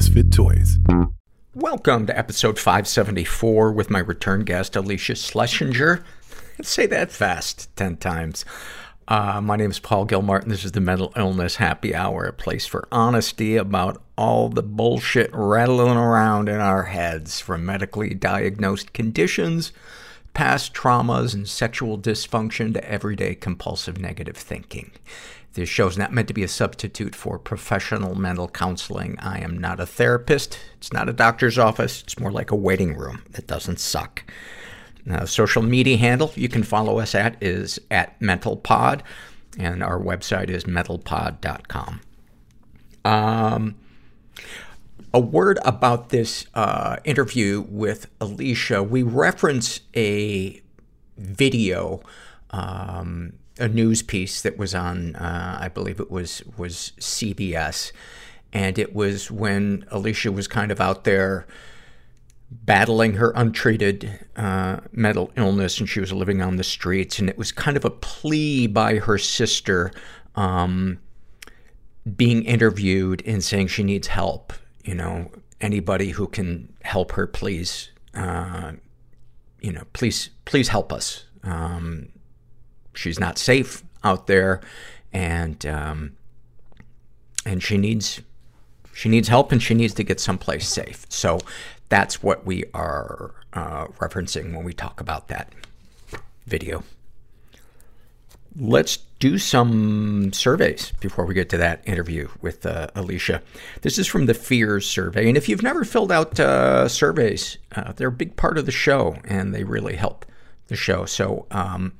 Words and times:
Misfit 0.00 0.32
Toys. 0.32 0.78
Welcome 1.54 2.06
to 2.06 2.18
episode 2.18 2.58
574 2.58 3.70
with 3.70 3.90
my 3.90 3.98
return 3.98 4.44
guest, 4.44 4.72
Alycia 4.72 5.14
Schlesinger. 5.14 6.02
Say 6.62 6.86
that 6.86 7.12
fast 7.12 7.68
10 7.76 7.98
times. 7.98 8.46
Uh, 9.06 9.42
my 9.42 9.56
name 9.56 9.70
is 9.70 9.78
Paul 9.78 10.06
Gilmartin. 10.06 10.48
This 10.48 10.64
is 10.64 10.72
the 10.72 10.80
Mental 10.80 11.12
Illness 11.16 11.56
Happy 11.56 11.94
Hour, 11.94 12.24
a 12.24 12.32
place 12.32 12.64
for 12.64 12.88
honesty 12.90 13.56
about 13.56 14.02
all 14.16 14.48
the 14.48 14.62
bullshit 14.62 15.28
rattling 15.34 15.98
around 15.98 16.48
in 16.48 16.62
our 16.62 16.84
heads 16.84 17.38
from 17.38 17.66
medically 17.66 18.14
diagnosed 18.14 18.94
conditions, 18.94 19.70
past 20.32 20.72
traumas, 20.72 21.34
and 21.34 21.46
sexual 21.46 21.98
dysfunction 21.98 22.72
to 22.72 22.90
everyday 22.90 23.34
compulsive 23.34 24.00
negative 24.00 24.38
thinking. 24.38 24.92
This 25.54 25.68
show 25.68 25.88
is 25.88 25.98
not 25.98 26.12
meant 26.12 26.28
to 26.28 26.34
be 26.34 26.44
a 26.44 26.48
substitute 26.48 27.14
for 27.14 27.38
professional 27.38 28.14
mental 28.14 28.48
counseling. 28.48 29.18
I 29.18 29.40
am 29.40 29.58
not 29.58 29.80
a 29.80 29.86
therapist. 29.86 30.58
It's 30.76 30.92
not 30.92 31.08
a 31.08 31.12
doctor's 31.12 31.58
office. 31.58 32.02
It's 32.02 32.20
more 32.20 32.30
like 32.30 32.52
a 32.52 32.56
waiting 32.56 32.96
room 32.96 33.22
that 33.32 33.48
doesn't 33.48 33.80
suck. 33.80 34.22
Uh, 35.10 35.26
social 35.26 35.62
media 35.62 35.96
handle 35.96 36.30
you 36.36 36.48
can 36.48 36.62
follow 36.62 36.98
us 36.98 37.14
at 37.14 37.42
is 37.42 37.80
at 37.90 38.18
mentalpod, 38.20 39.00
and 39.58 39.82
our 39.82 39.98
website 39.98 40.50
is 40.50 40.64
mentalpod.com. 40.64 42.00
Um, 43.04 43.74
a 45.12 45.20
word 45.20 45.58
about 45.64 46.10
this 46.10 46.46
uh, 46.54 46.96
interview 47.04 47.64
with 47.68 48.06
Alycia. 48.20 48.88
We 48.88 49.02
reference 49.02 49.80
a 49.96 50.60
video, 51.16 52.02
um, 52.50 53.32
a 53.60 53.68
news 53.68 54.02
piece 54.02 54.42
that 54.42 54.58
was 54.58 54.74
on, 54.74 55.14
uh, 55.16 55.58
I 55.60 55.68
believe 55.68 56.00
it 56.00 56.10
was 56.10 56.42
was 56.56 56.92
CBS, 56.98 57.92
and 58.52 58.78
it 58.78 58.94
was 58.94 59.30
when 59.30 59.84
Alycia 59.92 60.34
was 60.34 60.48
kind 60.48 60.72
of 60.72 60.80
out 60.80 61.04
there 61.04 61.46
battling 62.50 63.14
her 63.14 63.32
untreated 63.36 64.26
uh, 64.36 64.78
mental 64.92 65.30
illness, 65.36 65.78
and 65.78 65.88
she 65.88 66.00
was 66.00 66.12
living 66.12 66.42
on 66.42 66.56
the 66.56 66.64
streets. 66.64 67.18
And 67.18 67.28
it 67.28 67.38
was 67.38 67.52
kind 67.52 67.76
of 67.76 67.84
a 67.84 67.90
plea 67.90 68.66
by 68.66 68.96
her 68.96 69.18
sister 69.18 69.92
um, 70.34 70.98
being 72.16 72.44
interviewed 72.44 73.22
and 73.24 73.42
saying 73.44 73.68
she 73.68 73.82
needs 73.82 74.08
help. 74.08 74.52
You 74.84 74.94
know, 74.94 75.30
anybody 75.60 76.10
who 76.10 76.26
can 76.26 76.72
help 76.82 77.12
her, 77.12 77.26
please, 77.26 77.90
uh, 78.14 78.72
you 79.60 79.72
know, 79.72 79.84
please, 79.92 80.30
please 80.44 80.68
help 80.68 80.92
us. 80.92 81.26
Um, 81.44 82.08
she's 82.94 83.20
not 83.20 83.38
safe 83.38 83.82
out 84.04 84.26
there, 84.26 84.60
and 85.12 85.64
um, 85.66 86.16
and 87.44 87.62
she 87.62 87.76
needs 87.76 88.20
she 88.94 89.08
needs 89.08 89.28
help, 89.28 89.52
and 89.52 89.62
she 89.62 89.74
needs 89.74 89.94
to 89.94 90.04
get 90.04 90.20
someplace 90.20 90.68
safe. 90.68 91.06
So 91.08 91.40
that's 91.88 92.22
what 92.22 92.46
we 92.46 92.64
are 92.74 93.34
uh, 93.52 93.86
referencing 93.98 94.54
when 94.54 94.64
we 94.64 94.72
talk 94.72 95.00
about 95.00 95.28
that 95.28 95.52
video. 96.46 96.82
Let's 98.58 98.98
do 99.20 99.38
some 99.38 100.32
surveys 100.32 100.92
before 100.98 101.24
we 101.24 101.34
get 101.34 101.48
to 101.50 101.56
that 101.58 101.86
interview 101.86 102.28
with 102.40 102.66
uh, 102.66 102.88
Alycia. 102.96 103.42
This 103.82 103.98
is 103.98 104.06
from 104.06 104.26
the 104.26 104.34
Fears 104.34 104.86
survey. 104.86 105.28
And 105.28 105.36
if 105.36 105.48
you've 105.48 105.62
never 105.62 105.84
filled 105.84 106.10
out 106.10 106.40
uh, 106.40 106.88
surveys, 106.88 107.58
uh, 107.76 107.92
they're 107.92 108.08
a 108.08 108.12
big 108.12 108.36
part 108.36 108.58
of 108.58 108.66
the 108.66 108.72
show 108.72 109.16
and 109.24 109.54
they 109.54 109.62
really 109.62 109.94
help 109.94 110.26
the 110.66 110.74
show. 110.74 111.04
So 111.04 111.46
um, 111.50 111.92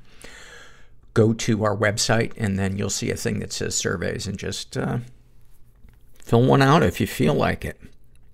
go 1.14 1.32
to 1.32 1.64
our 1.64 1.76
website 1.76 2.32
and 2.36 2.58
then 2.58 2.76
you'll 2.76 2.90
see 2.90 3.10
a 3.10 3.16
thing 3.16 3.40
that 3.40 3.52
says 3.52 3.74
surveys 3.74 4.26
and 4.26 4.38
just 4.38 4.76
uh, 4.76 4.98
fill 6.18 6.42
one 6.42 6.62
out 6.62 6.82
if 6.82 7.00
you 7.00 7.06
feel 7.06 7.34
like 7.34 7.64
it. 7.64 7.80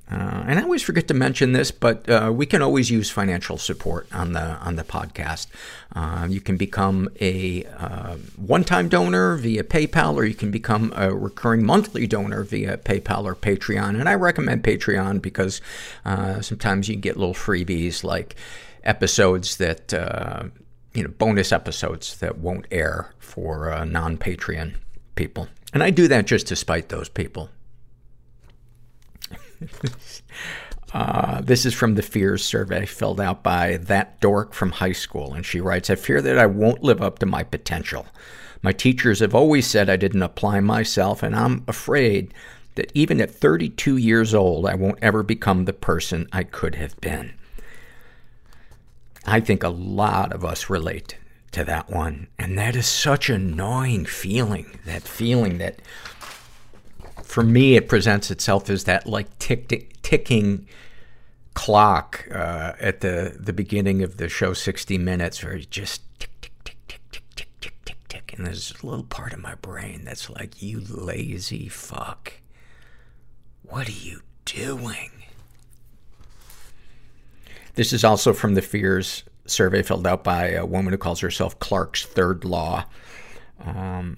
Uh, 0.08 0.44
and 0.46 0.58
I 0.60 0.62
always 0.62 0.83
forget 0.83 1.08
to 1.08 1.14
mention 1.14 1.52
this, 1.52 1.72
but 1.72 2.08
uh, 2.08 2.30
we 2.33 2.46
can 2.46 2.62
always 2.62 2.91
use 2.91 3.10
financial 3.10 3.58
support 3.58 4.06
on 4.14 4.34
the 4.34 4.41
on 4.41 4.77
the 4.77 4.84
podcast. 4.84 5.48
Uh, 5.96 6.28
you 6.30 6.41
can 6.41 6.56
become 6.56 7.08
a 7.20 7.64
uh, 7.64 8.14
one-time 8.36 8.89
donor 8.89 9.34
via 9.34 9.64
PayPal, 9.64 10.14
or 10.14 10.24
you 10.24 10.34
can 10.34 10.52
become 10.52 10.92
a 10.95 11.12
recurring 11.12 11.67
monthly 11.67 12.06
donor 12.06 12.45
via 12.45 12.77
PayPal 12.77 13.24
or 13.24 13.34
Patreon. 13.34 13.98
And 13.98 14.08
I 14.08 14.14
recommend 14.14 14.62
Patreon 14.62 15.20
because 15.20 15.61
uh, 16.05 16.40
sometimes 16.40 16.89
you 16.89 16.95
get 16.95 17.17
little 17.17 17.34
freebies 17.34 18.05
like 18.05 18.36
episodes 18.84 19.56
that 19.56 19.92
uh, 19.92 20.45
you 20.96 21.05
know 21.05 21.11
bonus 21.11 21.52
episodes 21.52 22.17
that 22.18 22.39
won't 22.39 22.67
air 22.70 23.14
for 23.18 23.84
non-Patreon 23.84 24.74
people. 25.14 25.48
And 25.73 25.83
I 25.83 25.90
do 25.90 26.08
that 26.08 26.27
just 26.27 26.46
to 26.48 26.57
spite 26.57 26.89
those 26.89 27.08
people. 27.08 27.51
uh, 30.92 31.40
this 31.40 31.67
is 31.67 31.74
from 31.74 31.95
the 31.95 32.02
fears 32.02 32.45
survey 32.45 32.86
filled 32.86 33.20
out 33.20 33.42
by 33.42 33.77
that 33.79 34.20
dork 34.20 34.52
from 34.52 34.73
high 34.73 34.92
school. 34.92 35.34
And 35.34 35.45
she 35.45 35.61
writes, 35.61 35.90
I 35.90 35.96
fear 35.96 36.23
that 36.23 36.39
I 36.39 36.46
won't 36.46 36.83
live 36.83 37.02
up 37.02 37.18
to 37.18 37.27
my 37.27 37.42
potential. 37.42 38.07
My 38.63 38.73
teachers 38.73 39.20
have 39.20 39.34
always 39.34 39.67
said 39.67 39.90
I 39.90 39.96
didn't 39.96 40.23
apply 40.23 40.61
myself, 40.61 41.23
and 41.23 41.36
I'm 41.36 41.64
afraid 41.68 42.33
that 42.74 42.90
even 42.95 43.20
at 43.20 43.30
32 43.30 43.96
years 43.96 44.34
old, 44.34 44.67
I 44.67 44.74
won't 44.74 44.98
ever 45.02 45.23
become 45.23 45.64
the 45.64 45.73
person 45.73 46.28
I 46.33 46.42
could 46.42 46.74
have 46.77 47.01
been. 47.01 47.34
I 49.27 49.41
think 49.41 49.63
a 49.63 49.69
lot 49.69 50.33
of 50.33 50.45
us 50.45 50.70
relate 50.70 51.17
to 51.53 51.64
that 51.64 51.91
one. 51.91 52.29
And 52.39 52.57
that 52.59 52.77
is 52.77 52.87
such 52.87 53.29
an 53.29 53.53
annoying 53.53 54.07
feeling. 54.07 54.79
That 54.85 55.03
feeling 55.03 55.59
that 55.59 55.81
for 57.23 57.42
me, 57.42 57.77
it 57.77 57.89
presents 57.89 58.31
itself 58.31 58.70
as 58.70 58.85
that 58.85 59.07
like 59.07 59.39
tick, 59.39 59.69
tick, 59.69 60.01
ticking 60.03 60.67
clock 61.55 62.29
uh, 62.31 62.75
at 62.79 63.01
the 63.01 63.37
the 63.39 63.53
beginning 63.53 64.03
of 64.03 64.19
the 64.19 64.29
show, 64.29 64.53
sixty 64.53 64.97
minutes, 64.97 65.43
where 65.43 65.57
you 65.57 65.64
just 65.64 66.03
tick, 66.20 66.31
tick, 66.41 66.55
tick, 66.64 66.79
tick, 66.87 67.03
tick, 67.11 67.27
tick, 67.35 67.51
tick, 67.61 67.75
tick, 67.85 68.08
tick, 68.08 68.35
and 68.37 68.47
there's 68.47 68.73
a 68.83 68.87
little 68.87 69.05
part 69.05 69.33
of 69.33 69.41
my 69.41 69.55
brain 69.57 70.03
that's 70.05 70.31
like, 70.31 70.63
"You 70.63 70.81
lazy 70.81 71.69
fuck, 71.69 72.35
what 73.63 73.89
are 73.89 73.93
you 73.93 74.20
doing?" 74.45 75.15
This 77.77 77.92
is 77.92 78.05
also 78.05 78.33
from 78.33 78.55
the 78.55 78.63
Fears 78.63 79.23
survey 79.45 79.83
filled 79.83 80.07
out 80.07 80.25
by 80.25 80.48
a 80.48 80.64
woman 80.64 80.92
who 80.92 80.98
calls 80.98 81.20
herself 81.20 81.59
Clark's 81.59 82.05
Third 82.05 82.42
Law. 82.42 82.87
Um, 83.63 84.17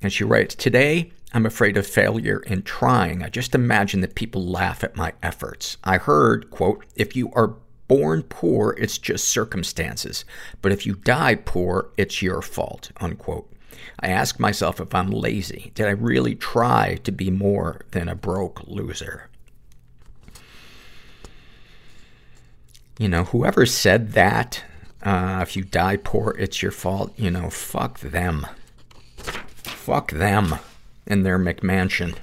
and 0.00 0.12
she 0.12 0.22
writes, 0.22 0.54
Today, 0.54 1.10
I'm 1.32 1.44
afraid 1.44 1.76
of 1.76 1.86
failure 1.86 2.38
in 2.46 2.62
trying. 2.62 3.22
I 3.22 3.28
just 3.28 3.54
imagine 3.54 4.00
that 4.00 4.14
people 4.14 4.46
laugh 4.46 4.84
at 4.84 4.96
my 4.96 5.12
efforts. 5.24 5.76
I 5.82 5.98
heard, 5.98 6.50
quote, 6.50 6.84
if 6.94 7.16
you 7.16 7.32
are 7.32 7.56
born 7.88 8.22
poor, 8.22 8.76
it's 8.78 8.96
just 8.96 9.26
circumstances. 9.28 10.24
But 10.62 10.70
if 10.70 10.86
you 10.86 10.94
die 10.94 11.34
poor, 11.34 11.90
it's 11.96 12.22
your 12.22 12.40
fault, 12.40 12.92
unquote. 13.00 13.52
I 13.98 14.08
ask 14.08 14.38
myself 14.38 14.80
if 14.80 14.94
I'm 14.94 15.10
lazy. 15.10 15.72
Did 15.74 15.86
I 15.86 15.90
really 15.90 16.36
try 16.36 17.00
to 17.02 17.10
be 17.10 17.30
more 17.30 17.80
than 17.90 18.08
a 18.08 18.14
broke 18.14 18.62
loser? 18.68 19.29
You 23.00 23.08
know, 23.08 23.24
whoever 23.24 23.64
said 23.64 24.12
that, 24.12 24.62
uh, 25.02 25.38
if 25.40 25.56
you 25.56 25.64
die 25.64 25.96
poor, 25.96 26.36
it's 26.38 26.60
your 26.60 26.70
fault, 26.70 27.14
you 27.16 27.30
know, 27.30 27.48
fuck 27.48 27.98
them. 28.00 28.46
Fuck 29.16 30.10
them 30.10 30.56
and 31.06 31.24
their 31.24 31.38
McMansion. 31.38 32.14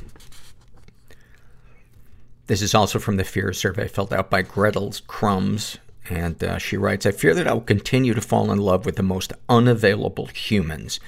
This 2.46 2.62
is 2.62 2.76
also 2.76 3.00
from 3.00 3.18
the 3.18 3.24
fear 3.24 3.54
survey 3.54 3.88
filled 3.88 4.14
out 4.14 4.30
by 4.30 4.44
Gretel's 4.44 5.00
Crumbs. 5.00 5.80
And 6.12 6.44
uh, 6.44 6.60
she 6.60 6.78
writes, 6.78 7.08
I 7.08 7.12
fear 7.12 7.34
that 7.34 7.48
I 7.48 7.54
will 7.54 7.62
continue 7.62 8.14
to 8.14 8.22
fall 8.22 8.52
in 8.52 8.60
love 8.60 8.86
with 8.86 8.98
the 8.98 9.04
most 9.04 9.34
unavailable 9.50 10.28
humans, 10.28 11.00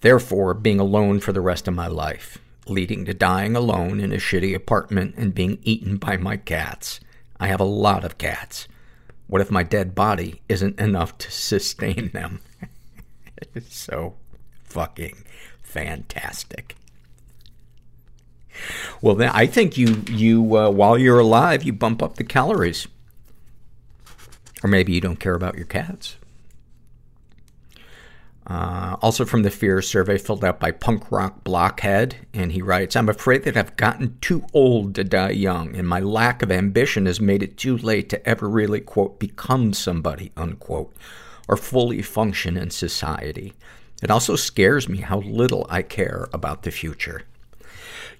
therefore 0.00 0.54
being 0.54 0.80
alone 0.80 1.20
for 1.20 1.34
the 1.34 1.42
rest 1.42 1.68
of 1.68 1.74
my 1.74 1.88
life, 1.88 2.38
leading 2.66 3.04
to 3.04 3.12
dying 3.12 3.54
alone 3.54 4.00
in 4.00 4.12
a 4.12 4.16
shitty 4.16 4.54
apartment 4.54 5.14
and 5.18 5.34
being 5.34 5.58
eaten 5.62 5.98
by 5.98 6.16
my 6.16 6.38
cats. 6.38 7.00
I 7.38 7.48
have 7.48 7.60
a 7.60 7.64
lot 7.64 8.02
of 8.02 8.16
cats. 8.16 8.66
What 9.30 9.40
if 9.40 9.48
my 9.48 9.62
dead 9.62 9.94
body 9.94 10.40
isn't 10.48 10.80
enough 10.80 11.16
to 11.18 11.30
sustain 11.30 12.10
them? 12.12 12.40
it's 13.54 13.76
so 13.76 14.16
fucking 14.64 15.22
fantastic. 15.62 16.74
Well, 19.00 19.14
then 19.14 19.30
I 19.32 19.46
think 19.46 19.78
you, 19.78 20.02
you, 20.10 20.56
uh, 20.56 20.70
while 20.70 20.98
you're 20.98 21.20
alive, 21.20 21.62
you 21.62 21.72
bump 21.72 22.02
up 22.02 22.16
the 22.16 22.24
calories. 22.24 22.88
Or 24.64 24.68
maybe 24.68 24.92
you 24.92 25.00
don't 25.00 25.20
care 25.20 25.36
about 25.36 25.54
your 25.54 25.64
cats. 25.64 26.16
Uh, 28.50 28.96
also 29.00 29.24
from 29.24 29.44
the 29.44 29.50
Fear 29.50 29.80
survey 29.80 30.18
filled 30.18 30.44
out 30.44 30.58
by 30.58 30.72
Punk 30.72 31.12
Rock 31.12 31.44
Blockhead, 31.44 32.16
and 32.34 32.50
he 32.50 32.60
writes, 32.60 32.96
I'm 32.96 33.08
afraid 33.08 33.44
that 33.44 33.56
I've 33.56 33.76
gotten 33.76 34.18
too 34.20 34.44
old 34.52 34.96
to 34.96 35.04
die 35.04 35.30
young, 35.30 35.76
and 35.76 35.86
my 35.86 36.00
lack 36.00 36.42
of 36.42 36.50
ambition 36.50 37.06
has 37.06 37.20
made 37.20 37.44
it 37.44 37.56
too 37.56 37.76
late 37.76 38.08
to 38.08 38.28
ever 38.28 38.48
really, 38.48 38.80
quote, 38.80 39.20
become 39.20 39.72
somebody, 39.72 40.32
unquote, 40.36 40.92
or 41.46 41.56
fully 41.56 42.02
function 42.02 42.56
in 42.56 42.70
society. 42.70 43.52
It 44.02 44.10
also 44.10 44.34
scares 44.34 44.88
me 44.88 44.98
how 44.98 45.20
little 45.20 45.64
I 45.70 45.82
care 45.82 46.28
about 46.32 46.64
the 46.64 46.72
future. 46.72 47.22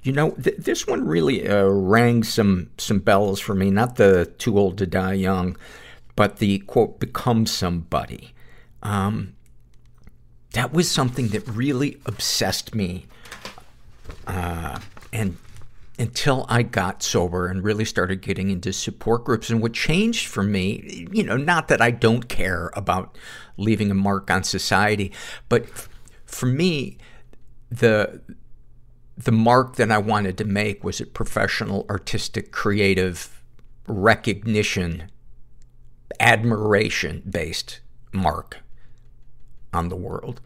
You 0.05 0.13
know, 0.13 0.31
th- 0.31 0.59
this 0.59 0.87
one 0.87 1.09
really 1.09 1.49
uh, 1.49 1.65
rang 1.65 2.23
some 2.23 2.71
some 2.79 3.01
bells 3.01 3.41
for 3.41 3.57
me. 3.57 3.71
Not 3.73 3.97
the 3.97 4.33
too 4.39 4.57
old 4.57 4.79
to 4.79 4.87
die 4.87 5.15
young, 5.15 5.57
but 6.15 6.37
the 6.37 6.61
quote 6.61 7.01
become 7.01 7.47
somebody. 7.47 8.33
Um, 8.83 9.35
that 10.53 10.73
was 10.73 10.91
something 10.91 11.29
that 11.29 11.47
really 11.47 12.01
obsessed 12.07 12.75
me, 12.75 13.07
uh, 14.27 14.79
and 15.13 15.37
until 15.99 16.47
I 16.49 16.63
got 16.63 17.03
sober 17.03 17.47
and 17.47 17.63
really 17.63 17.85
started 17.85 18.23
getting 18.23 18.51
into 18.51 18.73
support 18.73 19.25
groups. 19.25 19.51
And 19.51 19.61
what 19.61 19.75
changed 19.75 20.29
for 20.29 20.43
me, 20.43 21.07
you 21.13 21.23
know, 21.23 21.37
not 21.37 21.69
that 21.69 21.83
I 21.83 21.91
don't 21.91 22.27
care 22.27 22.71
about 22.75 23.19
leaving 23.59 23.91
a 23.91 23.95
mark 23.95 24.31
on 24.31 24.43
society, 24.43 25.13
but 25.49 25.67
for 26.25 26.47
me, 26.47 26.97
the 27.71 28.21
the 29.17 29.33
mark 29.33 29.77
that 29.77 29.91
I 29.91 29.99
wanted 29.99 30.39
to 30.39 30.45
make 30.45 30.83
was 30.83 30.99
a 30.99 31.07
professional, 31.07 31.85
artistic, 31.91 32.51
creative 32.51 33.43
recognition, 33.87 35.11
admiration 36.19 37.23
based 37.29 37.81
mark 38.13 38.63
on 39.73 39.89
the 39.89 39.97
world. 39.97 40.41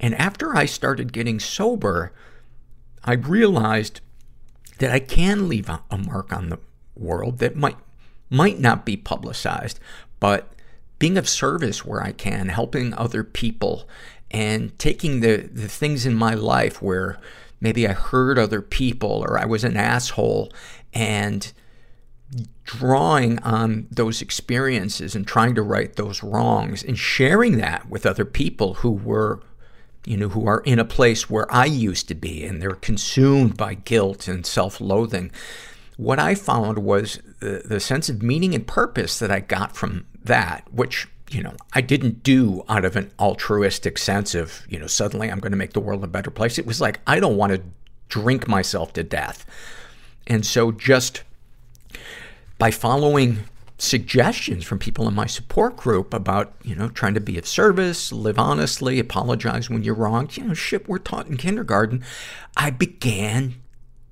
And 0.00 0.14
after 0.16 0.56
I 0.56 0.66
started 0.66 1.12
getting 1.12 1.40
sober, 1.40 2.12
I 3.04 3.14
realized 3.14 4.00
that 4.78 4.90
I 4.90 4.98
can 4.98 5.48
leave 5.48 5.68
a, 5.68 5.82
mark 5.96 6.32
on 6.32 6.48
the 6.48 6.58
world 6.96 7.38
that 7.38 7.56
might, 7.56 7.76
might 8.28 8.58
not 8.58 8.84
be 8.84 8.96
publicized, 8.96 9.78
but 10.20 10.52
being 10.98 11.16
of 11.16 11.28
service 11.28 11.84
where 11.84 12.02
I 12.02 12.12
can, 12.12 12.48
helping 12.48 12.94
other 12.94 13.22
people, 13.22 13.88
and 14.30 14.76
taking 14.78 15.20
the, 15.20 15.48
the 15.52 15.68
things 15.68 16.06
in 16.06 16.14
my 16.14 16.34
life 16.34 16.82
where 16.82 17.18
maybe 17.60 17.86
I 17.86 17.92
hurt 17.92 18.38
other 18.38 18.60
people 18.60 19.24
or 19.26 19.38
I 19.38 19.44
was 19.44 19.64
an 19.64 19.76
asshole 19.76 20.52
and 20.92 21.52
drawing 22.64 23.38
on 23.40 23.86
those 23.90 24.22
experiences 24.22 25.14
and 25.14 25.26
trying 25.26 25.54
to 25.54 25.62
right 25.62 25.94
those 25.96 26.22
wrongs 26.22 26.82
and 26.82 26.98
sharing 26.98 27.58
that 27.58 27.88
with 27.88 28.06
other 28.06 28.24
people 28.24 28.74
who 28.74 28.90
were, 28.90 29.40
you 30.04 30.16
know, 30.16 30.28
who 30.28 30.46
are 30.46 30.60
in 30.60 30.78
a 30.78 30.84
place 30.84 31.30
where 31.30 31.50
I 31.52 31.66
used 31.66 32.08
to 32.08 32.14
be 32.14 32.44
and 32.44 32.60
they're 32.60 32.72
consumed 32.72 33.56
by 33.56 33.74
guilt 33.74 34.26
and 34.26 34.44
self-loathing. 34.44 35.30
What 35.96 36.18
I 36.18 36.34
found 36.34 36.78
was 36.78 37.20
the, 37.40 37.62
the 37.64 37.78
sense 37.78 38.08
of 38.08 38.22
meaning 38.22 38.54
and 38.54 38.66
purpose 38.66 39.18
that 39.18 39.30
I 39.30 39.40
got 39.40 39.76
from 39.76 40.06
that, 40.24 40.64
which 40.72 41.08
you 41.30 41.42
know, 41.42 41.54
I 41.72 41.80
didn't 41.80 42.22
do 42.22 42.64
out 42.68 42.84
of 42.84 42.96
an 42.96 43.10
altruistic 43.18 43.98
sense 43.98 44.34
of, 44.34 44.62
you 44.68 44.78
know, 44.78 44.86
suddenly 44.86 45.30
I'm 45.30 45.40
going 45.40 45.52
to 45.52 45.58
make 45.58 45.72
the 45.72 45.80
world 45.80 46.04
a 46.04 46.08
better 46.08 46.30
place. 46.30 46.58
It 46.58 46.66
was 46.66 46.80
like, 46.80 47.00
I 47.06 47.18
don't 47.18 47.36
want 47.36 47.52
to 47.52 47.62
drink 48.08 48.46
myself 48.46 48.92
to 48.92 49.02
death. 49.02 49.44
And 50.26 50.44
so 50.46 50.70
just 50.70 51.22
by 52.58 52.70
following 52.70 53.44
suggestions 53.78 54.64
from 54.64 54.78
people 54.78 55.08
in 55.08 55.14
my 55.14 55.26
support 55.26 55.76
group 55.76 56.14
about, 56.14 56.54
you 56.62 56.74
know, 56.74 56.88
trying 56.88 57.14
to 57.14 57.20
be 57.20 57.36
of 57.38 57.46
service, 57.46 58.12
live 58.12 58.38
honestly, 58.38 58.98
apologize 58.98 59.68
when 59.68 59.82
you're 59.82 59.94
wrong, 59.94 60.28
you 60.32 60.44
know, 60.44 60.54
shit 60.54 60.88
we're 60.88 60.98
taught 60.98 61.26
in 61.26 61.36
kindergarten, 61.36 62.02
I 62.56 62.70
began 62.70 63.56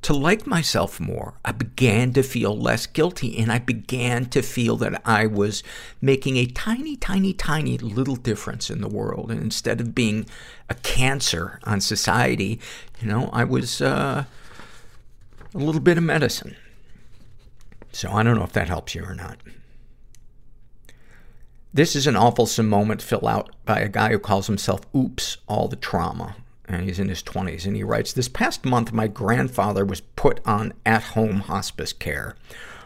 to 0.02 0.12
like 0.12 0.48
myself 0.48 0.98
more. 0.98 1.34
I 1.44 1.52
began 1.52 2.12
to 2.14 2.24
feel 2.24 2.58
less 2.58 2.86
guilty 2.86 3.38
and 3.38 3.52
I 3.52 3.60
began 3.60 4.26
to 4.30 4.42
feel 4.42 4.76
that 4.78 5.00
I 5.04 5.26
was 5.26 5.62
making 6.00 6.36
a 6.36 6.46
tiny, 6.46 6.96
tiny, 6.96 7.32
tiny 7.32 7.78
little 7.78 8.16
difference 8.16 8.68
in 8.68 8.80
the 8.80 8.88
world. 8.88 9.30
And 9.30 9.40
instead 9.40 9.80
of 9.80 9.94
being 9.94 10.26
a 10.68 10.74
cancer 10.74 11.60
on 11.62 11.80
society, 11.80 12.58
you 13.00 13.06
know, 13.06 13.30
I 13.32 13.44
was, 13.44 13.80
uh, 13.80 14.24
a 15.54 15.58
little 15.58 15.80
bit 15.80 15.98
of 15.98 16.04
medicine. 16.04 16.56
So 17.92 18.10
I 18.10 18.22
don't 18.22 18.36
know 18.36 18.44
if 18.44 18.52
that 18.52 18.68
helps 18.68 18.94
you 18.94 19.04
or 19.04 19.14
not. 19.14 19.38
This 21.74 21.96
is 21.96 22.06
an 22.06 22.16
awful 22.16 22.48
moment 22.62 23.00
filled 23.00 23.24
out 23.24 23.50
by 23.64 23.80
a 23.80 23.88
guy 23.88 24.10
who 24.10 24.18
calls 24.18 24.46
himself 24.46 24.80
Oops, 24.94 25.38
All 25.46 25.68
the 25.68 25.76
Trauma 25.76 26.36
and 26.72 26.84
he's 26.84 26.98
in 26.98 27.08
his 27.08 27.22
20s. 27.22 27.66
And 27.66 27.76
he 27.76 27.82
writes, 27.82 28.12
This 28.12 28.28
past 28.28 28.64
month, 28.64 28.92
my 28.92 29.06
grandfather 29.06 29.84
was 29.84 30.00
put 30.00 30.40
on 30.46 30.72
at 30.84 31.02
home 31.02 31.40
hospice 31.40 31.92
care. 31.92 32.36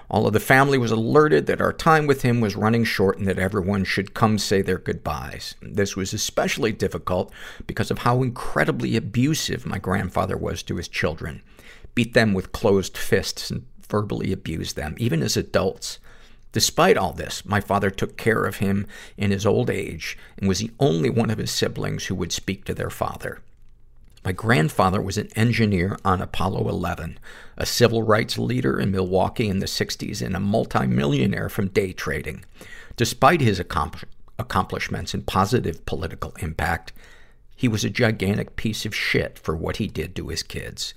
All 0.08 0.26
of 0.26 0.32
the 0.32 0.40
family 0.40 0.78
was 0.78 0.92
alerted 0.92 1.46
that 1.46 1.60
our 1.60 1.72
time 1.72 2.06
with 2.06 2.22
him 2.22 2.40
was 2.40 2.54
running 2.54 2.84
short 2.84 3.18
and 3.18 3.26
that 3.26 3.40
everyone 3.40 3.82
should 3.82 4.14
come 4.14 4.38
say 4.38 4.62
their 4.62 4.78
goodbyes. 4.78 5.56
This 5.60 5.96
was 5.96 6.12
especially 6.12 6.70
difficult 6.70 7.32
because 7.66 7.90
of 7.90 7.98
how 7.98 8.22
incredibly 8.22 8.96
abusive 8.96 9.66
my 9.66 9.78
grandfather 9.78 10.36
was 10.36 10.62
to 10.64 10.76
his 10.76 10.86
children. 10.86 11.42
Beat 11.96 12.14
them 12.14 12.34
with 12.34 12.52
closed 12.52 12.96
fists 12.96 13.50
and 13.50 13.66
verbally 13.88 14.32
abused 14.32 14.76
them, 14.76 14.94
even 14.98 15.22
as 15.22 15.36
adults. 15.36 15.98
Despite 16.52 16.96
all 16.96 17.12
this, 17.12 17.44
my 17.44 17.60
father 17.60 17.90
took 17.90 18.16
care 18.16 18.44
of 18.44 18.56
him 18.56 18.86
in 19.16 19.30
his 19.30 19.44
old 19.44 19.68
age 19.68 20.16
and 20.38 20.48
was 20.48 20.60
the 20.60 20.70
only 20.80 21.10
one 21.10 21.30
of 21.30 21.38
his 21.38 21.50
siblings 21.50 22.06
who 22.06 22.14
would 22.14 22.32
speak 22.32 22.64
to 22.64 22.74
their 22.74 22.90
father. 22.90 23.40
My 24.24 24.32
grandfather 24.32 25.00
was 25.00 25.18
an 25.18 25.28
engineer 25.36 25.98
on 26.04 26.20
Apollo 26.20 26.68
11, 26.68 27.20
a 27.56 27.64
civil 27.66 28.02
rights 28.02 28.36
leader 28.36 28.80
in 28.80 28.90
Milwaukee 28.90 29.48
in 29.48 29.60
the 29.60 29.66
60s, 29.66 30.20
and 30.20 30.34
a 30.34 30.40
multimillionaire 30.40 31.48
from 31.48 31.68
day 31.68 31.92
trading. 31.92 32.44
Despite 32.96 33.40
his 33.40 33.60
accomplishments 33.60 35.14
and 35.14 35.26
positive 35.26 35.86
political 35.86 36.34
impact, 36.40 36.92
he 37.54 37.68
was 37.68 37.84
a 37.84 37.90
gigantic 37.90 38.56
piece 38.56 38.84
of 38.84 38.94
shit 38.94 39.38
for 39.38 39.54
what 39.54 39.76
he 39.76 39.86
did 39.86 40.16
to 40.16 40.28
his 40.28 40.42
kids. 40.42 40.94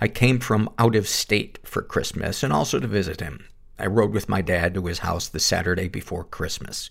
I 0.00 0.08
came 0.08 0.40
from 0.40 0.70
out 0.78 0.96
of 0.96 1.06
state 1.06 1.58
for 1.62 1.82
Christmas 1.82 2.42
and 2.42 2.52
also 2.52 2.80
to 2.80 2.86
visit 2.86 3.20
him. 3.20 3.46
I 3.78 3.86
rode 3.86 4.12
with 4.12 4.28
my 4.28 4.40
dad 4.40 4.74
to 4.74 4.86
his 4.86 5.00
house 5.00 5.28
the 5.28 5.40
Saturday 5.40 5.88
before 5.88 6.24
Christmas. 6.24 6.88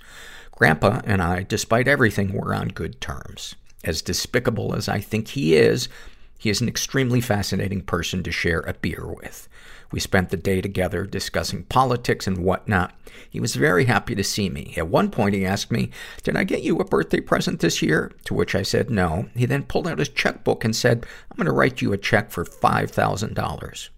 Grandpa 0.51 1.01
and 1.06 1.21
I, 1.21 1.44
despite 1.44 1.88
everything, 1.88 2.33
were 2.33 2.53
on 2.53 2.69
good 2.69 3.01
terms. 3.01 3.56
As 3.83 4.01
despicable 4.01 4.75
as 4.75 4.88
I 4.88 5.00
think 5.00 5.29
he 5.29 5.56
is, 5.56 5.89
he 6.38 6.50
is 6.50 6.61
an 6.61 6.67
extremely 6.67 7.19
fascinating 7.19 7.81
person 7.81 8.23
to 8.23 8.31
share 8.31 8.61
a 8.61 8.73
beer 8.73 9.06
with. 9.06 9.49
We 9.91 10.00
spent 10.00 10.30
the 10.30 10.38
day 10.38 10.62
together 10.62 11.06
discussing 11.06 11.63
politics 11.63 12.27
and 12.27 12.39
whatnot. 12.39 12.94
He 13.30 13.39
was 13.39 13.56
very 13.56 13.86
happy 13.86 14.13
to 14.15 14.24
see 14.24 14.50
me. 14.50 14.74
At 14.77 14.88
one 14.88 15.09
point, 15.09 15.33
he 15.33 15.45
asked 15.45 15.71
me, 15.71 15.89
Did 16.24 16.38
I 16.38 16.44
get 16.44 16.62
you 16.62 16.77
a 16.77 16.86
birthday 16.86 17.19
present 17.19 17.59
this 17.59 17.81
year? 17.81 18.12
To 18.25 18.33
which 18.33 18.53
I 18.53 18.62
said 18.62 18.89
no. 18.89 19.30
He 19.36 19.45
then 19.45 19.63
pulled 19.63 19.88
out 19.88 20.00
his 20.00 20.09
checkbook 20.09 20.63
and 20.63 20.75
said, 20.75 21.06
I'm 21.31 21.38
going 21.38 21.45
to 21.47 21.51
write 21.51 21.81
you 21.81 21.91
a 21.91 21.97
check 21.97 22.30
for 22.30 22.45
$5,000. 22.45 23.89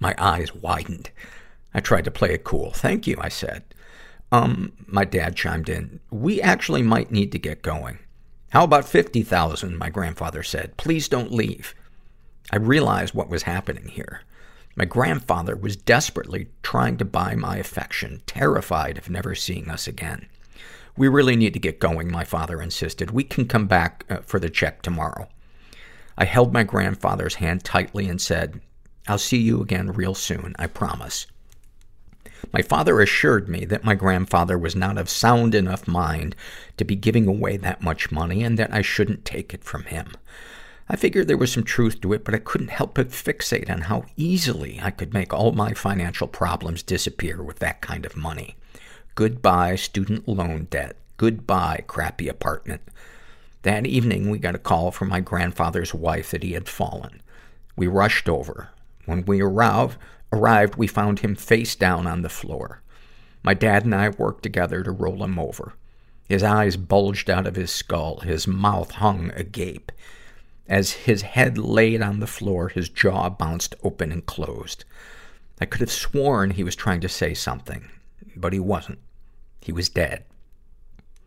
My 0.00 0.14
eyes 0.18 0.54
widened. 0.54 1.10
I 1.74 1.80
tried 1.80 2.04
to 2.04 2.10
play 2.10 2.32
it 2.34 2.44
cool. 2.44 2.70
Thank 2.72 3.06
you, 3.06 3.16
I 3.20 3.28
said. 3.28 3.64
Um, 4.30 4.72
my 4.86 5.04
dad 5.04 5.36
chimed 5.36 5.68
in. 5.68 6.00
We 6.10 6.40
actually 6.40 6.82
might 6.82 7.10
need 7.10 7.32
to 7.32 7.38
get 7.38 7.62
going. 7.62 7.98
How 8.50 8.64
about 8.64 8.86
50,000? 8.86 9.76
My 9.76 9.90
grandfather 9.90 10.42
said. 10.42 10.76
Please 10.76 11.08
don't 11.08 11.32
leave. 11.32 11.74
I 12.50 12.56
realized 12.56 13.14
what 13.14 13.28
was 13.28 13.44
happening 13.44 13.88
here. 13.88 14.22
My 14.74 14.84
grandfather 14.84 15.54
was 15.54 15.76
desperately 15.76 16.48
trying 16.62 16.96
to 16.98 17.04
buy 17.04 17.34
my 17.34 17.56
affection, 17.56 18.22
terrified 18.26 18.96
of 18.96 19.10
never 19.10 19.34
seeing 19.34 19.68
us 19.68 19.86
again. 19.86 20.26
We 20.96 21.08
really 21.08 21.36
need 21.36 21.52
to 21.54 21.58
get 21.58 21.78
going, 21.78 22.10
my 22.10 22.24
father 22.24 22.60
insisted. 22.60 23.10
We 23.10 23.24
can 23.24 23.46
come 23.46 23.66
back 23.66 24.04
uh, 24.08 24.18
for 24.18 24.38
the 24.38 24.50
check 24.50 24.82
tomorrow. 24.82 25.28
I 26.16 26.24
held 26.24 26.52
my 26.52 26.62
grandfather's 26.62 27.36
hand 27.36 27.64
tightly 27.64 28.08
and 28.08 28.20
said, 28.20 28.60
I'll 29.08 29.18
see 29.18 29.38
you 29.38 29.60
again 29.60 29.92
real 29.92 30.14
soon, 30.14 30.54
I 30.58 30.66
promise. 30.66 31.26
My 32.52 32.62
father 32.62 33.00
assured 33.00 33.48
me 33.48 33.64
that 33.66 33.84
my 33.84 33.94
grandfather 33.94 34.58
was 34.58 34.76
not 34.76 34.98
of 34.98 35.08
sound 35.08 35.54
enough 35.54 35.88
mind 35.88 36.36
to 36.76 36.84
be 36.84 36.96
giving 36.96 37.26
away 37.26 37.56
that 37.56 37.82
much 37.82 38.12
money 38.12 38.42
and 38.42 38.58
that 38.58 38.72
I 38.72 38.82
shouldn't 38.82 39.24
take 39.24 39.54
it 39.54 39.64
from 39.64 39.84
him. 39.84 40.12
I 40.92 40.96
figured 40.96 41.26
there 41.26 41.38
was 41.38 41.50
some 41.50 41.64
truth 41.64 42.02
to 42.02 42.12
it, 42.12 42.22
but 42.22 42.34
I 42.34 42.38
couldn't 42.38 42.68
help 42.68 42.96
but 42.96 43.08
fixate 43.08 43.70
on 43.70 43.80
how 43.80 44.04
easily 44.14 44.78
I 44.82 44.90
could 44.90 45.14
make 45.14 45.32
all 45.32 45.52
my 45.52 45.72
financial 45.72 46.28
problems 46.28 46.82
disappear 46.82 47.42
with 47.42 47.60
that 47.60 47.80
kind 47.80 48.04
of 48.04 48.14
money. 48.14 48.56
Goodbye 49.14 49.76
student 49.76 50.28
loan 50.28 50.66
debt. 50.70 50.96
Goodbye 51.16 51.84
crappy 51.86 52.28
apartment. 52.28 52.82
That 53.62 53.86
evening, 53.86 54.28
we 54.28 54.38
got 54.38 54.54
a 54.54 54.58
call 54.58 54.90
from 54.90 55.08
my 55.08 55.20
grandfather's 55.20 55.94
wife 55.94 56.30
that 56.30 56.42
he 56.42 56.52
had 56.52 56.68
fallen. 56.68 57.22
We 57.74 57.86
rushed 57.86 58.28
over. 58.28 58.68
When 59.06 59.24
we 59.24 59.40
arrived, 59.40 59.96
arrived, 60.30 60.76
we 60.76 60.86
found 60.86 61.20
him 61.20 61.36
face 61.36 61.74
down 61.74 62.06
on 62.06 62.20
the 62.20 62.28
floor. 62.28 62.82
My 63.42 63.54
dad 63.54 63.86
and 63.86 63.94
I 63.94 64.10
worked 64.10 64.42
together 64.42 64.82
to 64.82 64.90
roll 64.90 65.24
him 65.24 65.38
over. 65.38 65.72
His 66.28 66.42
eyes 66.42 66.76
bulged 66.76 67.30
out 67.30 67.46
of 67.46 67.56
his 67.56 67.70
skull. 67.70 68.20
His 68.20 68.46
mouth 68.46 68.90
hung 68.90 69.30
agape. 69.34 69.90
As 70.72 70.92
his 70.92 71.20
head 71.20 71.58
laid 71.58 72.00
on 72.00 72.20
the 72.20 72.26
floor, 72.26 72.70
his 72.70 72.88
jaw 72.88 73.28
bounced 73.28 73.74
open 73.82 74.10
and 74.10 74.24
closed. 74.24 74.86
I 75.60 75.66
could 75.66 75.82
have 75.82 75.92
sworn 75.92 76.52
he 76.52 76.64
was 76.64 76.74
trying 76.74 77.02
to 77.02 77.10
say 77.10 77.34
something, 77.34 77.90
but 78.34 78.54
he 78.54 78.58
wasn't. 78.58 79.00
He 79.60 79.70
was 79.70 79.90
dead. 79.90 80.24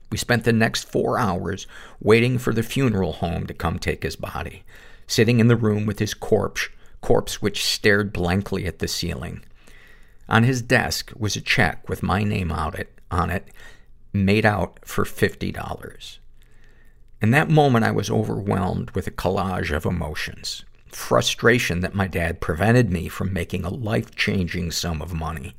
We 0.10 0.18
spent 0.18 0.46
the 0.46 0.52
next 0.52 0.90
four 0.90 1.20
hours 1.20 1.68
waiting 2.02 2.40
for 2.40 2.54
the 2.56 2.64
funeral 2.64 3.14
home 3.14 3.46
to 3.46 3.54
come 3.54 3.78
take 3.78 4.02
his 4.02 4.16
body. 4.16 4.64
Sitting 5.06 5.40
in 5.40 5.48
the 5.48 5.56
room 5.56 5.86
with 5.86 6.00
his 6.00 6.16
corpse, 6.16 6.70
corpse 7.02 7.40
which 7.40 7.64
stared 7.64 8.12
blankly 8.12 8.66
at 8.66 8.80
the 8.80 8.88
ceiling. 8.88 9.46
On 10.28 10.42
his 10.42 10.64
desk 10.64 11.12
was 11.16 11.36
a 11.36 11.42
check 11.42 11.88
with 11.88 12.02
my 12.02 12.24
name 12.24 12.52
on 12.52 12.74
it, 12.74 13.00
on 13.12 13.30
it 13.30 13.50
made 14.12 14.44
out 14.44 14.80
for 14.84 15.06
$50. 15.06 16.18
In 17.22 17.32
that 17.32 17.50
moment, 17.50 17.86
I 17.86 17.92
was 17.92 18.10
overwhelmed 18.10 18.92
with 18.92 19.08
a 19.08 19.12
collage 19.12 19.72
of 19.72 19.86
emotions. 19.86 20.66
Frustration 20.88 21.80
that 21.80 21.96
my 21.96 22.08
dad 22.08 22.42
prevented 22.42 22.92
me 22.92 23.08
from 23.08 23.34
making 23.34 23.64
a 23.64 23.70
life-changing 23.70 24.72
sum 24.72 25.02
of 25.02 25.14
money. 25.14 25.56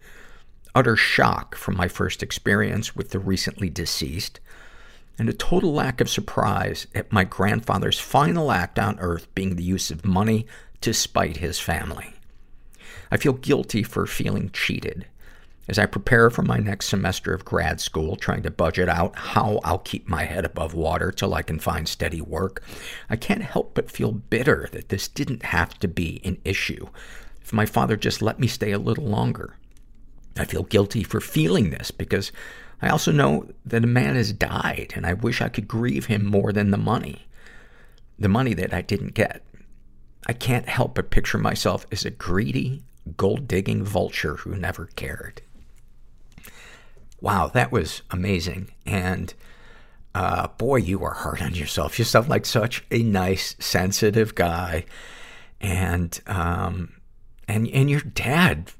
Utter 0.75 0.97
shock 0.97 1.55
from 1.55 1.77
my 1.77 1.89
first 1.89 2.23
experience 2.23 2.95
with 2.95 3.11
the 3.11 3.19
recently 3.19 3.71
deceased. 3.71 4.39
And 5.19 5.29
a 5.29 5.33
total 5.33 5.73
lack 5.73 6.03
of 6.03 6.11
surprise 6.11 6.87
at 6.95 7.13
my 7.13 7.25
grandfather's 7.25 7.99
final 7.99 8.53
act 8.53 8.79
on 8.79 8.99
earth 8.99 9.35
being 9.35 9.57
the 9.57 9.63
use 9.63 9.91
of 9.91 10.05
money 10.05 10.47
to 10.83 10.93
spite 10.93 11.39
his 11.39 11.59
family. 11.59 12.13
I 13.11 13.17
feel 13.17 13.33
guilty 13.33 13.83
for 13.83 14.07
feeling 14.07 14.51
cheated. 14.51 15.07
As 15.69 15.81
I 15.81 15.87
prepare 15.87 16.31
for 16.31 16.43
my 16.43 16.59
next 16.59 16.89
semester 16.89 17.35
of 17.35 17.45
grad 17.45 17.81
school, 17.81 18.15
trying 18.15 18.43
to 18.45 18.53
budget 18.53 18.89
out 18.89 19.17
how 19.17 19.61
I'll 19.65 19.79
keep 19.79 20.09
my 20.09 20.25
head 20.25 20.45
above 20.45 20.75
water 20.75 21.11
till 21.11 21.35
I 21.35 21.43
can 21.43 21.59
find 21.59 21.89
steady 21.89 22.21
work, 22.21 22.63
I 23.11 23.17
can't 23.17 23.43
help 23.43 23.75
but 23.75 23.91
feel 23.91 24.13
bitter 24.13 24.69
that 24.71 24.91
this 24.91 25.09
didn't 25.09 25.47
have 25.47 25.77
to 25.81 25.89
be 25.89 26.21
an 26.25 26.39
issue. 26.45 26.87
If 27.43 27.53
my 27.53 27.67
father 27.67 27.97
just 27.97 28.23
let 28.23 28.39
me 28.39 28.47
stay 28.47 28.71
a 28.71 28.79
little 28.79 29.07
longer. 29.07 29.57
I 30.37 30.45
feel 30.45 30.63
guilty 30.63 31.03
for 31.03 31.21
feeling 31.21 31.71
this 31.71 31.91
because 31.91 32.31
I 32.81 32.89
also 32.89 33.11
know 33.11 33.49
that 33.65 33.83
a 33.83 33.89
man 33.89 34.15
has 34.15 34.33
died 34.33 34.93
and 34.95 35.05
I 35.05 35.15
wish 35.15 35.41
I 35.41 35.49
could 35.49 35.67
grieve 35.67 36.07
him 36.07 36.25
more 36.25 36.53
than 36.53 36.71
the 36.71 36.77
money. 36.77 37.27
The 38.19 38.29
money 38.29 38.55
that 38.55 38.73
I 38.73 38.83
didn't 38.83 39.15
get. 39.15 39.43
I 40.29 40.33
can't 40.33 40.69
help 40.69 40.95
but 40.95 41.11
picture 41.11 41.39
myself 41.39 41.87
as 41.91 42.05
a 42.05 42.11
greedy, 42.11 42.83
gold-digging 43.17 43.85
vulture 43.85 44.37
who 44.37 44.55
never 44.55 44.87
cared. 44.97 45.43
Wow, 47.21 47.49
that 47.49 47.73
was 47.73 48.03
amazing. 48.11 48.71
And, 48.85 49.33
uh, 50.15 50.49
boy, 50.59 50.77
you 50.77 51.03
are 51.05 51.15
hard 51.15 51.43
on 51.43 51.55
yourself. 51.55 51.99
You 51.99 52.05
sound 52.05 52.29
like 52.29 52.47
such 52.47 52.85
a 52.91 53.03
nice, 53.03 53.57
sensitive 53.59 54.35
guy. 54.35 54.85
And, 55.61 56.19
um, 56.27 56.93
and, 57.49 57.69
and 57.69 57.89
your 57.91 58.01
dad 58.01 58.73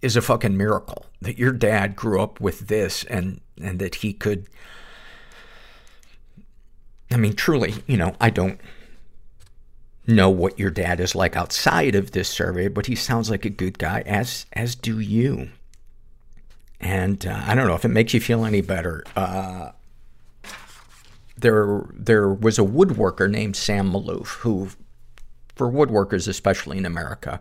is 0.00 0.16
a 0.16 0.22
fucking 0.22 0.56
miracle. 0.56 1.06
That 1.20 1.38
your 1.38 1.52
dad 1.52 1.96
grew 1.96 2.20
up 2.20 2.40
with 2.40 2.68
this 2.68 3.04
and, 3.04 3.40
and 3.60 3.78
that 3.78 3.96
he 3.96 4.12
could, 4.12 4.46
I 7.10 7.16
mean, 7.16 7.34
truly, 7.34 7.74
you 7.86 7.96
know, 7.96 8.14
I 8.20 8.30
don't 8.30 8.60
know 10.06 10.30
what 10.30 10.58
your 10.58 10.70
dad 10.70 10.98
is 10.98 11.14
like 11.14 11.36
outside 11.36 11.94
of 11.94 12.10
this 12.10 12.28
survey, 12.28 12.68
but 12.68 12.86
he 12.86 12.96
sounds 12.96 13.30
like 13.30 13.44
a 13.44 13.50
good 13.50 13.78
guy, 13.78 14.02
as, 14.06 14.46
as 14.52 14.74
do 14.74 14.98
you. 14.98 15.50
And 16.82 17.24
uh, 17.26 17.40
I 17.46 17.54
don't 17.54 17.68
know 17.68 17.74
if 17.74 17.84
it 17.84 17.88
makes 17.88 18.12
you 18.12 18.20
feel 18.20 18.44
any 18.44 18.60
better. 18.60 19.04
Uh, 19.14 19.70
there, 21.38 21.86
there 21.94 22.28
was 22.28 22.58
a 22.58 22.62
woodworker 22.62 23.30
named 23.30 23.56
Sam 23.56 23.92
Maloof 23.92 24.38
who, 24.38 24.68
for 25.54 25.70
woodworkers, 25.70 26.26
especially 26.26 26.78
in 26.78 26.84
America, 26.84 27.40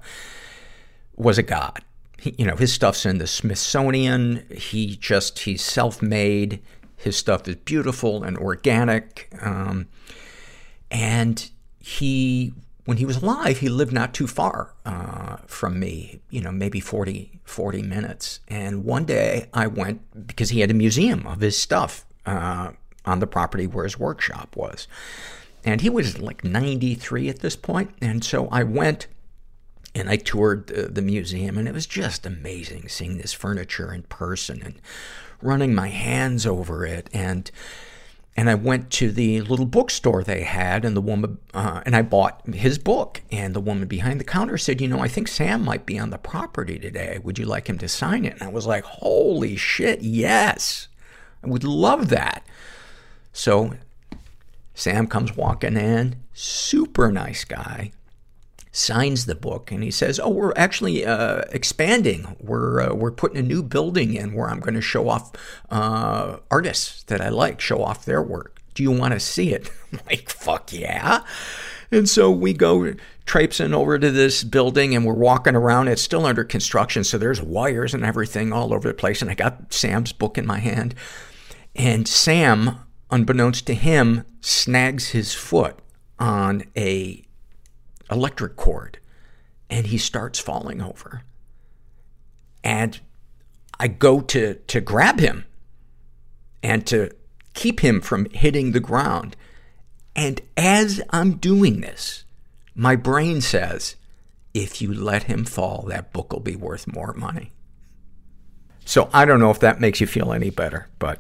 was 1.15 1.39
a 1.39 1.43
god. 1.43 1.81
He, 2.19 2.36
you 2.38 2.45
know, 2.45 2.55
his 2.55 2.71
stuff's 2.71 3.05
in 3.05 3.17
the 3.17 3.25
Smithsonian. 3.25 4.45
He 4.55 4.95
just, 4.95 5.39
he's 5.39 5.63
self-made. 5.63 6.62
His 6.95 7.17
stuff 7.17 7.48
is 7.48 7.55
beautiful 7.55 8.24
and 8.24 8.38
organic. 8.38 9.27
Um, 9.41 9.88
and 10.91 11.50
he 11.79 12.53
when 12.85 12.97
he 12.97 13.05
was 13.05 13.21
alive, 13.21 13.59
he 13.59 13.69
lived 13.69 13.93
not 13.93 14.13
too 14.13 14.27
far 14.27 14.73
uh, 14.85 15.38
from 15.45 15.79
me, 15.79 16.21
you 16.29 16.41
know, 16.41 16.51
maybe 16.51 16.79
40, 16.79 17.39
40 17.43 17.81
minutes. 17.83 18.39
And 18.47 18.83
one 18.83 19.05
day 19.05 19.47
I 19.53 19.67
went, 19.67 20.27
because 20.27 20.50
he 20.50 20.61
had 20.61 20.71
a 20.71 20.75
museum 20.75 21.27
of 21.27 21.41
his 21.41 21.57
stuff 21.57 22.05
uh, 22.25 22.71
on 23.05 23.19
the 23.19 23.27
property 23.27 23.67
where 23.67 23.83
his 23.83 24.00
workshop 24.00 24.55
was. 24.55 24.88
And 25.63 25.81
he 25.81 25.89
was 25.89 26.19
like 26.19 26.43
93 26.43 27.29
at 27.29 27.39
this 27.39 27.55
point. 27.55 27.93
And 28.01 28.23
so 28.23 28.47
I 28.47 28.63
went 28.63 29.07
and 29.93 30.09
I 30.09 30.15
toured 30.15 30.67
the, 30.67 30.83
the 30.83 31.01
museum, 31.01 31.57
and 31.57 31.67
it 31.67 31.73
was 31.73 31.85
just 31.85 32.25
amazing 32.25 32.88
seeing 32.88 33.17
this 33.17 33.33
furniture 33.33 33.93
in 33.93 34.03
person 34.03 34.61
and 34.63 34.81
running 35.41 35.75
my 35.75 35.89
hands 35.89 36.45
over 36.45 36.85
it. 36.85 37.09
And 37.13 37.51
and 38.38 38.50
I 38.50 38.55
went 38.55 38.89
to 38.91 39.11
the 39.11 39.41
little 39.41 39.65
bookstore 39.65 40.23
they 40.23 40.43
had, 40.43 40.85
and 40.85 40.95
the 40.95 41.01
woman, 41.01 41.38
uh, 41.53 41.81
and 41.85 41.95
I 41.95 42.01
bought 42.01 42.41
his 42.47 42.77
book. 42.77 43.21
And 43.29 43.53
the 43.53 43.59
woman 43.59 43.88
behind 43.88 44.19
the 44.19 44.25
counter 44.25 44.57
said, 44.57 44.79
you 44.79 44.88
know, 44.88 45.00
I 45.00 45.09
think 45.09 45.27
Sam 45.27 45.63
might 45.63 45.85
be 45.85 46.00
on 46.00 46.11
the 46.11 46.17
property 46.17 46.79
today. 46.79 47.19
Would 47.21 47.38
you 47.38 47.45
like 47.45 47.67
him 47.67 47.77
to 47.79 47.89
sign 47.89 48.23
it? 48.23 48.33
And 48.33 48.43
I 48.43 48.47
was 48.47 48.65
like, 48.65 48.85
holy 48.85 49.57
shit, 49.57 50.01
yes. 50.01 50.88
I 51.43 51.47
would 51.47 51.65
love 51.65 52.07
that. 52.09 52.45
So 53.33 53.73
Sam 54.73 55.07
comes 55.07 55.35
walking 55.35 55.75
in, 55.75 56.15
super 56.33 57.11
nice 57.11 57.43
guy, 57.43 57.91
signs 58.72 59.25
the 59.25 59.36
book 59.36 59.72
and 59.72 59.84
he 59.84 59.92
says, 59.92 60.20
"Oh, 60.20 60.30
we're 60.30 60.54
actually 60.56 61.06
uh, 61.06 61.44
expanding. 61.51 62.36
We're 62.40 62.82
uh, 62.82 62.94
we're 62.94 63.12
putting 63.12 63.38
a 63.38 63.44
new 63.44 63.63
building 63.63 64.13
in 64.13 64.34
where 64.34 64.50
I'm 64.50 64.60
going 64.60 64.75
to 64.75 64.82
show 64.82 65.10
off 65.10 65.32
uh, 65.70 66.38
artists 66.50 67.04
that 67.04 67.22
I 67.22 67.30
like, 67.30 67.60
show 67.60 67.84
off 67.84 68.06
their 68.06 68.22
work. 68.22 68.62
Do 68.74 68.84
you 68.84 68.92
want 68.92 69.13
to 69.13 69.20
see 69.20 69.54
it?" 69.54 69.70
I'm 69.92 70.00
like, 70.08 70.30
"Fuck 70.30 70.74
yeah!" 70.74 71.24
And 71.92 72.08
so 72.08 72.32
we 72.32 72.54
go 72.54 72.94
traipsing 73.25 73.74
over 73.74 74.00
to 74.00 74.12
this 74.12 74.46
building 74.46 74.96
and 74.96 75.06
we're 75.06 75.13
walking 75.13 75.56
around. 75.56 75.90
It's 75.90 76.01
still 76.01 76.25
under 76.25 76.46
construction, 76.46 77.04
so 77.04 77.18
there's 77.18 77.42
wires 77.42 77.94
and 77.94 78.06
everything 78.06 78.54
all 78.54 78.74
over 78.74 78.88
the 78.88 78.94
place. 78.94 79.22
And 79.22 79.30
I 79.30 79.36
got 79.36 79.74
Sam's 79.74 80.13
book 80.13 80.38
in 80.38 80.48
my 80.48 80.60
hand, 80.60 80.96
and 81.75 82.08
Sam, 82.08 82.80
unbeknownst 83.10 83.68
to 83.68 83.74
him, 83.74 84.24
snags 84.40 85.10
his 85.10 85.34
foot 85.34 85.78
on 86.18 86.63
a 86.78 87.25
electric 88.12 88.56
cord 88.56 89.00
and 89.70 89.88
he 89.88 89.98
starts 89.98 90.39
falling 90.39 90.82
over. 90.82 91.24
And 92.63 93.00
I 93.80 93.88
go 93.88 94.22
to, 94.22 94.56
to 94.56 94.82
grab 94.82 95.20
him 95.20 95.46
and 96.62 96.86
to 96.88 97.10
keep 97.53 97.80
him 97.80 98.01
from 98.01 98.25
hitting 98.32 98.72
the 98.72 98.80
ground. 98.80 99.36
And 100.15 100.41
as 100.58 101.01
I'm 101.10 101.38
doing 101.38 101.82
this, 101.82 102.25
my 102.75 102.96
brain 102.96 103.41
says, 103.41 103.96
if 104.53 104.82
you 104.82 104.94
let 104.94 105.24
him 105.24 105.46
fall, 105.46 105.86
that 105.88 106.12
book 106.12 106.34
will 106.34 106.41
be 106.41 106.56
worth 106.56 106.86
more 106.86 107.13
money. 107.13 107.51
So 108.86 109.10
I 109.13 109.25
don't 109.25 109.39
know 109.39 109.51
if 109.51 109.60
that 109.60 109.80
makes 109.80 110.01
you 110.01 110.08
feel 110.08 110.34
any 110.34 110.50
better, 110.50 110.88
but 111.00 111.20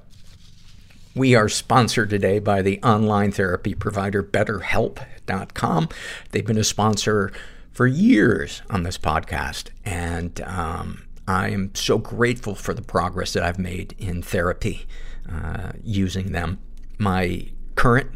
we 1.15 1.35
are 1.35 1.49
sponsored 1.49 2.09
today 2.09 2.39
by 2.39 2.61
the 2.61 2.81
online 2.81 3.31
therapy 3.31 3.75
provider 3.75 4.23
BetterHelp.com. 4.23 5.89
They've 6.31 6.45
been 6.45 6.57
a 6.57 6.63
sponsor 6.63 7.31
for 7.71 7.87
years 7.87 8.61
on 8.69 8.83
this 8.83 8.97
podcast, 8.97 9.69
and 9.83 10.39
um, 10.41 11.03
I 11.27 11.49
am 11.49 11.73
so 11.75 11.97
grateful 11.97 12.55
for 12.55 12.73
the 12.73 12.81
progress 12.81 13.33
that 13.33 13.43
I've 13.43 13.59
made 13.59 13.95
in 13.97 14.21
therapy 14.21 14.85
uh, 15.29 15.73
using 15.83 16.31
them. 16.31 16.59
My 16.97 17.47
current 17.75 18.11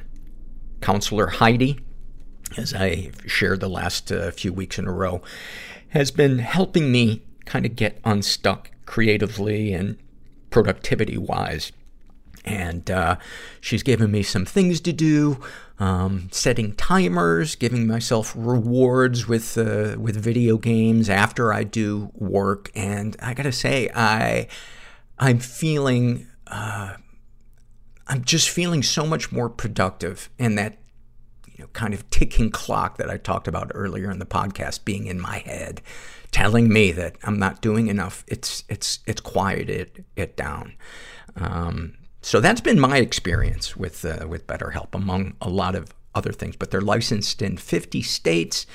counselor, 0.81 1.27
Heidi, 1.27 1.79
as 2.57 2.73
I 2.73 3.11
shared 3.25 3.59
the 3.59 3.69
last 3.69 4.11
uh, 4.11 4.31
few 4.31 4.53
weeks 4.53 4.79
in 4.79 4.87
a 4.87 4.91
row, 4.91 5.21
has 5.89 6.11
been 6.11 6.39
helping 6.39 6.91
me 6.91 7.23
kind 7.45 7.65
of 7.65 7.75
get 7.75 7.99
unstuck 8.05 8.71
creatively 8.85 9.73
and 9.73 9.97
productivity 10.49 11.17
wise 11.17 11.71
and, 12.45 12.89
uh, 12.89 13.17
she's 13.59 13.83
given 13.83 14.11
me 14.11 14.23
some 14.23 14.45
things 14.45 14.79
to 14.81 14.93
do, 14.93 15.41
um, 15.79 16.29
setting 16.31 16.73
timers, 16.75 17.55
giving 17.55 17.85
myself 17.85 18.33
rewards 18.37 19.27
with, 19.27 19.57
uh, 19.57 19.97
with 19.99 20.15
video 20.15 20.57
games 20.57 21.09
after 21.09 21.51
I 21.51 21.63
do 21.63 22.11
work. 22.13 22.71
And 22.73 23.17
I 23.21 23.33
gotta 23.33 23.51
say, 23.51 23.89
I, 23.93 24.47
I'm 25.19 25.39
feeling, 25.39 26.27
uh, 26.47 26.95
I'm 28.07 28.23
just 28.23 28.49
feeling 28.49 28.83
so 28.83 29.05
much 29.05 29.31
more 29.31 29.49
productive 29.49 30.29
and 30.37 30.57
that, 30.57 30.77
you 31.47 31.63
know, 31.63 31.69
kind 31.73 31.93
of 31.93 32.09
ticking 32.09 32.51
clock 32.51 32.97
that 32.97 33.09
I 33.09 33.17
talked 33.17 33.47
about 33.47 33.71
earlier 33.73 34.11
in 34.11 34.19
the 34.19 34.25
podcast 34.25 34.85
being 34.85 35.07
in 35.07 35.19
my 35.19 35.39
head, 35.39 35.81
telling 36.31 36.69
me 36.69 36.91
that 36.91 37.15
I'm 37.23 37.39
not 37.39 37.61
doing 37.61 37.87
enough. 37.87 38.23
It's, 38.27 38.63
it's, 38.69 38.99
it's 39.07 39.21
quieted 39.21 40.05
it 40.15 40.37
down. 40.37 40.73
Um, 41.35 41.97
so 42.25 42.39
that's 42.39 42.59
been 42.59 42.79
my 42.79 42.97
experience 42.97 43.77
with, 43.77 44.03
uh, 44.03 44.27
with 44.27 44.47
BetterHelp, 44.47 44.95
among 44.95 45.35
a 45.43 45.47
lot 45.47 45.75
of 45.75 45.93
other 46.15 46.31
things. 46.31 46.55
But 46.55 46.71
they're 46.71 46.81
licensed 46.81 47.43
in 47.43 47.55
50 47.55 48.01
states. 48.01 48.65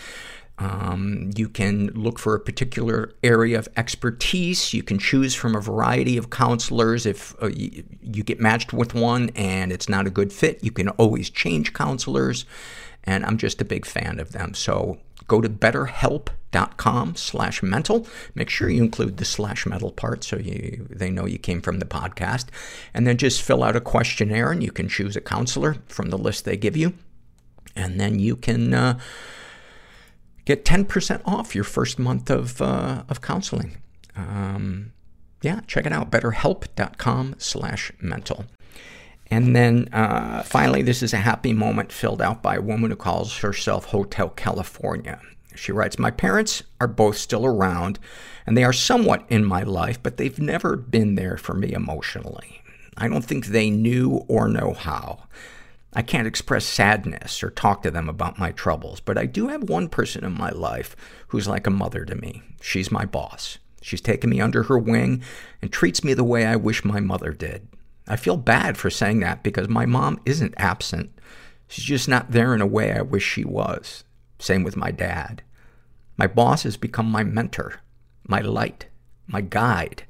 Um, 0.59 1.33
you 1.35 1.49
can 1.49 1.89
look 1.89 2.21
for 2.21 2.37
a 2.37 2.39
particular 2.39 3.13
area 3.25 3.59
of 3.59 3.69
expertise. 3.77 4.73
You 4.73 4.85
can 4.85 5.01
choose 5.01 5.35
from 5.35 5.57
a 5.57 5.61
variety 5.61 6.17
of 6.17 6.31
counselors. 6.31 7.07
If 7.07 7.35
uh, 7.43 7.49
you, 7.49 7.83
you, 8.01 8.23
get 8.23 8.39
matched 8.39 8.73
with 8.73 8.95
one 8.95 9.31
and 9.35 9.73
it's 9.73 9.89
not 9.89 10.07
a 10.07 10.11
good 10.11 10.33
fit, 10.33 10.63
you 10.63 10.71
can 10.71 10.91
always 10.91 11.29
change 11.29 11.73
counselors. 11.73 12.45
And 13.03 13.27
I'm 13.27 13.37
just 13.37 13.61
a 13.61 13.65
big 13.65 13.85
fan 13.85 14.21
of 14.21 14.31
them. 14.31 14.55
So 14.55 15.01
go 15.27 15.41
to 15.41 15.49
betterhelp.com 16.51 17.17
slash 17.17 17.63
mental. 17.63 18.07
Make 18.35 18.51
sure 18.51 18.69
you 18.69 18.83
include 18.83 19.17
the 19.17 19.25
slash 19.25 19.67
mental 19.67 19.91
part 19.91 20.25
so 20.25 20.37
you, 20.37 20.87
they 20.91 21.11
know 21.11 21.27
you 21.27 21.39
came 21.39 21.61
from 21.61 21.79
the 21.79 21.87
podcast. 21.87 22.47
And 22.95 23.07
then 23.07 23.17
just 23.17 23.43
fill 23.43 23.63
out 23.63 23.77
a 23.77 23.81
questionnaire 23.81 24.51
and 24.51 24.63
you 24.63 24.73
can 24.73 24.89
choose 24.89 25.17
a 25.17 25.21
counselor 25.21 25.77
from 25.89 26.11
the 26.11 26.19
list 26.19 26.45
they 26.45 26.57
give 26.57 26.77
you. 26.77 26.95
And 27.77 28.01
then 28.01 28.19
you 28.19 28.37
can, 28.37 28.75
uh, 28.75 28.99
get 30.45 30.65
10% 30.65 31.23
off 31.25 31.55
your 31.55 31.65
first 31.65 31.99
month 31.99 32.31
of, 32.31 32.61
uh, 32.61 33.05
of 33.09 33.21
counseling. 33.21 33.77
Um, 34.17 34.93
yeah, 35.43 35.61
check 35.67 35.87
it 35.87 35.93
out. 35.93 36.11
Betterhelp.com 36.11 37.37
slash 37.39 37.93
mental. 38.01 38.47
And 39.33 39.55
then, 39.55 39.89
uh, 39.93 40.43
finally, 40.43 40.83
this 40.83 41.05
is 41.05 41.13
a 41.13 41.19
happy 41.19 41.53
moment 41.53 41.93
filled 41.93 42.21
out 42.21 42.43
by 42.43 42.57
a 42.57 42.61
woman 42.61 42.91
who 42.91 42.97
calls 42.97 43.39
herself 43.39 43.87
Hotel 43.87 44.29
California. 44.31 45.21
She 45.55 45.73
writes, 45.73 45.99
My 45.99 46.11
parents 46.11 46.63
are 46.81 46.87
both 46.87 47.17
still 47.17 47.45
around, 47.45 47.99
and 48.47 48.57
they 48.57 48.65
are 48.65 48.73
somewhat 48.73 49.25
in 49.29 49.45
my 49.45 49.63
life, 49.63 50.03
but 50.03 50.17
they've 50.17 50.39
never 50.39 50.77
been 50.77 51.15
there 51.15 51.37
for 51.37 51.55
me 51.55 51.73
emotionally. 51.73 52.63
I 52.97 53.09
don't 53.09 53.25
think 53.25 53.47
they 53.47 53.71
knew 53.71 54.25
or 54.29 54.49
know 54.49 54.75
how. 54.75 55.25
I 55.93 56.03
can't 56.03 56.27
express 56.27 56.65
sadness 56.65 57.43
or 57.43 57.51
talk 57.51 57.83
to 57.83 57.91
them 57.91 58.09
about 58.09 58.39
my 58.39 58.53
troubles, 58.53 59.01
but 59.01 59.19
I 59.19 59.27
do 59.27 59.49
have 59.49 59.69
one 59.69 59.89
person 59.89 60.25
in 60.25 60.33
my 60.33 60.51
life 60.51 60.95
who's 61.29 61.49
like 61.49 61.67
a 61.67 61.71
mother 61.71 62.05
to 62.05 62.15
me. 62.15 62.43
She's 62.61 62.93
my 62.93 63.05
boss. 63.05 63.59
She's 63.83 64.01
taken 64.01 64.31
me 64.31 64.41
under 64.41 64.65
her 64.65 64.79
wing 64.79 65.23
and 65.61 65.73
treats 65.73 66.05
me 66.05 66.15
the 66.15 66.23
way 66.23 66.47
I 66.47 66.57
wish 66.57 66.85
my 66.85 67.01
mother 67.01 67.33
did. 67.33 67.67
I 68.07 68.17
feel 68.17 68.37
bad 68.37 68.77
for 68.77 68.91
saying 68.91 69.21
that 69.21 69.43
because 69.43 69.69
my 69.69 69.87
mom 69.87 70.21
isn't 70.25 70.55
absent. 70.57 71.11
She's 71.67 71.85
just 71.85 72.09
not 72.09 72.31
there 72.31 72.55
in 72.55 72.61
a 72.61 72.67
way 72.67 72.93
I 72.93 73.03
wish 73.03 73.25
she 73.25 73.45
was. 73.45 74.05
Same 74.41 74.65
with 74.65 74.77
my 74.77 74.91
dad. 74.91 75.43
My 76.17 76.27
boss 76.27 76.65
has 76.65 76.77
become 76.77 77.07
my 77.07 77.23
mentor, 77.23 77.81
my 78.27 78.41
light, 78.41 78.87
my 79.27 79.43
guide. 79.43 80.05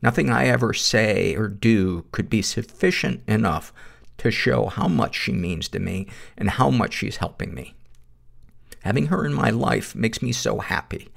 Nothing 0.00 0.30
I 0.30 0.46
ever 0.46 0.72
say 0.72 1.34
or 1.34 1.48
do 1.48 2.06
could 2.12 2.30
be 2.30 2.40
sufficient 2.40 3.22
enough 3.28 3.72
to 4.18 4.30
show 4.30 4.66
how 4.66 4.86
much 4.86 5.16
she 5.16 5.32
means 5.32 5.68
to 5.68 5.80
me 5.80 6.06
and 6.38 6.50
how 6.50 6.70
much 6.70 6.94
she's 6.94 7.16
helping 7.16 7.52
me. 7.52 7.74
Having 8.82 9.06
her 9.06 9.26
in 9.26 9.34
my 9.34 9.50
life 9.50 9.94
makes 9.94 10.22
me 10.22 10.30
so 10.30 10.60
happy. 10.60 11.08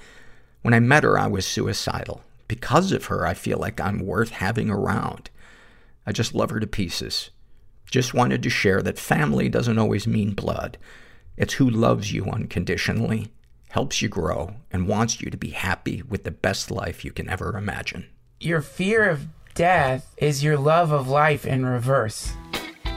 When 0.63 0.73
I 0.73 0.79
met 0.79 1.03
her, 1.03 1.17
I 1.17 1.27
was 1.27 1.45
suicidal. 1.45 2.23
Because 2.47 2.91
of 2.91 3.05
her, 3.05 3.25
I 3.25 3.33
feel 3.33 3.59
like 3.59 3.79
I'm 3.79 3.99
worth 3.99 4.31
having 4.31 4.69
around. 4.69 5.29
I 6.05 6.11
just 6.11 6.33
love 6.33 6.49
her 6.49 6.59
to 6.59 6.67
pieces. 6.67 7.29
Just 7.91 8.13
wanted 8.13 8.41
to 8.43 8.49
share 8.49 8.81
that 8.81 8.97
family 8.97 9.47
doesn't 9.47 9.77
always 9.77 10.07
mean 10.07 10.33
blood. 10.33 10.77
It's 11.37 11.53
who 11.53 11.69
loves 11.69 12.11
you 12.11 12.25
unconditionally, 12.25 13.31
helps 13.69 14.01
you 14.01 14.09
grow, 14.09 14.55
and 14.71 14.87
wants 14.87 15.21
you 15.21 15.29
to 15.29 15.37
be 15.37 15.51
happy 15.51 16.01
with 16.01 16.23
the 16.23 16.31
best 16.31 16.71
life 16.71 17.05
you 17.05 17.11
can 17.11 17.29
ever 17.29 17.55
imagine. 17.55 18.07
Your 18.39 18.61
fear 18.61 19.07
of 19.07 19.27
death 19.53 20.15
is 20.17 20.43
your 20.43 20.57
love 20.57 20.91
of 20.91 21.07
life 21.07 21.45
in 21.45 21.65
reverse. 21.65 22.33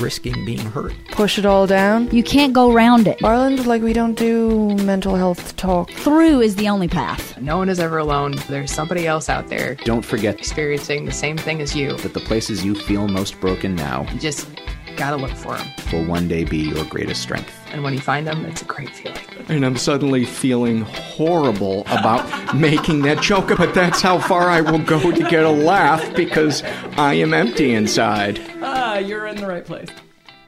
risking 0.00 0.44
being 0.44 0.58
hurt. 0.58 0.92
push 1.12 1.38
it 1.38 1.46
all 1.46 1.66
down. 1.66 2.10
You 2.10 2.22
can't 2.22 2.52
go 2.52 2.72
around 2.72 3.06
it. 3.06 3.22
Ireland, 3.22 3.66
like, 3.66 3.82
we 3.82 3.92
don't 3.92 4.14
do 4.18 4.74
mental 4.84 5.14
health 5.16 5.56
talk. 5.56 5.90
Through 5.90 6.40
is 6.40 6.56
the 6.56 6.68
only 6.68 6.88
path. 6.88 7.38
No 7.40 7.58
one 7.58 7.68
is 7.68 7.78
ever 7.80 7.98
alone. 7.98 8.34
There's 8.48 8.72
somebody 8.72 9.06
else 9.06 9.28
out 9.28 9.48
there 9.48 9.74
Don't 9.84 10.04
forget 10.04 10.38
experiencing 10.38 11.04
the 11.04 11.12
same 11.12 11.36
thing 11.36 11.60
as 11.60 11.74
you. 11.76 11.96
that 11.98 12.14
the 12.14 12.20
places 12.20 12.64
you 12.64 12.74
feel 12.74 13.08
most 13.08 13.38
broken 13.40 13.74
now 13.74 14.04
just 14.18 14.48
gotta 14.96 15.16
look 15.16 15.30
for 15.32 15.56
them. 15.56 15.66
will 15.92 16.04
one 16.04 16.28
day 16.28 16.44
be 16.44 16.58
your 16.58 16.84
greatest 16.84 17.22
strength. 17.22 17.52
And 17.72 17.82
when 17.82 17.92
you 17.92 18.00
find 18.00 18.26
them, 18.26 18.44
it's 18.44 18.62
a 18.62 18.64
great 18.64 18.90
feeling. 18.90 19.18
And 19.48 19.64
I'm 19.64 19.76
suddenly 19.76 20.24
feeling 20.24 20.82
horrible 20.82 21.82
about 21.82 22.54
making 22.54 23.02
that 23.02 23.22
joke, 23.22 23.48
but 23.56 23.74
that's 23.74 24.00
how 24.00 24.18
far 24.18 24.50
I 24.50 24.60
will 24.60 24.78
go 24.78 25.10
to 25.10 25.30
get 25.30 25.44
a 25.44 25.50
laugh 25.50 26.14
because 26.14 26.62
I 26.96 27.14
am 27.14 27.32
empty 27.32 27.72
inside. 27.72 28.40
Ah, 28.62 28.98
you're 28.98 29.26
in 29.26 29.36
the 29.36 29.46
right 29.46 29.64
place. 29.64 29.88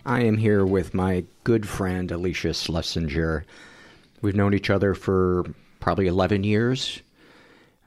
I 0.05 0.23
am 0.23 0.37
here 0.37 0.65
with 0.67 0.95
my 0.95 1.25
good 1.45 1.69
friend 1.69 2.11
Alycia 2.11 2.55
Schlesinger. 2.55 3.45
We've 4.21 4.35
known 4.35 4.55
each 4.55 4.71
other 4.71 4.95
for 4.95 5.45
probably 5.81 6.07
11 6.07 6.45
years. 6.45 7.03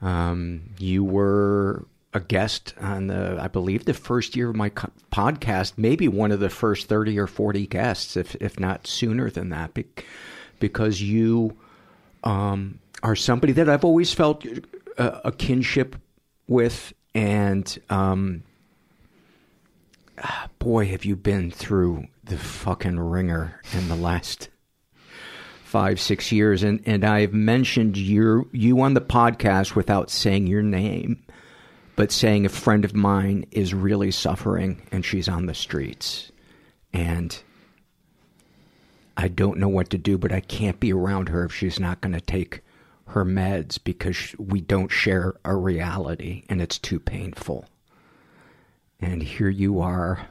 Um, 0.00 0.62
you 0.78 1.04
were 1.04 1.86
a 2.16 2.20
guest 2.20 2.74
on 2.80 3.08
the, 3.08 3.38
I 3.38 3.48
believe, 3.48 3.84
the 3.84 3.94
first 3.94 4.34
year 4.34 4.48
of 4.48 4.56
my 4.56 4.70
co- 4.70 4.90
podcast, 5.12 5.74
maybe 5.76 6.08
one 6.08 6.32
of 6.32 6.40
the 6.40 6.48
first 6.48 6.88
30 6.88 7.18
or 7.18 7.26
40 7.26 7.66
guests, 7.66 8.16
if, 8.16 8.34
if 8.36 8.58
not 8.58 8.86
sooner 8.86 9.28
than 9.28 9.50
that, 9.50 9.74
bec- 9.74 10.04
because 10.58 11.00
you 11.00 11.56
um, 12.24 12.78
are 13.02 13.14
somebody 13.14 13.52
that 13.52 13.68
I've 13.68 13.84
always 13.84 14.14
felt 14.14 14.44
a, 14.96 15.28
a 15.28 15.32
kinship 15.32 15.96
with. 16.48 16.94
And 17.14 17.78
um, 17.90 18.42
ah, 20.18 20.48
boy, 20.58 20.86
have 20.86 21.04
you 21.04 21.16
been 21.16 21.50
through 21.50 22.06
the 22.24 22.38
fucking 22.38 22.98
ringer 22.98 23.60
in 23.74 23.88
the 23.88 23.96
last 23.96 24.48
five, 25.66 26.00
six 26.00 26.32
years. 26.32 26.62
And, 26.62 26.80
and 26.86 27.04
I've 27.04 27.34
mentioned 27.34 27.98
your, 27.98 28.46
you 28.52 28.80
on 28.80 28.94
the 28.94 29.00
podcast 29.00 29.74
without 29.74 30.10
saying 30.10 30.46
your 30.46 30.62
name, 30.62 31.22
but 31.96 32.12
saying 32.12 32.44
a 32.44 32.50
friend 32.50 32.84
of 32.84 32.94
mine 32.94 33.46
is 33.50 33.74
really 33.74 34.10
suffering 34.10 34.82
and 34.92 35.04
she's 35.04 35.28
on 35.28 35.46
the 35.46 35.54
streets. 35.54 36.30
And 36.92 37.42
I 39.16 39.28
don't 39.28 39.58
know 39.58 39.68
what 39.68 39.90
to 39.90 39.98
do, 39.98 40.18
but 40.18 40.30
I 40.30 40.40
can't 40.40 40.78
be 40.78 40.92
around 40.92 41.30
her 41.30 41.44
if 41.44 41.54
she's 41.54 41.80
not 41.80 42.02
going 42.02 42.12
to 42.12 42.20
take 42.20 42.60
her 43.08 43.24
meds 43.24 43.78
because 43.82 44.34
we 44.38 44.60
don't 44.60 44.92
share 44.92 45.34
a 45.44 45.56
reality 45.56 46.44
and 46.50 46.60
it's 46.60 46.78
too 46.78 47.00
painful. 47.00 47.66
And 49.00 49.22
here 49.22 49.48
you 49.48 49.80
are. 49.80 50.28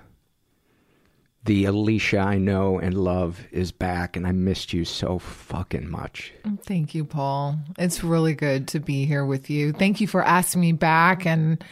The 1.45 1.65
Alycia 1.65 2.25
I 2.25 2.37
know 2.39 2.79
and 2.79 2.97
love 2.97 3.39
is 3.51 3.71
back, 3.71 4.17
and 4.17 4.25
I 4.25 4.31
missed 4.31 4.73
you 4.73 4.83
so 4.83 5.19
fucking 5.19 5.89
much. 5.89 6.33
Thank 6.63 6.95
you, 6.95 7.05
Paul. 7.05 7.59
It's 7.77 8.03
really 8.03 8.33
good 8.33 8.67
to 8.69 8.79
be 8.79 9.05
here 9.05 9.23
with 9.23 9.49
you. 9.49 9.71
Thank 9.71 10.01
you 10.01 10.07
for 10.07 10.23
asking 10.23 10.61
me 10.61 10.71
back. 10.71 11.23
And 11.25 11.63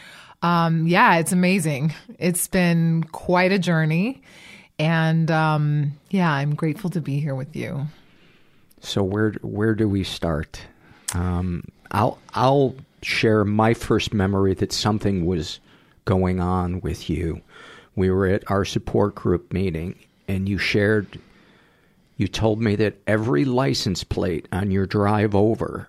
um, 0.42 0.86
yeah, 0.86 1.16
it's 1.16 1.32
amazing. 1.32 1.92
It's 2.20 2.46
been 2.46 3.02
quite 3.04 3.50
a 3.50 3.58
journey. 3.58 4.22
And 4.78 5.28
um, 5.32 5.98
yeah, 6.10 6.30
I'm 6.30 6.54
grateful 6.54 6.90
to 6.90 7.00
be 7.00 7.18
here 7.18 7.34
with 7.34 7.56
you. 7.56 7.86
So 8.80 9.02
where 9.02 9.32
where 9.42 9.74
do 9.74 9.88
we 9.88 10.04
start? 10.04 10.60
Um, 11.14 11.64
I'll 11.90 12.18
I'll 12.34 12.76
share 13.02 13.44
my 13.44 13.74
first 13.74 14.14
memory 14.14 14.54
that 14.54 14.72
something 14.72 15.26
was 15.26 15.58
going 16.04 16.40
on 16.40 16.80
with 16.80 17.08
you. 17.10 17.40
We 17.96 18.10
were 18.10 18.26
at 18.26 18.50
our 18.50 18.64
support 18.64 19.14
group 19.14 19.52
meeting, 19.52 19.96
and 20.28 20.48
you 20.48 20.58
shared. 20.58 21.20
You 22.16 22.28
told 22.28 22.60
me 22.60 22.76
that 22.76 22.98
every 23.06 23.44
license 23.44 24.04
plate 24.04 24.48
on 24.52 24.70
your 24.70 24.86
drive 24.86 25.34
over 25.34 25.88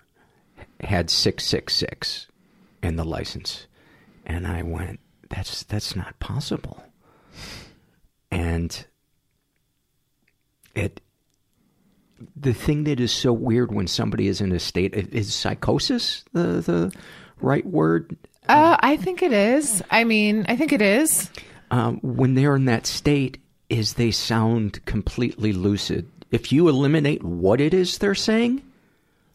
had 0.82 1.10
six 1.10 1.44
six 1.46 1.74
six 1.76 2.28
in 2.84 2.96
the 2.96 3.04
license, 3.06 3.68
and 4.26 4.46
I 4.48 4.62
went, 4.64 5.00
"That's 5.30 5.64
that's 5.64 5.96
not 5.96 6.20
possible." 6.20 6.84
And 8.32 8.86
it 10.76 11.02
the 12.36 12.54
thing 12.54 12.86
that 12.86 13.00
is 13.00 13.12
so 13.12 13.34
weird 13.34 13.74
when 13.74 13.88
somebody 13.88 14.28
is 14.28 14.42
in 14.42 14.52
a 14.52 14.60
state 14.60 14.94
is 14.94 15.34
psychosis 15.34 16.24
the 16.34 16.62
the 16.62 16.94
right 17.42 17.66
word 17.66 18.16
Uh, 18.48 18.78
I 18.80 18.98
think 18.98 19.22
it 19.24 19.34
is. 19.34 19.82
I 19.90 20.04
mean, 20.04 20.46
I 20.48 20.56
think 20.56 20.72
it 20.72 20.82
is. 20.82 21.30
Um, 21.76 22.00
when 22.02 22.36
they're 22.36 22.56
in 22.56 22.66
that 22.66 22.86
state 22.88 23.38
is 23.70 23.94
they 23.94 24.12
sound 24.12 24.84
completely 24.86 25.52
lucid 25.52 26.08
if 26.32 26.52
you 26.52 26.70
eliminate 26.70 27.24
what 27.24 27.60
it 27.60 27.74
is 27.74 27.98
they're 27.98 28.16
saying 28.16 28.62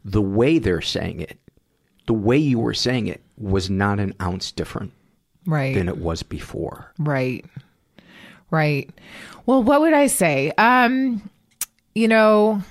the 0.05 0.23
way 0.23 0.59
they're 0.59 0.81
saying 0.81 1.21
it 1.21 1.37
the 2.07 2.15
way 2.15 2.37
you 2.39 2.59
were 2.59 2.75
saying 2.75 3.07
it 3.09 3.21
was 3.37 3.69
not 3.69 4.01
an 4.01 4.15
ounce 4.21 4.53
different 4.53 4.93
Right. 5.47 5.75
than 5.75 5.89
it 5.89 5.99
was 5.99 6.23
before 6.23 6.93
Right. 6.99 7.45
Right. 8.51 8.91
Well, 9.47 9.63
what 9.63 9.81
would 9.81 9.93
I 9.93 10.09
say? 10.09 10.51
Um, 10.59 11.23
you 11.95 12.09
know, 12.09 12.63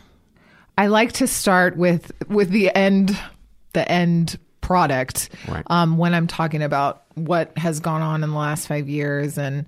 I 0.77 0.87
like 0.87 1.13
to 1.13 1.27
start 1.27 1.77
with 1.77 2.11
with 2.27 2.49
the 2.49 2.75
end 2.75 3.17
the 3.73 3.89
end 3.89 4.37
product 4.69 5.29
Right. 5.47 5.63
um, 5.67 5.97
when 5.97 6.13
I'm 6.13 6.27
talking 6.27 6.61
about 6.61 7.01
what 7.15 7.57
has 7.57 7.79
gone 7.79 8.03
on 8.03 8.23
in 8.23 8.29
the 8.29 8.37
last 8.37 8.67
five 8.67 8.87
years. 8.87 9.35
And 9.39 9.65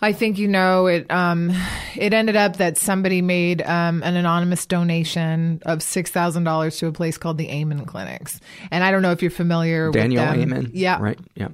I 0.00 0.14
think 0.14 0.38
you 0.38 0.48
know 0.48 0.86
it. 0.86 1.10
Um, 1.10 1.52
it 1.94 2.14
ended 2.14 2.34
up 2.34 2.56
that 2.56 2.78
somebody 2.78 3.20
made 3.20 3.60
um, 3.60 4.02
an 4.02 4.16
anonymous 4.16 4.64
donation 4.64 5.60
of 5.66 5.82
six 5.82 6.10
thousand 6.10 6.44
dollars 6.44 6.78
to 6.78 6.86
a 6.86 6.92
place 6.92 7.18
called 7.18 7.36
the 7.36 7.50
Amen 7.50 7.84
Clinics, 7.84 8.40
and 8.70 8.82
I 8.82 8.90
don't 8.92 9.02
know 9.02 9.10
if 9.12 9.20
you're 9.20 9.30
familiar 9.30 9.90
Daniel 9.90 10.24
with 10.24 10.32
them. 10.40 10.40
Amen. 10.40 10.70
Yeah, 10.72 10.98
Right. 11.02 11.18
Yeah. 11.34 11.48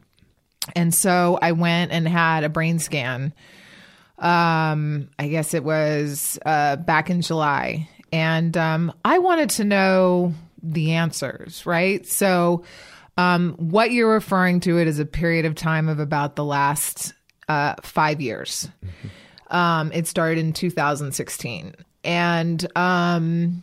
and 0.76 0.94
so 0.94 1.38
I 1.42 1.52
went 1.52 1.90
and 1.90 2.06
had 2.06 2.44
a 2.44 2.48
brain 2.48 2.78
scan. 2.78 3.32
Um, 4.18 5.08
I 5.18 5.26
guess 5.28 5.54
it 5.54 5.64
was 5.64 6.38
uh, 6.46 6.76
back 6.76 7.10
in 7.10 7.20
July, 7.22 7.88
and 8.12 8.56
um, 8.56 8.92
I 9.04 9.18
wanted 9.18 9.50
to 9.50 9.64
know 9.64 10.34
the 10.72 10.92
answers. 10.92 11.64
Right, 11.66 12.06
so 12.06 12.64
um, 13.16 13.54
what 13.58 13.90
you're 13.90 14.12
referring 14.12 14.60
to 14.60 14.78
it 14.78 14.88
is 14.88 14.98
a 14.98 15.04
period 15.04 15.44
of 15.44 15.54
time 15.54 15.88
of 15.88 16.00
about 16.00 16.36
the 16.36 16.44
last 16.44 17.14
uh, 17.48 17.74
five 17.82 18.20
years. 18.20 18.68
Um, 19.50 19.92
it 19.92 20.06
started 20.06 20.38
in 20.38 20.52
2016, 20.52 21.74
and 22.02 22.76
um, 22.76 23.62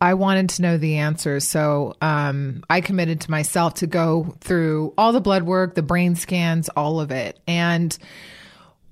I 0.00 0.14
wanted 0.14 0.50
to 0.50 0.62
know 0.62 0.76
the 0.76 0.98
answers. 0.98 1.48
So 1.48 1.94
um, 2.02 2.62
I 2.68 2.82
committed 2.82 3.22
to 3.22 3.30
myself 3.30 3.74
to 3.74 3.86
go 3.86 4.36
through 4.40 4.92
all 4.98 5.12
the 5.12 5.20
blood 5.20 5.44
work, 5.44 5.74
the 5.74 5.82
brain 5.82 6.14
scans, 6.14 6.68
all 6.70 7.00
of 7.00 7.10
it. 7.10 7.40
And 7.46 7.96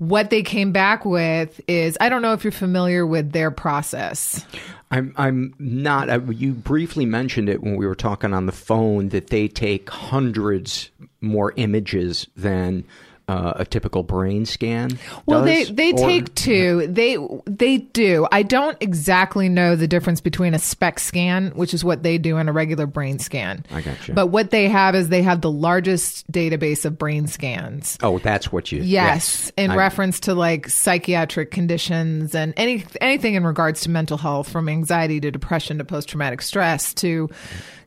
what 0.03 0.31
they 0.31 0.43
came 0.43 0.73
back 0.73 1.05
with 1.05 1.61
is 1.69 1.97
I 2.01 2.09
don't 2.09 2.23
know 2.23 2.33
if 2.33 2.43
you're 2.43 2.51
familiar 2.51 3.07
with 3.07 3.31
their 3.31 3.53
process. 3.53 4.45
I'm 4.91 5.15
I'm 5.17 5.55
not. 5.61 6.11
I, 6.11 6.17
you 6.17 6.55
briefly 6.55 7.07
mentioned 7.07 7.49
it 7.49 7.63
when 7.63 7.77
we 7.77 7.87
were 7.87 7.95
talking 7.95 8.35
on 8.35 8.47
the 8.47 8.53
phone 8.53 9.11
that 9.11 9.29
they 9.29 9.47
take 9.47 9.89
hundreds 9.89 10.91
more 11.21 11.53
images 11.55 12.27
than 12.37 12.83
uh, 13.29 13.53
a 13.57 13.65
typical 13.65 14.03
brain 14.03 14.45
scan. 14.45 14.99
Well, 15.27 15.45
does, 15.45 15.69
they 15.69 15.93
they 15.93 15.93
or- 15.93 16.07
take 16.07 16.35
two. 16.35 16.87
They 16.89 17.17
they 17.47 17.79
do. 17.79 18.27
I 18.33 18.43
don't 18.43 18.77
exactly 18.81 19.49
know 19.49 19.77
the 19.77 19.87
difference 19.89 20.21
between 20.21 20.55
a 20.55 20.59
SPECT 20.59 21.01
scan, 21.01 21.51
which 21.51 21.73
is 21.73 21.85
what 21.85 22.03
they 22.03 22.19
do, 22.19 22.37
and 22.37 22.49
a 22.49 22.53
regular 22.53 22.87
brain 22.87 23.19
scan. 23.19 23.65
I 23.71 23.81
got 23.81 24.09
you. 24.09 24.15
But 24.15 24.27
what 24.29 24.51
they 24.51 24.69
have 24.69 24.95
is 24.95 25.09
they 25.09 25.23
have 25.23 25.41
the 25.41 25.51
largest 25.51 26.31
database 26.31 26.85
of 26.85 26.99
brain 26.99 27.27
scans. 27.29 27.97
Oh, 28.03 28.19
that's 28.19 28.51
what 28.51 28.73
you. 28.73 28.83
Yes, 28.83 29.53
in 29.57 29.71
I- 29.71 29.77
reference 29.77 30.21
to 30.21 30.35
like 30.35 30.69
psychiatric 30.69 31.51
conditions 31.51 32.35
and 32.35 32.53
any 32.57 32.85
anything 33.01 33.35
in 33.35 33.45
regards 33.45 33.83
to 33.83 33.91
mental 33.91 34.19
health, 34.19 34.49
from 34.51 34.69
anxiety 34.69 35.21
to 35.21 35.31
depression 35.31 35.79
to 35.79 35.85
post 35.85 36.09
traumatic 36.09 36.43
stress 36.43 36.93
to, 36.95 37.29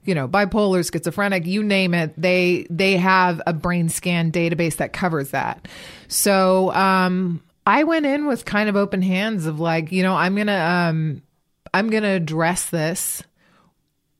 you 0.05 0.15
know, 0.15 0.27
bipolar, 0.27 0.89
schizophrenic, 0.89 1.45
you 1.45 1.63
name 1.63 1.93
it. 1.93 2.13
They 2.15 2.67
they 2.69 2.97
have 2.97 3.41
a 3.45 3.53
brain 3.53 3.89
scan 3.89 4.31
database 4.31 4.77
that 4.77 4.93
covers 4.93 5.31
that. 5.31 5.67
So 6.07 6.71
um, 6.73 7.41
I 7.65 7.83
went 7.83 8.05
in 8.05 8.27
with 8.27 8.45
kind 8.45 8.69
of 8.69 8.75
open 8.75 9.01
hands 9.01 9.45
of 9.45 9.59
like, 9.59 9.91
you 9.91 10.03
know, 10.03 10.15
I'm 10.15 10.35
gonna 10.35 10.89
um, 10.89 11.21
I'm 11.73 11.89
gonna 11.89 12.13
address 12.15 12.69
this, 12.69 13.23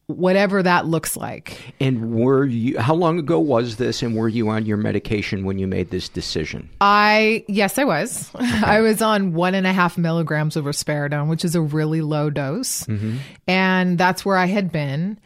whatever 0.08 0.64
that 0.64 0.88
looks 0.88 1.16
like. 1.16 1.74
And 1.80 2.16
were 2.16 2.46
you? 2.46 2.80
How 2.80 2.96
long 2.96 3.20
ago 3.20 3.40
was 3.40 3.78
this? 3.78 4.02
And 4.02 4.16
were 4.16 4.28
you 4.28 4.50
on 4.50 4.66
your 4.66 4.78
medication 4.78 5.46
when 5.46 5.60
you 5.60 5.68
made 5.68 5.92
this 5.92 6.10
decision? 6.10 6.70
I 6.82 7.46
yes, 7.48 7.78
I 7.78 7.84
was. 7.84 8.32
I 8.36 8.82
was 8.82 9.02
on 9.02 9.34
one 9.34 9.54
and 9.54 9.68
a 9.68 9.74
half 9.74 9.98
milligrams 9.98 10.56
of 10.56 10.66
risperidone, 10.66 11.30
which 11.30 11.46
is 11.46 11.56
a 11.56 11.62
really 11.62 12.02
low 12.02 12.30
dose, 12.30 12.88
and 13.48 13.98
that's 13.98 14.26
where 14.26 14.38
I 14.38 14.48
had 14.48 14.72
been. 14.72 15.20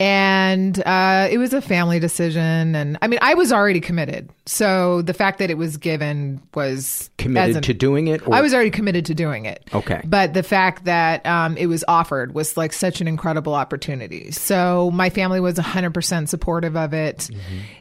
And 0.00 0.82
uh, 0.84 1.28
it 1.30 1.38
was 1.38 1.52
a 1.52 1.62
family 1.62 2.00
decision, 2.00 2.74
and 2.74 2.98
I 3.00 3.06
mean, 3.06 3.20
I 3.22 3.34
was 3.34 3.52
already 3.52 3.78
committed. 3.80 4.28
So 4.44 5.02
the 5.02 5.14
fact 5.14 5.38
that 5.38 5.50
it 5.50 5.56
was 5.56 5.76
given 5.76 6.42
was 6.54 7.10
Committed 7.16 7.56
an- 7.56 7.62
to 7.62 7.74
doing 7.74 8.08
it? 8.08 8.26
Or? 8.26 8.34
I 8.34 8.40
was 8.40 8.52
already 8.52 8.70
committed 8.70 9.06
to 9.06 9.14
doing 9.14 9.44
it. 9.46 9.62
Okay. 9.72 10.00
But 10.04 10.34
the 10.34 10.42
fact 10.42 10.84
that 10.86 11.24
um, 11.24 11.56
it 11.56 11.66
was 11.66 11.84
offered 11.86 12.34
was 12.34 12.56
like 12.56 12.72
such 12.72 13.00
an 13.00 13.06
incredible 13.06 13.54
opportunity. 13.54 14.32
So 14.32 14.90
my 14.92 15.10
family 15.10 15.38
was 15.38 15.54
100% 15.54 16.28
supportive 16.28 16.76
of 16.76 16.92
it. 16.92 17.30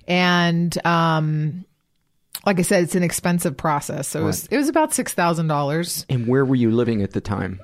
And 0.08 0.86
um, 0.86 1.66
like 2.46 2.60
I 2.60 2.62
said, 2.62 2.84
it's 2.84 2.96
an 2.96 3.04
expensive 3.04 3.58
process. 3.58 4.08
So 4.08 4.22
it 4.22 4.24
was, 4.26 4.46
it 4.48 4.58
was 4.58 4.70
about 4.70 4.92
$6,000 4.92 6.06
And 6.10 6.28
where 6.28 6.46
were 6.46 6.56
you 6.56 6.70
living 6.70 7.02
at 7.02 7.12
the 7.14 7.22
time? 7.22 7.60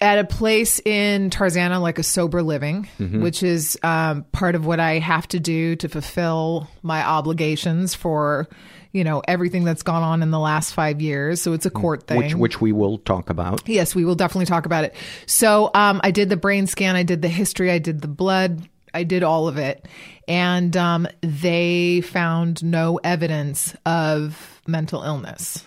At 0.00 0.18
a 0.18 0.24
place 0.24 0.80
in 0.84 1.28
Tarzana, 1.30 1.80
like 1.80 1.98
a 1.98 2.02
sober 2.02 2.42
living, 2.42 2.88
which 2.98 3.42
is 3.42 3.76
um, 3.82 4.24
part 4.30 4.54
of 4.54 4.64
what 4.64 4.78
I 4.78 4.98
have 5.00 5.26
to 5.28 5.40
do 5.40 5.74
to 5.76 5.88
fulfill 5.88 6.68
my 6.82 7.04
obligations 7.04 7.96
for, 7.96 8.48
you 8.92 9.02
know, 9.02 9.22
everything 9.26 9.64
that's 9.64 9.82
gone 9.82 10.04
on 10.04 10.22
in 10.22 10.30
the 10.30 10.38
last 10.38 10.72
five 10.72 11.00
years. 11.00 11.42
So 11.42 11.52
it's 11.52 11.66
a 11.66 11.70
court 11.70 12.06
thing. 12.06 12.18
Which 12.18 12.34
which 12.34 12.60
we 12.60 12.72
will 12.72 12.98
talk 12.98 13.28
about. 13.28 13.68
Yes, 13.68 13.94
we 13.94 14.04
will 14.04 14.14
definitely 14.14 14.46
talk 14.46 14.66
about 14.66 14.84
it. 14.84 14.94
So 15.26 15.70
um, 15.74 16.00
I 16.04 16.12
did 16.12 16.28
the 16.28 16.36
brain 16.36 16.68
scan, 16.68 16.94
I 16.94 17.02
did 17.02 17.20
the 17.20 17.28
history, 17.28 17.70
I 17.70 17.78
did 17.78 18.00
the 18.00 18.08
blood, 18.08 18.68
I 18.94 19.02
did 19.02 19.24
all 19.24 19.48
of 19.48 19.58
it. 19.58 19.84
And 20.28 20.76
um, 20.76 21.08
they 21.22 22.02
found 22.02 22.62
no 22.62 23.00
evidence 23.02 23.74
of 23.84 24.60
mental 24.66 25.02
illness. 25.02 25.64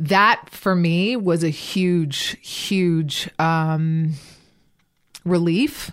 That 0.00 0.48
for 0.50 0.74
me 0.74 1.14
was 1.14 1.44
a 1.44 1.50
huge, 1.50 2.36
huge 2.40 3.30
um, 3.38 4.14
relief. 5.24 5.92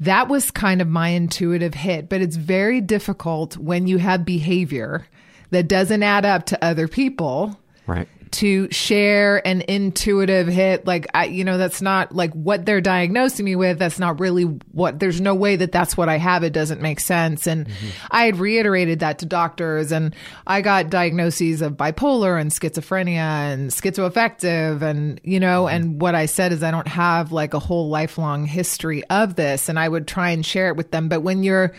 That 0.00 0.28
was 0.28 0.50
kind 0.50 0.82
of 0.82 0.88
my 0.88 1.08
intuitive 1.08 1.74
hit, 1.74 2.08
but 2.08 2.20
it's 2.20 2.36
very 2.36 2.80
difficult 2.80 3.56
when 3.56 3.86
you 3.86 3.98
have 3.98 4.24
behavior 4.24 5.06
that 5.50 5.68
doesn't 5.68 6.02
add 6.02 6.24
up 6.24 6.46
to 6.46 6.64
other 6.64 6.88
people 6.88 7.58
Right. 7.86 8.08
To 8.34 8.70
share 8.70 9.46
an 9.46 9.62
intuitive 9.68 10.46
hit. 10.46 10.86
Like 10.86 11.06
I, 11.14 11.26
you 11.26 11.44
know 11.44 11.58
that's 11.58 11.82
not 11.82 12.14
like 12.14 12.32
what 12.32 12.66
they're 12.66 12.80
diagnosing 12.80 13.44
me 13.44 13.56
with. 13.56 13.78
That's 13.78 13.98
not 13.98 14.20
really 14.20 14.44
what 14.72 14.98
there's 14.98 15.20
no 15.20 15.34
way 15.34 15.56
that 15.56 15.72
that's 15.72 15.96
what 15.96 16.08
i 16.08 16.18
have. 16.18 16.42
It 16.42 16.52
doesn't 16.52 16.80
make 16.80 17.00
sense. 17.00 17.46
And 17.46 17.66
mm-hmm. 17.66 18.06
i 18.10 18.24
had 18.24 18.36
reiterated 18.36 19.00
that 19.00 19.18
to 19.20 19.26
doctors 19.26 19.92
and 19.92 20.14
i 20.46 20.60
got 20.60 20.90
diagnoses 20.90 21.62
of 21.62 21.74
bipolar 21.74 22.40
and 22.40 22.50
schizophrenia 22.50 23.52
and 23.52 23.70
schizoaffective 23.70 24.82
and 24.82 25.20
you 25.24 25.40
know 25.40 25.64
mm-hmm. 25.64 25.76
and 25.76 26.00
what 26.00 26.14
i 26.14 26.26
said 26.26 26.52
is 26.52 26.62
i 26.62 26.70
don't 26.70 26.88
have 26.88 27.32
like 27.32 27.54
a 27.54 27.58
whole 27.58 27.88
lifelong 27.88 28.46
history 28.46 29.04
of 29.04 29.34
this 29.36 29.68
and 29.68 29.78
i 29.78 29.88
would 29.88 30.06
try 30.06 30.30
and 30.30 30.44
share 30.44 30.68
it 30.68 30.76
with 30.76 30.90
them. 30.90 31.08
But 31.08 31.20
when 31.20 31.42
you're 31.42 31.72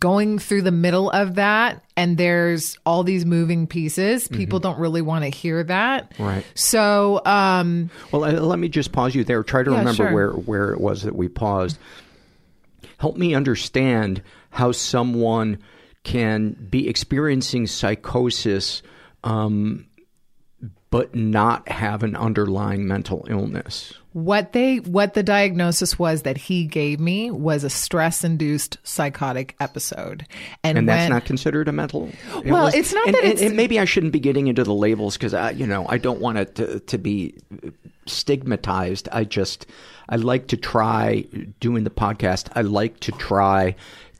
going 0.00 0.38
through 0.40 0.62
the 0.62 0.72
middle 0.72 1.10
of 1.10 1.36
that 1.36 1.80
and 1.96 2.18
there's 2.18 2.76
all 2.84 3.04
these 3.04 3.24
moving 3.24 3.68
pieces 3.68 4.26
people 4.26 4.58
don't 4.58 4.80
really 4.80 5.00
want 5.00 5.22
to 5.22 5.30
hear 5.30 5.62
that 5.62 6.12
Right. 6.18 6.44
so 6.56 7.22
um 7.24 7.88
Well, 8.10 8.24
uh, 8.24 8.32
let 8.32 8.58
me 8.58 8.68
just 8.68 8.90
pause 8.90 9.14
you 9.14 9.22
there. 9.22 9.44
Try 9.44 9.62
to 9.62 9.70
Yeah, 9.70 9.78
remember 9.78 10.04
sure. 10.08 10.12
where 10.12 10.30
where 10.32 10.72
it 10.72 10.80
was 10.80 11.02
that 11.02 11.14
we 11.14 11.28
paused. 11.28 11.78
Help 12.98 13.16
me 13.16 13.34
understand 13.34 14.22
how 14.50 14.72
someone 14.72 15.58
can 16.02 16.56
be 16.70 16.88
experiencing 16.88 17.66
psychosis, 17.66 18.82
um, 19.22 19.86
but 20.90 21.14
not 21.14 21.68
have 21.68 22.02
an 22.02 22.14
underlying 22.16 22.86
mental 22.86 23.26
illness. 23.28 23.92
what 24.12 24.52
they 24.52 24.76
what 24.78 25.12
the 25.14 25.22
diagnosis 25.22 25.98
was 25.98 26.22
that 26.22 26.38
he 26.38 26.64
gave 26.64 26.98
me 27.00 27.30
was 27.30 27.64
a 27.64 27.68
stress 27.70 28.24
induced 28.24 28.78
psychotic 28.82 29.54
episode 29.60 30.24
and, 30.64 30.78
And 30.78 30.88
that's 30.88 31.02
when 31.02 31.10
not 31.10 31.24
considered 31.26 31.68
a 31.68 31.72
mental 31.72 32.10
Well, 32.44 32.44
illness? 32.68 32.74
it's 32.74 32.94
not 32.94 33.06
and, 33.08 33.14
that 33.14 33.24
and- 33.24 33.32
it's- 33.34 33.46
and 33.48 33.56
maybe 33.56 33.78
I 33.80 33.84
shouldn't 33.84 34.12
be 34.12 34.20
getting 34.20 34.46
into 34.46 34.64
the 34.64 34.72
labels 34.74 35.16
because 35.18 35.34
I, 35.34 35.50
you 35.50 35.66
know, 35.66 35.86
I 35.88 35.98
don't 35.98 36.20
want 36.20 36.38
it 36.38 36.54
to, 36.54 36.80
to 36.80 36.98
be 36.98 37.34
stigmatized. 38.06 39.08
I 39.12 39.24
just, 39.24 39.66
I 40.08 40.16
like 40.16 40.46
to 40.48 40.56
try 40.56 41.24
doing 41.60 41.84
the 41.84 41.90
podcast. 41.90 42.48
I 42.54 42.62
like 42.62 43.00
to 43.00 43.12
try 43.12 43.74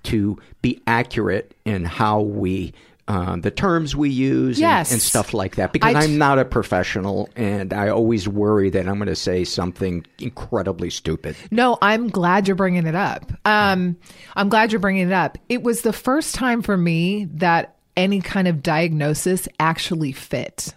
to 0.05 0.39
be 0.63 0.83
accurate 0.87 1.55
in 1.65 1.85
how 1.85 2.21
we, 2.21 2.73
uh, 3.09 3.37
the 3.37 3.51
terms 3.53 3.95
we 3.95 4.11
use 4.11 4.57
and- 4.59 4.63
Yes. 4.63 4.91
and, 4.93 5.01
stuff 5.01 5.33
like 5.33 5.57
that 5.57 5.73
because 5.73 5.95
I 5.95 6.01
t- 6.01 6.07
I'm 6.13 6.19
not 6.19 6.39
a 6.41 6.45
professional 6.45 7.29
and 7.37 7.73
I 7.73 7.89
always 7.89 8.27
worry 8.29 8.69
that 8.71 8.89
I'm 8.89 8.97
going 8.97 9.07
to 9.07 9.15
say 9.15 9.45
something 9.45 10.05
incredibly 10.19 10.91
stupid. 10.91 11.37
No, 11.53 11.79
I'm 11.81 12.09
glad 12.09 12.49
you're 12.49 12.57
bringing 12.57 12.87
it 12.87 12.97
up. 12.97 13.31
Um, 13.45 13.97
I'm 14.35 14.49
glad 14.49 14.73
you're 14.73 14.81
bringing 14.81 15.07
it 15.07 15.13
up. 15.13 15.39
It 15.49 15.63
was 15.63 15.83
the 15.83 15.93
first 15.93 16.35
time 16.35 16.63
for 16.63 16.77
me 16.77 17.27
that 17.35 17.77
any 17.97 18.21
kind 18.21 18.49
of 18.49 18.63
diagnosis 18.63 19.47
actually 19.61 20.13
fit. 20.13 20.75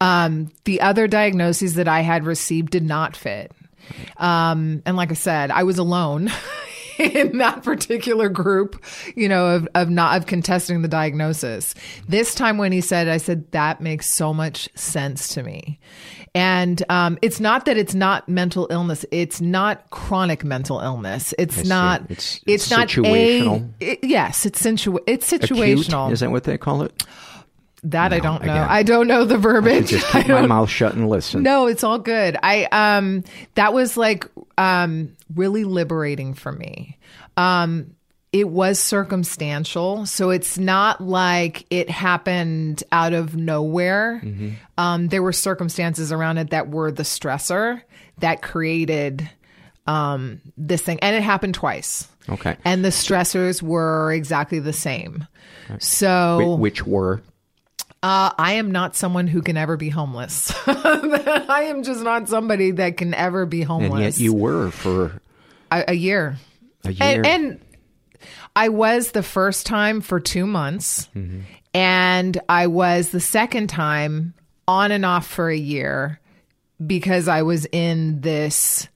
Um, 0.00 0.50
the 0.64 0.80
other 0.80 1.06
diagnoses 1.08 1.74
that 1.74 1.88
I 1.88 2.00
had 2.00 2.24
received 2.24 2.70
did 2.70 2.84
not 2.84 3.16
fit. 3.16 3.52
Um, 4.16 4.82
and 4.86 4.96
like 4.96 5.10
I 5.10 5.14
said, 5.14 5.50
I 5.50 5.64
was 5.64 5.78
alone 5.78 6.30
in 6.98 7.38
that 7.38 7.62
particular 7.62 8.28
group, 8.28 8.82
you 9.16 9.28
know, 9.28 9.46
of, 9.56 9.68
of 9.74 9.90
not 9.90 10.16
of 10.16 10.26
contesting 10.26 10.82
the 10.82 10.88
diagnosis. 10.88 11.74
This 12.08 12.34
time 12.34 12.58
when 12.58 12.72
he 12.72 12.80
said, 12.80 13.08
I 13.08 13.16
said, 13.18 13.50
that 13.52 13.80
makes 13.80 14.08
so 14.12 14.32
much 14.34 14.68
sense 14.74 15.28
to 15.34 15.42
me. 15.42 15.78
And 16.34 16.82
um, 16.88 17.16
it's 17.22 17.38
not 17.38 17.64
that 17.66 17.76
it's 17.76 17.94
not 17.94 18.28
mental 18.28 18.66
illness. 18.70 19.04
It's 19.12 19.40
not 19.40 19.88
chronic 19.90 20.42
mental 20.44 20.80
illness. 20.80 21.32
It's 21.38 21.58
I 21.58 21.62
see. 21.62 21.68
not. 21.68 22.00
It's- 22.10 22.40
It's, 22.46 22.64
it's 22.64 22.70
not 22.70 22.88
situational. 22.88 23.70
A, 23.80 23.84
it- 23.92 23.98
yes, 24.02 24.44
it's 24.44 24.60
situa- 24.62 24.98
It's 25.06 25.32
Acute? 25.32 25.50
situational. 25.58 26.10
Is 26.10 26.20
that 26.20 26.30
what 26.32 26.44
they 26.44 26.58
call 26.58 26.82
it? 26.82 27.04
That 27.84 28.12
I 28.12 28.18
don't 28.20 28.42
know. 28.44 28.52
again. 28.52 28.66
I 28.68 28.82
don't 28.82 29.06
know 29.06 29.24
the 29.24 29.34
I 29.36 29.38
verbiage. 29.38 29.88
just 29.88 30.14
I 30.14 30.26
my 30.26 30.46
mouth 30.46 30.68
shut 30.70 30.94
and 30.94 31.08
listen. 31.08 31.42
no, 31.42 31.66
it's 31.66 31.84
all 31.84 31.98
good. 31.98 32.36
I 32.42 32.64
um 32.72 33.24
that 33.54 33.72
was 33.72 33.96
like 33.96 34.26
um 34.58 35.16
really 35.34 35.64
liberating 35.64 36.34
for 36.34 36.52
me. 36.52 36.98
Um 37.36 37.94
it 38.32 38.48
was 38.48 38.80
circumstantial, 38.80 40.06
so 40.06 40.30
it's 40.30 40.58
not 40.58 41.00
like 41.00 41.66
it 41.70 41.88
happened 41.88 42.82
out 42.90 43.12
of 43.12 43.36
nowhere. 43.36 44.22
Um 44.78 45.08
there 45.08 45.22
were 45.22 45.32
circumstances 45.32 46.10
around 46.12 46.38
it 46.38 46.50
that 46.50 46.68
were 46.68 46.90
the 46.90 47.02
stressor 47.04 47.82
that 48.18 48.42
created 48.42 49.28
um 49.86 50.40
this 50.56 50.80
thing 50.82 50.98
and 51.00 51.14
it 51.14 51.22
happened 51.22 51.54
twice. 51.54 52.08
Okay. 52.28 52.56
And 52.64 52.82
the 52.82 52.88
stressors 52.88 53.60
were 53.60 54.10
exactly 54.12 54.58
the 54.58 54.72
same. 54.72 55.26
So 55.78 56.56
Wh- 56.56 56.60
Which 56.60 56.86
were 56.86 57.22
uh, 58.04 58.32
I 58.38 58.52
am 58.54 58.70
not 58.70 58.94
someone 58.94 59.26
who 59.26 59.40
can 59.40 59.56
ever 59.56 59.76
be 59.78 59.88
homeless. 59.88 60.52
I 60.66 61.66
am 61.70 61.82
just 61.82 62.02
not 62.02 62.28
somebody 62.28 62.70
that 62.72 62.96
can 62.98 63.14
ever 63.14 63.46
be 63.46 63.62
homeless. 63.62 63.92
and 63.92 64.00
yet 64.02 64.18
you 64.18 64.34
were 64.34 64.70
for 64.70 65.20
a, 65.72 65.84
a 65.88 65.94
year. 65.94 66.36
a 66.84 66.92
year. 66.92 66.98
And, 67.02 67.26
and 67.26 67.60
I 68.54 68.68
was 68.68 69.12
the 69.12 69.22
first 69.22 69.64
time 69.66 70.00
for 70.02 70.20
two 70.20 70.46
months, 70.46 71.08
Mm-hmm. 71.16 71.40
and 71.72 72.40
I 72.48 72.66
was 72.66 73.08
the 73.08 73.20
second 73.20 73.68
time 73.68 74.34
on 74.68 74.92
and 74.92 75.04
off 75.04 75.26
for 75.26 75.48
a 75.48 75.56
year 75.56 76.20
because 76.84 77.26
I 77.28 77.42
was 77.42 77.66
in 77.72 78.20
this 78.20 78.88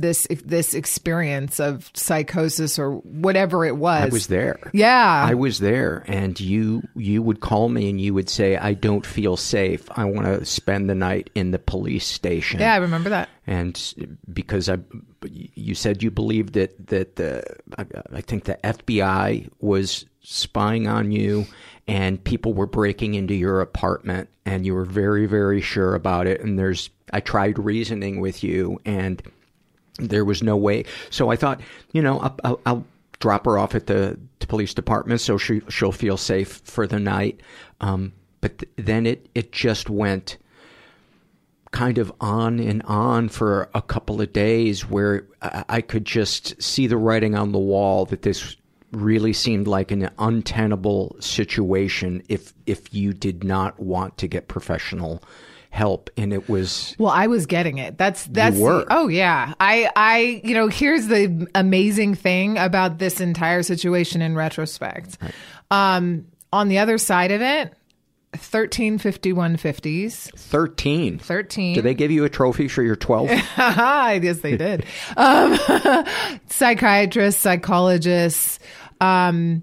this 0.00 0.26
this 0.44 0.74
experience 0.74 1.60
of 1.60 1.90
psychosis 1.94 2.78
or 2.78 2.96
whatever 2.98 3.64
it 3.64 3.76
was. 3.76 4.02
I 4.02 4.08
was 4.08 4.26
there. 4.28 4.58
Yeah. 4.72 5.24
I 5.28 5.34
was 5.34 5.58
there, 5.58 6.04
and 6.06 6.38
you 6.38 6.82
you 6.94 7.22
would 7.22 7.40
call 7.40 7.68
me 7.68 7.90
and 7.90 8.00
you 8.00 8.14
would 8.14 8.28
say, 8.28 8.56
"I 8.56 8.74
don't 8.74 9.04
feel 9.06 9.36
safe. 9.36 9.88
I 9.92 10.04
want 10.04 10.26
to 10.26 10.44
spend 10.44 10.88
the 10.88 10.94
night 10.94 11.30
in 11.34 11.50
the 11.50 11.58
police 11.58 12.06
station." 12.06 12.60
yeah, 12.60 12.74
I 12.74 12.78
remember 12.78 13.10
that. 13.10 13.28
and 13.46 14.18
because 14.32 14.68
I, 14.68 14.78
you 15.30 15.74
said 15.74 16.02
you 16.02 16.10
believed 16.10 16.54
that 16.54 16.88
that 16.88 17.16
the 17.16 17.42
I, 17.76 17.84
I 18.12 18.20
think 18.20 18.44
the 18.44 18.58
FBI 18.62 19.48
was 19.60 20.04
spying 20.20 20.86
on 20.86 21.10
you, 21.12 21.46
and 21.86 22.22
people 22.22 22.52
were 22.52 22.66
breaking 22.66 23.14
into 23.14 23.34
your 23.34 23.60
apartment, 23.60 24.28
and 24.44 24.66
you 24.66 24.74
were 24.74 24.84
very 24.84 25.26
very 25.26 25.60
sure 25.60 25.94
about 25.94 26.26
it. 26.26 26.40
And 26.40 26.58
there's 26.58 26.90
I 27.12 27.20
tried 27.20 27.58
reasoning 27.58 28.20
with 28.20 28.44
you, 28.44 28.78
and 28.84 29.22
there 29.98 30.24
was 30.24 30.42
no 30.42 30.56
way. 30.56 30.84
So 31.10 31.30
I 31.30 31.36
thought, 31.36 31.60
you 31.92 32.02
know, 32.02 32.18
I'll, 32.20 32.36
I'll, 32.44 32.60
I'll 32.66 32.84
drop 33.20 33.44
her 33.46 33.58
off 33.58 33.74
at 33.74 33.86
the, 33.86 34.18
the 34.38 34.46
police 34.46 34.74
department 34.74 35.20
so 35.20 35.38
she 35.38 35.60
she'll 35.68 35.92
feel 35.92 36.16
safe 36.16 36.60
for 36.64 36.86
the 36.86 36.98
night. 36.98 37.40
Um, 37.80 38.12
but 38.40 38.58
th- 38.58 38.72
then 38.76 39.06
it 39.06 39.28
it 39.34 39.52
just 39.52 39.90
went 39.90 40.38
kind 41.70 41.98
of 41.98 42.12
on 42.20 42.58
and 42.60 42.82
on 42.84 43.28
for 43.28 43.68
a 43.74 43.82
couple 43.82 44.20
of 44.20 44.32
days 44.32 44.88
where 44.88 45.26
I, 45.42 45.64
I 45.68 45.80
could 45.80 46.04
just 46.04 46.60
see 46.62 46.86
the 46.86 46.96
writing 46.96 47.34
on 47.34 47.52
the 47.52 47.58
wall 47.58 48.06
that 48.06 48.22
this 48.22 48.56
really 48.92 49.34
seemed 49.34 49.66
like 49.66 49.90
an 49.90 50.08
untenable 50.18 51.14
situation 51.20 52.22
if 52.28 52.54
if 52.66 52.94
you 52.94 53.12
did 53.12 53.44
not 53.44 53.78
want 53.78 54.16
to 54.18 54.26
get 54.26 54.48
professional 54.48 55.22
help 55.70 56.10
and 56.16 56.32
it 56.32 56.48
was 56.48 56.94
Well, 56.98 57.12
I 57.12 57.26
was 57.26 57.46
getting 57.46 57.78
it. 57.78 57.98
That's 57.98 58.24
that's 58.26 58.56
the- 58.56 58.86
oh 58.90 59.08
yeah. 59.08 59.52
I 59.60 59.88
I 59.94 60.40
you 60.44 60.54
know, 60.54 60.68
here's 60.68 61.06
the 61.08 61.46
amazing 61.54 62.14
thing 62.14 62.58
about 62.58 62.98
this 62.98 63.20
entire 63.20 63.62
situation 63.62 64.22
in 64.22 64.34
retrospect. 64.34 65.18
Um 65.70 66.26
on 66.52 66.68
the 66.68 66.78
other 66.78 66.96
side 66.98 67.30
of 67.30 67.42
it, 67.42 67.74
13 68.34 68.98
5150s. 68.98 70.30
13 70.38 71.18
13. 71.18 71.74
did 71.74 71.84
they 71.84 71.94
give 71.94 72.10
you 72.10 72.24
a 72.24 72.28
trophy 72.28 72.68
for 72.68 72.82
your 72.82 72.96
12 72.96 73.28
yes, 73.58 74.38
they 74.40 74.56
did. 74.56 74.84
um, 75.16 75.58
psychiatrists, 76.48 77.40
psychologists. 77.40 78.58
Um, 79.00 79.62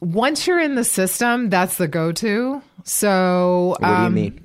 once 0.00 0.46
you're 0.46 0.60
in 0.60 0.74
the 0.74 0.84
system, 0.84 1.50
that's 1.50 1.76
the 1.76 1.88
go-to. 1.88 2.62
So, 2.84 3.76
what 3.78 3.80
do 3.80 3.86
you 3.86 3.92
um, 3.92 4.14
mean 4.14 4.40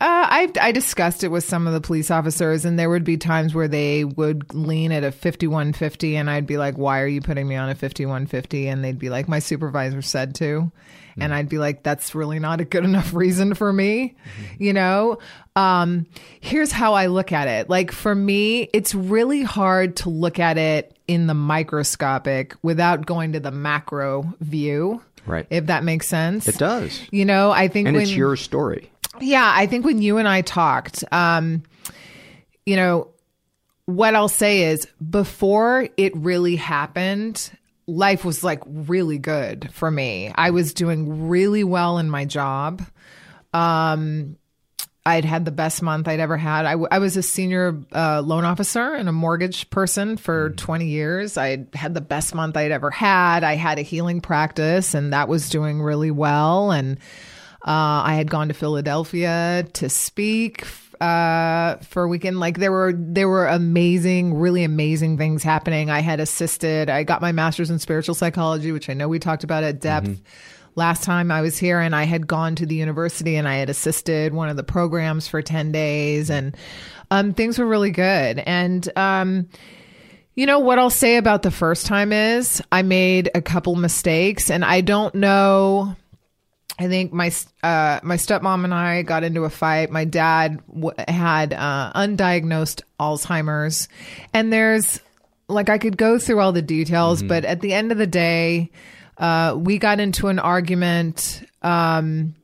Uh, 0.00 0.06
I 0.28 0.52
I 0.60 0.72
discussed 0.72 1.22
it 1.22 1.28
with 1.28 1.44
some 1.44 1.66
of 1.66 1.72
the 1.72 1.80
police 1.80 2.10
officers, 2.10 2.64
and 2.64 2.78
there 2.78 2.90
would 2.90 3.04
be 3.04 3.16
times 3.16 3.54
where 3.54 3.68
they 3.68 4.04
would 4.04 4.52
lean 4.52 4.90
at 4.92 5.04
a 5.04 5.12
fifty 5.12 5.46
one 5.46 5.72
fifty, 5.72 6.16
and 6.16 6.28
I'd 6.28 6.46
be 6.46 6.58
like, 6.58 6.76
"Why 6.76 7.00
are 7.00 7.06
you 7.06 7.20
putting 7.20 7.46
me 7.46 7.54
on 7.54 7.70
a 7.70 7.74
fifty 7.74 8.04
one 8.04 8.26
fifty?" 8.26 8.66
And 8.66 8.84
they'd 8.84 8.98
be 8.98 9.08
like, 9.08 9.28
"My 9.28 9.38
supervisor 9.38 10.02
said 10.02 10.34
to," 10.36 10.72
and 11.16 11.32
I'd 11.32 11.48
be 11.48 11.58
like, 11.58 11.84
"That's 11.84 12.14
really 12.14 12.40
not 12.40 12.60
a 12.60 12.64
good 12.64 12.84
enough 12.90 13.14
reason 13.14 13.54
for 13.54 13.72
me," 13.72 14.16
you 14.58 14.72
know. 14.72 15.18
Um, 15.54 16.06
here's 16.40 16.72
how 16.72 16.94
I 16.94 17.06
look 17.06 17.30
at 17.30 17.46
it. 17.46 17.70
Like 17.70 17.92
for 17.92 18.14
me, 18.14 18.68
it's 18.74 18.94
really 18.94 19.42
hard 19.42 19.96
to 19.98 20.10
look 20.10 20.40
at 20.40 20.58
it 20.58 20.93
in 21.06 21.26
the 21.26 21.34
microscopic 21.34 22.54
without 22.62 23.06
going 23.06 23.32
to 23.32 23.40
the 23.40 23.50
macro 23.50 24.34
view. 24.40 25.02
Right. 25.26 25.46
If 25.48 25.66
that 25.66 25.84
makes 25.84 26.06
sense. 26.06 26.46
it 26.48 26.58
does 26.58 27.00
You 27.10 27.24
know, 27.24 27.50
I 27.50 27.68
think 27.68 27.88
and 27.88 27.96
when 27.96 28.02
it's 28.02 28.14
your 28.14 28.36
story 28.36 28.90
yeah, 29.20 29.52
I 29.54 29.66
think 29.66 29.84
when 29.84 30.02
you 30.02 30.18
and 30.18 30.28
I 30.28 30.42
talked, 30.42 31.04
um, 31.12 31.62
you 32.66 32.76
know, 32.76 33.08
what 33.86 34.14
I'll 34.14 34.28
say 34.28 34.64
is 34.64 34.86
before 35.10 35.88
it 35.96 36.16
really 36.16 36.56
happened, 36.56 37.50
life 37.86 38.24
was 38.24 38.42
like 38.42 38.62
really 38.66 39.18
good 39.18 39.70
for 39.72 39.90
me. 39.90 40.32
I 40.34 40.50
was 40.50 40.72
doing 40.74 41.28
really 41.28 41.64
well 41.64 41.98
in 41.98 42.08
my 42.08 42.24
job. 42.24 42.82
Um, 43.52 44.36
I'd 45.06 45.26
had 45.26 45.44
the 45.44 45.50
best 45.50 45.82
month 45.82 46.08
I'd 46.08 46.20
ever 46.20 46.38
had. 46.38 46.64
I, 46.64 46.72
w- 46.72 46.88
I 46.90 46.98
was 46.98 47.16
a 47.18 47.22
senior 47.22 47.78
uh, 47.94 48.22
loan 48.22 48.46
officer 48.46 48.94
and 48.94 49.06
a 49.06 49.12
mortgage 49.12 49.68
person 49.68 50.16
for 50.16 50.50
20 50.50 50.86
years. 50.86 51.36
I 51.36 51.66
had 51.74 51.92
the 51.92 52.00
best 52.00 52.34
month 52.34 52.56
I'd 52.56 52.72
ever 52.72 52.90
had. 52.90 53.44
I 53.44 53.56
had 53.56 53.78
a 53.78 53.82
healing 53.82 54.22
practice, 54.22 54.94
and 54.94 55.12
that 55.12 55.28
was 55.28 55.50
doing 55.50 55.82
really 55.82 56.10
well. 56.10 56.70
And 56.70 56.96
uh, 57.66 58.00
I 58.04 58.14
had 58.14 58.30
gone 58.30 58.48
to 58.48 58.54
Philadelphia 58.54 59.66
to 59.74 59.90
speak 59.90 60.66
uh, 61.02 61.76
for 61.76 62.04
a 62.04 62.08
weekend. 62.08 62.40
Like 62.40 62.58
there 62.58 62.72
were 62.72 62.94
there 62.96 63.28
were 63.28 63.46
amazing, 63.46 64.34
really 64.34 64.64
amazing 64.64 65.18
things 65.18 65.42
happening. 65.42 65.90
I 65.90 66.00
had 66.00 66.18
assisted. 66.18 66.88
I 66.88 67.02
got 67.02 67.20
my 67.20 67.32
master's 67.32 67.70
in 67.70 67.78
spiritual 67.78 68.14
psychology, 68.14 68.72
which 68.72 68.88
I 68.88 68.94
know 68.94 69.08
we 69.08 69.18
talked 69.18 69.44
about 69.44 69.64
at 69.64 69.80
depth 69.80 70.20
last 70.76 71.04
time 71.04 71.30
I 71.30 71.40
was 71.40 71.58
here, 71.58 71.80
and 71.80 71.94
I 71.94 72.04
had 72.04 72.26
gone 72.26 72.54
to 72.56 72.66
the 72.66 72.74
university 72.74 73.36
and 73.36 73.46
I 73.48 73.56
had 73.56 73.70
assisted 73.70 74.34
one 74.34 74.48
of 74.48 74.56
the 74.56 74.62
programs 74.62 75.28
for 75.28 75.42
ten 75.42 75.72
days, 75.72 76.30
and 76.30 76.56
um, 77.10 77.34
things 77.34 77.58
were 77.58 77.66
really 77.66 77.90
good. 77.90 78.38
And 78.38 78.88
um, 78.96 79.48
you 80.34 80.46
know 80.46 80.58
what 80.58 80.78
I'll 80.78 80.90
say 80.90 81.16
about 81.16 81.42
the 81.42 81.50
first 81.50 81.86
time 81.86 82.12
is 82.12 82.62
I 82.72 82.82
made 82.82 83.30
a 83.34 83.42
couple 83.42 83.76
mistakes, 83.76 84.50
and 84.50 84.64
I 84.64 84.80
don't 84.80 85.14
know. 85.14 85.96
I 86.76 86.88
think 86.88 87.12
my 87.12 87.30
uh, 87.62 88.00
my 88.02 88.16
stepmom 88.16 88.64
and 88.64 88.74
I 88.74 89.02
got 89.02 89.22
into 89.22 89.44
a 89.44 89.50
fight. 89.50 89.90
My 89.90 90.04
dad 90.04 90.60
w- 90.66 90.94
had 91.06 91.52
uh, 91.52 91.92
undiagnosed 91.94 92.82
Alzheimer's, 92.98 93.88
and 94.32 94.52
there's 94.52 95.00
like 95.48 95.68
I 95.68 95.78
could 95.78 95.96
go 95.96 96.18
through 96.18 96.40
all 96.40 96.52
the 96.52 96.62
details, 96.62 97.22
but 97.22 97.44
at 97.44 97.60
the 97.60 97.72
end 97.74 97.92
of 97.92 97.98
the 97.98 98.06
day, 98.06 98.70
uh, 99.18 99.56
we 99.58 99.78
got 99.78 100.00
into 100.00 100.28
an 100.28 100.38
argument. 100.38 101.42
Um, 101.62 102.34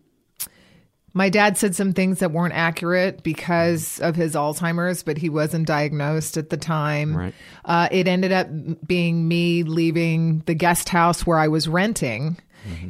my 1.13 1.29
dad 1.29 1.59
said 1.59 1.75
some 1.75 1.93
things 1.93 2.21
that 2.21 2.31
weren't 2.31 2.55
accurate 2.55 3.23
because 3.23 3.99
of 4.01 4.15
his 4.15 4.35
Alzheimer's, 4.35 5.03
but 5.03 5.19
he 5.19 5.29
wasn't 5.29 5.67
diagnosed 5.67 6.37
at 6.37 6.51
the 6.51 6.57
time. 6.57 7.17
Right. 7.17 7.35
Uh, 7.65 7.89
it 7.91 8.07
ended 8.07 8.33
up 8.33 8.49
being 8.87 9.27
me 9.27 9.65
leaving 9.65 10.41
the 10.47 10.55
guest 10.55 10.89
house 10.89 11.27
where 11.27 11.39
I 11.39 11.49
was 11.49 11.67
renting. 11.67 12.39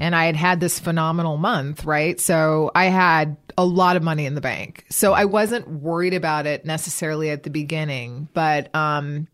And 0.01 0.16
I 0.16 0.25
had 0.25 0.37
had 0.37 0.59
this 0.59 0.81
phenomenal 0.81 1.37
month, 1.37 1.85
right? 1.85 2.21
So 2.21 2.73
I 2.75 2.87
had 2.87 3.37
a 3.57 3.64
lot 3.64 3.97
of 3.97 4.03
money 4.03 4.27
in 4.27 4.35
the 4.35 4.40
bank. 4.40 4.85
So 4.90 5.12
I 5.12 5.27
wasn't 5.27 5.69
worried 5.69 6.12
about 6.12 6.47
it 6.47 6.64
necessarily 6.64 7.31
at 7.31 7.45
the 7.45 7.51
beginning, 7.51 8.29
but 8.35 8.75
um, 8.75 9.29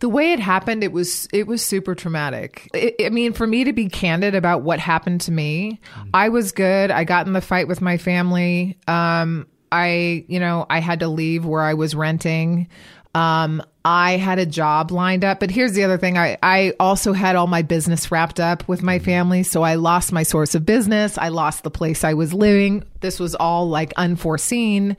the 0.00 0.08
way 0.08 0.32
it 0.32 0.40
happened, 0.40 0.82
it 0.84 0.92
was 0.92 1.28
it 1.32 1.46
was 1.46 1.64
super 1.64 1.94
traumatic. 1.94 2.68
I 2.74 2.94
I 3.06 3.08
mean, 3.10 3.32
for 3.32 3.46
me 3.46 3.64
to 3.64 3.72
be 3.72 3.88
candid 3.88 4.34
about 4.34 4.62
what 4.62 4.78
happened 4.78 5.22
to 5.22 5.32
me, 5.32 5.80
I 6.12 6.28
was 6.28 6.52
good. 6.52 6.90
I 6.90 7.04
got 7.04 7.26
in 7.26 7.32
the 7.32 7.40
fight 7.40 7.68
with 7.68 7.80
my 7.80 7.96
family. 7.96 8.78
Um, 8.88 9.46
I, 9.72 10.24
you 10.28 10.38
know, 10.38 10.66
I 10.70 10.78
had 10.78 11.00
to 11.00 11.08
leave 11.08 11.44
where 11.44 11.62
I 11.62 11.74
was 11.74 11.94
renting. 11.94 12.68
Um, 13.14 13.62
I 13.86 14.16
had 14.16 14.38
a 14.38 14.46
job 14.46 14.90
lined 14.90 15.24
up. 15.24 15.40
But 15.40 15.50
here's 15.50 15.74
the 15.74 15.84
other 15.84 15.98
thing 15.98 16.16
I, 16.16 16.38
I 16.42 16.72
also 16.80 17.12
had 17.12 17.36
all 17.36 17.46
my 17.46 17.60
business 17.60 18.10
wrapped 18.10 18.40
up 18.40 18.66
with 18.66 18.82
my 18.82 18.96
mm-hmm. 18.96 19.04
family. 19.04 19.42
So 19.42 19.62
I 19.62 19.74
lost 19.74 20.10
my 20.10 20.22
source 20.22 20.54
of 20.54 20.64
business. 20.64 21.18
I 21.18 21.28
lost 21.28 21.64
the 21.64 21.70
place 21.70 22.02
I 22.02 22.14
was 22.14 22.32
living. 22.32 22.84
This 23.00 23.20
was 23.20 23.34
all 23.34 23.68
like 23.68 23.92
unforeseen. 23.98 24.96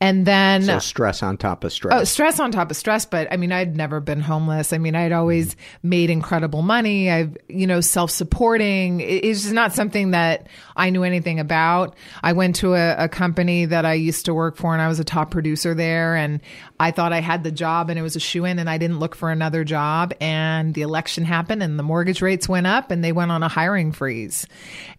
And 0.00 0.26
then. 0.26 0.62
So 0.64 0.80
stress 0.80 1.22
on 1.22 1.36
top 1.36 1.62
of 1.62 1.72
stress. 1.72 1.94
Oh, 1.94 2.02
stress 2.02 2.40
on 2.40 2.50
top 2.50 2.72
of 2.72 2.76
stress. 2.76 3.06
But 3.06 3.32
I 3.32 3.36
mean, 3.36 3.52
I'd 3.52 3.76
never 3.76 4.00
been 4.00 4.20
homeless. 4.20 4.72
I 4.72 4.78
mean, 4.78 4.96
I'd 4.96 5.12
always 5.12 5.54
mm-hmm. 5.54 5.88
made 5.88 6.10
incredible 6.10 6.62
money. 6.62 7.08
I've, 7.08 7.36
you 7.48 7.68
know, 7.68 7.80
self 7.80 8.10
supporting. 8.10 8.98
It's 8.98 9.42
just 9.42 9.54
not 9.54 9.72
something 9.72 10.10
that 10.10 10.48
I 10.74 10.90
knew 10.90 11.04
anything 11.04 11.38
about. 11.38 11.94
I 12.24 12.32
went 12.32 12.56
to 12.56 12.74
a, 12.74 13.04
a 13.04 13.08
company 13.08 13.66
that 13.66 13.84
I 13.84 13.94
used 13.94 14.24
to 14.24 14.34
work 14.34 14.56
for 14.56 14.72
and 14.72 14.82
I 14.82 14.88
was 14.88 14.98
a 14.98 15.04
top 15.04 15.30
producer 15.30 15.74
there. 15.74 16.16
And 16.16 16.40
I 16.80 16.90
thought 16.90 17.12
I 17.12 17.20
had 17.20 17.44
the 17.44 17.52
job 17.52 17.88
and 17.88 17.96
it 17.96 18.02
was 18.02 18.15
a 18.16 18.20
shoe 18.20 18.44
in 18.44 18.58
and 18.58 18.68
I 18.68 18.78
didn't 18.78 18.98
look 18.98 19.14
for 19.14 19.30
another 19.30 19.64
job. 19.64 20.12
And 20.20 20.74
the 20.74 20.82
election 20.82 21.24
happened 21.24 21.62
and 21.62 21.78
the 21.78 21.82
mortgage 21.82 22.22
rates 22.22 22.48
went 22.48 22.66
up 22.66 22.90
and 22.90 23.04
they 23.04 23.12
went 23.12 23.30
on 23.30 23.42
a 23.42 23.48
hiring 23.48 23.92
freeze. 23.92 24.46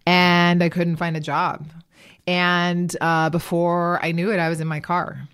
And 0.06 0.62
I 0.62 0.68
couldn't 0.68 0.96
find 0.96 1.16
a 1.16 1.20
job. 1.20 1.70
And 2.26 2.94
uh, 3.00 3.30
before 3.30 3.98
I 4.02 4.12
knew 4.12 4.30
it, 4.30 4.38
I 4.38 4.48
was 4.48 4.60
in 4.60 4.68
my 4.68 4.80
car. 4.80 5.28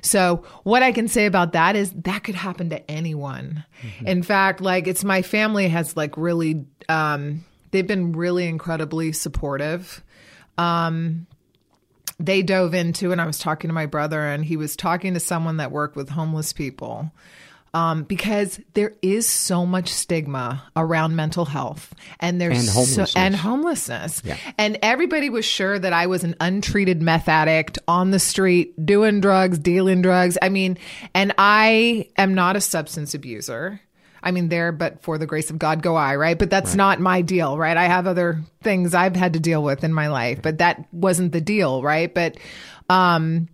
So, 0.00 0.44
what 0.62 0.82
I 0.82 0.92
can 0.92 1.08
say 1.08 1.26
about 1.26 1.52
that 1.52 1.76
is 1.76 1.90
that 1.92 2.24
could 2.24 2.34
happen 2.34 2.70
to 2.70 2.90
anyone. 2.90 3.64
Mm-hmm. 3.82 4.06
In 4.06 4.22
fact, 4.22 4.60
like 4.60 4.86
it's 4.86 5.04
my 5.04 5.22
family 5.22 5.68
has 5.68 5.96
like 5.96 6.16
really, 6.16 6.66
um, 6.88 7.44
they've 7.70 7.86
been 7.86 8.12
really 8.12 8.46
incredibly 8.46 9.12
supportive. 9.12 10.02
Um, 10.58 11.26
they 12.18 12.42
dove 12.42 12.74
into, 12.74 13.12
and 13.12 13.20
I 13.20 13.26
was 13.26 13.38
talking 13.38 13.68
to 13.68 13.74
my 13.74 13.86
brother, 13.86 14.20
and 14.20 14.44
he 14.44 14.56
was 14.56 14.76
talking 14.76 15.14
to 15.14 15.20
someone 15.20 15.58
that 15.58 15.70
worked 15.70 15.96
with 15.96 16.08
homeless 16.08 16.52
people. 16.52 17.12
Um, 17.74 18.04
because 18.04 18.58
there 18.72 18.94
is 19.02 19.28
so 19.28 19.66
much 19.66 19.92
stigma 19.92 20.62
around 20.74 21.14
mental 21.14 21.44
health 21.44 21.94
and 22.20 22.40
there's 22.40 22.60
and 22.60 22.68
homelessness. 22.68 23.12
So, 23.12 23.20
and 23.20 23.36
homelessness. 23.36 24.22
Yeah. 24.24 24.38
And 24.56 24.78
everybody 24.80 25.28
was 25.28 25.44
sure 25.44 25.78
that 25.78 25.92
I 25.92 26.06
was 26.06 26.24
an 26.24 26.36
untreated 26.40 27.02
meth 27.02 27.28
addict 27.28 27.78
on 27.86 28.12
the 28.12 28.18
street 28.18 28.86
doing 28.86 29.20
drugs, 29.20 29.58
dealing 29.58 30.00
drugs. 30.00 30.38
I 30.40 30.48
mean, 30.48 30.78
and 31.12 31.34
I 31.36 32.08
am 32.16 32.32
not 32.32 32.56
a 32.56 32.62
substance 32.62 33.12
abuser. 33.12 33.78
I 34.26 34.32
mean, 34.32 34.48
there, 34.48 34.72
but 34.72 35.04
for 35.04 35.18
the 35.18 35.26
grace 35.26 35.50
of 35.50 35.58
God 35.60 35.82
go 35.82 35.94
I, 35.94 36.16
right? 36.16 36.36
But 36.36 36.50
that's 36.50 36.70
right. 36.70 36.76
not 36.76 37.00
my 37.00 37.22
deal, 37.22 37.56
right? 37.56 37.76
I 37.76 37.84
have 37.84 38.08
other 38.08 38.40
things 38.60 38.92
I've 38.92 39.14
had 39.14 39.34
to 39.34 39.38
deal 39.38 39.62
with 39.62 39.84
in 39.84 39.94
my 39.94 40.08
life, 40.08 40.42
but 40.42 40.58
that 40.58 40.84
wasn't 40.90 41.30
the 41.30 41.40
deal, 41.40 41.80
right? 41.80 42.12
But, 42.12 42.36
um, 42.90 43.48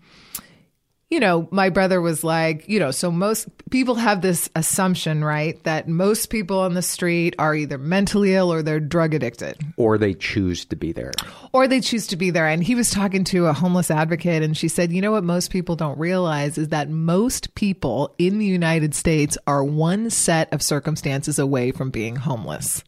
you 1.13 1.21
know, 1.21 1.47
my 1.51 1.69
brother 1.69 2.01
was 2.01 2.25
like, 2.25 2.67
you 2.71 2.79
know, 2.79 2.91
so 2.91 3.11
most 3.11 3.47
people 3.69 3.97
have 3.97 4.23
this 4.23 4.49
assumption, 4.57 5.23
right, 5.23 5.63
that 5.65 5.87
most 5.87 6.31
people 6.31 6.61
on 6.61 6.73
the 6.73 6.81
street 6.81 7.35
are 7.39 7.55
either 7.55 7.77
mentally 7.77 8.35
ill 8.35 8.51
or 8.51 8.63
they're 8.63 8.81
drug 8.81 9.13
addicted. 9.13 9.59
Or 9.77 9.99
they 9.99 10.15
choose 10.15 10.65
to 10.65 10.75
be 10.75 10.91
there. 10.93 11.13
Or 11.53 11.69
they 11.69 11.83
choose 11.83 12.07
to 12.07 12.17
be 12.17 12.31
there. 12.31 12.47
And 12.47 12.65
he 12.65 12.75
was 12.75 12.89
talking 12.89 13.25
to 13.25 13.45
a 13.45 13.53
homeless 13.53 13.91
advocate, 13.91 14.43
and 14.43 14.57
she 14.57 14.69
said, 14.69 14.91
you 14.91 15.03
know 15.03 15.13
what 15.13 15.23
most 15.23 15.51
people 15.51 15.77
don't 15.77 15.99
realize 15.99 16.57
is 16.57 16.69
that 16.69 16.89
most 16.89 17.55
people 17.55 18.15
in 18.17 18.39
the 18.39 18.47
United 18.47 18.95
States 18.95 19.37
are 19.47 19.63
one 19.63 20.09
set 20.09 20.51
of 20.51 20.63
circumstances 20.63 21.39
away 21.39 21.73
from 21.73 21.91
being 21.91 22.17
homeless. 22.17 22.83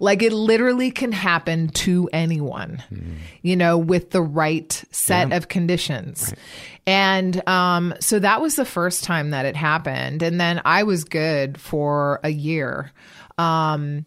Like 0.00 0.22
it 0.22 0.32
literally 0.32 0.90
can 0.90 1.12
happen 1.12 1.68
to 1.68 2.08
anyone, 2.12 2.82
mm. 2.92 3.16
you 3.42 3.56
know, 3.56 3.78
with 3.78 4.10
the 4.10 4.22
right 4.22 4.84
set 4.90 5.28
yeah. 5.28 5.36
of 5.36 5.48
conditions. 5.48 6.28
Right. 6.28 6.38
And 6.86 7.48
um, 7.48 7.94
so 8.00 8.18
that 8.18 8.40
was 8.40 8.56
the 8.56 8.64
first 8.64 9.04
time 9.04 9.30
that 9.30 9.44
it 9.44 9.56
happened. 9.56 10.22
And 10.22 10.40
then 10.40 10.62
I 10.64 10.84
was 10.84 11.04
good 11.04 11.58
for 11.60 12.20
a 12.22 12.30
year. 12.30 12.92
Um, 13.38 14.06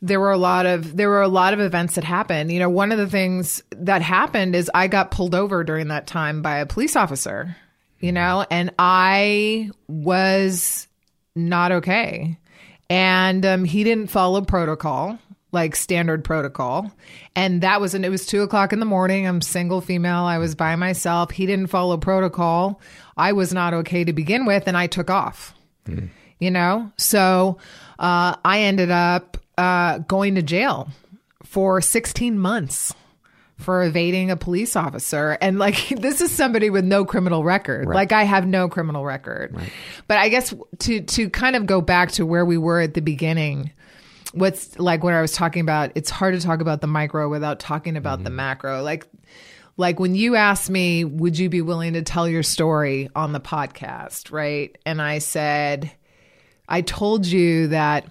there 0.00 0.20
were 0.20 0.30
a 0.30 0.38
lot 0.38 0.66
of 0.66 0.96
there 0.96 1.08
were 1.08 1.22
a 1.22 1.28
lot 1.28 1.52
of 1.52 1.60
events 1.60 1.96
that 1.96 2.04
happened. 2.04 2.52
You 2.52 2.60
know, 2.60 2.70
one 2.70 2.92
of 2.92 2.98
the 2.98 3.08
things 3.08 3.62
that 3.70 4.02
happened 4.02 4.54
is 4.54 4.70
I 4.72 4.86
got 4.86 5.10
pulled 5.10 5.34
over 5.34 5.64
during 5.64 5.88
that 5.88 6.06
time 6.06 6.40
by 6.42 6.58
a 6.58 6.66
police 6.66 6.94
officer, 6.94 7.56
you 7.98 8.12
know, 8.12 8.46
and 8.50 8.72
I 8.78 9.70
was 9.88 10.86
not 11.34 11.72
okay 11.72 12.38
and 12.90 13.44
um, 13.44 13.64
he 13.64 13.84
didn't 13.84 14.08
follow 14.08 14.40
protocol 14.42 15.18
like 15.52 15.74
standard 15.74 16.24
protocol. 16.24 16.92
And 17.34 17.62
that 17.62 17.80
was 17.80 17.94
and 17.94 18.04
it 18.04 18.10
was 18.10 18.26
two 18.26 18.42
o'clock 18.42 18.72
in 18.72 18.80
the 18.80 18.86
morning. 18.86 19.26
I'm 19.26 19.40
single 19.40 19.80
female. 19.80 20.24
I 20.24 20.38
was 20.38 20.54
by 20.54 20.76
myself. 20.76 21.30
He 21.30 21.46
didn't 21.46 21.68
follow 21.68 21.96
protocol. 21.96 22.80
I 23.16 23.32
was 23.32 23.52
not 23.52 23.74
okay 23.74 24.04
to 24.04 24.12
begin 24.12 24.44
with 24.44 24.68
and 24.68 24.76
i 24.76 24.86
took 24.86 25.10
off. 25.10 25.54
Mm. 25.86 26.10
you 26.38 26.50
know? 26.50 26.92
So 26.96 27.58
uh, 27.98 28.36
i 28.44 28.60
ended 28.60 28.90
up 28.90 29.38
uh, 29.56 29.98
going 29.98 30.34
to 30.34 30.42
jail 30.42 30.88
for 31.44 31.80
16 31.80 32.38
months 32.38 32.94
for 33.58 33.82
evading 33.82 34.30
a 34.30 34.36
police 34.36 34.76
officer. 34.76 35.36
And 35.40 35.58
like, 35.58 35.88
this 36.00 36.20
is 36.20 36.30
somebody 36.30 36.70
with 36.70 36.84
no 36.84 37.04
criminal 37.04 37.44
record. 37.44 37.88
Right. 37.88 37.94
Like, 37.94 38.12
I 38.12 38.22
have 38.24 38.46
no 38.46 38.68
criminal 38.68 39.04
record. 39.04 39.54
Right. 39.54 39.72
But 40.06 40.18
I 40.18 40.28
guess 40.28 40.54
to, 40.80 41.00
to 41.00 41.28
kind 41.30 41.56
of 41.56 41.66
go 41.66 41.80
back 41.80 42.12
to 42.12 42.24
where 42.24 42.44
we 42.44 42.56
were 42.56 42.80
at 42.80 42.94
the 42.94 43.02
beginning, 43.02 43.72
what's 44.32 44.78
like 44.78 45.02
what 45.02 45.14
I 45.14 45.20
was 45.20 45.32
talking 45.32 45.60
about, 45.60 45.92
it's 45.94 46.10
hard 46.10 46.34
to 46.34 46.40
talk 46.40 46.60
about 46.60 46.80
the 46.80 46.86
micro 46.86 47.28
without 47.28 47.58
talking 47.60 47.96
about 47.96 48.18
mm-hmm. 48.18 48.24
the 48.24 48.30
macro. 48.30 48.82
Like, 48.82 49.06
like 49.76 50.00
when 50.00 50.14
you 50.14 50.36
asked 50.36 50.70
me, 50.70 51.04
would 51.04 51.38
you 51.38 51.48
be 51.48 51.62
willing 51.62 51.92
to 51.94 52.02
tell 52.02 52.28
your 52.28 52.42
story 52.42 53.08
on 53.14 53.32
the 53.32 53.40
podcast? 53.40 54.32
Right. 54.32 54.76
And 54.86 55.02
I 55.02 55.18
said, 55.18 55.90
I 56.68 56.82
told 56.82 57.26
you 57.26 57.68
that 57.68 58.06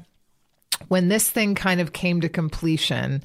when 0.88 1.08
this 1.08 1.30
thing 1.30 1.56
kind 1.56 1.82
of 1.82 1.94
came 1.94 2.22
to 2.22 2.30
completion, 2.30 3.24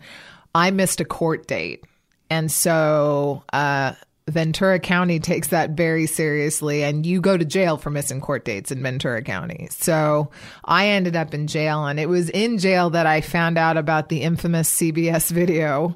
I 0.54 0.70
missed 0.70 1.00
a 1.00 1.04
court 1.04 1.46
date 1.46 1.84
and 2.32 2.50
so 2.50 3.44
uh, 3.52 3.92
Ventura 4.26 4.80
County 4.80 5.20
takes 5.20 5.48
that 5.48 5.72
very 5.72 6.06
seriously, 6.06 6.82
and 6.82 7.04
you 7.04 7.20
go 7.20 7.36
to 7.36 7.44
jail 7.44 7.76
for 7.76 7.90
missing 7.90 8.22
court 8.22 8.46
dates 8.46 8.70
in 8.72 8.82
Ventura 8.82 9.20
County. 9.20 9.68
So 9.70 10.30
I 10.64 10.88
ended 10.88 11.14
up 11.14 11.34
in 11.34 11.46
jail, 11.46 11.84
and 11.84 12.00
it 12.00 12.08
was 12.08 12.30
in 12.30 12.56
jail 12.56 12.88
that 12.88 13.04
I 13.04 13.20
found 13.20 13.58
out 13.58 13.76
about 13.76 14.08
the 14.08 14.22
infamous 14.22 14.74
CBS 14.74 15.30
video. 15.30 15.94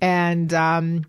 And, 0.00 0.54
um, 0.54 1.04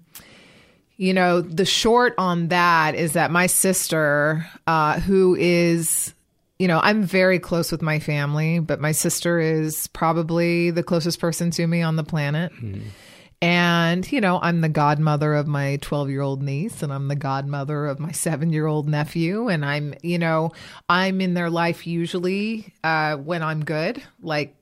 you 0.98 1.14
know, 1.14 1.42
the 1.42 1.66
short 1.66 2.16
on 2.18 2.48
that 2.48 2.96
is 2.96 3.14
that 3.14 3.30
my 3.30 3.46
sister, 3.46 4.48
uh, 4.66 5.00
who 5.02 5.36
is 5.36 6.16
you 6.60 6.68
know, 6.68 6.80
I'm 6.82 7.04
very 7.04 7.40
close 7.40 7.72
with 7.72 7.82
my 7.82 8.00
family, 8.00 8.60
but 8.60 8.80
my 8.80 8.94
sister 8.94 9.40
is 9.40 9.88
probably 9.88 10.72
the 10.72 10.84
closest 10.84 11.20
person 11.20 11.52
to 11.52 11.68
me 11.68 11.82
on 11.82 11.96
the 11.96 12.04
planet. 12.04 12.54
Mm. 12.54 12.84
And, 13.44 14.10
you 14.10 14.22
know, 14.22 14.40
I'm 14.42 14.62
the 14.62 14.70
godmother 14.70 15.34
of 15.34 15.48
my 15.48 15.78
12 15.82 16.10
year 16.10 16.22
old 16.22 16.42
niece 16.42 16.82
and 16.82 16.94
I'm 16.94 17.10
the 17.10 17.16
godmother 17.18 17.88
of 17.88 18.00
my 18.00 18.14
seven 18.14 18.54
year 18.54 18.66
old 18.68 18.88
nephew. 18.88 19.50
And 19.50 19.66
I'm, 19.66 19.96
you 20.02 20.18
know, 20.18 20.54
I'm 20.88 21.20
in 21.20 21.34
their 21.34 21.50
life 21.50 21.86
usually 21.86 22.74
uh, 22.86 23.18
when 23.18 23.44
I'm 23.44 23.66
good, 23.66 24.02
like 24.22 24.56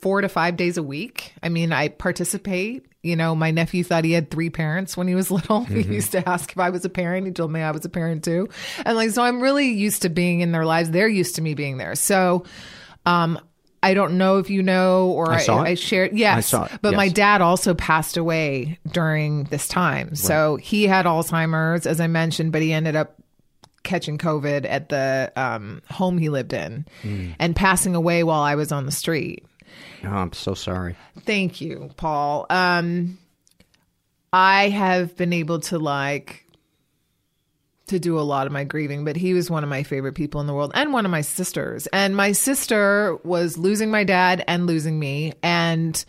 four 0.00 0.22
to 0.22 0.28
five 0.30 0.56
days 0.56 0.78
a 0.78 0.82
week. 0.82 1.34
I 1.42 1.50
mean, 1.50 1.70
I 1.70 1.88
participate. 1.88 2.86
You 3.02 3.14
know, 3.14 3.34
my 3.34 3.50
nephew 3.50 3.84
thought 3.84 4.04
he 4.04 4.12
had 4.12 4.30
three 4.30 4.48
parents 4.48 4.96
when 4.96 5.06
he 5.06 5.14
was 5.14 5.30
little. 5.30 5.66
Mm-hmm. 5.66 5.80
He 5.80 5.94
used 5.96 6.12
to 6.12 6.26
ask 6.26 6.50
if 6.52 6.58
I 6.58 6.70
was 6.70 6.86
a 6.86 6.90
parent. 6.90 7.26
He 7.26 7.32
told 7.34 7.52
me 7.52 7.60
I 7.60 7.72
was 7.72 7.84
a 7.84 7.90
parent 7.90 8.24
too. 8.24 8.48
And 8.86 8.96
like, 8.96 9.10
so 9.10 9.22
I'm 9.22 9.42
really 9.42 9.68
used 9.68 10.00
to 10.00 10.08
being 10.08 10.40
in 10.40 10.52
their 10.52 10.64
lives. 10.64 10.92
They're 10.92 11.08
used 11.08 11.34
to 11.34 11.42
me 11.42 11.52
being 11.52 11.76
there. 11.76 11.94
So, 11.94 12.46
um, 13.04 13.38
I 13.82 13.94
don't 13.94 14.18
know 14.18 14.38
if 14.38 14.50
you 14.50 14.62
know 14.62 15.10
or 15.10 15.32
I, 15.32 15.44
I, 15.48 15.58
I 15.70 15.74
shared. 15.74 16.12
Yes, 16.12 16.36
I 16.36 16.40
saw 16.40 16.64
it. 16.64 16.72
But 16.82 16.90
yes. 16.90 16.96
my 16.96 17.08
dad 17.08 17.40
also 17.40 17.74
passed 17.74 18.16
away 18.16 18.78
during 18.92 19.44
this 19.44 19.68
time. 19.68 20.08
Right. 20.08 20.18
So 20.18 20.56
he 20.56 20.86
had 20.86 21.06
Alzheimer's, 21.06 21.86
as 21.86 22.00
I 22.00 22.06
mentioned, 22.06 22.52
but 22.52 22.62
he 22.62 22.72
ended 22.72 22.96
up 22.96 23.16
catching 23.82 24.18
COVID 24.18 24.66
at 24.68 24.90
the 24.90 25.32
um, 25.36 25.82
home 25.90 26.18
he 26.18 26.28
lived 26.28 26.52
in 26.52 26.86
mm. 27.02 27.34
and 27.38 27.56
passing 27.56 27.94
away 27.94 28.22
while 28.22 28.42
I 28.42 28.54
was 28.54 28.72
on 28.72 28.84
the 28.84 28.92
street. 28.92 29.44
Oh, 30.04 30.08
I'm 30.08 30.32
so 30.32 30.54
sorry. 30.54 30.96
Thank 31.20 31.60
you, 31.60 31.90
Paul. 31.96 32.46
Um, 32.50 33.18
I 34.32 34.68
have 34.68 35.16
been 35.16 35.32
able 35.32 35.60
to 35.60 35.78
like 35.78 36.46
to 37.90 37.98
do 37.98 38.18
a 38.18 38.22
lot 38.22 38.46
of 38.46 38.52
my 38.52 38.64
grieving, 38.64 39.04
but 39.04 39.16
he 39.16 39.34
was 39.34 39.50
one 39.50 39.62
of 39.62 39.70
my 39.70 39.82
favorite 39.82 40.14
people 40.14 40.40
in 40.40 40.46
the 40.46 40.54
world 40.54 40.72
and 40.74 40.92
one 40.92 41.04
of 41.04 41.10
my 41.10 41.20
sisters. 41.20 41.86
And 41.88 42.16
my 42.16 42.32
sister 42.32 43.16
was 43.22 43.58
losing 43.58 43.90
my 43.90 44.04
dad 44.04 44.44
and 44.48 44.66
losing 44.66 44.98
me. 44.98 45.34
And 45.42 46.02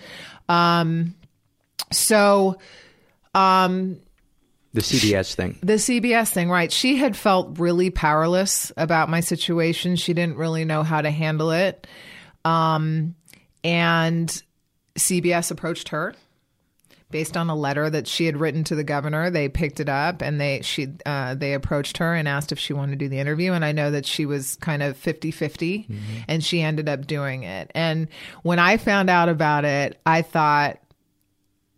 um 0.48 1.16
so 1.92 2.58
um 3.36 4.00
the 4.74 4.82
CBS 4.82 5.36
thing. 5.36 5.60
The 5.62 5.74
CBS 5.74 6.32
thing, 6.32 6.50
right. 6.50 6.72
She 6.72 6.96
had 6.96 7.18
felt 7.18 7.60
really 7.60 7.90
powerless 7.90 8.72
about 8.78 9.10
my 9.10 9.20
situation. 9.20 9.98
She 9.98 10.14
didn't 10.14 10.38
really 10.38 10.64
know 10.64 10.84
how 10.84 11.02
to 11.02 11.12
handle 11.12 11.52
it. 11.52 11.86
Um 12.46 13.16
and 13.64 14.42
CBS 14.98 15.52
approached 15.52 15.90
her 15.90 16.16
based 17.12 17.38
on 17.38 17.50
a 17.50 17.56
letter 17.56 17.90
that 17.90 18.08
she 18.08 18.26
had 18.26 18.38
written 18.38 18.64
to 18.66 18.76
the 18.76 18.84
governor. 18.84 19.30
They 19.30 19.50
picked 19.50 19.80
it 19.80 19.90
up 19.90 20.22
and 20.22 20.40
they 20.40 20.62
she 20.62 20.90
uh, 21.06 21.36
they 21.36 21.54
approached 21.54 21.98
her 21.98 22.16
and 22.16 22.28
asked 22.28 22.52
if 22.52 22.60
she 22.60 22.74
wanted 22.74 22.92
to 22.92 22.98
do 22.98 23.10
the 23.10 23.20
interview. 23.20 23.54
And 23.54 23.64
I 23.64 23.72
know 23.72 23.92
that 23.92 24.06
she 24.06 24.26
was 24.26 24.56
kind 24.58 24.82
of 24.84 24.98
50 24.98 25.32
50 25.32 25.88
and 26.28 26.44
she 26.44 26.62
ended 26.62 26.90
up 26.90 27.06
doing 27.08 27.44
it. 27.44 27.72
And 27.76 28.08
when 28.44 28.60
I 28.60 28.78
found 28.78 29.10
out 29.10 29.30
about 29.30 29.66
it, 29.66 30.00
I 30.06 30.22
thought, 30.22 30.80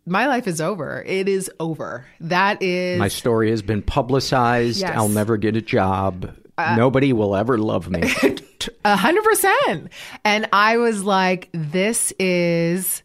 my 0.06 0.26
life 0.26 0.46
is 0.46 0.60
over. 0.60 1.02
It 1.06 1.28
is 1.28 1.50
over. 1.58 2.04
That 2.20 2.62
is 2.62 2.98
My 2.98 3.08
story 3.08 3.50
has 3.50 3.62
been 3.62 3.82
publicized. 3.82 4.80
Yes. 4.80 4.94
I'll 4.94 5.08
never 5.08 5.36
get 5.36 5.56
a 5.56 5.62
job. 5.62 6.34
Nobody 6.56 7.12
will 7.12 7.34
ever 7.34 7.58
love 7.58 7.90
me. 7.90 8.02
A 8.84 8.96
hundred 8.96 9.24
percent. 9.24 9.90
And 10.24 10.48
I 10.52 10.76
was 10.76 11.02
like, 11.02 11.48
this 11.52 12.12
is 12.18 13.02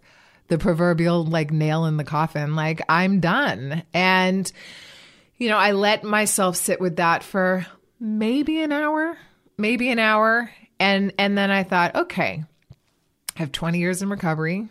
the 0.50 0.58
proverbial 0.58 1.24
like 1.24 1.52
nail 1.52 1.86
in 1.86 1.98
the 1.98 2.04
coffin. 2.04 2.56
Like 2.56 2.82
I'm 2.90 3.20
done. 3.20 3.84
And, 3.94 4.52
you 5.38 5.48
know, 5.48 5.58
I 5.58 5.72
let 5.72 6.04
myself 6.04 6.58
sit 6.58 6.82
with 6.82 6.98
that 6.98 7.24
for 7.24 7.66
maybe 8.00 8.62
an 8.62 8.72
hour, 8.72 9.18
maybe 9.58 9.90
an 9.90 10.00
hour. 10.00 10.52
And, 10.80 11.14
and 11.18 11.38
then 11.38 11.52
I 11.52 11.64
thought, 11.64 11.96
okay, 11.96 12.44
I 13.36 13.40
have 13.40 13.52
20 13.52 13.80
years 13.80 14.02
in 14.02 14.10
recovery. 14.10 14.68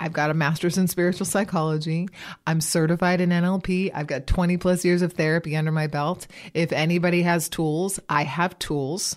I've 0.00 0.12
got 0.12 0.30
a 0.30 0.34
master's 0.34 0.76
in 0.76 0.88
spiritual 0.88 1.26
psychology. 1.26 2.08
I'm 2.46 2.60
certified 2.60 3.20
in 3.20 3.30
NLP. 3.30 3.92
I've 3.94 4.08
got 4.08 4.26
20 4.26 4.56
plus 4.56 4.84
years 4.84 5.02
of 5.02 5.12
therapy 5.12 5.56
under 5.56 5.70
my 5.70 5.86
belt. 5.86 6.26
If 6.52 6.72
anybody 6.72 7.22
has 7.22 7.48
tools, 7.48 8.00
I 8.08 8.24
have 8.24 8.58
tools. 8.58 9.16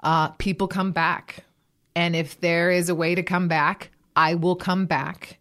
Uh, 0.00 0.28
people 0.30 0.68
come 0.68 0.92
back. 0.92 1.44
And 1.96 2.14
if 2.14 2.40
there 2.40 2.70
is 2.70 2.88
a 2.88 2.94
way 2.94 3.14
to 3.14 3.22
come 3.22 3.48
back, 3.48 3.90
I 4.16 4.34
will 4.34 4.56
come 4.56 4.86
back. 4.86 5.38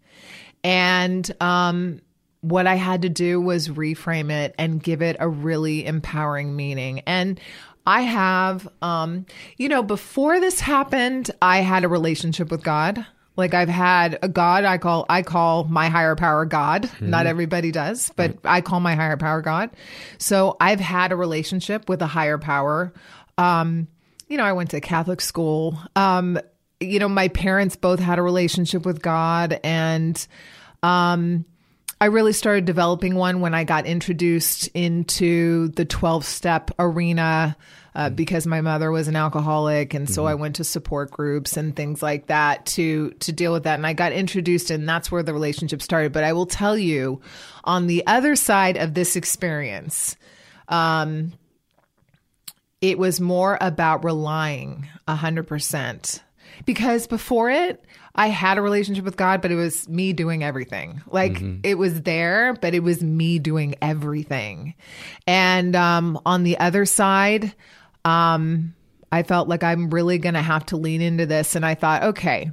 And 0.63 1.29
um, 1.41 2.01
what 2.41 2.67
I 2.67 2.75
had 2.75 3.03
to 3.03 3.09
do 3.09 3.39
was 3.39 3.67
reframe 3.67 4.31
it 4.31 4.55
and 4.57 4.81
give 4.81 5.01
it 5.01 5.15
a 5.19 5.27
really 5.27 5.85
empowering 5.85 6.55
meaning. 6.55 7.01
And 7.01 7.39
I 7.85 8.01
have, 8.01 8.67
um, 8.81 9.25
you 9.57 9.69
know, 9.69 9.81
before 9.83 10.39
this 10.39 10.59
happened, 10.59 11.31
I 11.41 11.57
had 11.61 11.83
a 11.83 11.87
relationship 11.87 12.51
with 12.51 12.63
God. 12.63 13.05
Like 13.37 13.53
I've 13.53 13.69
had 13.69 14.19
a 14.21 14.27
God 14.27 14.65
I 14.65 14.77
call 14.77 15.05
I 15.09 15.21
call 15.21 15.63
my 15.63 15.87
higher 15.87 16.15
power 16.15 16.45
God. 16.45 16.91
Not 16.99 17.25
everybody 17.27 17.71
does, 17.71 18.11
but 18.15 18.37
I 18.43 18.61
call 18.61 18.81
my 18.81 18.93
higher 18.93 19.17
power 19.17 19.41
God. 19.41 19.71
So 20.17 20.57
I've 20.59 20.81
had 20.81 21.11
a 21.11 21.15
relationship 21.15 21.87
with 21.87 22.01
a 22.01 22.07
higher 22.07 22.37
power. 22.37 22.93
Um, 23.37 23.87
you 24.27 24.37
know, 24.37 24.43
I 24.43 24.51
went 24.51 24.71
to 24.71 24.81
Catholic 24.81 25.21
school. 25.21 25.79
Um, 25.95 26.39
you 26.81 26.99
know, 26.99 27.09
my 27.09 27.27
parents 27.27 27.75
both 27.75 27.99
had 27.99 28.19
a 28.19 28.21
relationship 28.21 28.85
with 28.85 29.01
God 29.01 29.59
and 29.63 30.27
um 30.83 31.45
I 32.01 32.05
really 32.05 32.33
started 32.33 32.65
developing 32.65 33.13
one 33.13 33.41
when 33.41 33.53
I 33.53 33.63
got 33.63 33.85
introduced 33.85 34.69
into 34.69 35.67
the 35.67 35.85
12 35.85 36.25
step 36.25 36.71
arena 36.79 37.55
uh, 37.93 38.09
because 38.09 38.47
my 38.47 38.61
mother 38.61 38.89
was 38.89 39.07
an 39.07 39.15
alcoholic. 39.15 39.93
And 39.93 40.09
so 40.09 40.25
I 40.25 40.33
went 40.33 40.55
to 40.55 40.63
support 40.63 41.11
groups 41.11 41.57
and 41.57 41.75
things 41.75 42.01
like 42.01 42.25
that 42.25 42.65
to, 42.67 43.11
to 43.11 43.31
deal 43.31 43.53
with 43.53 43.65
that. 43.65 43.75
And 43.75 43.85
I 43.85 43.93
got 43.93 44.13
introduced 44.13 44.71
and 44.71 44.89
that's 44.89 45.11
where 45.11 45.21
the 45.21 45.33
relationship 45.33 45.79
started. 45.79 46.11
But 46.11 46.23
I 46.23 46.33
will 46.33 46.47
tell 46.47 46.75
you 46.75 47.21
on 47.65 47.85
the 47.85 48.07
other 48.07 48.35
side 48.35 48.77
of 48.77 48.95
this 48.95 49.15
experience, 49.15 50.15
um, 50.69 51.33
it 52.81 52.97
was 52.97 53.21
more 53.21 53.59
about 53.61 54.03
relying 54.03 54.87
100%. 55.07 56.21
Because 56.65 57.07
before 57.07 57.49
it, 57.49 57.83
I 58.15 58.27
had 58.27 58.57
a 58.57 58.61
relationship 58.61 59.05
with 59.05 59.17
God, 59.17 59.41
but 59.41 59.51
it 59.51 59.55
was 59.55 59.87
me 59.87 60.13
doing 60.13 60.43
everything. 60.43 61.01
Like 61.07 61.41
it 61.63 61.75
was 61.75 62.01
there, 62.01 62.53
but 62.53 62.73
it 62.73 62.81
was 62.81 63.01
me 63.03 63.39
doing 63.39 63.75
everything. 63.81 64.75
And 65.25 65.75
um, 65.75 66.19
on 66.25 66.43
the 66.43 66.57
other 66.59 66.85
side, 66.85 67.53
um, 68.03 68.73
I 69.11 69.23
felt 69.23 69.47
like 69.47 69.63
I'm 69.63 69.89
really 69.89 70.17
going 70.17 70.35
to 70.35 70.41
have 70.41 70.65
to 70.67 70.77
lean 70.77 71.01
into 71.01 71.25
this. 71.25 71.55
And 71.55 71.65
I 71.65 71.75
thought, 71.75 72.03
okay, 72.03 72.51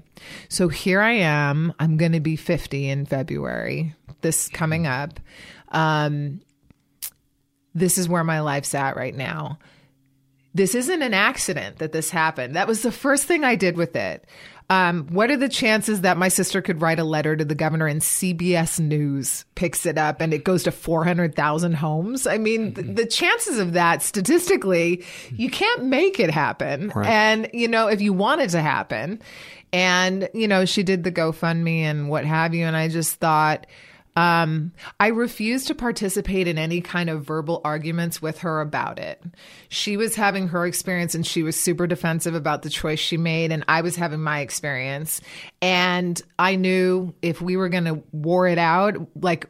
so 0.49 0.69
here 0.69 1.01
I 1.01 1.13
am. 1.13 1.73
I'm 1.79 1.97
going 1.97 2.13
to 2.13 2.21
be 2.21 2.37
50 2.37 2.89
in 2.89 3.07
February, 3.07 3.95
this 4.21 4.49
coming 4.49 4.87
up. 4.87 5.21
Um, 5.69 6.41
this 7.75 7.99
is 7.99 8.09
where 8.09 8.25
my 8.25 8.41
life's 8.41 8.75
at 8.75 8.97
right 8.97 9.15
now 9.15 9.59
this 10.55 10.75
isn't 10.75 11.03
an 11.03 11.15
accident 11.15 11.79
that 11.79 11.93
this 11.93 12.11
happened. 12.11 12.57
That 12.57 12.67
was 12.67 12.83
the 12.83 12.93
first 12.93 13.25
thing 13.25 13.45
I 13.45 13.55
did 13.55 13.77
with 13.77 13.95
it. 13.97 14.27
Um, 14.71 15.07
what 15.09 15.31
are 15.31 15.37
the 15.37 15.49
chances 15.49 16.03
that 16.03 16.19
my 16.19 16.29
sister 16.29 16.61
could 16.61 16.83
write 16.83 16.99
a 16.99 17.05
letter 17.05 17.35
to 17.35 17.45
the 17.45 17.55
governor 17.55 17.87
and 17.87 18.03
CBS 18.03 18.79
News 18.79 19.47
picks 19.55 19.87
it 19.87 19.97
up 19.97 20.21
and 20.21 20.35
it 20.35 20.45
goes 20.45 20.63
to 20.65 20.71
400,000 20.71 21.73
homes? 21.73 22.27
I 22.27 22.37
mean, 22.37 22.75
th- 22.75 22.97
the 22.97 23.07
chances 23.07 23.59
of 23.59 23.73
that 23.73 24.03
statistically, 24.03 25.05
you 25.31 25.49
can't 25.49 25.85
make 25.85 26.21
it 26.21 26.31
happen. 26.31 26.91
And, 27.07 27.49
you 27.55 27.67
know, 27.67 27.89
if 27.89 28.03
you 28.03 28.13
want 28.13 28.43
it 28.43 28.51
to 28.51 28.61
happen, 28.61 29.23
and, 29.73 30.29
you 30.35 30.49
know, 30.49 30.67
she 30.67 30.83
did 30.83 31.03
the 31.03 31.13
GoFundMe 31.13 31.81
and 31.81 32.11
what 32.11 32.27
have 32.27 32.55
you. 32.55 32.67
And 32.67 32.77
I 32.77 32.89
just 32.89 33.17
thought, 33.17 33.67
um, 34.19 34.73
I 34.99 35.09
refused 35.09 35.69
to 35.69 35.77
participate 35.77 36.49
in 36.49 36.59
any 36.59 36.81
kind 36.81 37.09
of 37.09 37.23
verbal 37.23 37.61
arguments 37.65 38.21
with 38.21 38.39
her 38.39 38.61
about 38.61 38.99
it. 38.99 39.23
She 39.69 39.97
was 39.97 40.17
having 40.17 40.49
her 40.49 40.67
experience 40.67 41.15
and 41.15 41.25
she 41.25 41.45
was 41.45 41.55
super 41.55 41.87
defensive 41.87 42.35
about 42.35 42.63
the 42.63 42.69
choice 42.69 42.99
she 42.99 43.17
made, 43.17 43.53
and 43.53 43.65
I 43.69 43.83
was 43.83 43.95
having 43.95 44.21
my 44.21 44.41
experience. 44.41 45.21
And 45.63 46.21
I 46.37 46.57
knew 46.57 47.15
if 47.23 47.41
we 47.41 47.57
were 47.57 47.69
going 47.69 47.85
to 47.85 48.03
war 48.11 48.49
it 48.49 48.59
out, 48.59 48.97
like 49.15 49.47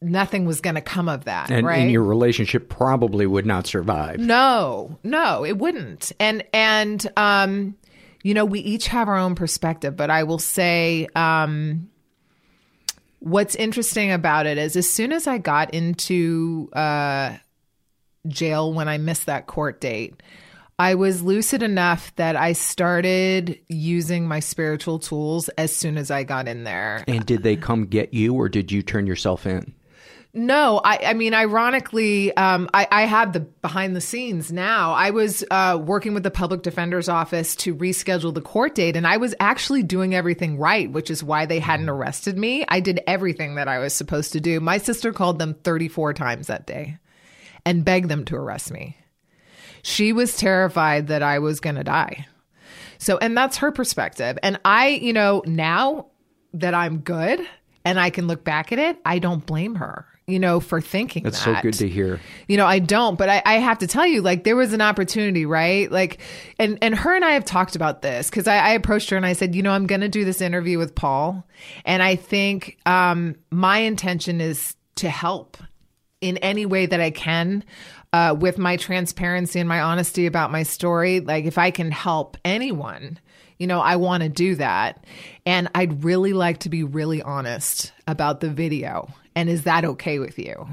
nothing 0.00 0.44
was 0.44 0.60
going 0.60 0.76
to 0.76 0.80
come 0.80 1.08
of 1.08 1.24
that, 1.24 1.50
and, 1.50 1.66
right? 1.66 1.80
and 1.80 1.90
your 1.90 2.04
relationship 2.04 2.68
probably 2.68 3.26
would 3.26 3.46
not 3.46 3.66
survive. 3.66 4.20
No, 4.20 4.96
no, 5.02 5.44
it 5.44 5.58
wouldn't. 5.58 6.12
And 6.20 6.44
and 6.52 7.04
um, 7.16 7.76
you 8.22 8.32
know, 8.32 8.44
we 8.44 8.60
each 8.60 8.86
have 8.86 9.08
our 9.08 9.18
own 9.18 9.34
perspective, 9.34 9.96
but 9.96 10.08
I 10.08 10.22
will 10.22 10.38
say, 10.38 11.08
um, 11.16 11.90
what's 13.20 13.54
interesting 13.54 14.12
about 14.12 14.46
it 14.46 14.58
is 14.58 14.76
as 14.76 14.88
soon 14.88 15.12
as 15.12 15.26
I 15.26 15.38
got 15.38 15.74
into 15.74 16.68
uh, 16.72 17.36
jail 18.26 18.72
when 18.72 18.88
I 18.88 18.98
missed 18.98 19.26
that 19.26 19.46
court 19.46 19.80
date, 19.80 20.22
I 20.78 20.94
was 20.94 21.22
lucid 21.22 21.62
enough 21.62 22.14
that 22.16 22.36
I 22.36 22.52
started 22.52 23.58
using 23.68 24.28
my 24.28 24.38
spiritual 24.38 25.00
tools 25.00 25.48
as 25.50 25.74
soon 25.74 25.98
as 25.98 26.10
I 26.10 26.22
got 26.22 26.46
in 26.46 26.62
there. 26.62 27.04
And 27.08 27.26
did 27.26 27.42
they 27.42 27.56
come 27.56 27.86
get 27.86 28.14
you, 28.14 28.34
or 28.34 28.48
did 28.48 28.70
you 28.70 28.82
turn 28.82 29.06
yourself 29.06 29.44
in? 29.44 29.74
No, 30.38 30.80
I, 30.84 30.98
I 31.06 31.14
mean, 31.14 31.34
ironically, 31.34 32.34
um, 32.36 32.70
I, 32.72 32.86
I 32.92 33.02
have 33.06 33.32
the 33.32 33.40
behind 33.40 33.96
the 33.96 34.00
scenes 34.00 34.52
now. 34.52 34.92
I 34.92 35.10
was 35.10 35.44
uh, 35.50 35.82
working 35.84 36.14
with 36.14 36.22
the 36.22 36.30
public 36.30 36.62
defender's 36.62 37.08
office 37.08 37.56
to 37.56 37.74
reschedule 37.74 38.32
the 38.32 38.40
court 38.40 38.76
date, 38.76 38.94
and 38.94 39.04
I 39.04 39.16
was 39.16 39.34
actually 39.40 39.82
doing 39.82 40.14
everything 40.14 40.56
right, 40.56 40.88
which 40.92 41.10
is 41.10 41.24
why 41.24 41.44
they 41.44 41.58
hadn't 41.58 41.88
arrested 41.88 42.38
me. 42.38 42.64
I 42.68 42.78
did 42.78 43.00
everything 43.08 43.56
that 43.56 43.66
I 43.66 43.80
was 43.80 43.92
supposed 43.92 44.32
to 44.34 44.40
do. 44.40 44.60
My 44.60 44.78
sister 44.78 45.12
called 45.12 45.40
them 45.40 45.54
34 45.64 46.14
times 46.14 46.46
that 46.46 46.68
day 46.68 46.98
and 47.66 47.84
begged 47.84 48.08
them 48.08 48.24
to 48.26 48.36
arrest 48.36 48.70
me. 48.70 48.96
She 49.82 50.12
was 50.12 50.36
terrified 50.36 51.08
that 51.08 51.22
I 51.24 51.40
was 51.40 51.58
going 51.58 51.76
to 51.76 51.84
die. 51.84 52.28
So, 52.98 53.18
and 53.18 53.36
that's 53.36 53.56
her 53.56 53.72
perspective. 53.72 54.38
And 54.44 54.60
I, 54.64 54.88
you 54.90 55.12
know, 55.12 55.42
now 55.46 56.06
that 56.54 56.74
I'm 56.74 56.98
good 56.98 57.40
and 57.84 57.98
I 57.98 58.10
can 58.10 58.28
look 58.28 58.44
back 58.44 58.70
at 58.70 58.78
it, 58.78 58.98
I 59.04 59.18
don't 59.18 59.44
blame 59.44 59.74
her, 59.74 60.06
you 60.28 60.38
know, 60.38 60.60
for 60.60 60.80
thinking 60.80 61.22
That's 61.24 61.42
that. 61.44 61.56
so 61.56 61.62
good 61.62 61.74
to 61.74 61.88
hear. 61.88 62.20
You 62.46 62.58
know, 62.58 62.66
I 62.66 62.78
don't, 62.78 63.16
but 63.16 63.30
I, 63.30 63.42
I 63.46 63.54
have 63.54 63.78
to 63.78 63.86
tell 63.86 64.06
you, 64.06 64.20
like, 64.20 64.44
there 64.44 64.56
was 64.56 64.74
an 64.74 64.82
opportunity, 64.82 65.46
right? 65.46 65.90
Like, 65.90 66.20
and 66.58 66.78
and 66.82 66.94
her 66.94 67.16
and 67.16 67.24
I 67.24 67.30
have 67.30 67.46
talked 67.46 67.74
about 67.74 68.02
this 68.02 68.28
because 68.28 68.46
I, 68.46 68.58
I 68.58 68.70
approached 68.70 69.08
her 69.10 69.16
and 69.16 69.24
I 69.24 69.32
said, 69.32 69.54
you 69.54 69.62
know, 69.62 69.72
I'm 69.72 69.86
going 69.86 70.02
to 70.02 70.08
do 70.08 70.26
this 70.26 70.42
interview 70.42 70.78
with 70.78 70.94
Paul, 70.94 71.44
and 71.86 72.02
I 72.02 72.14
think 72.14 72.78
um, 72.84 73.36
my 73.50 73.78
intention 73.78 74.40
is 74.42 74.76
to 74.96 75.08
help 75.08 75.56
in 76.20 76.36
any 76.38 76.66
way 76.66 76.86
that 76.86 77.00
I 77.00 77.10
can. 77.10 77.64
Uh, 78.10 78.34
with 78.38 78.56
my 78.56 78.78
transparency 78.78 79.60
and 79.60 79.68
my 79.68 79.82
honesty 79.82 80.24
about 80.24 80.50
my 80.50 80.62
story, 80.62 81.20
like 81.20 81.44
if 81.44 81.58
I 81.58 81.70
can 81.70 81.90
help 81.90 82.38
anyone, 82.42 83.18
you 83.58 83.66
know, 83.66 83.80
I 83.80 83.96
want 83.96 84.22
to 84.22 84.30
do 84.30 84.54
that. 84.54 85.04
And 85.44 85.68
I'd 85.74 86.04
really 86.04 86.32
like 86.32 86.60
to 86.60 86.70
be 86.70 86.84
really 86.84 87.20
honest 87.20 87.92
about 88.06 88.40
the 88.40 88.48
video. 88.48 89.12
And 89.38 89.48
is 89.48 89.62
that 89.62 89.84
okay 89.84 90.18
with 90.18 90.36
you? 90.36 90.66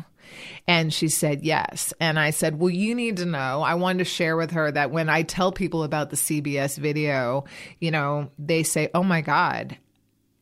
And 0.68 0.92
she 0.92 1.08
said 1.08 1.44
yes. 1.44 1.94
And 2.00 2.18
I 2.18 2.32
said, 2.32 2.58
Well, 2.58 2.72
you 2.72 2.96
need 2.96 3.18
to 3.18 3.26
know. 3.26 3.62
I 3.62 3.76
wanted 3.76 4.00
to 4.00 4.06
share 4.06 4.36
with 4.36 4.50
her 4.52 4.72
that 4.72 4.90
when 4.90 5.08
I 5.08 5.22
tell 5.22 5.52
people 5.52 5.84
about 5.84 6.10
the 6.10 6.16
CBS 6.16 6.76
video, 6.76 7.46
you 7.80 7.92
know, 7.92 8.32
they 8.40 8.64
say, 8.64 8.90
Oh 8.96 9.04
my 9.04 9.22
God, 9.22 9.78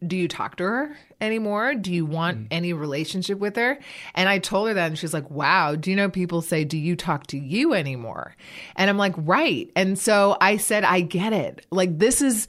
do 0.07 0.15
you 0.15 0.29
talk 0.29 0.55
to 0.55 0.63
her 0.63 0.97
anymore? 1.19 1.75
Do 1.75 1.91
you 1.91 2.05
want 2.05 2.37
mm. 2.37 2.47
any 2.49 2.71
relationship 2.71 3.39
with 3.39 3.57
her? 3.57 3.77
And 4.15 4.29
I 4.29 4.39
told 4.39 4.69
her 4.69 4.73
that, 4.73 4.87
and 4.87 4.97
she's 4.97 5.13
like, 5.13 5.29
Wow, 5.29 5.75
do 5.75 5.89
you 5.89 5.97
know 5.97 6.09
people 6.09 6.41
say, 6.41 6.63
Do 6.63 6.77
you 6.77 6.95
talk 6.95 7.27
to 7.27 7.37
you 7.37 7.73
anymore? 7.73 8.37
And 8.77 8.89
I'm 8.89 8.97
like, 8.97 9.15
Right. 9.17 9.69
And 9.75 9.99
so 9.99 10.37
I 10.39 10.55
said, 10.55 10.85
I 10.85 11.01
get 11.01 11.33
it. 11.33 11.65
Like, 11.71 11.99
this 11.99 12.21
is, 12.21 12.47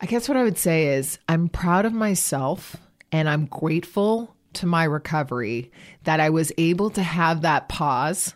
I 0.00 0.06
guess 0.06 0.28
what 0.28 0.38
I 0.38 0.44
would 0.44 0.56
say 0.56 0.94
is, 0.94 1.18
I'm 1.28 1.48
proud 1.48 1.84
of 1.84 1.92
myself 1.92 2.76
And 3.12 3.28
I'm 3.28 3.46
grateful 3.46 4.34
to 4.54 4.66
my 4.66 4.84
recovery 4.84 5.70
that 6.04 6.20
I 6.20 6.30
was 6.30 6.52
able 6.58 6.90
to 6.90 7.02
have 7.02 7.42
that 7.42 7.68
pause 7.68 8.34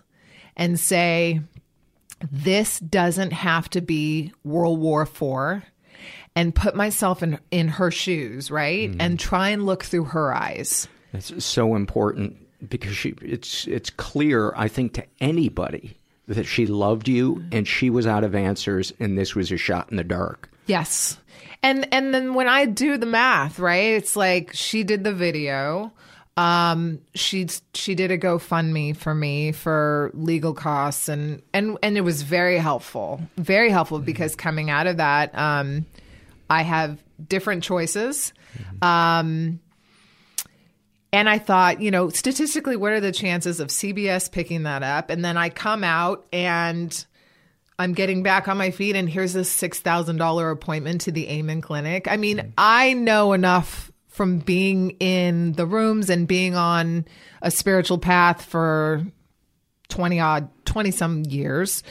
and 0.56 0.78
say, 0.78 1.40
this 2.30 2.78
doesn't 2.78 3.32
have 3.32 3.68
to 3.70 3.80
be 3.80 4.32
World 4.44 4.80
War 4.80 5.02
IV 5.02 5.62
and 6.36 6.54
put 6.54 6.74
myself 6.74 7.22
in 7.22 7.38
in 7.50 7.68
her 7.68 7.90
shoes, 7.90 8.50
right? 8.50 8.90
Mm. 8.90 8.96
And 9.00 9.20
try 9.20 9.50
and 9.50 9.66
look 9.66 9.84
through 9.84 10.04
her 10.04 10.34
eyes. 10.34 10.88
It's 11.12 11.44
so 11.44 11.76
important 11.76 12.36
because 12.68 12.96
she 12.96 13.14
it's 13.20 13.66
it's 13.66 13.90
clear 13.90 14.52
I 14.56 14.68
think 14.68 14.94
to 14.94 15.04
anybody 15.20 15.96
that 16.26 16.44
she 16.44 16.66
loved 16.66 17.08
you 17.08 17.44
and 17.52 17.68
she 17.68 17.90
was 17.90 18.06
out 18.06 18.24
of 18.24 18.34
answers 18.34 18.92
and 18.98 19.18
this 19.18 19.34
was 19.34 19.52
a 19.52 19.56
shot 19.56 19.90
in 19.90 19.96
the 19.96 20.04
dark. 20.04 20.50
Yes. 20.66 21.18
And 21.64 21.88
and 21.92 22.12
then 22.12 22.34
when 22.34 22.46
I 22.46 22.66
do 22.66 22.98
the 22.98 23.06
math, 23.06 23.58
right? 23.58 23.94
It's 23.94 24.16
like 24.16 24.50
she 24.52 24.84
did 24.84 25.02
the 25.02 25.14
video. 25.14 25.92
Um 26.36 27.00
she 27.14 27.48
she 27.72 27.94
did 27.94 28.10
a 28.10 28.18
GoFundMe 28.18 28.94
for 28.94 29.14
me 29.14 29.52
for 29.52 30.10
legal 30.12 30.52
costs 30.52 31.08
and 31.08 31.40
and 31.54 31.78
and 31.82 31.96
it 31.96 32.02
was 32.02 32.20
very 32.20 32.58
helpful. 32.58 33.18
Very 33.38 33.70
helpful 33.70 33.98
because 33.98 34.36
coming 34.36 34.68
out 34.68 34.86
of 34.86 34.98
that 34.98 35.36
um 35.36 35.86
I 36.50 36.62
have 36.62 37.02
different 37.26 37.62
choices. 37.62 38.34
Um 38.82 39.58
and 41.14 41.30
I 41.30 41.38
thought, 41.38 41.80
you 41.80 41.90
know, 41.90 42.10
statistically, 42.10 42.76
what 42.76 42.92
are 42.92 43.00
the 43.00 43.12
chances 43.12 43.58
of 43.60 43.68
CBS 43.68 44.30
picking 44.30 44.64
that 44.64 44.82
up? 44.82 45.08
And 45.08 45.24
then 45.24 45.38
I 45.38 45.48
come 45.48 45.82
out 45.82 46.26
and 46.30 47.06
I'm 47.78 47.92
getting 47.92 48.22
back 48.22 48.46
on 48.48 48.56
my 48.56 48.70
feet, 48.70 48.94
and 48.94 49.08
here's 49.08 49.34
a 49.34 49.40
$6,000 49.40 50.52
appointment 50.52 51.00
to 51.02 51.12
the 51.12 51.28
Amen 51.28 51.60
Clinic. 51.60 52.06
I 52.08 52.16
mean, 52.16 52.38
mm. 52.38 52.52
I 52.56 52.92
know 52.92 53.32
enough 53.32 53.90
from 54.08 54.38
being 54.38 54.90
in 55.00 55.52
the 55.52 55.66
rooms 55.66 56.08
and 56.08 56.28
being 56.28 56.54
on 56.54 57.04
a 57.42 57.50
spiritual 57.50 57.98
path 57.98 58.44
for 58.44 59.04
20 59.88 60.20
odd, 60.20 60.48
20 60.66 60.92
some 60.92 61.24
years. 61.24 61.82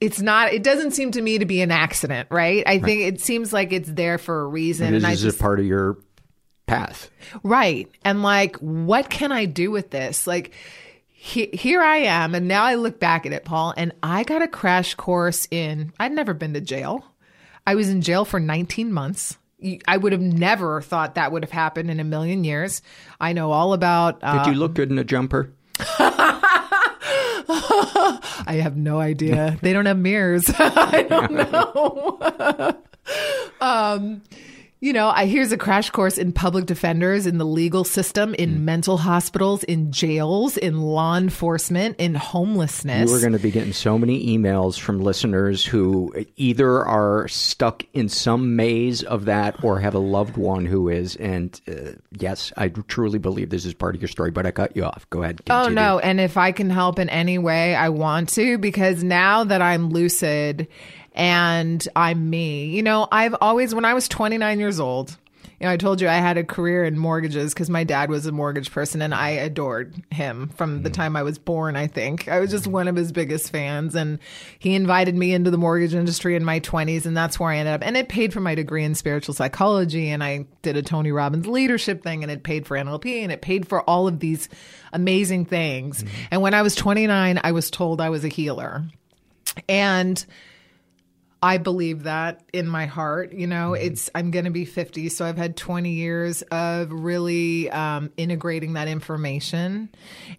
It's 0.00 0.20
not, 0.20 0.54
it 0.54 0.62
doesn't 0.62 0.92
seem 0.92 1.10
to 1.10 1.20
me 1.20 1.36
to 1.36 1.44
be 1.44 1.60
an 1.60 1.70
accident, 1.70 2.28
right? 2.30 2.62
I 2.66 2.78
think 2.78 3.02
it 3.02 3.20
seems 3.20 3.52
like 3.52 3.70
it's 3.72 3.90
there 3.90 4.16
for 4.16 4.40
a 4.40 4.46
reason. 4.46 4.92
This 4.92 5.02
and 5.02 5.10
I 5.10 5.12
is 5.12 5.20
just, 5.20 5.38
a 5.38 5.42
part 5.42 5.60
of 5.60 5.66
your 5.66 5.98
path. 6.66 7.10
Right. 7.42 7.90
And 8.02 8.22
like, 8.22 8.56
what 8.56 9.10
can 9.10 9.30
I 9.30 9.44
do 9.44 9.70
with 9.70 9.90
this? 9.90 10.26
Like, 10.26 10.52
he, 11.22 11.50
here 11.52 11.82
I 11.82 11.98
am. 11.98 12.34
And 12.34 12.48
now 12.48 12.64
I 12.64 12.76
look 12.76 12.98
back 12.98 13.26
at 13.26 13.34
it, 13.34 13.44
Paul, 13.44 13.74
and 13.76 13.92
I 14.02 14.24
got 14.24 14.40
a 14.40 14.48
crash 14.48 14.94
course 14.94 15.46
in, 15.50 15.92
I'd 16.00 16.12
never 16.12 16.32
been 16.32 16.54
to 16.54 16.62
jail. 16.62 17.04
I 17.66 17.74
was 17.74 17.90
in 17.90 18.00
jail 18.00 18.24
for 18.24 18.40
19 18.40 18.90
months. 18.90 19.36
I 19.86 19.98
would 19.98 20.12
have 20.12 20.20
never 20.22 20.80
thought 20.80 21.16
that 21.16 21.30
would 21.30 21.42
have 21.44 21.50
happened 21.52 21.90
in 21.90 22.00
a 22.00 22.04
million 22.04 22.42
years. 22.44 22.80
I 23.20 23.34
know 23.34 23.52
all 23.52 23.74
about. 23.74 24.20
Uh, 24.22 24.42
Did 24.44 24.54
you 24.54 24.58
look 24.58 24.72
good 24.72 24.90
in 24.90 24.98
a 24.98 25.04
jumper? 25.04 25.52
I 25.78 26.40
have 28.62 28.78
no 28.78 28.98
idea. 28.98 29.58
they 29.60 29.74
don't 29.74 29.84
have 29.84 29.98
mirrors. 29.98 30.50
I 30.58 31.02
don't 31.06 31.32
know. 31.52 32.78
um, 33.60 34.22
you 34.80 34.94
know, 34.94 35.10
I 35.10 35.26
here's 35.26 35.52
a 35.52 35.58
crash 35.58 35.90
course 35.90 36.16
in 36.16 36.32
public 36.32 36.64
defenders, 36.64 37.26
in 37.26 37.36
the 37.36 37.44
legal 37.44 37.84
system, 37.84 38.34
in 38.34 38.64
mental 38.64 38.96
hospitals, 38.96 39.62
in 39.64 39.92
jails, 39.92 40.56
in 40.56 40.80
law 40.80 41.18
enforcement, 41.18 41.96
in 41.98 42.14
homelessness. 42.14 43.10
You 43.10 43.16
are 43.16 43.20
going 43.20 43.34
to 43.34 43.38
be 43.38 43.50
getting 43.50 43.74
so 43.74 43.98
many 43.98 44.26
emails 44.38 44.80
from 44.80 44.98
listeners 44.98 45.66
who 45.66 46.14
either 46.36 46.82
are 46.86 47.28
stuck 47.28 47.84
in 47.92 48.08
some 48.08 48.56
maze 48.56 49.02
of 49.02 49.26
that 49.26 49.62
or 49.62 49.80
have 49.80 49.94
a 49.94 49.98
loved 49.98 50.38
one 50.38 50.64
who 50.64 50.88
is. 50.88 51.14
And 51.16 51.60
uh, 51.68 51.92
yes, 52.18 52.50
I 52.56 52.68
truly 52.68 53.18
believe 53.18 53.50
this 53.50 53.66
is 53.66 53.74
part 53.74 53.94
of 53.94 54.00
your 54.00 54.08
story, 54.08 54.30
but 54.30 54.46
I 54.46 54.50
cut 54.50 54.74
you 54.74 54.84
off. 54.84 55.08
Go 55.10 55.22
ahead. 55.22 55.42
Oh 55.50 55.68
no! 55.68 55.98
And 55.98 56.18
if 56.20 56.38
I 56.38 56.52
can 56.52 56.70
help 56.70 56.98
in 56.98 57.10
any 57.10 57.36
way, 57.36 57.74
I 57.74 57.90
want 57.90 58.30
to 58.30 58.56
because 58.56 59.04
now 59.04 59.44
that 59.44 59.60
I'm 59.60 59.90
lucid 59.90 60.68
and 61.12 61.86
I'm 61.96 62.30
me, 62.30 62.66
you 62.66 62.82
know, 62.82 63.08
I've 63.10 63.34
always 63.40 63.74
when 63.74 63.84
I 63.84 63.94
was 63.94 64.08
29 64.08 64.58
years 64.58 64.80
old, 64.80 65.16
you 65.60 65.66
know, 65.66 65.72
I 65.72 65.76
told 65.76 66.00
you 66.00 66.08
I 66.08 66.14
had 66.14 66.38
a 66.38 66.44
career 66.44 66.84
in 66.84 66.96
mortgages 66.96 67.52
because 67.52 67.68
my 67.68 67.84
dad 67.84 68.08
was 68.08 68.24
a 68.24 68.32
mortgage 68.32 68.72
person 68.72 69.02
and 69.02 69.14
I 69.14 69.30
adored 69.30 70.02
him 70.10 70.48
from 70.56 70.82
the 70.82 70.88
hmm. 70.88 70.94
time 70.94 71.16
I 71.16 71.22
was 71.22 71.38
born. 71.38 71.76
I 71.76 71.86
think 71.86 72.28
I 72.28 72.40
was 72.40 72.50
just 72.50 72.66
one 72.66 72.88
of 72.88 72.96
his 72.96 73.12
biggest 73.12 73.52
fans, 73.52 73.94
and 73.94 74.20
he 74.58 74.74
invited 74.74 75.14
me 75.14 75.34
into 75.34 75.50
the 75.50 75.58
mortgage 75.58 75.94
industry 75.94 76.34
in 76.34 76.46
my 76.46 76.60
20s, 76.60 77.04
and 77.04 77.14
that's 77.14 77.38
where 77.38 77.50
I 77.50 77.58
ended 77.58 77.74
up. 77.74 77.86
And 77.86 77.94
it 77.94 78.08
paid 78.08 78.32
for 78.32 78.40
my 78.40 78.54
degree 78.54 78.84
in 78.84 78.94
spiritual 78.94 79.34
psychology, 79.34 80.08
and 80.08 80.24
I 80.24 80.46
did 80.62 80.78
a 80.78 80.82
Tony 80.82 81.12
Robbins 81.12 81.46
leadership 81.46 82.02
thing, 82.02 82.22
and 82.22 82.32
it 82.32 82.42
paid 82.42 82.66
for 82.66 82.78
NLP, 82.78 83.22
and 83.22 83.30
it 83.30 83.42
paid 83.42 83.68
for 83.68 83.82
all 83.82 84.08
of 84.08 84.20
these 84.20 84.48
amazing 84.94 85.44
things. 85.44 86.00
Hmm. 86.00 86.08
And 86.30 86.42
when 86.42 86.54
I 86.54 86.62
was 86.62 86.74
29, 86.74 87.38
I 87.44 87.52
was 87.52 87.70
told 87.70 88.00
I 88.00 88.08
was 88.08 88.24
a 88.24 88.28
healer, 88.28 88.84
and 89.68 90.24
I 91.42 91.58
believe 91.58 92.02
that 92.02 92.42
in 92.52 92.66
my 92.66 92.86
heart. 92.86 93.32
You 93.32 93.46
know, 93.46 93.74
it's 93.74 94.10
I'm 94.14 94.30
going 94.30 94.44
to 94.44 94.50
be 94.50 94.64
50, 94.64 95.08
so 95.08 95.24
I've 95.24 95.38
had 95.38 95.56
20 95.56 95.90
years 95.90 96.42
of 96.42 96.92
really 96.92 97.70
um, 97.70 98.10
integrating 98.16 98.74
that 98.74 98.88
information. 98.88 99.88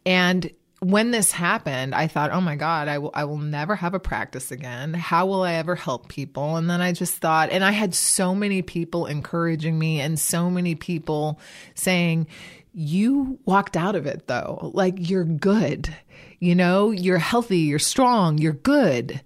And 0.06 0.52
when 0.80 1.12
this 1.12 1.32
happened, 1.32 1.94
I 1.94 2.08
thought, 2.08 2.32
oh 2.32 2.42
my 2.42 2.56
God, 2.56 2.88
I 2.88 3.00
will 3.00 3.12
I 3.14 3.26
will 3.26 3.38
never 3.38 3.76
have 3.76 3.94
a 3.94 4.00
practice 4.00 4.52
again. 4.52 4.94
How 4.94 5.26
will 5.26 5.44
I 5.44 5.54
ever 5.54 5.76
help 5.76 6.08
people? 6.08 6.56
And 6.56 6.70
then 6.70 6.82
I 6.82 6.92
just 6.92 7.16
thought, 7.16 7.50
and 7.52 7.64
I 7.64 7.72
had 7.72 7.96
so 7.96 8.36
many 8.36 8.62
people 8.62 9.06
encouraging 9.08 9.78
me, 9.78 10.02
and 10.02 10.20
so 10.20 10.50
many 10.50 10.76
people 10.76 11.40
saying. 11.76 12.28
You 12.74 13.38
walked 13.44 13.76
out 13.76 13.98
of 13.98 14.06
it 14.06 14.28
though. 14.28 14.72
Like 14.74 14.94
you're 14.98 15.26
good. 15.26 15.94
You 16.40 16.56
know, 16.56 16.92
you're 16.92 17.18
healthy, 17.18 17.58
you're 17.58 17.80
strong, 17.80 18.38
you're 18.38 18.54
good. 18.54 19.22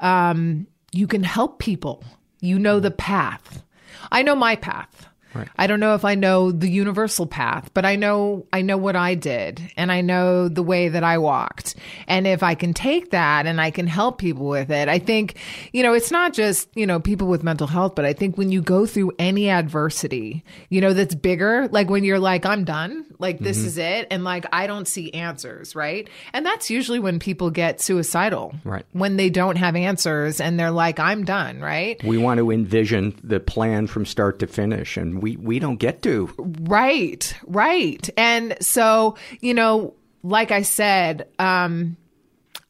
Um, 0.00 0.66
you 0.96 1.06
can 1.06 1.22
help 1.22 1.58
people. 1.58 2.02
You 2.40 2.58
know 2.58 2.80
the 2.80 2.90
path. 2.90 3.62
I 4.10 4.22
know 4.22 4.34
my 4.34 4.56
path. 4.56 5.08
Right. 5.36 5.48
I 5.58 5.66
don't 5.66 5.80
know 5.80 5.94
if 5.94 6.04
I 6.04 6.14
know 6.14 6.50
the 6.52 6.68
universal 6.68 7.26
path, 7.26 7.70
but 7.74 7.84
I 7.84 7.96
know 7.96 8.46
I 8.52 8.62
know 8.62 8.76
what 8.76 8.96
I 8.96 9.14
did 9.14 9.60
and 9.76 9.90
I 9.92 10.00
know 10.00 10.48
the 10.48 10.62
way 10.62 10.88
that 10.88 11.04
I 11.04 11.18
walked. 11.18 11.74
And 12.06 12.26
if 12.26 12.42
I 12.42 12.54
can 12.54 12.72
take 12.74 13.10
that 13.10 13.46
and 13.46 13.60
I 13.60 13.70
can 13.70 13.86
help 13.86 14.18
people 14.18 14.46
with 14.48 14.70
it, 14.70 14.88
I 14.88 14.98
think, 14.98 15.36
you 15.72 15.82
know, 15.82 15.92
it's 15.94 16.10
not 16.10 16.32
just, 16.32 16.68
you 16.74 16.86
know, 16.86 17.00
people 17.00 17.28
with 17.28 17.42
mental 17.42 17.66
health, 17.66 17.94
but 17.94 18.04
I 18.04 18.12
think 18.12 18.36
when 18.38 18.50
you 18.52 18.62
go 18.62 18.86
through 18.86 19.12
any 19.18 19.50
adversity, 19.50 20.44
you 20.70 20.80
know, 20.80 20.92
that's 20.92 21.14
bigger, 21.14 21.68
like 21.68 21.90
when 21.90 22.04
you're 22.04 22.18
like, 22.18 22.46
I'm 22.46 22.64
done, 22.64 23.04
like 23.18 23.38
this 23.38 23.58
Mhm. 23.62 23.66
is 23.66 23.78
it, 23.78 24.06
and 24.10 24.24
like 24.24 24.46
I 24.52 24.66
don't 24.66 24.88
see 24.88 25.12
answers, 25.12 25.74
right? 25.74 26.08
And 26.32 26.44
that's 26.46 26.70
usually 26.70 26.98
when 26.98 27.18
people 27.18 27.50
get 27.50 27.80
suicidal. 27.80 28.54
Right. 28.64 28.84
When 28.92 29.16
they 29.16 29.30
don't 29.30 29.56
have 29.56 29.76
answers 29.76 30.40
and 30.40 30.58
they're 30.58 30.70
like, 30.70 30.98
I'm 30.98 31.24
done, 31.24 31.60
right? 31.60 32.02
We 32.04 32.18
want 32.18 32.38
to 32.38 32.50
envision 32.50 33.14
the 33.22 33.40
plan 33.40 33.86
from 33.86 34.06
start 34.06 34.38
to 34.40 34.46
finish, 34.46 34.96
and 34.96 35.22
we, 35.22 35.25
we 35.26 35.36
we 35.36 35.58
don't 35.58 35.78
get 35.78 36.02
to. 36.02 36.32
Right, 36.38 37.34
right. 37.48 38.08
And 38.16 38.56
so, 38.60 39.16
you 39.40 39.54
know, 39.54 39.94
like 40.22 40.52
I 40.52 40.62
said, 40.62 41.26
um, 41.40 41.96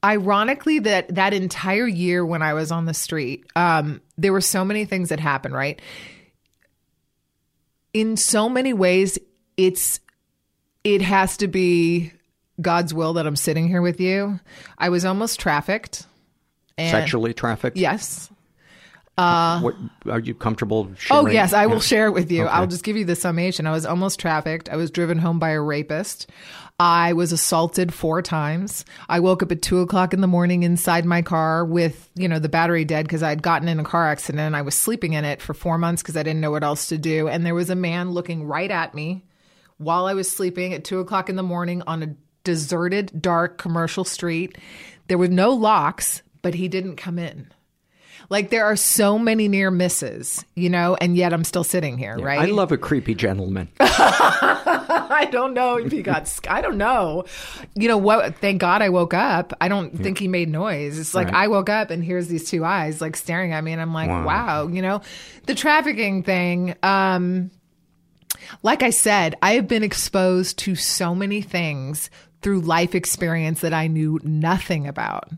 ironically 0.03 0.79
that 0.79 1.15
that 1.15 1.35
entire 1.35 1.87
year 1.87 2.25
when 2.25 2.41
I 2.41 2.55
was 2.55 2.73
on 2.73 2.87
the 2.87 2.95
street, 2.95 3.45
um, 3.55 4.01
there 4.17 4.33
were 4.33 4.41
so 4.41 4.65
many 4.65 4.87
things 4.87 5.11
that 5.11 5.21
happened, 5.21 5.53
right? 5.55 5.83
In 7.93 8.17
so 8.17 8.49
many 8.49 8.73
ways, 8.73 9.19
it's 9.59 10.01
it 10.83 11.03
has 11.03 11.37
to 11.39 11.49
be 11.49 12.11
God's 12.59 12.95
will 12.95 13.13
that 13.15 13.27
I'm 13.27 13.37
sitting 13.37 13.69
here 13.69 13.83
with 13.83 14.01
you. 14.01 14.41
I 14.79 14.89
was 14.89 15.05
almost 15.05 15.39
trafficked. 15.39 16.07
And 16.79 16.91
Sexually 16.91 17.35
trafficked? 17.35 17.77
Yes. 17.77 18.31
Uh, 19.17 19.61
What 19.61 19.75
Are 20.11 20.21
you 20.21 20.35
comfortable 20.35 20.91
Oh 21.11 21.27
yes, 21.27 21.53
I 21.53 21.67
will 21.67 21.81
share 21.81 22.07
it 22.07 22.13
with 22.13 22.31
you. 22.31 22.45
Okay. 22.45 22.53
I'll 22.53 22.67
just 22.67 22.85
give 22.85 22.97
you 22.97 23.05
the 23.05 23.17
summation. 23.17 23.67
I 23.67 23.71
was 23.71 23.87
almost 23.87 24.21
trafficked. 24.21 24.69
I 24.69 24.77
was 24.77 24.91
driven 24.91 25.19
home 25.19 25.39
by 25.39 25.51
a 25.51 25.61
rapist. 25.61 26.31
I 26.79 27.15
was 27.15 27.33
assaulted 27.33 27.95
four 27.95 28.21
times. 28.21 28.85
I 29.09 29.21
woke 29.21 29.43
up 29.43 29.51
at 29.51 29.63
two 29.63 29.81
o'clock 29.81 30.13
in 30.13 30.21
the 30.21 30.27
morning 30.27 30.63
inside 30.63 31.07
my 31.07 31.23
car 31.23 31.65
with, 31.65 32.11
you 32.15 32.29
know, 32.29 32.39
the 32.39 32.51
battery 32.51 32.85
dead 32.85 33.07
because 33.07 33.23
I 33.23 33.31
had 33.31 33.43
gotten 33.43 33.69
in 33.69 33.81
a 33.81 33.85
car 33.85 34.07
accident. 34.07 34.41
and 34.43 34.57
I 34.57 34.61
was 34.61 34.75
sleeping 34.75 35.15
in 35.15 35.25
it 35.25 35.41
for 35.41 35.55
four 35.55 35.79
months 35.79 36.03
because 36.03 36.19
I 36.19 36.23
didn't 36.23 36.43
know 36.43 36.51
what 36.51 36.65
else 36.65 36.89
to 36.89 36.99
do. 36.99 37.29
And 37.29 37.47
there 37.47 37.55
was 37.55 37.71
a 37.71 37.75
man 37.75 38.11
looking 38.11 38.45
right 38.45 38.71
at 38.71 38.95
me 38.95 39.25
while 39.79 40.05
I 40.05 40.13
was 40.13 40.31
sleeping 40.31 40.75
at 40.75 40.85
two 40.85 41.01
o'clock 41.01 41.31
in 41.31 41.37
the 41.37 41.43
morning 41.43 41.83
on 41.87 42.03
a 42.03 42.15
deserted, 42.45 43.23
dark 43.23 43.57
commercial 43.57 44.05
street. 44.05 44.59
There 45.09 45.19
were 45.19 45.29
no 45.29 45.53
locks, 45.53 46.23
but 46.43 46.55
he 46.55 46.69
didn't 46.69 46.97
come 46.97 47.19
in. 47.19 47.51
Like 48.29 48.51
there 48.51 48.65
are 48.65 48.77
so 48.77 49.19
many 49.19 49.47
near 49.49 49.71
misses, 49.71 50.45
you 50.55 50.69
know, 50.69 50.97
and 51.01 51.17
yet 51.17 51.33
I'm 51.33 51.45
still 51.45 51.65
sitting 51.65 51.97
here, 51.97 52.17
right? 52.19 52.41
I 52.41 52.47
love 52.47 52.73
a 52.73 52.77
creepy 52.77 53.15
gentleman. 53.15 53.69
I 53.81 55.29
don't 55.31 55.55
know 55.55 55.77
if 55.77 55.93
he 55.93 56.03
got. 56.03 56.29
I 56.49 56.61
don't 56.61 56.77
know. 56.79 57.25
You 57.75 57.89
know 57.89 57.99
what? 57.99 58.37
Thank 58.39 58.61
God 58.61 58.83
I 58.83 58.89
woke 58.89 59.15
up. 59.15 59.53
I 59.61 59.69
don't 59.69 59.97
think 59.97 60.19
he 60.19 60.29
made 60.29 60.49
noise. 60.49 60.99
It's 60.99 61.15
like 61.15 61.27
Right. 61.29 61.45
I 61.45 61.49
woke 61.49 61.69
up 61.71 61.91
and 61.91 62.03
here's 62.05 62.29
these 62.29 62.51
two 62.51 62.65
eyes 62.65 63.01
like 63.01 63.17
staring 63.17 63.53
at 63.53 63.63
me, 63.63 63.73
and 63.73 63.81
I'm 63.81 63.95
like, 63.95 64.09
Wow. 64.09 64.25
wow. 64.27 64.67
You 64.69 64.83
know, 64.83 65.03
the 65.47 65.55
trafficking 65.55 66.23
thing. 66.23 66.75
Um, 66.83 67.51
like 68.63 68.83
I 68.83 68.91
said, 68.91 69.35
I 69.43 69.55
have 69.55 69.67
been 69.67 69.83
exposed 69.83 70.59
to 70.61 70.75
so 70.75 71.15
many 71.15 71.43
things 71.43 72.11
through 72.43 72.61
life 72.61 72.95
experience 72.95 73.61
that 73.61 73.75
I 73.75 73.87
knew 73.87 74.21
nothing 74.23 74.87
about. 74.87 75.31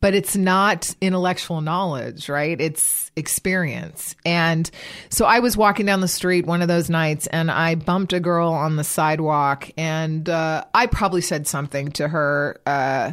But 0.00 0.14
it's 0.14 0.36
not 0.36 0.94
intellectual 1.00 1.60
knowledge, 1.60 2.28
right? 2.28 2.60
It's 2.60 3.10
experience. 3.16 4.14
And 4.24 4.70
so 5.08 5.24
I 5.24 5.38
was 5.38 5.56
walking 5.56 5.86
down 5.86 6.00
the 6.00 6.08
street 6.08 6.46
one 6.46 6.62
of 6.62 6.68
those 6.68 6.90
nights 6.90 7.26
and 7.28 7.50
I 7.50 7.76
bumped 7.76 8.12
a 8.12 8.20
girl 8.20 8.52
on 8.52 8.76
the 8.76 8.84
sidewalk 8.84 9.70
and 9.76 10.28
uh, 10.28 10.64
I 10.74 10.86
probably 10.86 11.20
said 11.20 11.46
something 11.46 11.92
to 11.92 12.08
her. 12.08 12.60
Uh, 12.66 13.12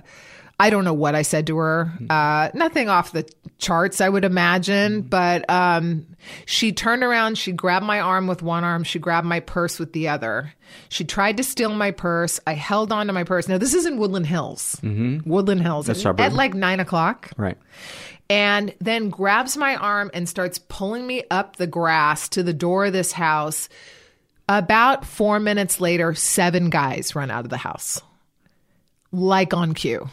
I 0.60 0.72
don't 0.72 0.84
know 0.84 0.93
what 0.93 1.14
I 1.14 1.22
said 1.22 1.47
to 1.47 1.58
her. 1.58 1.91
Uh, 2.10 2.49
nothing 2.55 2.89
off 2.89 3.12
the 3.12 3.30
charts, 3.60 4.01
I 4.01 4.10
would 4.10 4.26
imagine. 4.26 5.01
But 5.03 5.47
um, 5.49 6.08
she 6.45 6.72
turned 6.72 7.03
around. 7.03 7.38
She 7.38 7.51
grabbed 7.51 7.86
my 7.86 7.99
arm 7.99 8.26
with 8.26 8.41
one 8.41 8.64
arm. 8.64 8.84
She 8.84 8.97
grabbed 8.97 9.28
my 9.28 9.39
purse 9.39 9.78
with 9.78 9.93
the 9.93 10.08
other. 10.08 10.53
She 10.89 11.03
tried 11.03 11.38
to 11.38 11.43
steal 11.43 11.70
my 11.76 11.91
purse. 11.91 12.39
I 12.47 12.53
held 12.53 12.91
on 12.91 13.05
to 13.05 13.14
my 13.14 13.24
purse. 13.24 13.47
Now, 13.47 13.60
this 13.60 13.76
is 13.76 13.86
in 13.86 13.99
Woodland 13.99 14.26
Hills. 14.26 14.78
Mm-hmm. 14.82 15.30
Woodland 15.30 15.62
Hills. 15.62 15.89
At, 15.89 16.03
at 16.20 16.34
like 16.34 16.55
nine 16.55 16.80
o'clock. 16.80 17.30
Right. 17.38 17.58
And 18.30 18.74
then 18.82 19.10
grabs 19.10 19.58
my 19.58 19.76
arm 19.76 20.10
and 20.14 20.28
starts 20.28 20.58
pulling 20.58 21.05
me 21.05 21.24
up 21.30 21.58
the 21.58 21.68
grass 21.68 22.28
to 22.30 22.41
the 22.41 22.53
door 22.53 22.86
of 22.86 22.93
this 22.93 23.12
house. 23.12 23.70
About 24.49 25.05
four 25.05 25.39
minutes 25.39 25.80
later, 25.80 26.16
seven 26.16 26.70
guys 26.70 27.16
run 27.16 27.30
out 27.30 27.43
of 27.43 27.49
the 27.49 27.58
house, 27.58 28.01
like 29.12 29.53
on 29.53 29.74
cue. 29.74 30.10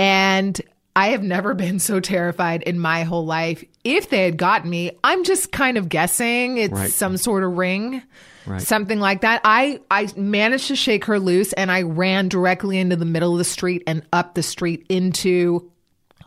And 0.00 0.60
I 0.96 1.08
have 1.08 1.22
never 1.22 1.54
been 1.54 1.78
so 1.78 2.00
terrified 2.00 2.62
in 2.62 2.78
my 2.78 3.02
whole 3.04 3.24
life. 3.24 3.62
If 3.84 4.10
they 4.10 4.24
had 4.24 4.36
gotten 4.36 4.68
me, 4.70 4.92
I'm 5.04 5.24
just 5.24 5.52
kind 5.52 5.76
of 5.78 5.88
guessing 5.88 6.56
it's 6.58 6.72
Right. 6.72 6.90
some 6.90 7.16
sort 7.16 7.44
of 7.44 7.52
ring, 7.56 8.02
Right. 8.46 8.60
something 8.62 8.98
like 8.98 9.20
that. 9.20 9.40
I 9.44 9.80
I 9.90 10.08
managed 10.16 10.68
to 10.68 10.76
shake 10.76 11.04
her 11.04 11.20
loose 11.20 11.52
and 11.52 11.70
I 11.70 11.82
ran 11.82 12.28
directly 12.28 12.78
into 12.78 12.96
the 12.96 13.04
middle 13.04 13.32
of 13.32 13.38
the 13.38 13.44
street 13.44 13.82
and 13.86 14.02
up 14.12 14.34
the 14.34 14.42
street 14.42 14.84
into 14.88 15.70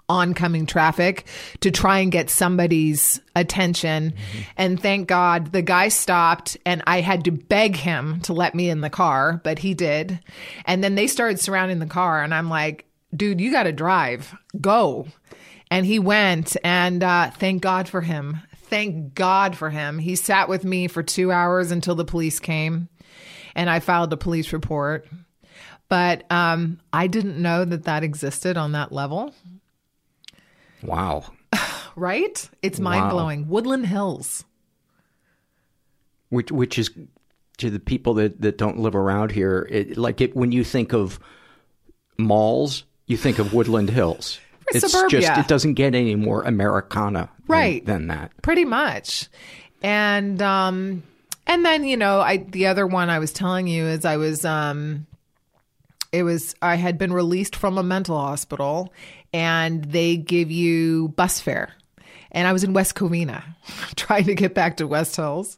oncoming 0.10 0.66
traffic 0.66 1.26
to 1.62 1.72
try 1.72 2.00
and 2.00 2.12
get 2.12 2.30
somebody's 2.30 3.22
attention. 3.36 4.12
Mm-hmm. 4.12 4.40
And 4.58 4.80
thank 4.82 5.08
God 5.08 5.52
the 5.52 5.62
guy 5.62 5.88
stopped 5.88 6.58
and 6.66 6.84
I 6.86 7.02
had 7.02 7.24
to 7.26 7.32
beg 7.32 7.76
him 7.78 8.20
to 8.22 8.34
let 8.34 8.54
me 8.54 8.70
in 8.70 8.82
the 8.82 8.90
car, 8.90 9.42
but 9.44 9.60
he 9.60 9.74
did. 9.74 10.20
And 10.66 10.84
then 10.84 10.96
they 10.96 11.08
started 11.08 11.40
surrounding 11.40 11.80
the 11.80 11.86
car 11.86 12.22
and 12.22 12.34
I'm 12.34 12.50
like, 12.50 12.86
dude, 13.16 13.42
you 13.42 13.52
got 13.52 13.64
to 13.64 13.72
drive. 13.72 14.36
Go. 14.60 15.08
And 15.72 15.86
he 15.86 16.00
went 16.00 16.56
and 16.64 17.04
uh, 17.04 17.32
thank 17.32 17.62
God 17.62 17.88
for 17.88 18.02
him. 18.02 18.40
Thank 18.56 19.16
God 19.16 19.56
for 19.56 19.70
him. 19.70 20.00
He 20.00 20.16
sat 20.16 20.50
with 20.50 20.64
me 20.64 20.88
for 20.88 21.04
two 21.04 21.32
hours 21.32 21.72
until 21.72 21.96
the 21.96 22.06
police 22.06 22.40
came 22.40 22.90
and 23.56 23.70
I 23.70 23.80
filed 23.80 24.14
a 24.14 24.18
police 24.18 24.54
report. 24.54 25.08
But 25.90 26.30
um, 26.32 26.80
I 26.92 27.08
didn't 27.08 27.42
know 27.42 27.66
that 27.66 27.84
that 27.84 28.04
existed 28.04 28.58
on 28.58 28.72
that 28.72 28.92
level 28.92 29.34
Wow. 30.84 31.26
right? 31.96 32.50
It's 32.62 32.80
mind 32.80 33.10
blowing. 33.10 33.48
Woodland 33.48 33.88
Hills. 33.88 34.44
Which 36.30 36.52
which 36.52 36.80
is 36.80 36.90
to 37.58 37.70
the 37.70 37.80
people 37.80 38.16
that, 38.16 38.42
that 38.42 38.58
don't 38.58 38.80
live 38.80 38.96
around 38.96 39.32
here, 39.32 39.68
it, 39.70 39.98
like 39.98 40.20
it, 40.20 40.36
when 40.36 40.52
you 40.52 40.64
think 40.64 40.94
of 40.94 41.20
malls, 42.18 42.84
you 43.08 43.18
think 43.18 43.40
of 43.40 43.54
Woodland 43.54 43.90
Hills. 43.90 44.40
It's 44.70 44.90
suburbia. 44.92 45.22
just 45.22 45.40
it 45.40 45.48
doesn't 45.48 45.74
get 45.74 45.94
any 45.94 46.16
more 46.16 46.44
Americana 46.44 47.30
than- 47.30 47.30
Right. 47.48 47.86
than 47.86 48.08
that. 48.08 48.32
Pretty 48.42 48.66
much. 48.66 49.28
And 49.82 50.42
um 50.42 51.04
and 51.46 51.66
then, 51.66 51.84
you 51.84 51.98
know, 51.98 52.22
I 52.22 52.38
the 52.38 52.68
other 52.68 52.88
one 52.88 53.10
I 53.10 53.20
was 53.20 53.34
telling 53.34 53.68
you 53.68 53.86
is 53.86 54.06
I 54.06 54.16
was 54.18 54.46
um 54.46 55.06
it 56.14 56.24
was 56.24 56.56
I 56.62 56.76
had 56.76 56.98
been 56.98 57.12
released 57.12 57.56
from 57.56 57.78
a 57.78 57.84
mental 57.84 58.18
hospital 58.18 58.94
and 59.34 59.84
they 59.84 60.16
give 60.16 60.50
you 60.52 61.10
bus 61.10 61.42
fare. 61.42 61.74
And 62.34 62.48
I 62.48 62.54
was 62.54 62.64
in 62.64 62.74
West 62.74 62.96
Covina 62.96 63.44
trying 63.96 64.26
to 64.26 64.36
get 64.36 64.54
back 64.54 64.78
to 64.78 64.88
West 64.88 65.16
Hills. 65.16 65.58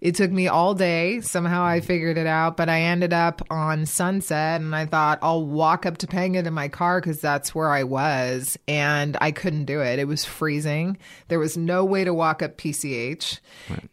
It 0.00 0.14
took 0.14 0.30
me 0.30 0.48
all 0.48 0.74
day. 0.74 1.20
Somehow 1.20 1.64
I 1.64 1.80
figured 1.80 2.18
it 2.18 2.26
out, 2.26 2.56
but 2.56 2.68
I 2.68 2.82
ended 2.82 3.12
up 3.12 3.42
on 3.50 3.86
Sunset 3.86 4.60
and 4.60 4.76
I 4.76 4.86
thought 4.86 5.18
I'll 5.22 5.44
walk 5.44 5.86
up 5.86 5.98
to 5.98 6.50
my 6.50 6.68
car 6.68 7.00
because 7.00 7.20
that's 7.20 7.54
where 7.54 7.70
I 7.70 7.84
was. 7.84 8.58
And 8.68 9.16
I 9.20 9.32
couldn't 9.32 9.64
do 9.64 9.80
it. 9.80 9.98
It 9.98 10.06
was 10.06 10.24
freezing. 10.24 10.98
There 11.28 11.38
was 11.38 11.56
no 11.56 11.84
way 11.84 12.04
to 12.04 12.14
walk 12.14 12.42
up 12.42 12.56
PCH. 12.58 13.40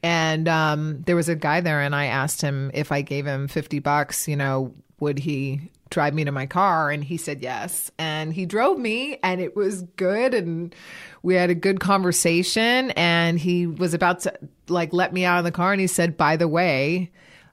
And 0.04 0.48
um, 0.48 1.02
there 1.04 1.16
was 1.16 1.30
a 1.30 1.36
guy 1.36 1.62
there 1.62 1.82
and 1.82 1.96
I 1.96 2.06
asked 2.06 2.42
him 2.42 2.72
if 2.74 2.92
I 2.92 3.02
gave 3.02 3.26
him 3.26 3.48
50 3.48 3.80
bucks, 3.80 4.28
you 4.28 4.36
know, 4.36 4.74
would 5.00 5.20
he 5.20 5.72
drive 5.92 6.14
me 6.16 6.24
to 6.24 6.32
my 6.32 6.46
car 6.48 6.90
and 6.90 7.04
he 7.04 7.18
said 7.18 7.42
yes 7.44 7.92
and 8.00 8.34
he 8.34 8.46
drove 8.48 8.80
me 8.80 9.20
and 9.24 9.40
it 9.42 9.56
was 9.56 9.84
good 9.98 10.34
and 10.34 10.74
we 11.22 11.36
had 11.36 11.50
a 11.52 11.56
good 11.56 11.80
conversation 11.80 12.90
and 12.92 13.38
he 13.38 13.68
was 13.68 13.94
about 13.94 14.22
to 14.22 14.34
like 14.70 14.92
let 14.94 15.14
me 15.14 15.24
out 15.26 15.38
of 15.38 15.44
the 15.44 15.52
car 15.52 15.72
and 15.74 15.82
he 15.82 15.86
said 15.88 16.16
by 16.18 16.38
the 16.38 16.48
way 16.48 17.12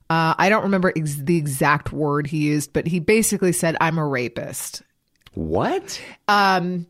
uh, 0.08 0.34
i 0.38 0.48
don't 0.48 0.62
remember 0.62 0.92
ex- 0.96 1.16
the 1.16 1.36
exact 1.36 1.92
word 1.92 2.26
he 2.28 2.38
used 2.38 2.72
but 2.72 2.86
he 2.86 3.00
basically 3.00 3.52
said 3.52 3.76
i'm 3.80 3.98
a 3.98 4.06
rapist 4.06 4.82
What? 5.34 6.00
um 6.28 6.86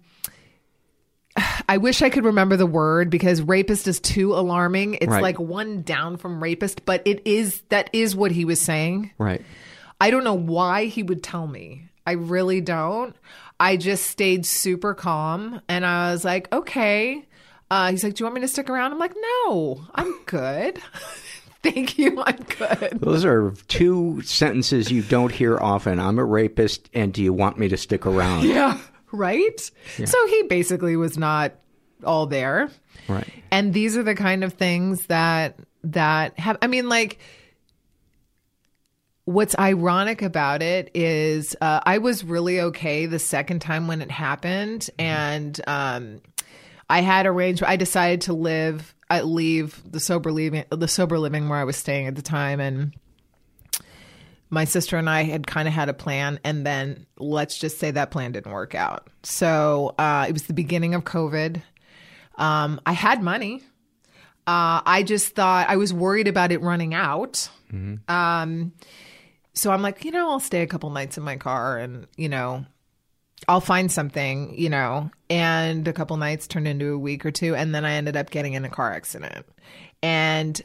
I 1.68 1.76
wish 1.76 2.02
I 2.02 2.10
could 2.10 2.24
remember 2.24 2.56
the 2.56 2.66
word 2.66 3.10
because 3.10 3.40
rapist 3.42 3.86
is 3.86 4.00
too 4.00 4.34
alarming. 4.34 4.94
It's 4.94 5.06
Right. 5.06 5.22
like 5.22 5.38
one 5.38 5.82
down 5.82 6.16
from 6.16 6.42
rapist, 6.42 6.84
but 6.84 7.00
it 7.04 7.22
is 7.26 7.62
that 7.68 7.90
is 7.92 8.16
what 8.16 8.32
he 8.32 8.44
was 8.44 8.60
saying. 8.60 9.12
Right. 9.18 9.42
I 10.00 10.10
don't 10.10 10.24
know 10.24 10.34
why 10.34 10.86
he 10.86 11.02
would 11.02 11.22
tell 11.22 11.46
me. 11.46 11.88
I 12.06 12.12
really 12.12 12.60
don't. 12.60 13.14
I 13.60 13.76
just 13.76 14.06
stayed 14.06 14.46
super 14.46 14.94
calm 14.94 15.60
and 15.68 15.84
I 15.84 16.12
was 16.12 16.24
like, 16.24 16.52
okay. 16.52 17.26
Uh, 17.70 17.90
he's 17.90 18.02
like, 18.02 18.14
do 18.14 18.22
you 18.22 18.26
want 18.26 18.36
me 18.36 18.40
to 18.42 18.48
stick 18.48 18.70
around? 18.70 18.92
I'm 18.92 18.98
like, 18.98 19.14
no, 19.44 19.84
I'm 19.94 20.14
good. 20.24 20.80
Thank 21.62 21.98
you. 21.98 22.22
I'm 22.24 22.36
good. 22.36 22.98
Those 23.00 23.24
are 23.24 23.52
two 23.66 24.22
sentences 24.22 24.90
you 24.90 25.02
don't 25.02 25.32
hear 25.32 25.58
often. 25.58 25.98
I'm 25.98 26.18
a 26.18 26.24
rapist, 26.24 26.88
and 26.94 27.12
do 27.12 27.22
you 27.22 27.32
want 27.32 27.58
me 27.58 27.68
to 27.68 27.76
stick 27.76 28.06
around? 28.06 28.44
Yeah. 28.48 28.78
Right? 29.10 29.58
So 30.04 30.26
he 30.28 30.42
basically 30.44 30.94
was 30.96 31.16
not 31.18 31.52
all 32.04 32.26
there. 32.26 32.70
Right. 33.08 33.26
And 33.50 33.72
these 33.72 33.96
are 33.96 34.02
the 34.02 34.14
kind 34.14 34.44
of 34.44 34.52
things 34.52 35.06
that 35.06 35.58
that 35.84 36.38
have 36.38 36.58
I 36.60 36.66
mean 36.66 36.88
like 36.88 37.18
what's 39.28 39.54
ironic 39.58 40.22
about 40.22 40.62
it 40.62 40.90
is 40.94 41.54
uh, 41.60 41.80
I 41.84 41.98
was 41.98 42.24
really 42.24 42.62
okay 42.62 43.04
the 43.04 43.18
second 43.18 43.60
time 43.60 43.86
when 43.86 44.00
it 44.00 44.10
happened 44.10 44.88
and 44.98 45.60
um 45.66 46.22
I 46.88 47.02
had 47.02 47.26
arranged 47.26 47.62
I 47.62 47.76
decided 47.76 48.22
to 48.22 48.32
live 48.32 48.94
I 49.10 49.20
leave 49.20 49.82
the 49.84 50.00
sober 50.00 50.32
living 50.32 50.64
the 50.70 50.88
sober 50.88 51.18
living 51.18 51.50
where 51.50 51.58
I 51.58 51.64
was 51.64 51.76
staying 51.76 52.06
at 52.06 52.16
the 52.16 52.22
time 52.22 52.58
and 52.58 52.94
my 54.48 54.64
sister 54.64 54.96
and 54.96 55.10
I 55.10 55.24
had 55.24 55.46
kind 55.46 55.68
of 55.68 55.74
had 55.74 55.90
a 55.90 55.92
plan, 55.92 56.40
and 56.42 56.64
then 56.64 57.04
let's 57.18 57.58
just 57.58 57.78
say 57.78 57.90
that 57.90 58.10
plan 58.10 58.32
didn't 58.32 58.50
work 58.50 58.74
out. 58.74 59.08
So 59.22 59.94
uh, 59.98 60.24
it 60.26 60.32
was 60.32 60.44
the 60.44 60.54
beginning 60.54 60.94
of 60.94 61.04
COVID. 61.04 61.60
Um, 62.36 62.80
I 62.86 62.92
had 62.92 63.22
money. 63.22 63.62
Uh, 64.46 64.80
I 64.86 65.02
just 65.02 65.34
thought 65.34 65.68
I 65.68 65.76
was 65.76 65.92
worried 65.92 66.28
about 66.28 66.50
it 66.50 66.62
running 66.62 66.94
out. 66.94 67.50
Um, 68.08 68.72
so 69.58 69.72
I'm 69.72 69.82
like, 69.82 70.04
you 70.04 70.12
know, 70.12 70.30
I'll 70.30 70.40
stay 70.40 70.62
a 70.62 70.66
couple 70.66 70.88
nights 70.90 71.18
in 71.18 71.24
my 71.24 71.36
car, 71.36 71.78
and 71.78 72.06
you 72.16 72.28
know, 72.28 72.64
I'll 73.48 73.60
find 73.60 73.90
something, 73.90 74.56
you 74.56 74.70
know. 74.70 75.10
And 75.28 75.86
a 75.88 75.92
couple 75.92 76.16
nights 76.16 76.46
turned 76.46 76.68
into 76.68 76.92
a 76.92 76.98
week 76.98 77.26
or 77.26 77.30
two, 77.30 77.56
and 77.56 77.74
then 77.74 77.84
I 77.84 77.94
ended 77.94 78.16
up 78.16 78.30
getting 78.30 78.54
in 78.54 78.64
a 78.64 78.70
car 78.70 78.92
accident. 78.92 79.46
And 80.02 80.60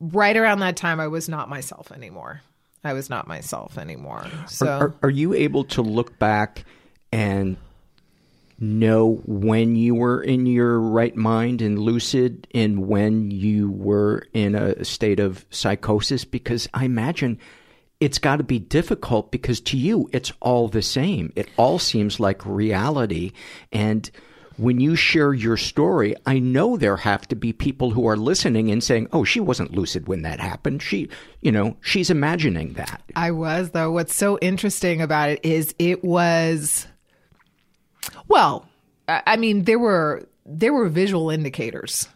right 0.00 0.36
around 0.36 0.60
that 0.60 0.76
time, 0.76 0.98
I 0.98 1.08
was 1.08 1.28
not 1.28 1.48
myself 1.48 1.92
anymore. 1.92 2.40
I 2.82 2.94
was 2.94 3.10
not 3.10 3.28
myself 3.28 3.76
anymore. 3.76 4.26
So 4.48 4.66
Are, 4.66 4.82
are, 4.82 4.94
are 5.04 5.10
you 5.10 5.34
able 5.34 5.64
to 5.64 5.82
look 5.82 6.18
back 6.18 6.64
and 7.12 7.58
know 8.58 9.20
when 9.26 9.76
you 9.76 9.94
were 9.94 10.22
in 10.22 10.46
your 10.46 10.80
right 10.80 11.16
mind 11.16 11.60
and 11.60 11.78
lucid 11.78 12.46
and 12.54 12.86
when 12.86 13.30
you 13.30 13.70
were 13.70 14.26
in 14.32 14.54
a 14.54 14.84
state 14.86 15.20
of 15.20 15.44
psychosis? 15.50 16.24
Because 16.24 16.66
I 16.72 16.86
imagine 16.86 17.38
it's 18.00 18.18
got 18.18 18.36
to 18.36 18.44
be 18.44 18.58
difficult 18.58 19.30
because 19.30 19.60
to 19.60 19.76
you, 19.76 20.08
it's 20.12 20.32
all 20.40 20.68
the 20.68 20.82
same. 20.82 21.32
It 21.36 21.48
all 21.56 21.78
seems 21.78 22.18
like 22.18 22.44
reality. 22.46 23.32
And 23.72 24.10
when 24.56 24.80
you 24.80 24.96
share 24.96 25.32
your 25.32 25.56
story, 25.56 26.14
I 26.26 26.38
know 26.38 26.76
there 26.76 26.96
have 26.96 27.28
to 27.28 27.36
be 27.36 27.52
people 27.52 27.90
who 27.90 28.06
are 28.06 28.16
listening 28.16 28.70
and 28.70 28.82
saying, 28.82 29.08
"Oh, 29.12 29.24
she 29.24 29.40
wasn't 29.40 29.72
lucid 29.72 30.08
when 30.08 30.22
that 30.22 30.40
happened. 30.40 30.82
She, 30.82 31.08
you 31.40 31.52
know, 31.52 31.76
she's 31.80 32.10
imagining 32.10 32.74
that." 32.74 33.02
I 33.16 33.30
was 33.30 33.70
though. 33.70 33.90
What's 33.90 34.14
so 34.14 34.38
interesting 34.38 35.00
about 35.00 35.30
it 35.30 35.40
is 35.42 35.74
it 35.78 36.04
was 36.04 36.86
well, 38.28 38.68
I 39.08 39.36
mean 39.36 39.64
there 39.64 39.78
were 39.78 40.26
there 40.44 40.72
were 40.72 40.88
visual 40.88 41.30
indicators. 41.30 42.08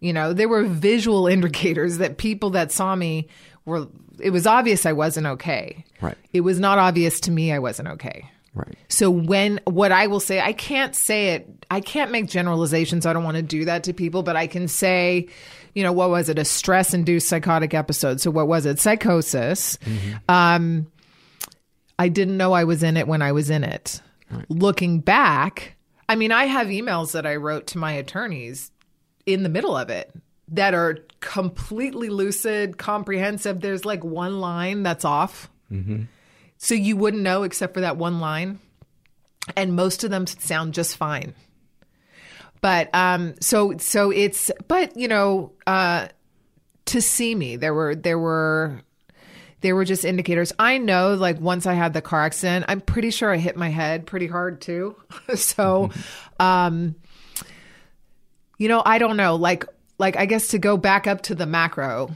You 0.00 0.12
know, 0.12 0.32
there 0.32 0.48
were 0.48 0.64
visual 0.64 1.26
indicators 1.36 1.98
that 1.98 2.18
people 2.18 2.50
that 2.50 2.72
saw 2.72 2.94
me 2.96 3.28
were, 3.64 3.86
it 4.22 4.30
was 4.30 4.46
obvious 4.46 4.86
I 4.86 4.92
wasn't 4.92 5.26
okay. 5.26 5.84
Right. 6.00 6.16
It 6.32 6.40
was 6.40 6.60
not 6.60 6.78
obvious 6.78 7.20
to 7.20 7.30
me 7.30 7.52
I 7.52 7.58
wasn't 7.58 7.88
okay. 7.88 8.30
Right. 8.54 8.76
So 8.88 9.10
when 9.10 9.60
what 9.64 9.92
I 9.92 10.06
will 10.06 10.20
say, 10.20 10.40
I 10.40 10.52
can't 10.52 10.94
say 10.94 11.30
it. 11.30 11.66
I 11.70 11.80
can't 11.80 12.10
make 12.10 12.28
generalizations. 12.28 13.06
I 13.06 13.12
don't 13.12 13.24
want 13.24 13.36
to 13.38 13.42
do 13.42 13.64
that 13.64 13.84
to 13.84 13.94
people, 13.94 14.22
but 14.22 14.36
I 14.36 14.46
can 14.46 14.68
say, 14.68 15.28
you 15.74 15.82
know, 15.82 15.92
what 15.92 16.10
was 16.10 16.28
it? 16.28 16.38
A 16.38 16.44
stress-induced 16.44 17.26
psychotic 17.26 17.72
episode. 17.72 18.20
So 18.20 18.30
what 18.30 18.48
was 18.48 18.66
it? 18.66 18.78
Psychosis. 18.78 19.78
Um, 20.28 20.86
I 21.98 22.08
didn't 22.08 22.36
know 22.36 22.52
I 22.52 22.64
was 22.64 22.82
in 22.82 22.98
it 22.98 23.08
when 23.08 23.22
I 23.22 23.32
was 23.32 23.48
in 23.48 23.64
it. 23.64 24.02
Looking 24.48 25.00
back, 25.00 25.76
I 26.08 26.16
mean, 26.16 26.32
I 26.32 26.44
have 26.44 26.66
emails 26.66 27.12
that 27.12 27.26
I 27.26 27.36
wrote 27.36 27.68
to 27.68 27.78
my 27.78 27.92
attorneys 27.92 28.70
in 29.24 29.44
the 29.44 29.48
middle 29.48 29.76
of 29.76 29.88
it 29.88 30.12
that 30.52 30.74
are 30.74 30.98
completely 31.20 32.08
lucid, 32.10 32.78
comprehensive. 32.78 33.60
There's 33.60 33.84
like 33.84 34.04
one 34.04 34.40
line 34.40 34.82
that's 34.82 35.04
off. 35.04 35.50
So 36.58 36.74
you 36.74 36.96
wouldn't 36.96 37.22
know 37.22 37.42
except 37.42 37.74
for 37.74 37.80
that 37.80 37.96
one 37.96 38.20
line. 38.20 38.60
And 39.56 39.74
most 39.74 40.04
of 40.04 40.10
them 40.10 40.26
sound 40.26 40.74
just 40.74 40.96
fine. 40.96 41.34
But 42.60 42.90
um 42.94 43.34
so 43.40 43.76
so 43.78 44.10
it's 44.10 44.50
but 44.68 44.96
you 44.96 45.08
know, 45.08 45.52
uh 45.66 46.08
to 46.86 47.00
see 47.00 47.34
me, 47.34 47.56
there 47.56 47.74
were 47.74 47.94
there 47.94 48.18
were 48.18 48.82
there 49.62 49.74
were 49.74 49.84
just 49.84 50.04
indicators. 50.04 50.52
I 50.58 50.78
know 50.78 51.14
like 51.14 51.40
once 51.40 51.66
I 51.66 51.72
had 51.72 51.94
the 51.94 52.02
car 52.02 52.22
accident, 52.22 52.66
I'm 52.68 52.80
pretty 52.80 53.10
sure 53.10 53.32
I 53.32 53.38
hit 53.38 53.56
my 53.56 53.70
head 53.70 54.06
pretty 54.06 54.26
hard 54.26 54.60
too. 54.60 54.96
so 55.34 55.90
um 56.38 56.94
you 58.58 58.68
know, 58.68 58.82
I 58.84 58.98
don't 58.98 59.16
know. 59.16 59.34
Like 59.34 59.64
like 60.02 60.16
I 60.16 60.26
guess 60.26 60.48
to 60.48 60.58
go 60.58 60.76
back 60.76 61.06
up 61.06 61.22
to 61.22 61.34
the 61.36 61.46
macro, 61.46 62.10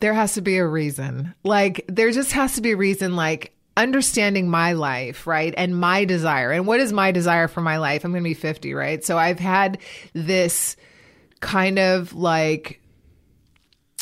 there 0.00 0.14
has 0.14 0.34
to 0.34 0.40
be 0.40 0.56
a 0.56 0.66
reason. 0.66 1.32
Like 1.44 1.84
there 1.86 2.10
just 2.10 2.32
has 2.32 2.56
to 2.56 2.60
be 2.60 2.72
a 2.72 2.76
reason 2.76 3.14
like 3.14 3.54
understanding 3.76 4.50
my 4.50 4.72
life, 4.72 5.28
right? 5.28 5.54
And 5.56 5.78
my 5.78 6.04
desire. 6.04 6.50
And 6.50 6.66
what 6.66 6.80
is 6.80 6.92
my 6.92 7.12
desire 7.12 7.46
for 7.46 7.60
my 7.60 7.78
life? 7.78 8.04
I'm 8.04 8.10
going 8.10 8.24
to 8.24 8.28
be 8.28 8.34
50, 8.34 8.74
right? 8.74 9.04
So 9.04 9.16
I've 9.16 9.38
had 9.38 9.78
this 10.12 10.74
kind 11.38 11.78
of 11.78 12.12
like 12.14 12.82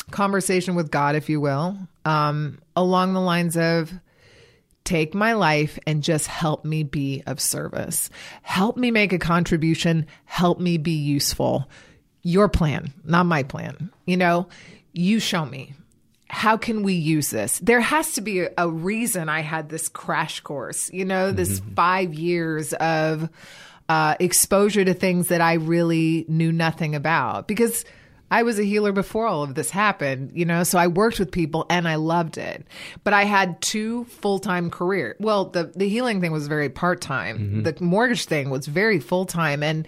conversation 0.09 0.73
with 0.73 0.89
God, 0.89 1.15
if 1.15 1.29
you 1.29 1.39
will, 1.39 1.77
um, 2.05 2.57
along 2.75 3.13
the 3.13 3.21
lines 3.21 3.55
of 3.55 3.93
take 4.85 5.13
my 5.13 5.33
life 5.33 5.77
and 5.85 6.01
just 6.01 6.25
help 6.25 6.65
me 6.65 6.81
be 6.81 7.21
of 7.27 7.39
service. 7.39 8.09
Help 8.41 8.75
me 8.75 8.89
make 8.89 9.13
a 9.13 9.19
contribution. 9.19 10.07
Help 10.25 10.59
me 10.59 10.79
be 10.79 10.93
useful. 10.93 11.69
Your 12.21 12.49
plan, 12.49 12.93
not 13.03 13.25
my 13.25 13.43
plan. 13.43 13.91
You 14.05 14.17
know, 14.17 14.47
you 14.93 15.19
show 15.19 15.45
me. 15.45 15.73
How 16.27 16.57
can 16.57 16.83
we 16.83 16.93
use 16.93 17.31
this? 17.31 17.57
There 17.59 17.81
has 17.81 18.13
to 18.13 18.21
be 18.21 18.41
a, 18.41 18.51
a 18.57 18.69
reason 18.69 19.29
I 19.29 19.39
had 19.41 19.69
this 19.69 19.89
crash 19.89 20.41
course, 20.41 20.91
you 20.93 21.05
know, 21.05 21.31
this 21.31 21.59
five 21.75 22.13
years 22.13 22.73
of 22.73 23.29
uh, 23.87 24.15
exposure 24.19 24.85
to 24.85 24.93
things 24.93 25.29
that 25.29 25.41
I 25.41 25.53
really 25.53 26.25
knew 26.27 26.51
nothing 26.51 26.93
about 26.93 27.47
because 27.47 27.83
I 28.31 28.43
was 28.43 28.59
a 28.59 28.63
healer 28.63 28.91
before 28.91 29.25
all 29.25 29.41
of 29.41 29.55
this 29.55 29.71
happened, 29.71 30.33
you 30.35 30.45
know, 30.45 30.63
so 30.63 30.77
I 30.77 30.85
worked 30.85 31.17
with 31.17 31.31
people 31.31 31.65
and 31.67 31.87
I 31.87 31.95
loved 31.95 32.37
it. 32.37 32.63
But 33.03 33.13
I 33.13 33.23
had 33.23 33.59
two 33.59 34.03
full-time 34.05 34.69
career. 34.69 35.15
Well, 35.19 35.45
the 35.45 35.71
the 35.75 35.89
healing 35.89 36.21
thing 36.21 36.31
was 36.31 36.47
very 36.47 36.69
part-time. 36.69 37.63
The 37.63 37.75
mortgage 37.83 38.25
thing 38.25 38.51
was 38.51 38.67
very 38.67 38.99
full-time 38.99 39.63
and 39.63 39.87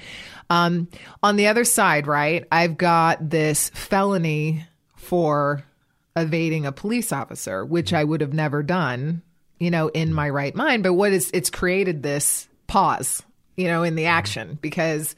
um 0.52 0.88
on 1.24 1.38
the 1.38 1.48
other 1.48 1.64
side, 1.64 2.06
right? 2.06 2.46
I've 2.52 2.78
got 2.78 3.30
this 3.30 3.70
felony 3.70 4.68
for 4.96 5.64
evading 6.16 6.66
a 6.66 6.72
police 6.72 7.12
officer, 7.12 7.66
which 7.66 7.94
I 7.94 8.04
would 8.04 8.22
have 8.22 8.34
never 8.34 8.62
done, 8.62 9.22
you 9.60 9.72
know, 9.72 9.88
in 9.88 10.14
my 10.14 10.30
right 10.30 10.54
mind, 10.54 10.84
but 10.84 10.94
what 10.94 11.14
is 11.14 11.32
it's 11.34 11.50
created 11.50 12.04
this 12.04 12.48
pause, 12.68 13.24
you 13.56 13.68
know, 13.68 13.84
in 13.84 13.96
the 13.96 14.06
action 14.06 14.60
because 14.62 15.16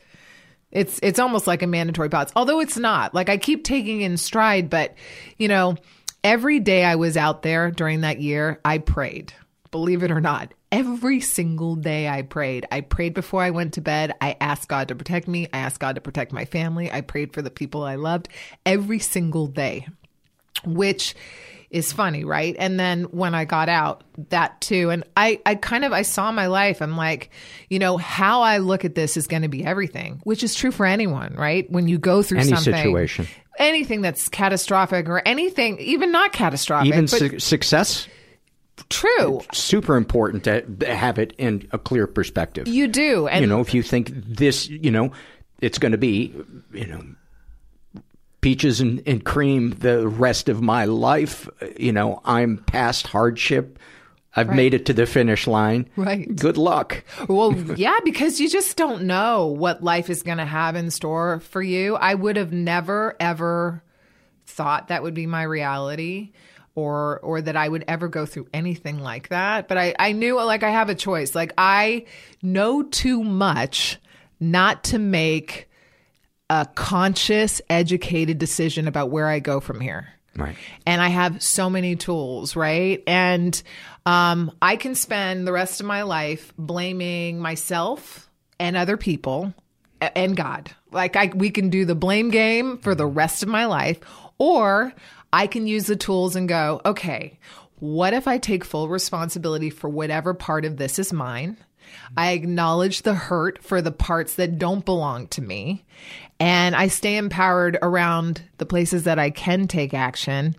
it's 0.72 1.00
it's 1.02 1.20
almost 1.20 1.48
like 1.48 1.64
a 1.64 1.68
mandatory 1.68 2.10
pause, 2.10 2.32
although 2.36 2.60
it's 2.60 2.78
not. 2.78 3.14
Like 3.16 3.30
I 3.30 3.38
keep 3.38 3.64
taking 3.64 4.02
in 4.02 4.18
stride, 4.18 4.70
but 4.70 4.94
you 5.38 5.48
know, 5.48 5.78
every 6.24 6.60
day 6.60 6.86
I 6.86 6.96
was 6.96 7.18
out 7.18 7.42
there 7.42 7.72
during 7.72 8.02
that 8.02 8.20
year, 8.20 8.60
I 8.64 8.78
prayed. 8.78 9.34
Believe 9.74 10.04
it 10.04 10.12
or 10.12 10.22
not, 10.22 10.54
every 10.72 11.20
single 11.20 11.76
day 11.76 12.08
I 12.08 12.22
prayed. 12.22 12.68
I 12.72 12.82
prayed 12.82 13.16
before 13.16 13.42
I 13.42 13.50
went 13.50 13.74
to 13.74 13.82
bed. 13.82 14.14
I 14.22 14.38
asked 14.40 14.70
God 14.70 14.88
to 14.90 14.96
protect 14.96 15.28
me. 15.28 15.48
I 15.52 15.58
asked 15.58 15.80
God 15.80 15.96
to 15.96 16.02
protect 16.02 16.32
my 16.32 16.46
family. 16.46 16.92
I 16.92 17.02
prayed 17.02 17.34
for 17.34 17.42
the 17.42 17.50
people 17.50 17.84
I 17.84 17.96
loved 17.96 18.30
every 18.68 19.00
single 19.00 19.48
day, 19.48 19.88
which 20.64 21.16
is 21.72 21.92
funny, 21.92 22.24
right? 22.24 22.56
And 22.60 22.80
then 22.80 23.06
when 23.06 23.34
I 23.34 23.46
got 23.46 23.68
out, 23.68 24.04
that 24.30 24.62
too. 24.62 24.92
And 24.92 25.04
I, 25.18 25.42
I 25.44 25.56
kind 25.56 25.84
of 25.84 25.92
I 25.92 26.04
saw 26.04 26.32
my 26.32 26.46
life. 26.46 26.80
I'm 26.80 26.96
like, 26.96 27.32
you 27.68 27.80
know, 27.80 27.98
how 27.98 28.44
I 28.44 28.60
look 28.60 28.86
at 28.86 28.94
this 28.94 29.18
is 29.18 29.26
going 29.26 29.42
to 29.42 29.48
be 29.48 29.66
everything, 29.66 30.22
which 30.24 30.44
is 30.44 30.54
true 30.54 30.72
for 30.72 30.86
anyone, 30.86 31.34
right? 31.36 31.68
When 31.72 31.88
you 31.88 31.98
go 31.98 32.22
through 32.22 32.42
Any 32.42 32.50
something, 32.50 32.76
situation. 32.76 33.28
anything 33.58 34.02
that's 34.02 34.30
catastrophic 34.30 35.10
or 35.10 35.24
anything, 35.28 35.80
even 35.80 36.12
not 36.12 36.32
catastrophic, 36.32 36.90
Even 36.90 37.06
but 37.06 37.10
su- 37.10 37.40
success, 37.40 38.08
true. 38.90 39.42
super 39.54 39.96
important 39.96 40.44
to 40.46 40.64
have 40.86 41.20
it 41.20 41.34
in 41.38 41.68
a 41.72 41.78
clear 41.78 42.08
perspective. 42.08 42.68
You 42.68 42.88
do, 42.88 43.28
and 43.28 43.42
you 43.42 43.48
know, 43.48 43.62
if 43.62 43.74
you 43.74 43.84
think 43.84 44.12
this, 44.14 44.68
you 44.70 44.92
know, 44.92 45.12
it's 45.62 45.78
going 45.78 45.94
to 45.94 45.98
be, 45.98 46.34
you 46.74 46.88
know, 46.88 47.04
peaches 48.42 48.82
and, 48.82 49.02
and 49.08 49.24
cream 49.24 49.72
the 49.80 50.08
rest 50.08 50.50
of 50.50 50.62
my 50.62 50.86
life, 50.86 51.48
you 51.78 51.92
know, 51.92 52.22
I'm 52.26 52.58
past 52.58 53.08
hardship. 53.08 53.80
I've 54.36 54.50
made 54.50 54.74
it 54.74 54.88
to 54.88 54.94
the 54.94 55.06
finish 55.06 55.46
line. 55.46 55.88
Right. 55.96 56.36
Good 56.36 56.58
luck. 56.58 57.04
Well, 57.30 57.54
yeah, 57.78 58.00
because 58.04 58.40
you 58.40 58.50
just 58.50 58.76
don't 58.78 59.04
know 59.04 59.46
what 59.46 59.84
life 59.84 60.10
is 60.10 60.24
going 60.24 60.40
to 60.40 60.46
have 60.46 60.76
in 60.76 60.90
store 60.90 61.40
for 61.40 61.62
you. 61.62 61.96
I 61.96 62.16
would 62.16 62.36
have 62.36 62.52
never 62.52 63.16
ever 63.20 63.84
thought 64.46 64.90
that 64.90 65.04
would 65.04 65.14
be 65.14 65.28
my 65.28 65.44
reality 65.44 66.32
or 66.76 67.20
or 67.20 67.42
that 67.42 67.56
I 67.56 67.68
would 67.68 67.86
ever 67.88 68.08
go 68.08 68.26
through 68.26 68.48
anything 68.54 69.00
like 69.00 69.30
that, 69.30 69.68
but 69.68 69.78
I 69.78 69.94
I 70.00 70.12
knew 70.14 70.36
like 70.36 70.64
I 70.64 70.70
have 70.72 70.90
a 70.90 70.96
choice. 70.96 71.36
Like 71.36 71.54
I 71.58 72.06
know 72.42 72.84
too 72.84 73.24
much 73.24 74.00
not 74.40 74.84
to 74.86 75.00
make 75.00 75.70
a 76.50 76.68
conscious 76.76 77.62
educated 77.70 78.38
decision 78.38 78.88
about 78.88 79.10
where 79.10 79.28
I 79.28 79.40
go 79.40 79.60
from 79.60 79.80
here 79.80 80.10
Right. 80.36 80.56
and 80.86 81.02
I 81.02 81.08
have 81.10 81.42
so 81.42 81.70
many 81.70 81.96
tools, 81.96 82.56
right? 82.56 83.02
And 83.08 83.62
um, 84.06 84.52
I 84.62 84.76
can 84.76 84.96
spend 84.96 85.48
the 85.48 85.54
rest 85.54 85.80
of 85.80 85.86
my 85.86 86.02
life 86.04 86.54
blaming 86.58 87.40
myself 87.40 88.30
and 88.60 88.76
other 88.76 88.98
people 88.98 89.54
and 90.02 90.36
God. 90.36 90.72
Like 90.92 91.16
I, 91.16 91.32
we 91.34 91.50
can 91.50 91.70
do 91.70 91.86
the 91.86 91.96
blame 91.96 92.30
game 92.30 92.78
for 92.80 92.94
the 92.96 93.06
rest 93.06 93.44
of 93.44 93.50
my 93.50 93.66
life, 93.68 94.00
or 94.38 94.92
I 95.34 95.48
can 95.48 95.68
use 95.68 95.88
the 95.88 95.96
tools 95.96 96.36
and 96.36 96.48
go, 96.48 96.80
okay, 96.86 97.40
what 97.80 98.14
if 98.14 98.28
I 98.28 98.38
take 98.38 98.64
full 98.64 98.88
responsibility 98.88 99.72
for 99.72 99.90
whatever 99.90 100.34
part 100.34 100.64
of 100.64 100.78
this 100.78 101.00
is 101.00 101.12
mine? 101.12 101.58
I 102.16 102.32
acknowledge 102.32 103.02
the 103.02 103.16
hurt 103.16 103.62
for 103.64 103.82
the 103.82 103.92
parts 103.92 104.36
that 104.36 104.58
don't 104.58 104.86
belong 104.86 105.28
to 105.30 105.42
me. 105.42 105.84
And 106.40 106.76
I 106.76 106.88
stay 106.88 107.18
empowered 107.18 107.78
around 107.82 108.44
the 108.60 108.66
places 108.66 109.04
that 109.04 109.20
I 109.20 109.32
can 109.32 109.68
take 109.68 109.94
action. 109.94 110.56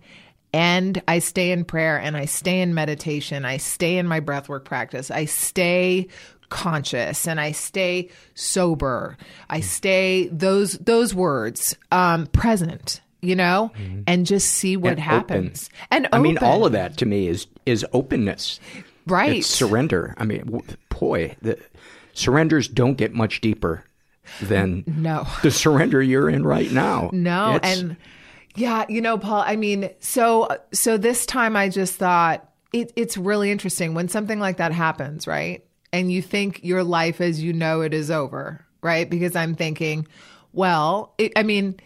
And 0.53 1.01
I 1.07 1.19
stay 1.19 1.51
in 1.51 1.65
prayer 1.65 1.97
and 1.97 2.15
I 2.15 2.25
stay 2.25 2.61
in 2.61 2.73
meditation. 2.73 3.45
I 3.45 3.57
stay 3.57 3.97
in 3.97 4.07
my 4.07 4.21
breathwork 4.21 4.65
practice. 4.65 5.09
I 5.09 5.25
stay 5.25 6.09
conscious 6.49 7.27
and 7.27 7.39
I 7.39 7.53
stay 7.53 8.09
sober. 8.35 9.17
I 9.49 9.61
stay 9.61 10.27
those 10.27 10.73
those 10.73 11.13
words 11.13 11.75
um 11.91 12.27
present, 12.27 13.01
you 13.25 13.35
know, 13.35 13.71
mm-hmm. 13.77 14.01
and 14.07 14.25
just 14.25 14.47
see 14.51 14.77
what 14.77 14.91
And 14.93 14.99
happens. 14.99 15.69
open. 15.73 15.87
And 15.91 16.07
I 16.13 16.19
mean, 16.19 16.37
all 16.39 16.65
of 16.65 16.71
that 16.73 16.97
to 16.97 17.05
me 17.05 17.27
is 17.27 17.47
is 17.65 17.85
openness. 17.93 18.59
Right. 19.07 19.37
It's 19.37 19.47
surrender. 19.47 20.13
I 20.17 20.25
mean, 20.25 20.61
boy, 20.89 21.35
the 21.41 21.59
surrenders 22.13 22.67
don't 22.67 22.95
get 22.95 23.13
much 23.13 23.41
deeper 23.41 23.83
than 24.41 24.83
No. 24.87 25.27
the 25.43 25.51
surrender 25.51 26.01
you're 26.01 26.29
in 26.29 26.43
right 26.45 26.71
now. 26.71 27.09
No, 27.13 27.55
It's- 27.55 27.79
and 27.79 27.97
yeah, 28.55 28.85
you 28.89 29.01
know, 29.01 29.17
Paul. 29.17 29.43
I 29.45 29.55
mean, 29.55 29.89
so 29.99 30.47
so 30.71 30.97
this 30.97 31.25
time 31.25 31.55
I 31.55 31.69
just 31.69 31.95
thought 31.95 32.49
it, 32.73 32.91
it's 32.95 33.17
really 33.17 33.51
interesting 33.51 33.93
when 33.93 34.07
something 34.07 34.39
like 34.39 34.57
that 34.57 34.71
happens, 34.71 35.27
right? 35.27 35.63
And 35.93 36.11
you 36.11 36.21
think 36.21 36.61
your 36.63 36.83
life 36.83 37.21
as 37.21 37.41
you 37.41 37.53
know 37.53 37.81
it 37.81 37.93
is 37.93 38.09
over, 38.11 38.65
right? 38.81 39.09
Because 39.09 39.35
I'm 39.35 39.55
thinking, 39.55 40.07
well, 40.51 41.13
it, 41.17 41.31
I 41.35 41.43
mean, 41.43 41.79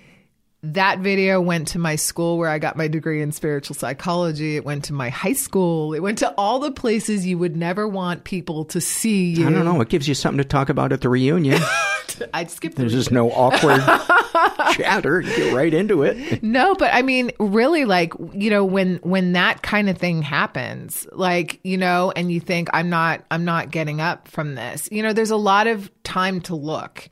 that 0.61 0.99
video 0.99 1.39
went 1.39 1.69
to 1.69 1.79
my 1.79 1.95
school 1.95 2.37
where 2.37 2.49
I 2.49 2.59
got 2.59 2.75
my 2.75 2.87
degree 2.87 3.21
in 3.21 3.31
spiritual 3.31 3.75
psychology. 3.75 4.57
It 4.57 4.65
went 4.65 4.85
to 4.85 4.93
my 4.93 5.09
high 5.09 5.33
school. 5.33 5.93
It 5.93 6.01
went 6.01 6.17
to 6.19 6.33
all 6.37 6.59
the 6.59 6.71
places 6.71 7.25
you 7.25 7.37
would 7.37 7.55
never 7.55 7.87
want 7.87 8.25
people 8.25 8.65
to 8.65 8.81
see 8.81 9.31
you. 9.31 9.47
I 9.47 9.51
don't 9.51 9.63
know. 9.63 9.79
It 9.79 9.89
gives 9.89 10.07
you 10.07 10.15
something 10.15 10.39
to 10.39 10.43
talk 10.43 10.69
about 10.69 10.91
at 10.91 11.01
the 11.01 11.09
reunion. 11.09 11.61
I'd 12.33 12.51
skip 12.51 12.75
There's 12.75 12.91
just 12.91 13.11
no 13.11 13.31
awkward 13.31 13.81
chatter. 14.73 15.21
Get 15.21 15.53
right 15.53 15.73
into 15.73 16.03
it. 16.03 16.43
No, 16.43 16.75
but 16.75 16.93
I 16.93 17.01
mean, 17.01 17.31
really, 17.39 17.85
like 17.85 18.13
you 18.33 18.49
know, 18.49 18.65
when 18.65 18.97
when 18.97 19.33
that 19.33 19.61
kind 19.61 19.89
of 19.89 19.97
thing 19.97 20.21
happens, 20.21 21.07
like 21.11 21.59
you 21.63 21.77
know, 21.77 22.11
and 22.15 22.31
you 22.31 22.39
think 22.39 22.69
I'm 22.73 22.89
not, 22.89 23.23
I'm 23.31 23.45
not 23.45 23.71
getting 23.71 24.01
up 24.01 24.27
from 24.27 24.55
this. 24.55 24.89
You 24.91 25.03
know, 25.03 25.13
there's 25.13 25.31
a 25.31 25.37
lot 25.37 25.67
of 25.67 25.89
time 26.03 26.41
to 26.41 26.55
look, 26.55 27.07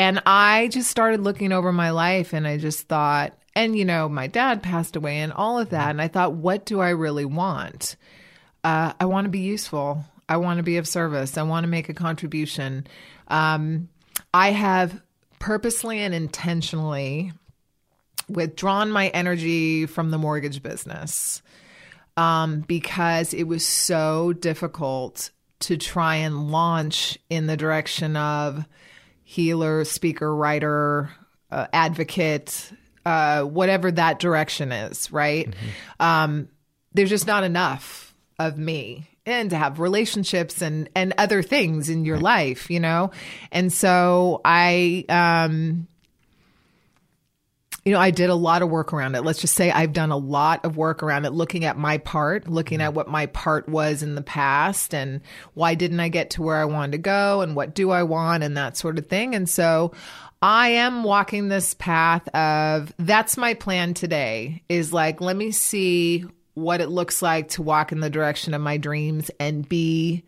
and 0.00 0.22
I 0.24 0.68
just 0.68 0.90
started 0.90 1.20
looking 1.20 1.52
over 1.52 1.74
my 1.74 1.90
life, 1.90 2.32
and 2.32 2.48
I 2.48 2.56
just 2.56 2.88
thought, 2.88 3.34
and 3.54 3.76
you 3.76 3.84
know, 3.84 4.08
my 4.08 4.28
dad 4.28 4.62
passed 4.62 4.96
away, 4.96 5.18
and 5.18 5.30
all 5.30 5.58
of 5.58 5.68
that, 5.70 5.90
and 5.90 6.00
I 6.00 6.08
thought, 6.08 6.32
what 6.32 6.64
do 6.64 6.80
I 6.80 6.88
really 6.88 7.26
want? 7.26 7.96
Uh, 8.64 8.94
I 8.98 9.04
want 9.04 9.26
to 9.26 9.30
be 9.30 9.40
useful. 9.40 10.02
I 10.26 10.38
want 10.38 10.56
to 10.56 10.62
be 10.62 10.78
of 10.78 10.88
service. 10.88 11.36
I 11.36 11.42
want 11.42 11.64
to 11.64 11.68
make 11.68 11.90
a 11.90 11.94
contribution. 11.94 12.86
Um, 13.28 13.90
I 14.32 14.52
have 14.52 15.02
purposely 15.38 15.98
and 15.98 16.14
intentionally 16.14 17.34
withdrawn 18.26 18.90
my 18.90 19.08
energy 19.08 19.84
from 19.84 20.10
the 20.10 20.18
mortgage 20.18 20.62
business 20.62 21.42
um, 22.16 22.60
because 22.60 23.34
it 23.34 23.44
was 23.44 23.66
so 23.66 24.32
difficult 24.32 25.28
to 25.58 25.76
try 25.76 26.14
and 26.16 26.50
launch 26.50 27.18
in 27.28 27.48
the 27.48 27.56
direction 27.58 28.16
of 28.16 28.64
healer, 29.30 29.84
speaker, 29.84 30.34
writer, 30.34 31.08
uh, 31.52 31.68
advocate, 31.72 32.72
uh, 33.06 33.42
whatever 33.42 33.92
that 33.92 34.18
direction 34.18 34.72
is, 34.72 35.12
right? 35.12 35.48
Mm-hmm. 35.48 36.02
Um, 36.04 36.48
there's 36.94 37.10
just 37.10 37.28
not 37.28 37.44
enough 37.44 38.12
of 38.40 38.58
me 38.58 39.06
and 39.24 39.50
to 39.50 39.56
have 39.56 39.78
relationships 39.78 40.60
and 40.62 40.88
and 40.96 41.14
other 41.16 41.42
things 41.42 41.88
in 41.90 42.04
your 42.06 42.18
life 42.18 42.70
you 42.70 42.80
know 42.80 43.10
and 43.52 43.70
so 43.70 44.40
i 44.46 45.04
um 45.10 45.86
you 47.84 47.92
know, 47.92 48.00
I 48.00 48.10
did 48.10 48.28
a 48.28 48.34
lot 48.34 48.62
of 48.62 48.68
work 48.68 48.92
around 48.92 49.14
it. 49.14 49.24
Let's 49.24 49.40
just 49.40 49.54
say 49.54 49.70
I've 49.70 49.92
done 49.92 50.10
a 50.10 50.16
lot 50.16 50.64
of 50.64 50.76
work 50.76 51.02
around 51.02 51.24
it, 51.24 51.32
looking 51.32 51.64
at 51.64 51.78
my 51.78 51.98
part, 51.98 52.46
looking 52.46 52.82
at 52.82 52.92
what 52.92 53.08
my 53.08 53.26
part 53.26 53.68
was 53.68 54.02
in 54.02 54.14
the 54.14 54.22
past 54.22 54.94
and 54.94 55.22
why 55.54 55.74
didn't 55.74 56.00
I 56.00 56.08
get 56.08 56.30
to 56.30 56.42
where 56.42 56.56
I 56.56 56.66
wanted 56.66 56.92
to 56.92 56.98
go 56.98 57.40
and 57.40 57.56
what 57.56 57.74
do 57.74 57.90
I 57.90 58.02
want 58.02 58.42
and 58.42 58.56
that 58.56 58.76
sort 58.76 58.98
of 58.98 59.06
thing. 59.06 59.34
And 59.34 59.48
so 59.48 59.92
I 60.42 60.68
am 60.68 61.04
walking 61.04 61.48
this 61.48 61.74
path 61.74 62.28
of 62.28 62.92
that's 62.98 63.36
my 63.36 63.54
plan 63.54 63.94
today 63.94 64.62
is 64.68 64.92
like, 64.92 65.20
let 65.20 65.36
me 65.36 65.50
see 65.50 66.26
what 66.54 66.80
it 66.80 66.88
looks 66.88 67.22
like 67.22 67.48
to 67.48 67.62
walk 67.62 67.92
in 67.92 68.00
the 68.00 68.10
direction 68.10 68.52
of 68.52 68.60
my 68.60 68.76
dreams 68.76 69.30
and 69.40 69.66
be 69.66 70.24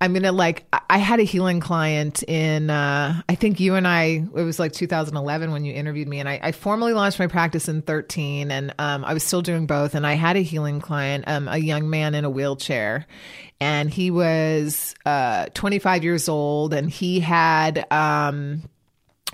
I'm 0.00 0.14
gonna 0.14 0.32
like 0.32 0.64
I 0.88 0.96
had 0.96 1.20
a 1.20 1.24
healing 1.24 1.60
client 1.60 2.22
in 2.22 2.70
uh, 2.70 3.20
I 3.28 3.34
think 3.34 3.60
you 3.60 3.74
and 3.74 3.86
I 3.86 4.04
it 4.04 4.32
was 4.32 4.58
like 4.58 4.72
2011 4.72 5.52
when 5.52 5.64
you 5.64 5.74
interviewed 5.74 6.08
me 6.08 6.20
and 6.20 6.28
I, 6.28 6.40
I 6.42 6.52
formally 6.52 6.94
launched 6.94 7.18
my 7.18 7.26
practice 7.26 7.68
in 7.68 7.82
13 7.82 8.50
and 8.50 8.74
um, 8.78 9.04
I 9.04 9.12
was 9.12 9.22
still 9.22 9.42
doing 9.42 9.66
both 9.66 9.94
and 9.94 10.06
I 10.06 10.14
had 10.14 10.36
a 10.36 10.40
healing 10.40 10.80
client 10.80 11.24
um, 11.26 11.48
a 11.48 11.58
young 11.58 11.90
man 11.90 12.14
in 12.14 12.24
a 12.24 12.30
wheelchair 12.30 13.06
and 13.60 13.90
he 13.90 14.10
was 14.10 14.94
uh, 15.04 15.46
25 15.52 16.02
years 16.02 16.30
old 16.30 16.72
and 16.72 16.88
he 16.88 17.20
had 17.20 17.86
um, 17.92 18.62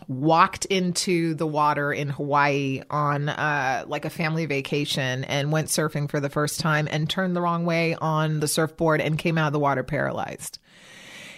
walked 0.08 0.64
into 0.66 1.34
the 1.34 1.46
water 1.46 1.92
in 1.92 2.08
Hawaii 2.08 2.82
on 2.90 3.28
uh, 3.28 3.84
like 3.86 4.04
a 4.04 4.10
family 4.10 4.46
vacation 4.46 5.24
and 5.24 5.50
went 5.50 5.68
surfing 5.68 6.08
for 6.08 6.20
the 6.20 6.30
first 6.30 6.60
time 6.60 6.86
and 6.90 7.10
turned 7.10 7.34
the 7.34 7.40
wrong 7.40 7.64
way 7.64 7.94
on 7.94 8.40
the 8.40 8.48
surfboard 8.48 9.00
and 9.00 9.18
came 9.18 9.36
out 9.36 9.48
of 9.48 9.52
the 9.52 9.58
water 9.58 9.82
paralyzed. 9.82 10.58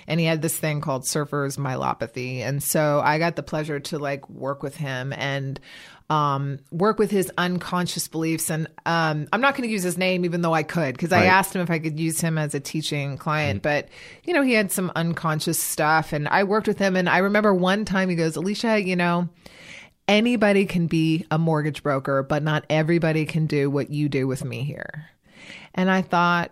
And 0.08 0.18
he 0.18 0.26
had 0.26 0.42
this 0.42 0.56
thing 0.56 0.80
called 0.80 1.06
surfer's 1.06 1.58
myelopathy. 1.58 2.38
And 2.38 2.62
so 2.62 3.00
I 3.04 3.18
got 3.18 3.36
the 3.36 3.42
pleasure 3.42 3.78
to 3.78 3.98
like 3.98 4.28
work 4.28 4.62
with 4.62 4.74
him 4.74 5.12
and 5.12 5.60
um, 6.10 6.60
work 6.72 6.98
with 6.98 7.10
his 7.10 7.30
unconscious 7.36 8.08
beliefs. 8.08 8.50
And 8.50 8.68
um, 8.86 9.28
I'm 9.32 9.42
not 9.42 9.54
going 9.54 9.68
to 9.68 9.72
use 9.72 9.82
his 9.82 9.98
name, 9.98 10.24
even 10.24 10.40
though 10.40 10.54
I 10.54 10.62
could, 10.62 10.94
because 10.94 11.10
right. 11.10 11.24
I 11.24 11.26
asked 11.26 11.54
him 11.54 11.60
if 11.60 11.70
I 11.70 11.78
could 11.78 12.00
use 12.00 12.20
him 12.22 12.38
as 12.38 12.54
a 12.54 12.60
teaching 12.60 13.18
client. 13.18 13.62
Mm-hmm. 13.62 13.84
But, 13.84 13.88
you 14.24 14.32
know, 14.32 14.42
he 14.42 14.54
had 14.54 14.72
some 14.72 14.90
unconscious 14.96 15.62
stuff. 15.62 16.14
And 16.14 16.26
I 16.28 16.44
worked 16.44 16.66
with 16.66 16.78
him. 16.78 16.96
And 16.96 17.08
I 17.08 17.18
remember 17.18 17.54
one 17.54 17.84
time 17.84 18.08
he 18.08 18.16
goes, 18.16 18.36
Alycia, 18.36 18.84
you 18.84 18.96
know, 18.96 19.28
anybody 20.08 20.64
can 20.64 20.86
be 20.86 21.26
a 21.30 21.36
mortgage 21.36 21.82
broker, 21.82 22.22
but 22.22 22.42
not 22.42 22.64
everybody 22.70 23.26
can 23.26 23.46
do 23.46 23.68
what 23.68 23.90
you 23.90 24.08
do 24.08 24.26
with 24.26 24.42
me 24.42 24.64
here. 24.64 25.10
And 25.74 25.90
I 25.90 26.00
thought, 26.00 26.50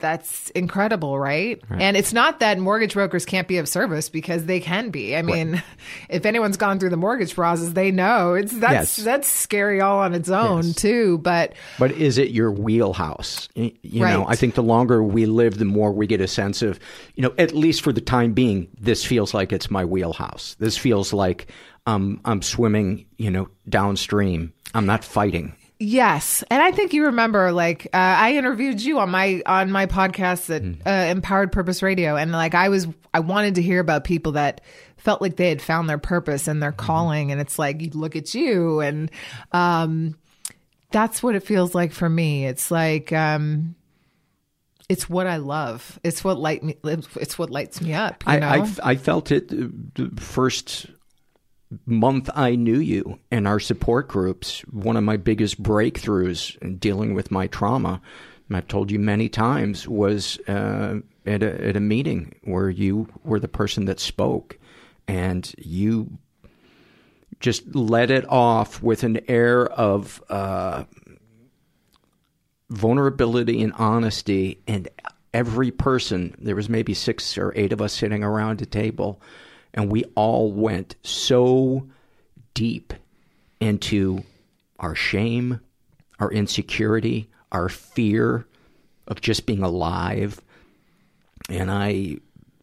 that's 0.00 0.50
incredible, 0.50 1.18
right? 1.18 1.62
right? 1.68 1.80
And 1.80 1.96
it's 1.96 2.12
not 2.12 2.40
that 2.40 2.58
mortgage 2.58 2.94
brokers 2.94 3.24
can't 3.24 3.46
be 3.46 3.58
of 3.58 3.68
service 3.68 4.08
because 4.08 4.46
they 4.46 4.60
can 4.60 4.90
be. 4.90 5.16
I 5.16 5.22
mean, 5.22 5.52
right. 5.52 5.62
if 6.08 6.26
anyone's 6.26 6.56
gone 6.56 6.78
through 6.78 6.90
the 6.90 6.96
mortgage 6.96 7.34
process, 7.34 7.72
they 7.72 7.90
know 7.90 8.34
it's 8.34 8.52
that's 8.52 8.98
yes. 8.98 9.04
that's 9.04 9.28
scary 9.28 9.80
all 9.80 9.98
on 10.00 10.14
its 10.14 10.28
own 10.28 10.66
yes. 10.66 10.76
too. 10.76 11.18
But 11.18 11.54
but 11.78 11.92
is 11.92 12.18
it 12.18 12.30
your 12.30 12.50
wheelhouse? 12.50 13.48
You 13.54 14.04
right. 14.04 14.12
know, 14.12 14.26
I 14.26 14.36
think 14.36 14.54
the 14.54 14.62
longer 14.62 15.02
we 15.02 15.26
live, 15.26 15.58
the 15.58 15.64
more 15.64 15.92
we 15.92 16.06
get 16.06 16.20
a 16.20 16.28
sense 16.28 16.62
of, 16.62 16.80
you 17.14 17.22
know, 17.22 17.34
at 17.38 17.54
least 17.54 17.82
for 17.82 17.92
the 17.92 18.00
time 18.00 18.32
being, 18.32 18.68
this 18.78 19.04
feels 19.04 19.34
like 19.34 19.52
it's 19.52 19.70
my 19.70 19.84
wheelhouse. 19.84 20.56
This 20.58 20.76
feels 20.76 21.12
like 21.12 21.50
um, 21.86 22.20
I'm 22.24 22.42
swimming, 22.42 23.06
you 23.16 23.30
know, 23.30 23.48
downstream. 23.68 24.52
I'm 24.74 24.86
not 24.86 25.04
fighting. 25.04 25.54
Yes, 25.82 26.44
and 26.50 26.62
I 26.62 26.72
think 26.72 26.92
you 26.92 27.06
remember, 27.06 27.52
like 27.52 27.86
uh, 27.86 27.96
I 27.96 28.34
interviewed 28.34 28.82
you 28.82 28.98
on 28.98 29.08
my 29.08 29.42
on 29.46 29.72
my 29.72 29.86
podcast 29.86 30.54
at 30.54 30.62
mm. 30.62 30.86
uh, 30.86 31.10
Empowered 31.10 31.52
Purpose 31.52 31.82
Radio, 31.82 32.16
and 32.16 32.32
like 32.32 32.54
I 32.54 32.68
was, 32.68 32.86
I 33.14 33.20
wanted 33.20 33.54
to 33.54 33.62
hear 33.62 33.80
about 33.80 34.04
people 34.04 34.32
that 34.32 34.60
felt 34.98 35.22
like 35.22 35.36
they 35.36 35.48
had 35.48 35.62
found 35.62 35.88
their 35.88 35.96
purpose 35.96 36.48
and 36.48 36.62
their 36.62 36.72
mm. 36.72 36.76
calling, 36.76 37.32
and 37.32 37.40
it's 37.40 37.58
like 37.58 37.80
you 37.80 37.88
look 37.94 38.14
at 38.14 38.34
you, 38.34 38.80
and 38.80 39.10
um, 39.52 40.18
that's 40.90 41.22
what 41.22 41.34
it 41.34 41.44
feels 41.44 41.74
like 41.74 41.92
for 41.92 42.10
me. 42.10 42.44
It's 42.44 42.70
like 42.70 43.10
um, 43.14 43.74
it's 44.90 45.08
what 45.08 45.26
I 45.26 45.38
love. 45.38 45.98
It's 46.04 46.22
what 46.22 46.38
light 46.38 46.62
me. 46.62 46.76
It's 46.84 47.38
what 47.38 47.48
lights 47.48 47.80
me 47.80 47.94
up. 47.94 48.22
I, 48.26 48.38
I, 48.38 48.70
I 48.82 48.96
felt 48.96 49.32
it 49.32 49.50
uh, 49.50 50.08
first 50.18 50.88
month 51.86 52.28
I 52.34 52.56
knew 52.56 52.78
you 52.78 53.18
in 53.30 53.46
our 53.46 53.60
support 53.60 54.08
groups, 54.08 54.60
one 54.70 54.96
of 54.96 55.04
my 55.04 55.16
biggest 55.16 55.62
breakthroughs 55.62 56.56
in 56.58 56.78
dealing 56.78 57.14
with 57.14 57.30
my 57.30 57.46
trauma, 57.46 58.00
and 58.48 58.56
I've 58.56 58.68
told 58.68 58.90
you 58.90 58.98
many 58.98 59.28
times, 59.28 59.86
was 59.86 60.38
uh, 60.48 61.00
at, 61.26 61.42
a, 61.42 61.68
at 61.68 61.76
a 61.76 61.80
meeting 61.80 62.34
where 62.42 62.68
you 62.68 63.08
were 63.22 63.38
the 63.38 63.48
person 63.48 63.84
that 63.84 64.00
spoke, 64.00 64.58
and 65.06 65.52
you 65.58 66.18
just 67.38 67.74
let 67.74 68.10
it 68.10 68.28
off 68.28 68.82
with 68.82 69.02
an 69.04 69.20
air 69.28 69.66
of 69.66 70.22
uh, 70.28 70.84
vulnerability 72.70 73.62
and 73.62 73.72
honesty, 73.74 74.60
and 74.66 74.88
every 75.32 75.70
person, 75.70 76.34
there 76.38 76.56
was 76.56 76.68
maybe 76.68 76.94
six 76.94 77.38
or 77.38 77.52
eight 77.54 77.72
of 77.72 77.80
us 77.80 77.92
sitting 77.92 78.24
around 78.24 78.60
a 78.60 78.66
table, 78.66 79.22
and 79.74 79.90
we 79.90 80.04
all 80.14 80.52
went 80.52 80.96
so 81.02 81.88
deep 82.54 82.92
into 83.60 84.24
our 84.78 84.94
shame, 84.94 85.60
our 86.18 86.30
insecurity, 86.30 87.30
our 87.52 87.68
fear 87.68 88.46
of 89.06 89.20
just 89.20 89.46
being 89.46 89.62
alive. 89.62 90.40
And 91.48 91.70
I 91.70 92.16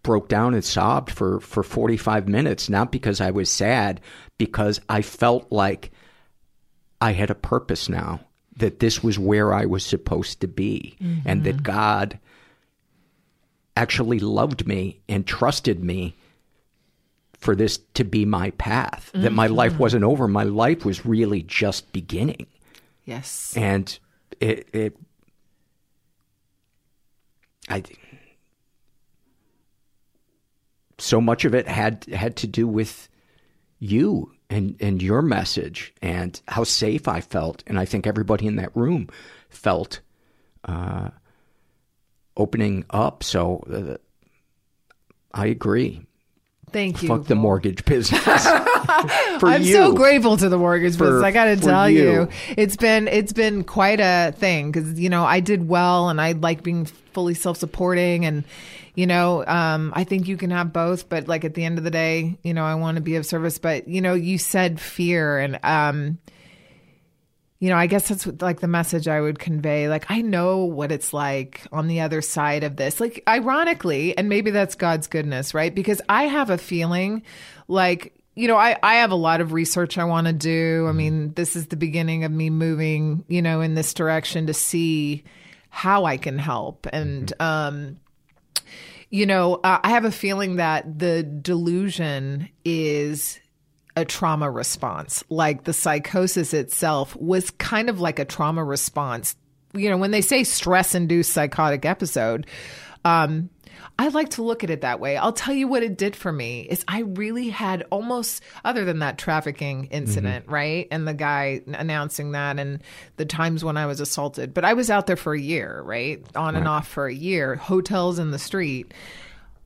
broke 0.04 0.30
down 0.30 0.54
and 0.54 0.64
sobbed 0.64 1.12
for, 1.12 1.40
for 1.40 1.64
45 1.64 2.28
minutes, 2.28 2.70
not 2.70 2.92
because 2.92 3.22
I 3.22 3.32
was 3.32 3.52
sad, 3.52 4.02
because 4.38 4.80
I 4.90 5.02
felt 5.02 5.52
like 5.52 5.92
I 7.02 7.12
had 7.12 7.30
a 7.30 7.36
purpose 7.36 7.90
now, 7.90 8.22
that 8.56 8.80
this 8.80 9.04
was 9.04 9.20
where 9.20 9.54
I 9.54 9.66
was 9.66 9.86
supposed 9.86 10.42
to 10.42 10.48
be, 10.48 10.96
mm-hmm. 11.02 11.28
and 11.28 11.44
that 11.44 11.62
God 11.62 12.20
actually 13.76 14.20
loved 14.20 14.66
me 14.66 15.00
and 15.08 15.28
trusted 15.28 15.84
me 15.84 16.16
for 17.38 17.56
this 17.56 17.80
to 17.94 18.04
be 18.04 18.26
my 18.26 18.52
path. 18.52 19.12
Mm-hmm. 19.14 19.24
That 19.24 19.34
my 19.34 19.48
life 19.48 19.74
mm-hmm. 19.74 19.82
wasn't 19.82 20.04
over. 20.04 20.28
My 20.28 20.44
life 20.44 20.86
was 20.86 21.06
really 21.06 21.44
just 21.44 21.92
beginning. 21.94 22.48
Yes. 23.06 23.54
And 23.56 23.98
it, 24.40 24.68
it 24.74 24.98
I 27.70 27.84
so 30.98 31.22
much 31.22 31.46
of 31.46 31.54
it 31.54 31.68
had 31.68 32.06
had 32.06 32.36
to 32.38 32.48
do 32.48 32.68
with 32.68 33.10
you 33.80 34.32
and 34.50 34.76
and 34.80 35.02
your 35.02 35.22
message 35.22 35.94
and 36.02 36.40
how 36.48 36.64
safe 36.64 37.08
I 37.08 37.22
felt, 37.22 37.64
and 37.68 37.80
I 37.80 37.86
think 37.86 38.08
everybody 38.08 38.48
in 38.48 38.56
that 38.56 38.76
room 38.76 39.10
felt 39.50 40.00
uh, 40.66 41.10
opening 42.36 42.86
up. 42.90 43.24
So 43.24 43.64
uh, 43.72 43.98
I 45.34 45.48
agree. 45.48 46.06
Thank 46.72 47.02
you. 47.02 47.08
Fuck 47.08 47.26
the 47.26 47.36
mortgage 47.36 47.86
business. 47.86 48.22
I'm 48.26 49.64
you. 49.64 49.74
so 49.74 49.94
grateful 49.94 50.36
to 50.38 50.50
the 50.50 50.58
mortgage 50.58 50.98
for, 50.98 51.06
business. 51.06 51.24
I 51.24 51.32
got 51.32 51.46
to 51.46 51.56
tell 51.56 51.90
you. 51.90 52.12
you. 52.12 52.30
it's 52.58 52.76
been 52.76 53.08
it's 53.08 53.32
been 53.34 53.64
quite 53.64 54.00
a 54.02 54.34
thing 54.38 54.72
because 54.72 55.00
you 55.00 55.10
know 55.10 55.24
I 55.24 55.40
did 55.40 55.68
well 55.68 56.10
and 56.10 56.20
I 56.20 56.34
like 56.34 56.64
being 56.64 56.86
fully 56.86 57.34
self 57.36 57.58
supporting 57.58 58.26
and 58.26 58.44
you 58.98 59.06
know, 59.06 59.46
um, 59.46 59.94
I 59.96 60.06
think 60.06 60.28
you 60.28 60.38
can 60.38 60.50
have 60.50 60.74
both, 60.74 61.08
but 61.08 61.28
like 61.28 61.46
at 61.46 61.54
the 61.54 61.64
end 61.64 61.78
of 61.78 61.84
the 61.84 61.92
day, 61.92 62.36
you 62.42 62.56
know, 62.56 62.66
I 62.66 62.74
want 62.74 62.96
to 62.96 63.02
be 63.02 63.16
of 63.16 63.28
service. 63.28 63.60
But 63.60 63.88
you 63.88 64.02
know, 64.02 64.16
you 64.16 64.40
said 64.40 64.80
fear, 64.80 65.38
and 65.38 65.60
um, 65.62 66.18
you 67.60 67.70
know, 67.70 67.76
I 67.76 67.88
guess 67.88 68.08
that's 68.08 68.26
what, 68.26 68.42
like 68.42 68.60
the 68.60 68.68
message 68.68 69.08
I 69.08 69.20
would 69.20 69.40
convey. 69.40 69.90
Like, 69.90 70.12
I 70.12 70.22
know 70.22 70.66
what 70.66 70.92
it's 70.92 71.12
like 71.12 71.66
on 71.72 71.88
the 71.88 72.02
other 72.02 72.22
side 72.22 72.64
of 72.64 72.76
this. 72.76 73.00
Like, 73.00 73.24
ironically, 73.28 74.16
and 74.16 74.30
maybe 74.30 74.52
that's 74.52 74.76
God's 74.76 75.08
goodness, 75.08 75.54
right? 75.54 75.74
Because 75.74 76.02
I 76.08 76.24
have 76.24 76.50
a 76.52 76.58
feeling 76.58 77.24
like, 77.68 78.14
you 78.36 78.48
know, 78.48 78.58
I, 78.58 78.78
I 78.84 78.96
have 78.96 79.10
a 79.10 79.16
lot 79.16 79.42
of 79.42 79.54
research 79.54 79.98
I 79.98 80.04
want 80.04 80.28
to 80.28 80.34
do. 80.34 80.86
I 80.88 80.92
mean, 80.92 81.34
this 81.34 81.56
is 81.56 81.68
the 81.68 81.76
beginning 81.76 82.24
of 82.24 82.32
me 82.32 82.52
moving, 82.52 83.26
you 83.28 83.42
know, 83.42 83.62
in 83.62 83.74
this 83.74 83.96
direction 83.96 84.46
to 84.46 84.54
see 84.54 85.24
how 85.70 86.06
I 86.06 86.18
can 86.18 86.38
help. 86.38 86.86
And, 86.94 87.34
um, 87.40 88.00
you 89.10 89.26
know, 89.26 89.56
uh, 89.56 89.80
I 89.84 89.90
have 89.90 90.06
a 90.06 90.12
feeling 90.12 90.58
that 90.58 91.00
the 91.00 91.24
delusion 91.24 92.50
is 92.64 93.40
a 93.98 94.06
trauma 94.06 94.50
response. 94.50 95.24
Like 95.28 95.64
the 95.64 95.74
psychosis 95.74 96.54
itself 96.54 97.16
was 97.16 97.50
kind 97.52 97.90
of 97.90 98.00
like 98.00 98.20
a 98.20 98.26
trauma 98.26 98.64
response. 98.64 99.36
You 99.74 99.90
know, 99.90 99.98
when 99.98 100.12
they 100.12 100.22
say 100.22 100.44
stress 100.44 100.94
induced 100.94 101.34
psychotic 101.34 101.84
episode, 101.84 102.46
um, 103.04 103.50
I 103.98 104.10
like 104.10 104.30
to 104.32 104.44
look 104.44 104.64
at 104.64 104.70
it 104.70 104.82
that 104.82 105.00
way. 105.00 105.18
I'll 105.18 105.34
tell 105.34 105.56
you 105.56 105.68
what 105.68 105.82
it 105.82 105.98
did 105.98 106.16
for 106.16 106.32
me 106.32 106.62
is 106.62 106.86
I 106.88 107.00
really 107.00 107.50
had 107.50 107.86
almost 107.90 108.44
other 108.64 108.86
than 108.86 109.00
that 109.00 109.18
trafficking 109.18 109.86
incident, 109.86 110.46
mm-hmm. 110.46 110.54
right? 110.54 110.88
And 110.92 111.08
the 111.08 111.16
guy 111.16 111.62
announcing 111.66 112.34
that 112.34 112.60
and 112.60 112.84
the 113.16 113.26
times 113.26 113.66
when 113.66 113.78
I 113.78 113.88
was 113.88 114.00
assaulted. 114.00 114.54
But 114.54 114.64
I 114.64 114.74
was 114.74 114.92
out 114.92 115.08
there 115.08 115.16
for 115.16 115.34
a 115.34 115.40
year, 115.40 115.82
right? 115.84 116.24
On 116.36 116.54
right. 116.54 116.60
and 116.60 116.68
off 116.68 116.88
for 116.88 117.08
a 117.08 117.14
year, 117.14 117.56
hotels 117.56 118.20
in 118.20 118.30
the 118.30 118.40
street. 118.40 118.94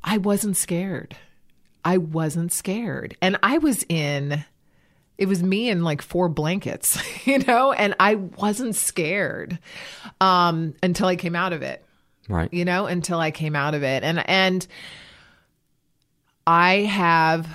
I 0.04 0.18
wasn't 0.18 0.56
scared. 0.56 1.18
I 1.84 1.98
wasn't 1.98 2.52
scared. 2.52 3.16
And 3.22 3.38
I 3.44 3.58
was 3.58 3.86
in, 3.90 4.44
it 5.18 5.28
was 5.28 5.42
me 5.44 5.70
and 5.70 5.84
like 5.84 6.02
four 6.02 6.30
blankets, 6.30 7.00
you 7.26 7.40
know, 7.40 7.72
and 7.72 7.96
I 8.00 8.16
wasn't 8.16 8.76
scared 8.76 9.60
um, 10.20 10.76
until 10.84 11.08
I 11.08 11.16
came 11.16 11.36
out 11.36 11.54
of 11.54 11.62
it. 11.62 11.84
Right. 12.30 12.54
You 12.54 12.66
know, 12.66 12.86
until 12.86 13.20
I 13.20 13.32
came 13.32 13.56
out 13.56 13.74
of 13.74 13.84
it. 13.84 14.04
And, 14.04 14.28
and 14.30 14.66
I 16.46 16.76
have 16.76 17.48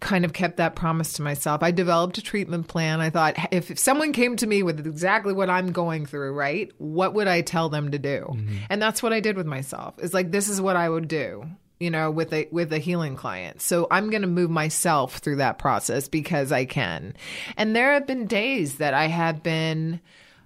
kind 0.00 0.24
of 0.24 0.32
kept 0.32 0.58
that 0.58 0.76
promise 0.76 1.14
to 1.14 1.22
myself. 1.22 1.62
I 1.62 1.70
developed 1.70 2.18
a 2.18 2.22
treatment 2.22 2.68
plan. 2.68 3.00
I 3.00 3.10
thought 3.10 3.36
if, 3.50 3.70
if 3.70 3.78
someone 3.78 4.12
came 4.12 4.36
to 4.36 4.46
me 4.46 4.62
with 4.62 4.86
exactly 4.86 5.32
what 5.32 5.48
I'm 5.48 5.72
going 5.72 6.06
through, 6.06 6.32
right? 6.32 6.70
What 6.78 7.14
would 7.14 7.26
I 7.26 7.40
tell 7.40 7.70
them 7.70 7.90
to 7.90 7.98
do? 7.98 8.26
Mm-hmm. 8.30 8.56
And 8.68 8.82
that's 8.82 9.02
what 9.02 9.12
I 9.12 9.20
did 9.20 9.36
with 9.36 9.46
myself. 9.46 9.94
It's 9.98 10.14
like 10.14 10.30
this 10.30 10.48
is 10.48 10.60
what 10.60 10.76
I 10.76 10.88
would 10.88 11.08
do 11.08 11.46
you 11.80 11.90
know 11.90 12.10
with 12.10 12.32
a 12.32 12.48
with 12.50 12.72
a 12.72 12.78
healing 12.78 13.16
client 13.16 13.60
so 13.60 13.86
i'm 13.90 14.10
going 14.10 14.22
to 14.22 14.28
move 14.28 14.50
myself 14.50 15.18
through 15.18 15.36
that 15.36 15.58
process 15.58 16.08
because 16.08 16.52
i 16.52 16.64
can 16.64 17.14
and 17.56 17.74
there 17.74 17.92
have 17.92 18.06
been 18.06 18.26
days 18.26 18.76
that 18.76 18.94
i 18.94 19.06
have 19.06 19.42
been 19.42 20.00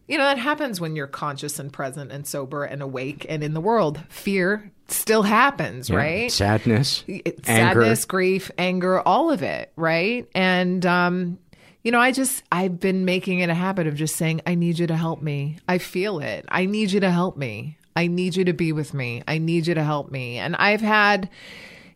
you 0.07 0.17
know 0.17 0.25
that 0.25 0.39
happens 0.39 0.81
when 0.81 0.97
you're 0.97 1.07
conscious 1.07 1.59
and 1.59 1.73
present 1.73 2.11
and 2.11 2.27
sober 2.27 2.65
and 2.65 2.83
awake 2.83 3.27
and 3.29 3.45
in 3.45 3.55
the 3.55 3.61
world 3.61 4.01
fear 4.09 4.71
still 4.89 5.23
happens 5.23 5.91
yeah. 5.91 5.97
right 5.97 6.33
sadness 6.33 7.05
sadness 7.45 8.05
grief 8.05 8.51
anger 8.57 9.01
all 9.01 9.31
of 9.31 9.43
it 9.43 9.73
right 9.77 10.29
and 10.35 10.87
um 10.87 11.39
you 11.85 11.93
know, 11.93 12.01
I 12.01 12.13
just, 12.13 12.43
I've 12.53 12.81
been 12.81 13.07
making 13.07 13.39
it 13.39 13.49
a 13.49 13.55
habit 13.55 13.87
of 13.87 13.95
just 13.95 14.17
saying, 14.17 14.43
I 14.47 14.57
need 14.57 14.79
you 14.79 14.87
to 14.89 14.97
help 14.97 15.23
me. 15.23 15.59
I 15.69 15.79
feel 15.79 16.19
it. 16.19 16.45
I 16.49 16.67
need 16.67 16.91
you 16.91 17.01
to 17.01 17.11
help 17.11 17.39
me. 17.39 17.78
I 17.99 18.07
need 18.07 18.37
you 18.37 18.45
to 18.45 18.53
be 18.53 18.71
with 18.71 18.95
me. 18.95 19.25
I 19.27 19.39
need 19.39 19.67
you 19.67 19.75
to 19.75 19.83
help 19.83 20.13
me. 20.13 20.39
And 20.39 20.55
I've 20.55 20.81
had 20.81 21.29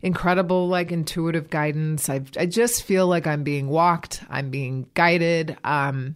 incredible 0.01 0.67
like 0.67 0.91
intuitive 0.91 1.49
guidance. 1.49 2.09
I 2.09 2.19
I 2.37 2.45
just 2.45 2.83
feel 2.83 3.07
like 3.07 3.25
I'm 3.25 3.43
being 3.43 3.69
walked, 3.69 4.21
I'm 4.29 4.49
being 4.49 4.87
guided. 4.95 5.55
Um 5.63 6.15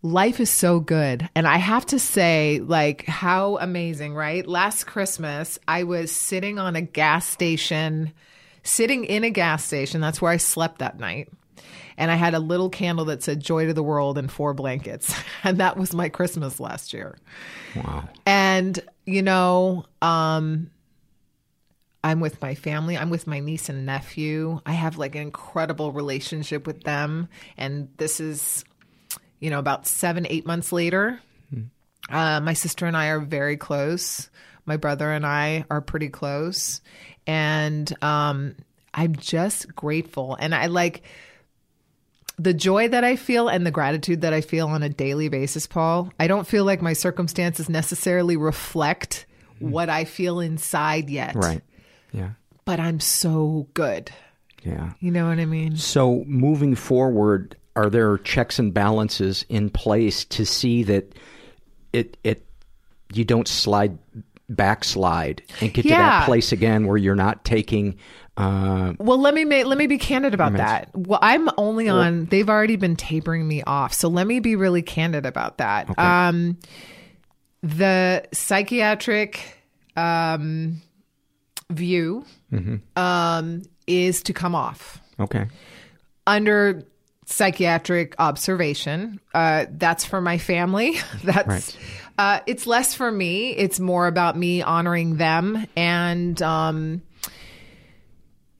life 0.00 0.40
is 0.40 0.48
so 0.48 0.80
good. 0.80 1.28
And 1.34 1.46
I 1.46 1.58
have 1.58 1.84
to 1.86 1.98
say 1.98 2.62
like 2.64 3.04
how 3.04 3.58
amazing, 3.58 4.14
right? 4.14 4.46
Last 4.46 4.86
Christmas, 4.86 5.58
I 5.68 5.82
was 5.82 6.10
sitting 6.10 6.58
on 6.58 6.74
a 6.74 6.80
gas 6.80 7.28
station, 7.28 8.14
sitting 8.62 9.04
in 9.04 9.22
a 9.22 9.28
gas 9.28 9.66
station. 9.66 10.00
That's 10.00 10.22
where 10.22 10.32
I 10.32 10.38
slept 10.38 10.78
that 10.78 10.98
night 10.98 11.28
and 11.98 12.12
I 12.12 12.14
had 12.14 12.32
a 12.32 12.38
little 12.38 12.70
candle 12.70 13.04
that 13.06 13.22
said 13.22 13.40
"Joy 13.40 13.66
to 13.66 13.74
the 13.74 13.82
World" 13.82 14.16
and 14.16 14.30
four 14.30 14.54
blankets, 14.54 15.14
and 15.44 15.58
that 15.58 15.76
was 15.76 15.92
my 15.92 16.08
Christmas 16.08 16.58
last 16.58 16.94
year. 16.94 17.18
Wow! 17.76 18.08
And 18.24 18.78
you 19.04 19.20
know, 19.20 19.84
um, 20.00 20.70
I'm 22.02 22.20
with 22.20 22.40
my 22.40 22.54
family. 22.54 22.96
I'm 22.96 23.10
with 23.10 23.26
my 23.26 23.40
niece 23.40 23.68
and 23.68 23.84
nephew. 23.84 24.60
I 24.64 24.72
have 24.72 24.96
like 24.96 25.16
an 25.16 25.22
incredible 25.22 25.92
relationship 25.92 26.66
with 26.66 26.84
them, 26.84 27.28
and 27.58 27.88
this 27.98 28.20
is, 28.20 28.64
you 29.40 29.50
know, 29.50 29.58
about 29.58 29.86
seven, 29.86 30.26
eight 30.30 30.46
months 30.46 30.72
later. 30.72 31.20
Hmm. 31.52 31.62
Uh, 32.08 32.40
my 32.40 32.54
sister 32.54 32.86
and 32.86 32.96
I 32.96 33.08
are 33.08 33.20
very 33.20 33.56
close. 33.56 34.30
My 34.64 34.76
brother 34.76 35.10
and 35.10 35.26
I 35.26 35.64
are 35.68 35.80
pretty 35.80 36.10
close, 36.10 36.80
and 37.26 37.92
um, 38.04 38.54
I'm 38.94 39.16
just 39.16 39.74
grateful. 39.74 40.36
And 40.38 40.54
I 40.54 40.66
like 40.66 41.02
the 42.38 42.54
joy 42.54 42.88
that 42.88 43.04
I 43.04 43.16
feel 43.16 43.48
and 43.48 43.66
the 43.66 43.70
gratitude 43.70 44.20
that 44.20 44.32
I 44.32 44.40
feel 44.40 44.68
on 44.68 44.82
a 44.82 44.88
daily 44.88 45.28
basis, 45.28 45.66
Paul, 45.66 46.12
I 46.20 46.28
don't 46.28 46.46
feel 46.46 46.64
like 46.64 46.80
my 46.80 46.92
circumstances 46.92 47.68
necessarily 47.68 48.36
reflect 48.36 49.26
mm. 49.60 49.70
what 49.70 49.88
I 49.88 50.04
feel 50.04 50.40
inside 50.40 51.10
yet. 51.10 51.34
Right. 51.34 51.62
Yeah. 52.12 52.30
But 52.64 52.80
I'm 52.80 53.00
so 53.00 53.66
good. 53.74 54.10
Yeah. 54.62 54.92
You 55.00 55.10
know 55.10 55.28
what 55.28 55.38
I 55.38 55.46
mean? 55.46 55.76
So 55.76 56.24
moving 56.26 56.74
forward, 56.74 57.56
are 57.76 57.90
there 57.90 58.18
checks 58.18 58.58
and 58.58 58.72
balances 58.72 59.44
in 59.48 59.70
place 59.70 60.24
to 60.26 60.44
see 60.44 60.82
that 60.84 61.14
it 61.92 62.16
it 62.22 62.44
you 63.12 63.24
don't 63.24 63.48
slide 63.48 63.98
backslide 64.48 65.42
and 65.60 65.72
get 65.72 65.84
yeah. 65.84 65.96
to 65.96 66.02
that 66.02 66.24
place 66.26 66.52
again 66.52 66.86
where 66.86 66.96
you're 66.96 67.14
not 67.14 67.44
taking 67.44 67.96
uh, 68.38 68.92
well, 68.98 69.18
let 69.18 69.34
me 69.34 69.44
let 69.64 69.76
me 69.76 69.88
be 69.88 69.98
candid 69.98 70.32
about 70.32 70.52
that. 70.52 70.90
Well, 70.94 71.18
I'm 71.20 71.50
only 71.58 71.88
on. 71.88 72.26
They've 72.26 72.48
already 72.48 72.76
been 72.76 72.94
tapering 72.94 73.46
me 73.46 73.64
off, 73.64 73.92
so 73.92 74.08
let 74.08 74.28
me 74.28 74.38
be 74.38 74.54
really 74.54 74.80
candid 74.80 75.26
about 75.26 75.58
that. 75.58 75.90
Okay. 75.90 76.00
Um, 76.00 76.56
the 77.64 78.24
psychiatric 78.32 79.40
um, 79.96 80.80
view 81.68 82.24
mm-hmm. 82.52 82.76
um, 82.96 83.62
is 83.88 84.22
to 84.22 84.32
come 84.32 84.54
off. 84.54 85.00
Okay. 85.18 85.46
Under 86.24 86.84
psychiatric 87.26 88.14
observation, 88.20 89.18
uh, 89.34 89.66
that's 89.68 90.04
for 90.04 90.20
my 90.20 90.38
family. 90.38 90.96
that's. 91.24 91.48
Right. 91.48 91.76
Uh, 92.18 92.40
it's 92.46 92.66
less 92.66 92.94
for 92.94 93.10
me. 93.10 93.50
It's 93.50 93.78
more 93.78 94.08
about 94.08 94.36
me 94.36 94.60
honoring 94.60 95.18
them 95.18 95.66
and 95.76 96.40
um, 96.42 97.02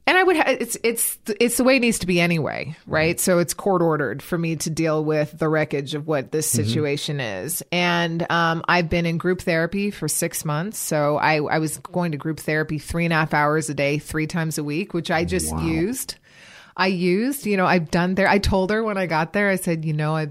and 0.09 0.17
I 0.17 0.23
would 0.23 0.37
ha- 0.37 0.57
it's 0.59 0.79
it's 0.83 1.19
it's 1.39 1.59
the 1.59 1.65
way 1.65 1.77
it 1.77 1.81
needs 1.81 1.99
to 1.99 2.07
be 2.07 2.19
anyway, 2.19 2.75
right? 2.87 3.21
So 3.21 3.41
it's 3.41 3.53
court 3.53 3.83
ordered 3.83 4.23
for 4.23 4.39
me 4.39 4.57
to 4.57 4.71
deal 4.71 5.05
with 5.05 5.39
the 5.39 5.51
wreckage 5.51 5.95
of 5.95 6.07
what 6.07 6.33
this 6.33 6.51
mm-hmm. 6.51 6.65
situation 6.65 7.19
mm-hmm. 7.19 7.45
is. 7.45 7.63
And 7.71 8.27
um, 8.31 8.65
I've 8.67 8.89
been 8.89 9.05
in 9.05 9.19
group 9.19 9.43
therapy 9.43 9.91
for 9.91 10.09
six 10.09 10.47
months. 10.47 10.79
So 10.79 11.19
I, 11.19 11.35
I 11.43 11.59
was 11.59 11.77
going 11.77 12.13
to 12.13 12.19
group 12.19 12.41
therapy 12.41 12.79
three 12.79 13.05
and 13.05 13.13
a 13.13 13.17
half 13.17 13.35
hours 13.35 13.69
a 13.69 13.75
day, 13.75 13.99
three 13.99 14.27
times 14.27 14.57
a 14.57 14.65
week, 14.65 14.95
which 14.95 15.11
I 15.11 15.27
just 15.27 15.53
wow. 15.53 15.63
used. 15.63 16.15
I 16.75 16.87
used, 16.87 17.45
you 17.45 17.59
know, 17.59 17.67
I've 17.67 17.91
done 17.91 18.15
there. 18.15 18.29
I 18.29 18.39
told 18.39 18.71
her 18.71 18.83
when 18.83 18.97
I 18.97 19.05
got 19.05 19.35
there, 19.35 19.51
I 19.51 19.57
said, 19.57 19.85
you 19.85 19.93
know, 19.93 20.17
I 20.17 20.29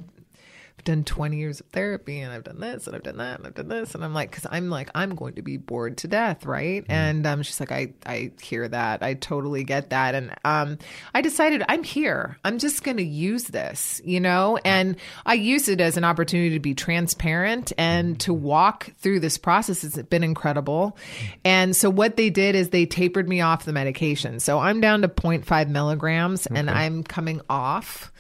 done 0.84 1.03
20 1.03 1.38
years 1.38 1.59
of 1.59 1.67
therapy 1.67 2.19
and 2.19 2.32
I've 2.32 2.43
done 2.43 2.59
this 2.59 2.88
and 2.88 2.95
I've 2.95 3.03
done 3.03 3.17
that 3.17 3.38
and 3.38 3.47
I've 3.47 3.53
done 3.53 3.67
this. 3.67 3.95
And 3.95 4.03
I'm 4.03 4.13
like, 4.13 4.32
cause 4.32 4.45
I'm 4.49 4.69
like, 4.69 4.89
I'm 4.95 5.15
going 5.15 5.36
to 5.36 5.41
be 5.41 5.57
bored 5.57 5.97
to 5.99 6.07
death. 6.07 6.45
Right. 6.45 6.84
Mm. 6.84 6.89
And, 6.89 7.28
um, 7.28 7.43
she's 7.43 7.59
like, 7.59 7.71
I, 7.71 7.93
I 8.05 8.32
hear 8.41 8.67
that. 8.67 9.03
I 9.03 9.15
totally 9.15 9.63
get 9.63 9.89
that. 9.89 10.15
And, 10.15 10.34
um, 10.45 10.78
I 11.13 11.21
decided 11.21 11.63
I'm 11.67 11.84
here. 11.84 12.38
I'm 12.43 12.59
just 12.59 12.84
going 12.84 12.97
to 12.97 13.03
use 13.03 13.45
this, 13.45 14.01
you 14.05 14.19
know, 14.19 14.57
and 14.63 14.95
I 15.25 15.34
use 15.34 15.67
it 15.67 15.82
as 15.82 15.97
an 15.97 16.03
opportunity 16.03 16.51
to 16.51 16.59
be 16.59 16.73
transparent 16.73 17.73
and 17.78 18.19
to 18.21 18.34
walk 18.34 18.91
through 18.99 19.19
this 19.19 19.38
process. 19.38 19.84
It's 19.84 19.97
been 20.03 20.23
incredible. 20.23 20.97
And 21.43 21.75
so 21.75 21.89
what 21.89 22.15
they 22.17 22.30
did 22.30 22.55
is 22.55 22.69
they 22.69 22.86
tapered 22.86 23.28
me 23.28 23.41
off 23.41 23.65
the 23.65 23.73
medication. 23.73 24.39
So 24.39 24.59
I'm 24.59 24.80
down 24.80 25.01
to 25.01 25.07
0.5 25.07 25.69
milligrams 25.69 26.47
okay. 26.47 26.59
and 26.59 26.69
I'm 26.69 27.03
coming 27.03 27.41
off. 27.49 28.11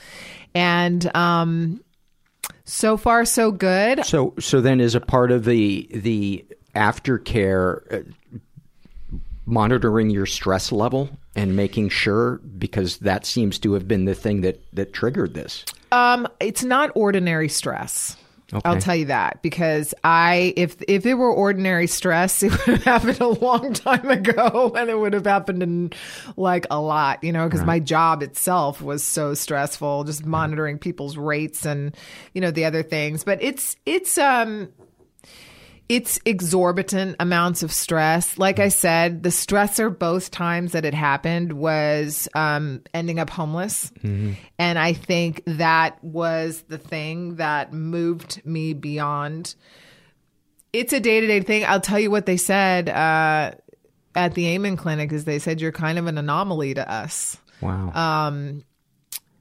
And, 0.53 1.15
um, 1.15 1.81
so 2.65 2.97
far, 2.97 3.25
so 3.25 3.51
good. 3.51 4.05
So, 4.05 4.33
so 4.39 4.61
then, 4.61 4.81
is 4.81 4.95
a 4.95 4.99
part 5.01 5.31
of 5.31 5.45
the 5.45 5.87
the 5.93 6.45
aftercare 6.75 8.05
uh, 8.05 8.39
monitoring 9.45 10.09
your 10.09 10.25
stress 10.25 10.71
level 10.71 11.09
and 11.35 11.55
making 11.55 11.89
sure 11.89 12.37
because 12.57 12.97
that 12.97 13.25
seems 13.25 13.57
to 13.59 13.73
have 13.73 13.87
been 13.87 14.05
the 14.05 14.15
thing 14.15 14.41
that 14.41 14.61
that 14.73 14.91
triggered 14.93 15.33
this. 15.33 15.63
Um, 15.91 16.27
it's 16.41 16.63
not 16.63 16.91
ordinary 16.95 17.47
stress. 17.47 18.16
Okay. 18.53 18.61
I'll 18.63 18.79
tell 18.79 18.95
you 18.95 19.05
that 19.05 19.41
because 19.41 19.93
I, 20.05 20.53
if 20.55 20.77
if 20.87 21.05
it 21.05 21.15
were 21.15 21.31
ordinary 21.31 21.87
stress, 21.87 22.41
it 22.43 22.51
would 22.51 22.77
have 22.77 22.83
happened 22.83 23.19
a 23.19 23.27
long 23.27 23.73
time 23.73 24.09
ago, 24.09 24.73
and 24.77 24.89
it 24.89 24.97
would 24.97 25.13
have 25.13 25.25
happened 25.25 25.61
in 25.61 25.91
like 26.37 26.65
a 26.71 26.79
lot, 26.79 27.23
you 27.23 27.33
know, 27.33 27.45
because 27.45 27.65
my 27.65 27.79
job 27.79 28.23
itself 28.23 28.81
was 28.81 29.03
so 29.03 29.33
stressful, 29.33 30.05
just 30.05 30.25
monitoring 30.25 30.77
people's 30.77 31.17
rates 31.17 31.65
and 31.65 31.95
you 32.33 32.39
know 32.39 32.51
the 32.51 32.63
other 32.63 32.83
things. 32.83 33.25
But 33.25 33.43
it's 33.43 33.75
it's 33.85 34.17
um 34.17 34.69
it's 35.89 36.19
exorbitant 36.25 37.15
amounts 37.19 37.63
of 37.63 37.71
stress. 37.71 38.37
Like 38.37 38.59
I 38.59 38.67
said, 38.67 39.23
the 39.23 39.29
stressor 39.29 39.97
both 39.97 40.31
times 40.31 40.73
that 40.73 40.83
it 40.83 40.93
happened 40.93 41.53
was 41.53 42.27
um, 42.35 42.81
ending 42.93 43.19
up 43.19 43.29
homeless. 43.29 43.91
And 44.03 44.77
I 44.79 44.91
think 44.93 45.43
that 45.45 46.03
was 46.03 46.63
the 46.67 46.77
thing 46.77 47.35
that 47.35 47.71
moved 47.71 48.45
me 48.45 48.73
beyond. 48.73 49.55
It's 50.73 50.91
a 50.91 50.99
day 50.99 51.21
to 51.21 51.27
day 51.27 51.39
thing. 51.41 51.63
I'll 51.65 51.79
tell 51.79 51.99
you 51.99 52.11
what 52.11 52.25
they 52.25 52.37
said 52.37 52.89
uh, 52.89 53.51
at 54.13 54.33
the 54.33 54.47
Amen 54.49 54.75
Clinic 54.75 55.13
is 55.13 55.23
they 55.23 55.39
said 55.39 55.61
you're 55.61 55.71
kind 55.71 55.97
of 55.97 56.07
an 56.07 56.17
anomaly 56.17 56.73
to 56.73 56.91
us 56.91 57.37
Wow. 57.61 57.91
um, 57.93 58.63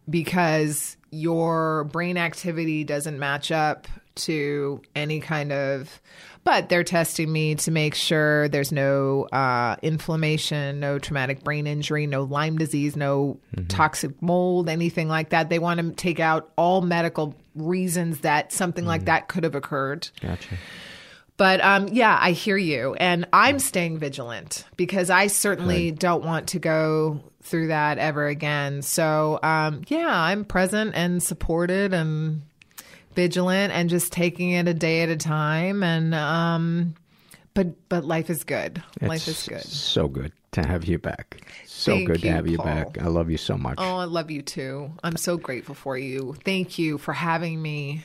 because 0.08 0.96
your 1.10 1.84
brain 1.84 2.16
activity 2.16 2.84
doesn't 2.84 3.18
match 3.18 3.50
up 3.50 3.88
to 4.16 4.80
any 4.94 5.20
kind 5.20 5.52
of 5.52 6.00
but 6.44 6.68
they're 6.68 6.84
testing 6.84 7.32
me 7.32 7.56
to 7.56 7.72
make 7.72 7.94
sure 7.94 8.48
there's 8.48 8.72
no 8.72 9.24
uh, 9.32 9.76
inflammation 9.82 10.80
no 10.80 10.98
traumatic 10.98 11.42
brain 11.44 11.66
injury 11.66 12.06
no 12.06 12.24
lyme 12.24 12.58
disease 12.58 12.96
no 12.96 13.38
toxic 13.68 14.20
mold 14.20 14.68
anything 14.68 15.08
like 15.08 15.30
that 15.30 15.48
they 15.48 15.58
want 15.58 15.80
to 15.80 15.90
take 15.92 16.20
out 16.20 16.50
all 16.56 16.80
medical 16.80 17.34
reasons 17.54 18.20
that 18.20 18.52
something 18.52 18.84
like 18.84 19.04
that 19.06 19.28
could 19.28 19.44
have 19.44 19.54
occurred 19.54 20.08
gotcha. 20.20 20.56
but 21.36 21.60
um, 21.62 21.88
yeah, 21.88 22.16
I 22.20 22.32
hear 22.32 22.56
you. 22.56 22.94
And 22.94 23.26
I'm 23.32 23.58
staying 23.58 23.98
vigilant 23.98 24.64
because 24.76 25.10
I 25.10 25.26
certainly 25.26 25.90
don't 25.90 26.24
want 26.24 26.48
to 26.48 26.58
go 26.58 27.20
through 27.42 27.68
that 27.68 27.98
ever 27.98 28.26
again. 28.26 28.82
So 28.82 29.38
um, 29.42 29.82
yeah, 29.88 30.08
I'm 30.08 30.44
present 30.44 30.94
and 30.94 31.22
supported 31.22 31.92
and 31.92 32.42
vigilant 33.16 33.72
and 33.72 33.90
just 33.90 34.12
taking 34.12 34.50
it 34.50 34.68
a 34.68 34.74
day 34.74 35.02
at 35.02 35.08
a 35.08 35.16
time. 35.16 35.82
And 35.82 36.14
um, 36.14 36.94
but 37.54 37.88
but 37.88 38.04
life 38.04 38.30
is 38.30 38.44
good. 38.44 38.82
life 39.00 39.26
is 39.26 39.48
good. 39.48 39.62
So 39.62 40.06
good 40.06 40.32
to 40.52 40.64
have 40.64 40.84
you 40.84 40.98
back. 40.98 41.40
So 41.66 41.92
Thank 41.92 42.06
good 42.06 42.22
to 42.22 42.30
have 42.30 42.46
you 42.46 42.58
Paul. 42.58 42.66
back. 42.66 43.02
I 43.02 43.06
love 43.06 43.30
you 43.30 43.36
so 43.36 43.56
much. 43.56 43.76
Oh, 43.78 43.96
I 43.96 44.04
love 44.04 44.30
you 44.30 44.42
too. 44.42 44.92
I'm 45.02 45.16
so 45.16 45.36
grateful 45.36 45.74
for 45.74 45.98
you. 45.98 46.36
Thank 46.44 46.78
you 46.78 46.98
for 46.98 47.12
having 47.12 47.60
me. 47.60 48.04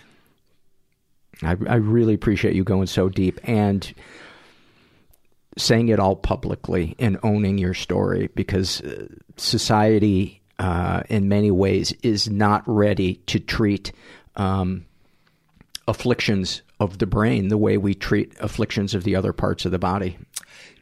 I, 1.44 1.52
I 1.68 1.76
really 1.76 2.14
appreciate 2.14 2.56
you 2.56 2.64
going 2.64 2.88
so 2.88 3.10
deep 3.10 3.40
and 3.44 3.94
saying 5.58 5.90
it 5.90 6.00
all 6.00 6.16
publicly 6.16 6.96
and 7.00 7.18
owning 7.24 7.58
your 7.58 7.74
story 7.74 8.30
because 8.36 8.82
uh, 8.82 9.08
society, 9.38 10.42
uh, 10.60 11.04
in 11.10 11.28
many 11.28 11.52
ways, 11.52 11.94
is 12.04 12.30
not 12.30 12.64
ready 12.66 13.16
to 13.28 13.40
treat 13.40 13.92
um, 14.36 14.86
afflictions 15.88 16.62
of 16.80 16.98
the 16.98 17.06
brain 17.06 17.48
the 17.48 17.58
way 17.58 17.78
we 17.78 17.94
treat 17.94 18.34
afflictions 18.40 18.94
of 18.94 19.04
the 19.04 19.16
other 19.16 19.34
parts 19.34 19.66
of 19.66 19.72
the 19.72 19.80
body. 19.80 20.18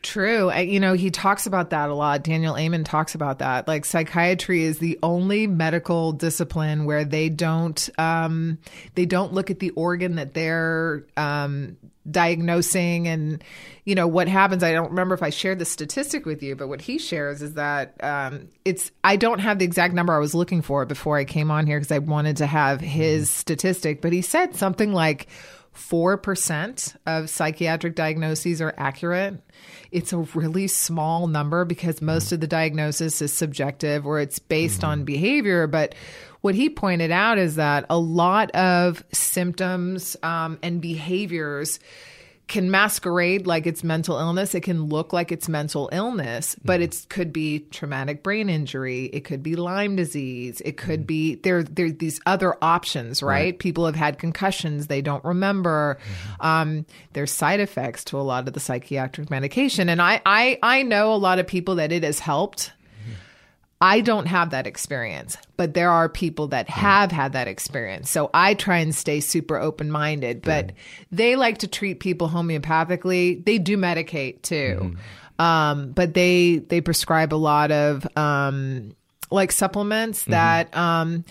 True. 0.01 0.49
I, 0.49 0.61
you 0.61 0.79
know, 0.79 0.93
he 0.93 1.11
talks 1.11 1.45
about 1.45 1.71
that 1.71 1.89
a 1.89 1.93
lot. 1.93 2.23
Daniel 2.23 2.57
Amen 2.57 2.85
talks 2.85 3.15
about 3.15 3.39
that. 3.39 3.67
Like 3.67 3.83
psychiatry 3.83 4.63
is 4.63 4.79
the 4.79 4.97
only 5.03 5.45
medical 5.45 6.13
discipline 6.13 6.85
where 6.85 7.03
they 7.03 7.27
don't 7.27 7.89
um, 7.97 8.59
they 8.95 9.05
don't 9.05 9.33
look 9.33 9.51
at 9.51 9.59
the 9.59 9.71
organ 9.71 10.15
that 10.15 10.33
they're 10.33 11.05
um, 11.17 11.75
diagnosing 12.11 13.07
and 13.07 13.43
you 13.85 13.95
know 13.95 14.07
what 14.07 14.27
happens. 14.27 14.63
I 14.63 14.71
don't 14.71 14.89
remember 14.89 15.15
if 15.15 15.23
I 15.23 15.29
shared 15.29 15.59
the 15.59 15.65
statistic 15.65 16.25
with 16.25 16.43
you, 16.43 16.55
but 16.55 16.67
what 16.67 16.81
he 16.81 16.97
shares 16.97 17.41
is 17.41 17.53
that 17.55 17.95
um, 18.03 18.49
it's 18.65 18.91
I 19.03 19.15
don't 19.15 19.39
have 19.39 19.59
the 19.59 19.65
exact 19.65 19.93
number 19.93 20.13
I 20.13 20.19
was 20.19 20.35
looking 20.35 20.61
for 20.61 20.85
before 20.85 21.17
I 21.17 21.25
came 21.25 21.49
on 21.51 21.65
here 21.65 21.79
because 21.79 21.91
I 21.91 21.99
wanted 21.99 22.37
to 22.37 22.45
have 22.45 22.81
his 22.81 23.27
mm-hmm. 23.27 23.39
statistic, 23.39 24.01
but 24.01 24.13
he 24.13 24.21
said 24.21 24.55
something 24.55 24.93
like. 24.93 25.27
4% 25.75 26.97
of 27.05 27.29
psychiatric 27.29 27.95
diagnoses 27.95 28.59
are 28.59 28.73
accurate. 28.77 29.39
It's 29.91 30.11
a 30.11 30.17
really 30.17 30.67
small 30.67 31.27
number 31.27 31.63
because 31.63 32.01
most 32.01 32.25
mm-hmm. 32.25 32.33
of 32.35 32.41
the 32.41 32.47
diagnosis 32.47 33.21
is 33.21 33.31
subjective 33.31 34.05
or 34.05 34.19
it's 34.19 34.39
based 34.39 34.83
on 34.83 34.99
mm-hmm. 34.99 35.05
behavior. 35.05 35.67
But 35.67 35.95
what 36.41 36.55
he 36.55 36.69
pointed 36.69 37.11
out 37.11 37.37
is 37.37 37.55
that 37.55 37.85
a 37.89 37.97
lot 37.97 38.51
of 38.51 39.03
symptoms 39.11 40.15
um, 40.23 40.59
and 40.63 40.81
behaviors 40.81 41.79
can 42.49 42.71
masquerade 42.71 43.45
like 43.45 43.67
it's 43.67 43.83
mental 43.83 44.17
illness. 44.17 44.55
It 44.55 44.61
can 44.61 44.85
look 44.85 45.13
like 45.13 45.31
it's 45.31 45.47
mental 45.47 45.87
illness, 45.91 46.55
but 46.65 46.81
it 46.81 47.05
could 47.07 47.31
be 47.31 47.59
traumatic 47.59 48.23
brain 48.23 48.49
injury. 48.49 49.05
It 49.05 49.21
could 49.21 49.43
be 49.43 49.55
Lyme 49.55 49.95
disease. 49.95 50.59
It 50.65 50.75
could 50.75 51.05
be 51.05 51.35
there. 51.35 51.63
There 51.63 51.91
these 51.91 52.19
other 52.25 52.57
options, 52.61 53.21
right? 53.21 53.57
People 53.57 53.85
have 53.85 53.95
had 53.95 54.17
concussions; 54.17 54.87
they 54.87 55.01
don't 55.01 55.23
remember. 55.23 55.99
Um, 56.39 56.85
there's 57.13 57.31
side 57.31 57.59
effects 57.59 58.03
to 58.05 58.19
a 58.19 58.23
lot 58.23 58.47
of 58.47 58.53
the 58.53 58.59
psychiatric 58.59 59.29
medication, 59.29 59.87
and 59.87 60.01
I, 60.01 60.19
I, 60.25 60.57
I 60.63 60.81
know 60.81 61.13
a 61.13 61.17
lot 61.17 61.37
of 61.37 61.45
people 61.45 61.75
that 61.75 61.91
it 61.91 62.03
has 62.03 62.19
helped. 62.19 62.73
I 63.81 64.01
don't 64.01 64.25
have 64.25 64.49
that 64.49 64.67
experience, 64.67 65.37
but 65.55 65.73
there 65.73 65.89
are 65.89 66.09
people 66.09 66.47
that 66.49 66.69
have 66.69 67.13
had 67.13 67.31
that 67.31 67.47
experience. 67.47 68.09
So 68.09 68.29
I 68.33 68.53
try 68.53 68.79
and 68.79 68.93
stay 68.93 69.21
super 69.21 69.57
open 69.57 69.89
minded, 69.89 70.41
but 70.41 70.73
they 71.11 71.37
like 71.37 71.59
to 71.59 71.67
treat 71.67 72.01
people 72.01 72.27
homeopathically. 72.27 73.45
They 73.45 73.57
do 73.57 73.77
medicate 73.77 74.41
too. 74.41 74.95
Um, 75.39 75.91
but 75.91 76.13
they, 76.13 76.57
they 76.57 76.81
prescribe 76.81 77.33
a 77.33 77.35
lot 77.35 77.71
of, 77.71 78.05
um, 78.17 78.95
like 79.31 79.53
supplements 79.53 80.23
that, 80.25 80.75
um, 80.75 81.23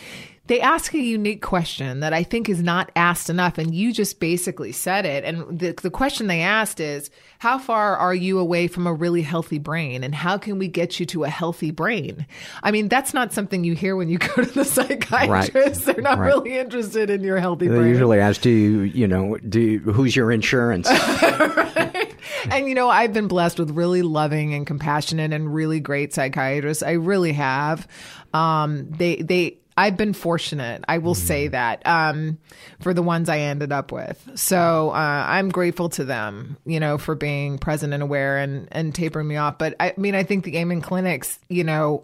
they 0.48 0.60
ask 0.60 0.92
a 0.94 0.98
unique 0.98 1.42
question 1.42 2.00
that 2.00 2.12
I 2.12 2.22
think 2.24 2.48
is 2.48 2.62
not 2.62 2.90
asked 2.96 3.30
enough. 3.30 3.58
And 3.58 3.74
you 3.74 3.92
just 3.92 4.18
basically 4.18 4.72
said 4.72 5.06
it. 5.06 5.22
And 5.24 5.58
the, 5.60 5.72
the 5.80 5.90
question 5.90 6.26
they 6.26 6.40
asked 6.40 6.80
is, 6.80 7.10
how 7.38 7.58
far 7.58 7.96
are 7.96 8.14
you 8.14 8.38
away 8.40 8.66
from 8.66 8.86
a 8.86 8.92
really 8.92 9.22
healthy 9.22 9.58
brain? 9.58 10.02
And 10.02 10.14
how 10.14 10.38
can 10.38 10.58
we 10.58 10.66
get 10.66 10.98
you 10.98 11.06
to 11.06 11.24
a 11.24 11.28
healthy 11.28 11.70
brain? 11.70 12.26
I 12.62 12.70
mean, 12.72 12.88
that's 12.88 13.14
not 13.14 13.32
something 13.32 13.62
you 13.62 13.74
hear 13.74 13.94
when 13.94 14.08
you 14.08 14.18
go 14.18 14.42
to 14.42 14.50
the 14.50 14.64
psychiatrist. 14.64 15.84
They're 15.86 16.00
not 16.02 16.18
Right. 16.18 16.26
really 16.28 16.58
interested 16.58 17.10
in 17.10 17.22
your 17.22 17.38
healthy 17.38 17.68
They 17.68 17.76
brain. 17.76 17.88
usually 17.88 18.18
ask, 18.18 18.40
"Do 18.40 18.50
you, 18.50 18.80
you 18.80 19.06
know, 19.06 19.36
do 19.48 19.78
who's 19.80 20.16
your 20.16 20.32
insurance?" 20.32 20.88
And 22.50 22.68
you 22.68 22.74
know, 22.74 22.88
I've 22.88 23.12
been 23.12 23.28
blessed 23.28 23.58
with 23.58 23.70
really 23.72 24.02
loving 24.02 24.54
and 24.54 24.66
compassionate 24.66 25.32
and 25.32 25.52
really 25.52 25.80
great 25.80 26.14
psychiatrists. 26.14 26.82
I 26.82 26.92
really 26.92 27.32
have. 27.32 27.86
Um, 28.32 28.88
they 28.90 29.16
they 29.16 29.58
I've 29.78 29.96
been 29.96 30.12
fortunate. 30.12 30.84
I 30.88 30.98
will 30.98 31.14
say 31.14 31.46
that 31.46 31.86
um, 31.86 32.38
for 32.80 32.92
the 32.92 33.02
ones 33.02 33.28
I 33.28 33.38
ended 33.38 33.70
up 33.70 33.92
with. 33.92 34.28
So 34.34 34.90
uh, 34.90 35.24
I'm 35.28 35.50
grateful 35.50 35.88
to 35.90 36.04
them, 36.04 36.56
you 36.66 36.80
know, 36.80 36.98
for 36.98 37.14
being 37.14 37.58
present 37.58 37.94
and 37.94 38.02
aware 38.02 38.38
and 38.38 38.66
and 38.72 38.92
tapering 38.92 39.28
me 39.28 39.36
off. 39.36 39.56
But 39.56 39.76
I 39.78 39.94
mean, 39.96 40.16
I 40.16 40.24
think 40.24 40.44
the 40.44 40.56
Amen 40.56 40.80
clinics, 40.80 41.38
you 41.48 41.62
know, 41.62 42.02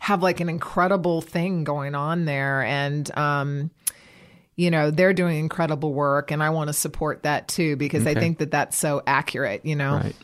have 0.00 0.20
like 0.20 0.40
an 0.40 0.48
incredible 0.48 1.22
thing 1.22 1.62
going 1.62 1.94
on 1.94 2.24
there, 2.24 2.64
and 2.64 3.16
um, 3.16 3.70
you 4.56 4.72
know, 4.72 4.90
they're 4.90 5.14
doing 5.14 5.38
incredible 5.38 5.94
work, 5.94 6.32
and 6.32 6.42
I 6.42 6.50
want 6.50 6.70
to 6.70 6.74
support 6.74 7.22
that 7.22 7.46
too 7.46 7.76
because 7.76 8.04
I 8.04 8.14
think 8.14 8.38
that 8.38 8.50
that's 8.50 8.76
so 8.76 9.00
accurate. 9.06 9.64
You 9.64 9.76
know, 9.76 9.92
Right. 9.92 10.16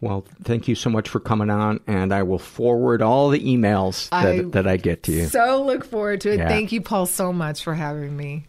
Well, 0.00 0.26
thank 0.42 0.68
you 0.68 0.74
so 0.74 0.90
much 0.90 1.08
for 1.08 1.20
coming 1.20 1.48
on, 1.48 1.80
and 1.86 2.12
I 2.12 2.22
will 2.22 2.38
forward 2.38 3.00
all 3.00 3.30
the 3.30 3.40
emails 3.40 4.10
that 4.10 4.26
I 4.26 4.42
that 4.50 4.66
I 4.66 4.76
get 4.76 5.02
to 5.04 5.12
you. 5.12 5.26
so 5.26 5.64
look 5.64 5.84
forward 5.84 6.20
to 6.22 6.32
it. 6.32 6.38
Yeah. 6.38 6.48
Thank 6.48 6.70
you, 6.72 6.82
Paul, 6.82 7.06
so 7.06 7.32
much 7.32 7.62
for 7.62 7.74
having 7.74 8.16
me. 8.16 8.46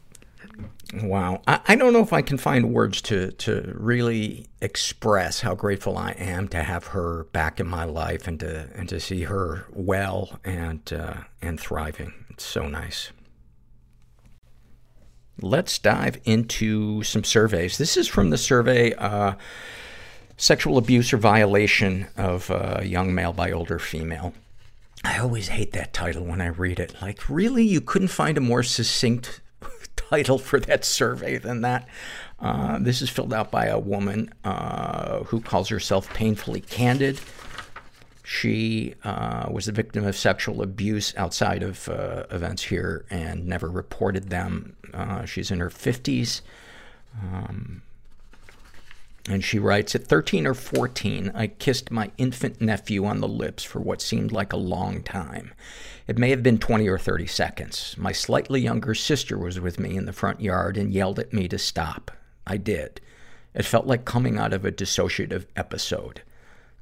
Wow. 0.94 1.42
I, 1.48 1.60
I 1.68 1.76
don't 1.76 1.94
know 1.94 2.02
if 2.02 2.14
I 2.14 2.22
can 2.22 2.38
find 2.38 2.74
words 2.74 3.02
to, 3.04 3.32
to 3.32 3.74
really 3.76 4.48
express 4.62 5.42
how 5.42 5.54
grateful 5.56 5.98
I 5.98 6.12
am 6.12 6.48
to 6.50 6.64
have 6.64 6.88
her 6.88 7.26
back 7.26 7.60
in 7.60 7.68
my 7.68 7.84
life 7.84 8.28
and 8.28 8.40
to, 8.40 8.70
and 8.74 8.88
to 8.90 9.00
see 9.00 9.24
her 9.24 9.66
well 9.72 10.40
and, 10.46 10.82
uh, 10.94 11.16
and 11.42 11.60
thriving. 11.60 12.14
It's 12.30 12.46
so 12.46 12.68
nice. 12.68 13.12
Let's 15.42 15.78
dive 15.78 16.20
into 16.24 17.04
some 17.04 17.24
surveys. 17.24 17.78
This 17.78 17.98
is 17.98 18.08
from 18.08 18.30
the 18.30 18.38
survey, 18.38 18.94
uh, 18.94 19.34
sexual 20.38 20.78
abuse 20.78 21.12
or 21.12 21.18
violation 21.18 22.08
of 22.16 22.50
a 22.50 22.84
young 22.86 23.14
male 23.14 23.34
by 23.34 23.52
older 23.52 23.80
female. 23.80 24.34
I 25.04 25.20
always 25.20 25.50
hate 25.50 25.74
that 25.74 25.94
title 25.94 26.24
when 26.24 26.42
I 26.42 26.48
read 26.48 26.80
it. 26.80 26.96
Like, 27.02 27.30
really? 27.30 27.64
You 27.64 27.82
couldn't 27.82 28.08
find 28.10 28.38
a 28.38 28.42
more 28.42 28.64
succinct 28.64 29.42
title 29.96 30.38
for 30.38 30.60
that 30.62 30.86
survey 30.86 31.38
than 31.38 31.62
that? 31.62 31.88
Uh, 32.40 32.78
this 32.80 33.02
is 33.02 33.10
filled 33.10 33.34
out 33.34 33.52
by 33.52 33.66
a 33.66 33.80
woman 33.80 34.32
uh, 34.44 35.24
who 35.24 35.42
calls 35.42 35.70
herself 35.70 36.12
painfully 36.14 36.62
candid. 36.62 37.20
She 38.24 38.96
uh, 39.04 39.48
was 39.50 39.68
the 39.68 39.72
victim 39.72 40.06
of 40.06 40.16
sexual 40.16 40.62
abuse 40.62 41.16
outside 41.16 41.64
of 41.64 41.88
uh, 41.88 42.26
events 42.30 42.64
here 42.64 43.06
and 43.10 43.48
never 43.48 43.70
reported 43.70 44.30
them. 44.30 44.76
Uh, 44.94 45.26
she's 45.26 45.50
in 45.50 45.60
her 45.60 45.70
50s. 45.70 46.42
Um, 47.22 47.82
and 49.28 49.44
she 49.44 49.60
writes, 49.60 49.94
At 49.94 50.08
13 50.08 50.48
or 50.48 50.54
14, 50.54 51.32
I 51.36 51.48
kissed 51.48 51.92
my 51.92 52.12
infant 52.18 52.62
nephew 52.62 53.06
on 53.06 53.20
the 53.20 53.28
lips 53.28 53.64
for 53.64 53.80
what 53.80 54.02
seemed 54.02 54.32
like 54.32 54.54
a 54.54 54.58
long 54.58 55.04
time. 55.04 55.54
It 56.08 56.18
may 56.18 56.30
have 56.30 56.42
been 56.42 56.58
20 56.58 56.88
or 56.88 56.98
30 56.98 57.28
seconds. 57.28 57.96
My 57.98 58.14
slightly 58.14 58.62
younger 58.62 58.96
sister 58.96 59.38
was 59.38 59.60
with 59.60 59.80
me 59.80 59.98
in 59.98 60.06
the 60.06 60.14
front 60.14 60.40
yard 60.40 60.78
and 60.78 60.94
yelled 60.94 61.20
at 61.20 61.34
me 61.34 61.50
to 61.50 61.58
stop. 61.58 62.12
I 62.46 62.56
did. 62.56 63.02
It 63.54 63.66
felt 63.66 63.86
like 63.86 64.06
coming 64.06 64.38
out 64.38 64.54
of 64.54 64.64
a 64.64 64.72
dissociative 64.72 65.46
episode. 65.58 66.22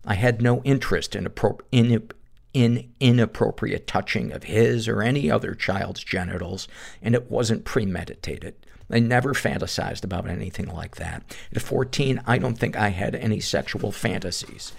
I 0.06 0.14
had 0.14 0.42
no 0.42 0.62
interest 0.62 1.16
in, 1.16 1.26
appro- 1.26 1.62
in, 1.72 2.12
in 2.54 2.92
inappropriate 3.00 3.88
touching 3.88 4.32
of 4.32 4.44
his 4.44 4.88
or 4.88 5.02
any 5.02 5.32
other 5.32 5.56
child's 5.56 6.04
genitals, 6.04 6.68
and 7.02 7.16
it 7.16 7.32
wasn't 7.32 7.66
premeditated. 7.66 8.54
I 8.90 9.00
never 9.00 9.34
fantasized 9.34 10.04
about 10.04 10.28
anything 10.30 10.68
like 10.68 10.96
that. 10.98 11.24
At 11.54 11.62
14, 11.62 12.22
I 12.26 12.38
don't 12.38 12.58
think 12.58 12.76
I 12.78 12.90
had 12.90 13.16
any 13.16 13.40
sexual 13.40 13.92
fantasies. 13.92 14.74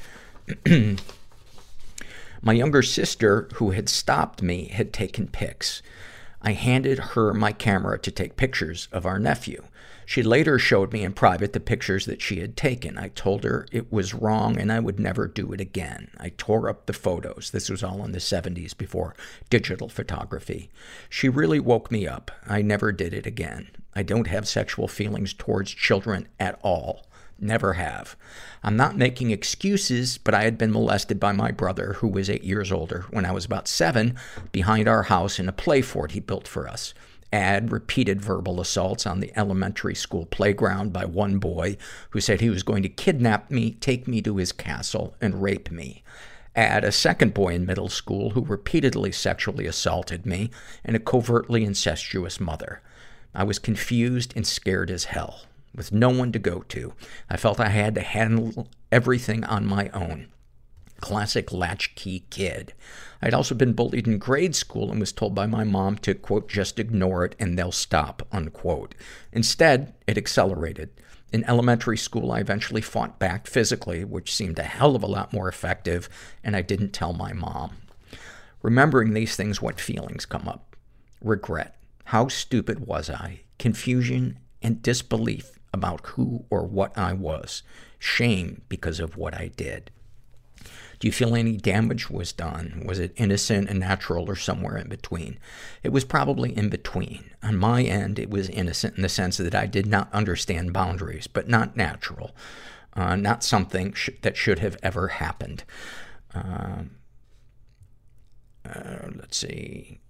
My 2.43 2.53
younger 2.53 2.83
sister, 2.83 3.49
who 3.55 3.71
had 3.71 3.89
stopped 3.89 4.43
me, 4.43 4.69
had 4.69 4.93
taken 4.93 5.27
pics. 5.27 5.83
I 6.43 6.53
handed 6.53 6.99
her 6.99 7.35
my 7.35 7.51
camera 7.51 7.99
to 7.99 8.11
take 8.11 8.37
pictures 8.37 8.87
of 8.93 9.05
our 9.05 9.19
nephew. 9.19 9.65
She 10.05 10.23
later 10.23 10.57
showed 10.57 10.93
me 10.93 11.03
in 11.03 11.13
private 11.13 11.53
the 11.53 11.59
pictures 11.59 12.07
that 12.07 12.23
she 12.23 12.39
had 12.39 12.57
taken. 12.57 12.97
I 12.97 13.09
told 13.09 13.43
her 13.43 13.67
it 13.73 13.91
was 13.91 14.15
wrong 14.15 14.57
and 14.57 14.71
I 14.71 14.79
would 14.79 15.01
never 15.01 15.27
do 15.27 15.53
it 15.53 15.61
again. 15.61 16.09
I 16.19 16.29
tore 16.29 16.69
up 16.69 16.87
the 16.87 16.93
photos. 16.93 17.51
This 17.51 17.69
was 17.69 17.83
all 17.83 18.05
in 18.05 18.13
the 18.13 18.19
70s 18.19 18.77
before 18.77 19.17
digital 19.51 19.89
photography. 19.89 20.71
She 21.11 21.29
really 21.29 21.59
woke 21.59 21.91
me 21.91 22.07
up. 22.07 22.31
I 22.47 22.63
never 22.63 22.93
did 22.93 23.13
it 23.13 23.27
again. 23.27 23.71
I 23.97 24.03
don't 24.03 24.27
have 24.27 24.47
sexual 24.47 24.89
feelings 24.89 25.33
towards 25.33 25.73
children 25.73 26.29
at 26.39 26.61
all. 26.63 27.07
Never 27.39 27.73
have. 27.73 28.15
I'm 28.63 28.77
not 28.77 28.99
making 28.99 29.31
excuses, 29.31 30.19
but 30.19 30.35
I 30.35 30.45
had 30.45 30.59
been 30.59 30.71
molested 30.71 31.19
by 31.19 31.33
my 31.33 31.51
brother, 31.51 31.95
who 31.95 32.09
was 32.09 32.29
eight 32.29 32.45
years 32.45 32.71
older, 32.71 33.07
when 33.11 33.25
I 33.25 33.33
was 33.33 33.47
about 33.47 33.69
seven, 33.69 34.17
behind 34.53 34.87
our 34.87 35.05
house 35.05 35.39
in 35.39 35.49
a 35.49 35.53
play 35.53 35.81
fort 35.81 36.13
he 36.13 36.21
built 36.21 36.47
for 36.47 36.69
us. 36.69 36.93
Add 37.33 37.73
repeated 37.73 38.21
verbal 38.21 38.61
assaults 38.61 39.07
on 39.07 39.21
the 39.21 39.33
elementary 39.35 39.95
school 39.95 40.27
playground 40.27 40.93
by 40.93 41.07
one 41.07 41.39
boy 41.39 41.79
who 42.11 42.21
said 42.21 42.41
he 42.43 42.51
was 42.51 42.63
going 42.63 42.83
to 42.83 42.91
kidnap 42.91 43.51
me, 43.51 43.73
take 43.73 44.07
me 44.07 44.21
to 44.23 44.37
his 44.37 44.53
castle, 44.53 45.17
and 45.23 45.43
rape 45.43 45.71
me. 45.71 46.03
Add 46.55 46.85
a 46.85 46.93
second 46.93 47.33
boy 47.33 47.55
in 47.55 47.65
middle 47.65 47.89
school 47.89 48.31
who 48.31 48.43
repeatedly 48.43 49.13
sexually 49.13 49.67
assaulted 49.67 50.27
me, 50.27 50.51
and 50.85 50.97
a 50.97 51.01
covertly 51.01 51.65
incestuous 51.65 52.41
mother. 52.41 52.83
I 53.37 53.45
was 53.45 53.59
confused 53.59 54.33
and 54.35 54.47
scared 54.47 54.91
as 54.91 55.05
hell 55.05 55.43
with 55.75 55.93
no 55.93 56.09
one 56.09 56.33
to 56.33 56.39
go 56.39 56.61
to. 56.69 56.95
I 57.29 57.37
felt 57.37 57.61
I 57.61 57.69
had 57.69 57.95
to 57.97 58.01
handle 58.01 58.69
everything 58.91 59.45
on 59.45 59.67
my 59.67 59.91
own. 59.91 60.29
Classic 61.01 61.53
latchkey 61.53 62.25
kid. 62.31 62.73
I'd 63.21 63.35
also 63.35 63.55
been 63.55 63.75
bullied 63.75 64.09
in 64.09 64.17
grade 64.17 64.57
school 64.57 64.91
and 64.91 64.99
was 64.99 65.13
told 65.13 65.35
by 65.35 65.47
my 65.47 65.65
mom 65.65 65.97
to, 65.99 66.15
quote, 66.15 66.49
just 66.49 66.79
ignore 66.79 67.27
it 67.27 67.37
and 67.39 67.59
they'll 67.59 67.73
stop, 67.73 68.27
unquote. 68.33 68.95
Instead, 69.33 69.93
it 70.07 70.17
accelerated. 70.17 70.89
In 71.31 71.45
elementary 71.45 71.99
school, 71.99 72.33
I 72.33 72.41
eventually 72.41 72.81
fought 72.81 73.19
back 73.19 73.47
physically, 73.47 74.03
which 74.03 74.35
seemed 74.35 74.59
a 74.59 74.63
hell 74.63 74.97
of 74.97 75.03
a 75.03 75.09
lot 75.09 75.35
more 75.35 75.49
effective, 75.49 76.09
and 76.43 76.57
I 76.57 76.63
didn't 76.63 76.95
tell 76.95 77.13
my 77.13 77.35
mom. 77.35 77.77
Remembering 78.63 79.13
these 79.13 79.37
things, 79.37 79.61
what 79.61 79.79
feelings 79.79 80.25
come 80.25 80.49
up? 80.49 80.75
Regret. 81.21 81.76
How 82.11 82.29
stupid 82.29 82.87
was 82.87 83.11
I? 83.11 83.41
Confusion 83.59 84.39
and 84.63 84.81
disbelief 84.81 85.59
about 85.73 86.07
who 86.07 86.45
or 86.51 86.65
what 86.65 86.97
I 86.97 87.13
was. 87.13 87.65
Shame 87.99 88.63
because 88.69 89.01
of 89.01 89.17
what 89.17 89.35
I 89.35 89.49
did. 89.49 89.91
Do 90.99 91.09
you 91.09 91.13
feel 91.13 91.35
any 91.35 91.57
damage 91.57 92.09
was 92.09 92.33
done? 92.33 92.85
Was 92.87 93.01
it 93.01 93.13
innocent 93.17 93.69
and 93.69 93.81
natural 93.81 94.31
or 94.31 94.37
somewhere 94.37 94.77
in 94.77 94.89
between? 94.89 95.39
It 95.83 95.89
was 95.89 96.05
probably 96.05 96.57
in 96.57 96.69
between. 96.69 97.31
On 97.43 97.57
my 97.57 97.83
end, 97.83 98.21
it 98.21 98.31
was 98.31 98.49
innocent 98.49 98.97
in 98.97 99.03
the 99.03 99.09
sense 99.09 99.39
that 99.39 99.55
I 99.55 99.67
did 99.67 99.87
not 99.87 100.13
understand 100.13 100.73
boundaries, 100.73 101.27
but 101.27 101.49
not 101.49 101.77
natural. 101.77 102.37
Uh, 102.95 103.17
not 103.17 103.43
something 103.43 103.93
sh- 103.95 104.11
that 104.23 104.37
should 104.37 104.61
have 104.61 104.79
ever 104.81 105.09
happened. 105.09 105.65
Uh, 106.33 106.85
uh, 108.65 109.09
let's 109.17 109.37
see. 109.37 110.01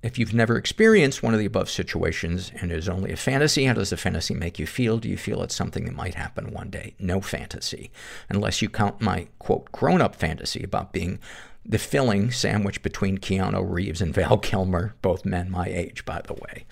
If 0.00 0.16
you've 0.16 0.34
never 0.34 0.56
experienced 0.56 1.24
one 1.24 1.34
of 1.34 1.40
the 1.40 1.46
above 1.46 1.68
situations 1.68 2.52
and 2.60 2.70
is 2.70 2.88
only 2.88 3.10
a 3.10 3.16
fantasy, 3.16 3.64
how 3.64 3.74
does 3.74 3.90
the 3.90 3.96
fantasy 3.96 4.32
make 4.32 4.58
you 4.58 4.66
feel? 4.66 4.98
Do 4.98 5.08
you 5.08 5.16
feel 5.16 5.42
it's 5.42 5.56
something 5.56 5.86
that 5.86 5.94
might 5.94 6.14
happen 6.14 6.52
one 6.52 6.70
day? 6.70 6.94
No 7.00 7.20
fantasy. 7.20 7.90
Unless 8.28 8.62
you 8.62 8.68
count 8.68 9.00
my, 9.00 9.26
quote, 9.40 9.72
grown-up 9.72 10.14
fantasy 10.14 10.62
about 10.62 10.92
being 10.92 11.18
the 11.66 11.78
filling 11.78 12.30
sandwich 12.30 12.80
between 12.82 13.18
Keanu 13.18 13.68
Reeves 13.68 14.00
and 14.00 14.14
Val 14.14 14.38
Kilmer, 14.48 14.94
both 15.02 15.24
men 15.24 15.50
my 15.50 15.66
age, 15.66 16.04
by 16.04 16.22
the 16.24 16.34
way. 16.34 16.64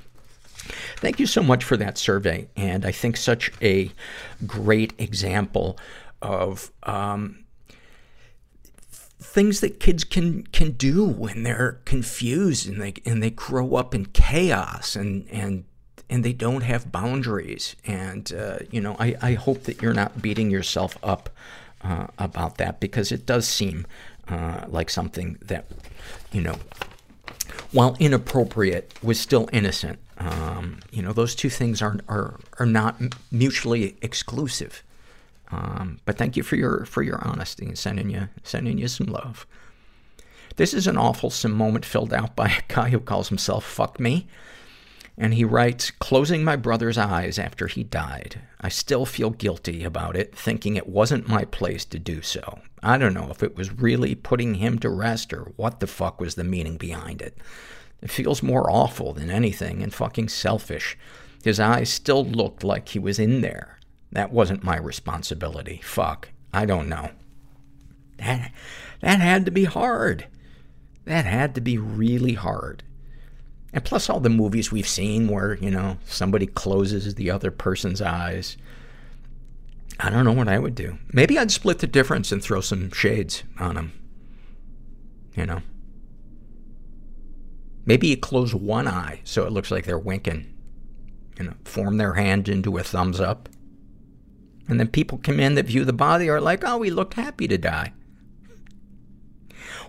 Thank 0.96 1.18
you 1.18 1.26
so 1.26 1.42
much 1.42 1.64
for 1.64 1.76
that 1.76 1.98
survey, 1.98 2.48
and 2.56 2.84
I 2.84 2.92
think 2.92 3.16
such 3.16 3.50
a 3.60 3.90
great 4.46 4.92
example 4.98 5.78
of 6.22 6.70
um, 6.84 7.44
things 9.36 9.60
that 9.60 9.78
kids 9.78 10.02
can 10.02 10.44
can 10.44 10.70
do 10.70 11.04
when 11.04 11.42
they're 11.42 11.78
confused 11.84 12.66
and 12.66 12.80
they 12.80 12.94
and 13.04 13.22
they 13.22 13.28
grow 13.28 13.74
up 13.74 13.94
in 13.94 14.06
chaos 14.06 14.96
and 14.96 15.28
and 15.30 15.64
and 16.08 16.24
they 16.24 16.32
don't 16.32 16.62
have 16.62 16.90
boundaries. 16.90 17.76
And 17.84 18.32
uh, 18.32 18.60
you 18.70 18.80
know, 18.80 18.96
I 18.98 19.14
I 19.20 19.34
hope 19.34 19.64
that 19.64 19.82
you're 19.82 19.92
not 19.92 20.22
beating 20.22 20.50
yourself 20.50 20.96
up 21.02 21.28
uh, 21.82 22.06
about 22.18 22.56
that 22.56 22.80
because 22.80 23.12
it 23.12 23.26
does 23.26 23.46
seem 23.46 23.86
uh, 24.26 24.64
like 24.68 24.88
something 24.88 25.36
that 25.42 25.66
you 26.32 26.40
know, 26.40 26.56
while 27.72 27.94
inappropriate, 28.00 28.94
was 29.02 29.20
still 29.20 29.50
innocent. 29.52 29.98
Um, 30.16 30.80
you 30.90 31.02
know, 31.02 31.12
those 31.12 31.34
two 31.34 31.50
things 31.50 31.82
are 31.82 31.98
are 32.08 32.40
are 32.58 32.64
not 32.64 33.02
mutually 33.30 33.98
exclusive. 34.00 34.82
Um, 35.50 36.00
but 36.04 36.18
thank 36.18 36.36
you 36.36 36.42
for 36.42 36.56
your, 36.56 36.84
for 36.84 37.02
your 37.02 37.24
honesty 37.26 37.66
and 37.66 37.78
sending 37.78 38.10
you, 38.10 38.28
sending 38.42 38.78
you 38.78 38.88
some 38.88 39.06
love. 39.06 39.46
This 40.56 40.72
is 40.72 40.86
an 40.86 40.96
awful 40.96 41.32
moment 41.48 41.84
filled 41.84 42.12
out 42.12 42.34
by 42.34 42.48
a 42.48 42.72
guy 42.72 42.88
who 42.88 43.00
calls 43.00 43.28
himself 43.28 43.64
Fuck 43.64 44.00
Me. 44.00 44.26
And 45.18 45.32
he 45.32 45.44
writes, 45.44 45.90
closing 45.90 46.44
my 46.44 46.56
brother's 46.56 46.98
eyes 46.98 47.38
after 47.38 47.68
he 47.68 47.82
died. 47.82 48.40
I 48.60 48.68
still 48.68 49.06
feel 49.06 49.30
guilty 49.30 49.82
about 49.82 50.14
it, 50.14 50.36
thinking 50.36 50.76
it 50.76 50.88
wasn't 50.88 51.28
my 51.28 51.44
place 51.44 51.86
to 51.86 51.98
do 51.98 52.20
so. 52.20 52.60
I 52.82 52.98
don't 52.98 53.14
know 53.14 53.30
if 53.30 53.42
it 53.42 53.56
was 53.56 53.72
really 53.72 54.14
putting 54.14 54.56
him 54.56 54.78
to 54.80 54.90
rest 54.90 55.32
or 55.32 55.52
what 55.56 55.80
the 55.80 55.86
fuck 55.86 56.20
was 56.20 56.34
the 56.34 56.44
meaning 56.44 56.76
behind 56.76 57.22
it. 57.22 57.38
It 58.02 58.10
feels 58.10 58.42
more 58.42 58.70
awful 58.70 59.14
than 59.14 59.30
anything 59.30 59.82
and 59.82 59.92
fucking 59.92 60.28
selfish. 60.28 60.98
His 61.42 61.58
eyes 61.58 61.88
still 61.88 62.24
looked 62.24 62.62
like 62.62 62.90
he 62.90 62.98
was 62.98 63.18
in 63.18 63.40
there. 63.40 63.78
That 64.12 64.32
wasn't 64.32 64.64
my 64.64 64.76
responsibility. 64.76 65.80
Fuck. 65.84 66.30
I 66.52 66.64
don't 66.64 66.88
know. 66.88 67.10
That, 68.18 68.52
that 69.00 69.20
had 69.20 69.44
to 69.44 69.50
be 69.50 69.64
hard. 69.64 70.26
That 71.04 71.26
had 71.26 71.54
to 71.54 71.60
be 71.60 71.78
really 71.78 72.34
hard. 72.34 72.82
And 73.72 73.84
plus 73.84 74.08
all 74.08 74.20
the 74.20 74.30
movies 74.30 74.72
we've 74.72 74.88
seen 74.88 75.28
where, 75.28 75.54
you 75.54 75.70
know, 75.70 75.98
somebody 76.06 76.46
closes 76.46 77.14
the 77.14 77.30
other 77.30 77.50
person's 77.50 78.00
eyes. 78.00 78.56
I 80.00 80.10
don't 80.10 80.24
know 80.24 80.32
what 80.32 80.48
I 80.48 80.58
would 80.58 80.74
do. 80.74 80.98
Maybe 81.12 81.38
I'd 81.38 81.50
split 81.50 81.80
the 81.80 81.86
difference 81.86 82.32
and 82.32 82.42
throw 82.42 82.60
some 82.60 82.90
shades 82.90 83.42
on 83.58 83.74
them. 83.74 83.92
You 85.34 85.46
know? 85.46 85.62
Maybe 87.84 88.08
you 88.08 88.16
close 88.16 88.54
one 88.54 88.88
eye 88.88 89.20
so 89.24 89.44
it 89.44 89.52
looks 89.52 89.70
like 89.70 89.84
they're 89.84 89.98
winking. 89.98 90.52
You 91.38 91.44
know, 91.44 91.54
form 91.64 91.98
their 91.98 92.14
hand 92.14 92.48
into 92.48 92.78
a 92.78 92.82
thumbs 92.82 93.20
up. 93.20 93.48
And 94.68 94.80
then 94.80 94.88
people 94.88 95.18
come 95.18 95.38
in 95.38 95.54
that 95.54 95.66
view 95.66 95.84
the 95.84 95.92
body 95.92 96.28
are 96.28 96.40
like, 96.40 96.62
oh, 96.64 96.82
he 96.82 96.90
looked 96.90 97.14
happy 97.14 97.46
to 97.48 97.58
die. 97.58 97.92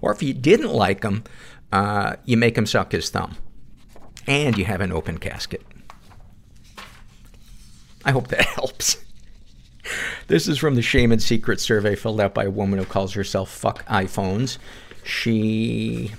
Or 0.02 0.12
if 0.12 0.22
you 0.22 0.34
didn't 0.34 0.72
like 0.72 1.04
him, 1.04 1.24
uh, 1.72 2.18
you 2.26 2.38
make 2.38 2.58
him 2.58 2.66
suck 2.66 2.92
his 2.92 3.10
thumb. 3.10 3.38
And 4.28 4.58
you 4.58 4.66
have 4.66 4.82
an 4.82 4.92
open 4.92 5.18
casket. 5.18 5.64
I 8.06 8.12
hope 8.12 8.28
that 8.28 8.42
helps. 8.46 8.98
This 10.28 10.48
is 10.48 10.58
from 10.58 10.76
the 10.76 10.82
Shame 10.82 11.12
and 11.12 11.22
Secret 11.22 11.60
survey 11.60 11.96
filled 11.96 12.22
out 12.22 12.34
by 12.34 12.44
a 12.46 12.50
woman 12.52 12.78
who 12.78 12.86
calls 12.86 13.14
herself 13.14 13.50
Fuck 13.50 13.86
iPhones. 13.86 14.58
She 15.04 16.12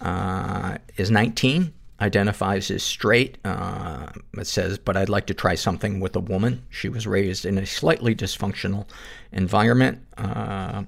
uh, 0.00 0.78
is 0.96 1.10
19 1.10 1.72
identifies 2.00 2.70
as 2.70 2.82
straight. 2.82 3.38
Uh, 3.44 4.06
it 4.36 4.46
says, 4.46 4.78
but 4.78 4.96
I'd 4.96 5.08
like 5.08 5.26
to 5.26 5.34
try 5.34 5.54
something 5.54 6.00
with 6.00 6.14
a 6.14 6.20
woman. 6.20 6.64
She 6.70 6.88
was 6.88 7.06
raised 7.06 7.44
in 7.44 7.58
a 7.58 7.66
slightly 7.66 8.14
dysfunctional 8.14 8.86
environment. 9.32 10.04
Uh, 10.16 10.84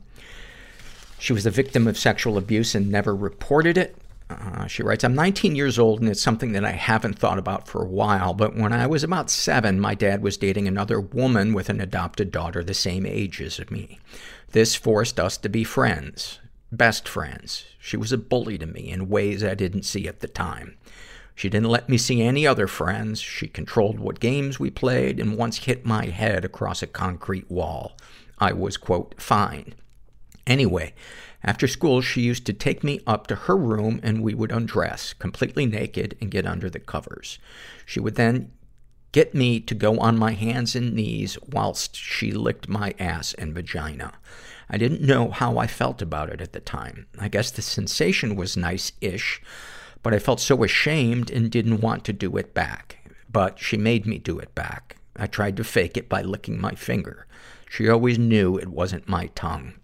she 1.18 1.32
was 1.32 1.44
the 1.44 1.50
victim 1.50 1.86
of 1.86 1.98
sexual 1.98 2.38
abuse 2.38 2.74
and 2.74 2.90
never 2.90 3.14
reported 3.14 3.76
it. 3.76 3.96
Uh, 4.30 4.66
she 4.66 4.82
writes, 4.82 5.02
I'm 5.02 5.14
19 5.14 5.56
years 5.56 5.78
old 5.78 6.00
and 6.00 6.08
it's 6.08 6.22
something 6.22 6.52
that 6.52 6.64
I 6.64 6.70
haven't 6.70 7.18
thought 7.18 7.38
about 7.38 7.66
for 7.66 7.82
a 7.82 7.88
while, 7.88 8.32
but 8.32 8.54
when 8.54 8.72
I 8.72 8.86
was 8.86 9.02
about 9.02 9.28
seven, 9.28 9.80
my 9.80 9.94
dad 9.94 10.22
was 10.22 10.36
dating 10.36 10.68
another 10.68 11.00
woman 11.00 11.52
with 11.52 11.68
an 11.68 11.80
adopted 11.80 12.30
daughter 12.30 12.62
the 12.62 12.74
same 12.74 13.04
age 13.04 13.40
as 13.42 13.60
me. 13.70 13.98
This 14.52 14.76
forced 14.76 15.18
us 15.18 15.36
to 15.38 15.48
be 15.48 15.64
friends, 15.64 16.38
best 16.70 17.08
friends. 17.08 17.64
She 17.80 17.96
was 17.96 18.12
a 18.12 18.18
bully 18.18 18.56
to 18.58 18.66
me 18.66 18.90
in 18.90 19.08
ways 19.08 19.42
I 19.42 19.54
didn't 19.54 19.82
see 19.82 20.06
at 20.06 20.20
the 20.20 20.28
time. 20.28 20.76
She 21.40 21.48
didn't 21.48 21.70
let 21.70 21.88
me 21.88 21.96
see 21.96 22.20
any 22.20 22.46
other 22.46 22.66
friends. 22.66 23.18
She 23.18 23.48
controlled 23.48 23.98
what 23.98 24.20
games 24.20 24.60
we 24.60 24.68
played 24.68 25.18
and 25.18 25.38
once 25.38 25.64
hit 25.64 25.86
my 25.86 26.04
head 26.04 26.44
across 26.44 26.82
a 26.82 26.86
concrete 26.86 27.50
wall. 27.50 27.96
I 28.38 28.52
was, 28.52 28.76
quote, 28.76 29.14
fine. 29.16 29.72
Anyway, 30.46 30.92
after 31.42 31.66
school, 31.66 32.02
she 32.02 32.20
used 32.20 32.44
to 32.44 32.52
take 32.52 32.84
me 32.84 33.00
up 33.06 33.26
to 33.28 33.36
her 33.36 33.56
room 33.56 34.00
and 34.02 34.22
we 34.22 34.34
would 34.34 34.52
undress, 34.52 35.14
completely 35.14 35.64
naked, 35.64 36.14
and 36.20 36.30
get 36.30 36.44
under 36.44 36.68
the 36.68 36.78
covers. 36.78 37.38
She 37.86 38.00
would 38.00 38.16
then 38.16 38.52
get 39.12 39.34
me 39.34 39.60
to 39.60 39.74
go 39.74 39.98
on 39.98 40.18
my 40.18 40.32
hands 40.32 40.76
and 40.76 40.92
knees 40.92 41.38
whilst 41.50 41.96
she 41.96 42.32
licked 42.32 42.68
my 42.68 42.94
ass 42.98 43.32
and 43.32 43.54
vagina. 43.54 44.12
I 44.68 44.76
didn't 44.76 45.00
know 45.00 45.30
how 45.30 45.56
I 45.56 45.66
felt 45.66 46.02
about 46.02 46.28
it 46.28 46.42
at 46.42 46.52
the 46.52 46.60
time. 46.60 47.06
I 47.18 47.28
guess 47.28 47.50
the 47.50 47.62
sensation 47.62 48.36
was 48.36 48.58
nice-ish, 48.58 49.40
but 50.02 50.14
I 50.14 50.18
felt 50.18 50.40
so 50.40 50.62
ashamed 50.64 51.30
and 51.30 51.50
didn't 51.50 51.80
want 51.80 52.04
to 52.04 52.12
do 52.12 52.36
it 52.36 52.54
back. 52.54 52.98
But 53.30 53.58
she 53.58 53.76
made 53.76 54.06
me 54.06 54.18
do 54.18 54.38
it 54.38 54.54
back. 54.54 54.96
I 55.16 55.26
tried 55.26 55.56
to 55.58 55.64
fake 55.64 55.96
it 55.96 56.08
by 56.08 56.22
licking 56.22 56.60
my 56.60 56.72
finger. 56.72 57.26
She 57.68 57.88
always 57.88 58.18
knew 58.18 58.56
it 58.56 58.68
wasn't 58.68 59.08
my 59.08 59.26
tongue. 59.28 59.74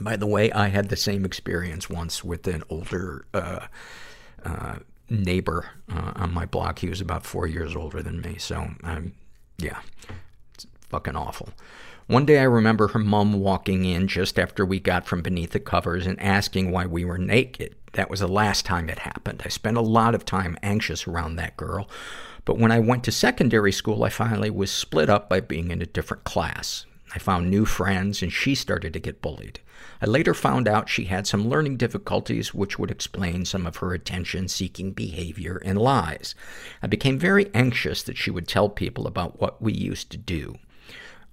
By 0.00 0.16
the 0.16 0.26
way, 0.26 0.50
I 0.52 0.68
had 0.68 0.88
the 0.88 0.96
same 0.96 1.24
experience 1.24 1.90
once 1.90 2.22
with 2.22 2.46
an 2.46 2.62
older 2.70 3.26
uh, 3.34 3.66
uh, 4.44 4.76
neighbor 5.10 5.66
uh, 5.92 6.12
on 6.16 6.32
my 6.32 6.46
block. 6.46 6.78
He 6.78 6.88
was 6.88 7.00
about 7.00 7.26
four 7.26 7.46
years 7.46 7.74
older 7.74 8.02
than 8.02 8.20
me, 8.20 8.36
so 8.38 8.70
um, 8.84 9.12
yeah, 9.58 9.80
it's 10.54 10.66
fucking 10.88 11.16
awful. 11.16 11.50
One 12.06 12.24
day 12.24 12.38
I 12.38 12.44
remember 12.44 12.88
her 12.88 12.98
mom 12.98 13.34
walking 13.34 13.84
in 13.84 14.08
just 14.08 14.38
after 14.38 14.64
we 14.64 14.80
got 14.80 15.06
from 15.06 15.20
beneath 15.20 15.50
the 15.50 15.60
covers 15.60 16.06
and 16.06 16.18
asking 16.20 16.70
why 16.70 16.86
we 16.86 17.04
were 17.04 17.18
naked. 17.18 17.74
That 17.98 18.10
was 18.10 18.20
the 18.20 18.28
last 18.28 18.64
time 18.64 18.88
it 18.88 19.00
happened. 19.00 19.42
I 19.44 19.48
spent 19.48 19.76
a 19.76 19.80
lot 19.80 20.14
of 20.14 20.24
time 20.24 20.56
anxious 20.62 21.08
around 21.08 21.34
that 21.34 21.56
girl, 21.56 21.90
but 22.44 22.56
when 22.56 22.70
I 22.70 22.78
went 22.78 23.02
to 23.02 23.10
secondary 23.10 23.72
school, 23.72 24.04
I 24.04 24.08
finally 24.08 24.50
was 24.50 24.70
split 24.70 25.10
up 25.10 25.28
by 25.28 25.40
being 25.40 25.72
in 25.72 25.82
a 25.82 25.86
different 25.86 26.22
class. 26.22 26.86
I 27.12 27.18
found 27.18 27.50
new 27.50 27.64
friends 27.64 28.22
and 28.22 28.32
she 28.32 28.54
started 28.54 28.92
to 28.92 29.00
get 29.00 29.20
bullied. 29.20 29.58
I 30.00 30.06
later 30.06 30.32
found 30.32 30.68
out 30.68 30.88
she 30.88 31.06
had 31.06 31.26
some 31.26 31.48
learning 31.48 31.76
difficulties, 31.76 32.54
which 32.54 32.78
would 32.78 32.92
explain 32.92 33.44
some 33.44 33.66
of 33.66 33.78
her 33.78 33.92
attention-seeking 33.92 34.92
behavior 34.92 35.60
and 35.64 35.76
lies. 35.76 36.36
I 36.80 36.86
became 36.86 37.18
very 37.18 37.52
anxious 37.52 38.04
that 38.04 38.16
she 38.16 38.30
would 38.30 38.46
tell 38.46 38.68
people 38.68 39.08
about 39.08 39.40
what 39.40 39.60
we 39.60 39.72
used 39.72 40.10
to 40.10 40.16
do. 40.16 40.54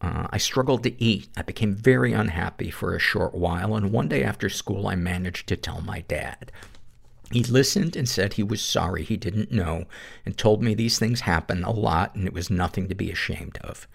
Uh, 0.02 0.28
I 0.30 0.38
struggled 0.38 0.84
to 0.84 1.04
eat. 1.04 1.30
I 1.38 1.42
became 1.42 1.74
very 1.74 2.14
unhappy 2.14 2.70
for 2.70 2.96
a 2.96 3.00
short 3.00 3.34
while, 3.34 3.76
and 3.76 3.92
one 3.92 4.08
day 4.08 4.24
after 4.24 4.50
school, 4.50 4.88
I 4.88 4.96
managed 4.96 5.48
to 5.48 5.56
tell 5.56 5.82
my 5.82 6.02
dad. 6.02 6.52
He 7.32 7.44
listened 7.44 7.96
and 7.96 8.08
said 8.08 8.34
he 8.34 8.44
was 8.44 8.62
sorry 8.62 9.04
he 9.04 9.18
didn't 9.18 9.52
know, 9.52 9.86
and 10.26 10.38
told 10.38 10.62
me 10.62 10.74
these 10.74 11.00
things 11.00 11.22
happen 11.22 11.64
a 11.64 11.72
lot 11.72 12.14
and 12.16 12.28
it 12.28 12.34
was 12.34 12.50
nothing 12.50 12.88
to 12.88 12.96
be 12.96 13.12
ashamed 13.12 13.58
of. 13.62 13.88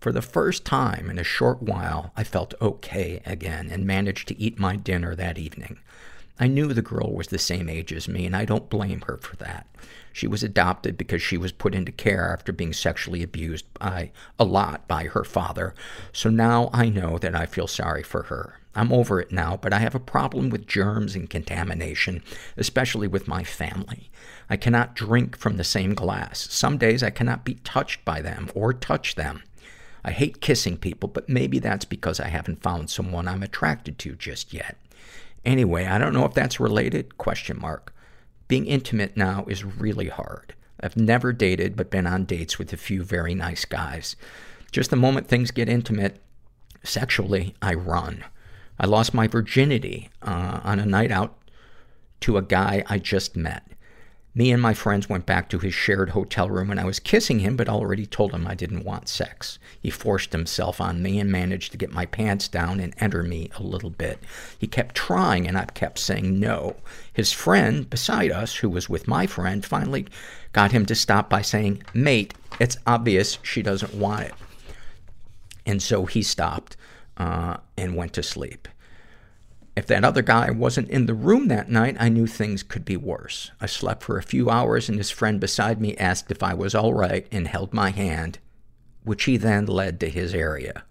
For 0.00 0.12
the 0.12 0.20
first 0.20 0.66
time 0.66 1.08
in 1.08 1.18
a 1.18 1.24
short 1.24 1.62
while, 1.62 2.12
I 2.14 2.24
felt 2.24 2.52
okay 2.60 3.22
again 3.24 3.70
and 3.70 3.86
managed 3.86 4.28
to 4.28 4.38
eat 4.38 4.58
my 4.58 4.76
dinner 4.76 5.14
that 5.14 5.38
evening. 5.38 5.78
I 6.38 6.46
knew 6.46 6.72
the 6.72 6.82
girl 6.82 7.12
was 7.14 7.28
the 7.28 7.38
same 7.38 7.70
age 7.70 7.92
as 7.92 8.06
me, 8.06 8.26
and 8.26 8.36
I 8.36 8.44
don't 8.44 8.68
blame 8.68 9.02
her 9.06 9.16
for 9.16 9.36
that. 9.36 9.66
She 10.14 10.28
was 10.28 10.44
adopted 10.44 10.96
because 10.96 11.20
she 11.20 11.36
was 11.36 11.50
put 11.50 11.74
into 11.74 11.90
care 11.90 12.32
after 12.32 12.52
being 12.52 12.72
sexually 12.72 13.24
abused 13.24 13.66
by, 13.74 14.12
a 14.38 14.44
lot 14.44 14.86
by 14.86 15.06
her 15.06 15.24
father. 15.24 15.74
So 16.12 16.30
now 16.30 16.70
I 16.72 16.88
know 16.88 17.18
that 17.18 17.34
I 17.34 17.46
feel 17.46 17.66
sorry 17.66 18.04
for 18.04 18.22
her. 18.22 18.60
I'm 18.76 18.92
over 18.92 19.18
it 19.18 19.32
now, 19.32 19.58
but 19.60 19.72
I 19.72 19.80
have 19.80 19.96
a 19.96 20.00
problem 20.00 20.50
with 20.50 20.68
germs 20.68 21.16
and 21.16 21.28
contamination, 21.28 22.22
especially 22.56 23.08
with 23.08 23.26
my 23.26 23.42
family. 23.42 24.08
I 24.48 24.56
cannot 24.56 24.94
drink 24.94 25.36
from 25.36 25.56
the 25.56 25.64
same 25.64 25.94
glass. 25.94 26.46
Some 26.48 26.78
days 26.78 27.02
I 27.02 27.10
cannot 27.10 27.44
be 27.44 27.54
touched 27.54 28.04
by 28.04 28.22
them 28.22 28.50
or 28.54 28.72
touch 28.72 29.16
them. 29.16 29.42
I 30.04 30.12
hate 30.12 30.40
kissing 30.40 30.76
people, 30.76 31.08
but 31.08 31.28
maybe 31.28 31.58
that's 31.58 31.84
because 31.84 32.20
I 32.20 32.28
haven't 32.28 32.62
found 32.62 32.88
someone 32.88 33.26
I'm 33.26 33.42
attracted 33.42 33.98
to 33.98 34.14
just 34.14 34.54
yet. 34.54 34.76
Anyway, 35.44 35.86
I 35.86 35.98
don't 35.98 36.12
know 36.12 36.24
if 36.24 36.34
that's 36.34 36.60
related, 36.60 37.18
question 37.18 37.58
mark. 37.60 37.93
Being 38.48 38.66
intimate 38.66 39.16
now 39.16 39.44
is 39.48 39.64
really 39.64 40.08
hard. 40.08 40.54
I've 40.80 40.96
never 40.96 41.32
dated, 41.32 41.76
but 41.76 41.90
been 41.90 42.06
on 42.06 42.24
dates 42.24 42.58
with 42.58 42.72
a 42.72 42.76
few 42.76 43.02
very 43.02 43.34
nice 43.34 43.64
guys. 43.64 44.16
Just 44.70 44.90
the 44.90 44.96
moment 44.96 45.28
things 45.28 45.50
get 45.50 45.68
intimate, 45.68 46.20
sexually, 46.82 47.54
I 47.62 47.74
run. 47.74 48.24
I 48.78 48.86
lost 48.86 49.14
my 49.14 49.26
virginity 49.26 50.10
uh, 50.20 50.60
on 50.62 50.80
a 50.80 50.86
night 50.86 51.10
out 51.10 51.38
to 52.20 52.36
a 52.36 52.42
guy 52.42 52.84
I 52.88 52.98
just 52.98 53.36
met. 53.36 53.62
Me 54.36 54.50
and 54.50 54.60
my 54.60 54.74
friends 54.74 55.08
went 55.08 55.26
back 55.26 55.48
to 55.48 55.60
his 55.60 55.72
shared 55.72 56.10
hotel 56.10 56.50
room 56.50 56.70
and 56.70 56.80
I 56.80 56.84
was 56.84 56.98
kissing 56.98 57.38
him, 57.38 57.56
but 57.56 57.68
already 57.68 58.04
told 58.04 58.32
him 58.32 58.48
I 58.48 58.56
didn't 58.56 58.84
want 58.84 59.08
sex. 59.08 59.60
He 59.80 59.90
forced 59.90 60.32
himself 60.32 60.80
on 60.80 61.02
me 61.02 61.20
and 61.20 61.30
managed 61.30 61.70
to 61.70 61.78
get 61.78 61.92
my 61.92 62.04
pants 62.04 62.48
down 62.48 62.80
and 62.80 62.94
enter 62.98 63.22
me 63.22 63.50
a 63.56 63.62
little 63.62 63.90
bit. 63.90 64.18
He 64.58 64.66
kept 64.66 64.96
trying 64.96 65.46
and 65.46 65.56
I 65.56 65.66
kept 65.66 66.00
saying 66.00 66.40
no. 66.40 66.76
His 67.12 67.32
friend 67.32 67.88
beside 67.88 68.32
us, 68.32 68.56
who 68.56 68.68
was 68.68 68.88
with 68.88 69.06
my 69.06 69.28
friend, 69.28 69.64
finally 69.64 70.06
got 70.52 70.72
him 70.72 70.84
to 70.86 70.96
stop 70.96 71.30
by 71.30 71.42
saying, 71.42 71.84
mate, 71.94 72.34
it's 72.58 72.78
obvious 72.88 73.38
she 73.42 73.62
doesn't 73.62 73.94
want 73.94 74.22
it. 74.22 74.34
And 75.64 75.80
so 75.80 76.06
he 76.06 76.22
stopped, 76.22 76.76
uh, 77.16 77.58
and 77.76 77.96
went 77.96 78.12
to 78.14 78.22
sleep. 78.22 78.66
If 79.76 79.86
that 79.88 80.04
other 80.04 80.22
guy 80.22 80.50
wasn't 80.50 80.88
in 80.88 81.06
the 81.06 81.14
room 81.14 81.48
that 81.48 81.68
night, 81.68 81.96
I 81.98 82.08
knew 82.08 82.26
things 82.26 82.62
could 82.62 82.84
be 82.84 82.96
worse. 82.96 83.50
I 83.60 83.66
slept 83.66 84.04
for 84.04 84.16
a 84.16 84.22
few 84.22 84.48
hours 84.48 84.88
and 84.88 84.98
his 84.98 85.10
friend 85.10 85.40
beside 85.40 85.80
me 85.80 85.96
asked 85.96 86.30
if 86.30 86.42
I 86.42 86.54
was 86.54 86.74
alright 86.74 87.26
and 87.32 87.48
held 87.48 87.74
my 87.74 87.90
hand, 87.90 88.38
which 89.02 89.24
he 89.24 89.36
then 89.36 89.66
led 89.66 89.98
to 90.00 90.08
his 90.08 90.32
area. 90.32 90.84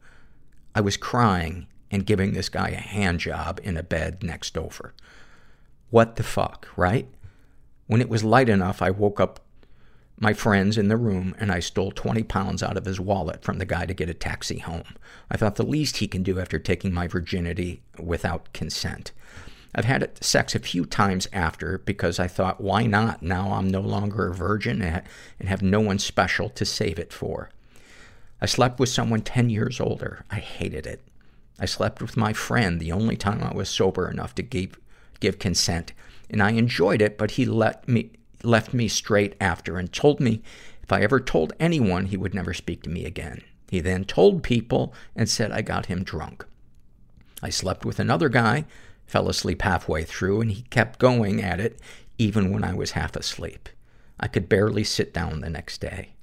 I 0.76 0.82
was 0.82 0.98
crying 0.98 1.68
and 1.90 2.06
giving 2.06 2.34
this 2.34 2.50
guy 2.50 2.70
a 2.70 2.76
hand 2.76 3.20
job 3.20 3.62
in 3.64 3.78
a 3.78 3.84
bed 3.84 4.22
next 4.22 4.58
over. 4.58 4.94
What 5.90 6.18
the 6.18 6.24
fuck, 6.24 6.68
right? 6.76 7.08
When 7.88 8.02
it 8.02 8.10
was 8.10 8.24
light 8.24 8.50
enough, 8.50 8.82
I 8.82 8.90
woke 8.90 9.20
up 9.20 9.40
my 10.20 10.34
friends 10.34 10.78
in 10.78 10.88
the 10.88 10.98
room 10.98 11.36
and 11.40 11.52
I 11.52 11.60
stole 11.60 11.92
20 11.92 12.24
pounds 12.24 12.64
out 12.64 12.78
of 12.78 12.86
his 12.86 13.00
wallet 13.00 13.44
from 13.44 13.58
the 13.58 13.66
guy 13.66 13.86
to 13.86 13.94
get 13.94 14.10
a 14.10 14.14
taxi 14.14 14.60
home. 14.60 14.96
I 15.30 15.38
thought 15.38 15.56
the 15.56 15.66
least 15.66 15.98
he 15.98 16.08
can 16.08 16.24
do 16.24 16.40
after 16.40 16.60
taking 16.60 16.94
my 16.94 17.08
virginity 17.08 17.82
without 18.00 18.52
consent. 18.54 19.12
I've 19.76 19.86
had 19.86 20.24
sex 20.24 20.54
a 20.54 20.60
few 20.60 20.86
times 20.86 21.28
after 21.34 21.80
because 21.80 22.20
I 22.20 22.28
thought, 22.28 22.62
why 22.62 22.86
not? 22.86 23.24
Now 23.24 23.54
I'm 23.54 23.68
no 23.68 23.82
longer 23.82 24.28
a 24.28 24.34
virgin 24.34 24.82
and 24.82 25.50
have 25.50 25.64
no 25.64 25.80
one 25.82 25.98
special 25.98 26.50
to 26.50 26.66
save 26.66 27.00
it 27.00 27.12
for. 27.12 27.50
I 28.40 28.46
slept 28.46 28.80
with 28.80 28.90
someone 28.90 29.22
10 29.22 29.50
years 29.50 29.80
older. 29.80 30.26
I 30.30 30.36
hated 30.36 30.86
it. 30.86 31.02
I 31.60 31.66
slept 31.66 32.02
with 32.02 32.18
my 32.18 32.34
friend 32.34 32.80
the 32.80 32.92
only 32.92 33.16
time 33.16 33.42
I 33.42 33.54
was 33.54 33.70
sober 33.70 34.10
enough 34.10 34.36
to 34.36 34.42
give, 34.44 34.78
give 35.20 35.40
consent, 35.40 35.94
and 36.30 36.42
I 36.42 36.52
enjoyed 36.52 37.02
it, 37.02 37.18
but 37.18 37.32
he 37.32 37.46
let 37.46 37.88
me, 37.88 38.12
left 38.44 38.74
me 38.74 38.88
straight 38.88 39.36
after 39.40 39.78
and 39.78 39.92
told 39.92 40.20
me 40.20 40.42
if 40.84 40.92
I 40.92 41.02
ever 41.02 41.20
told 41.20 41.54
anyone, 41.60 42.08
he 42.08 42.18
would 42.18 42.34
never 42.34 42.54
speak 42.54 42.84
to 42.84 42.90
me 42.90 43.06
again. 43.06 43.42
He 43.70 43.80
then 43.80 44.04
told 44.04 44.44
people 44.44 44.94
and 45.16 45.30
said 45.30 45.52
I 45.52 45.62
got 45.62 45.88
him 45.88 46.04
drunk. 46.04 46.46
I 47.42 47.50
slept 47.50 47.86
with 47.86 48.00
another 48.00 48.30
guy, 48.30 48.66
fell 49.08 49.30
asleep 49.30 49.62
halfway 49.62 50.04
through, 50.04 50.42
and 50.42 50.52
he 50.52 50.64
kept 50.64 51.00
going 51.00 51.42
at 51.42 51.60
it 51.60 51.80
even 52.18 52.52
when 52.52 52.64
I 52.64 52.74
was 52.74 52.92
half 52.92 53.16
asleep. 53.16 53.70
I 54.20 54.28
could 54.28 54.48
barely 54.48 54.84
sit 54.84 55.14
down 55.14 55.42
the 55.42 55.50
next 55.50 55.82
day. 55.82 56.14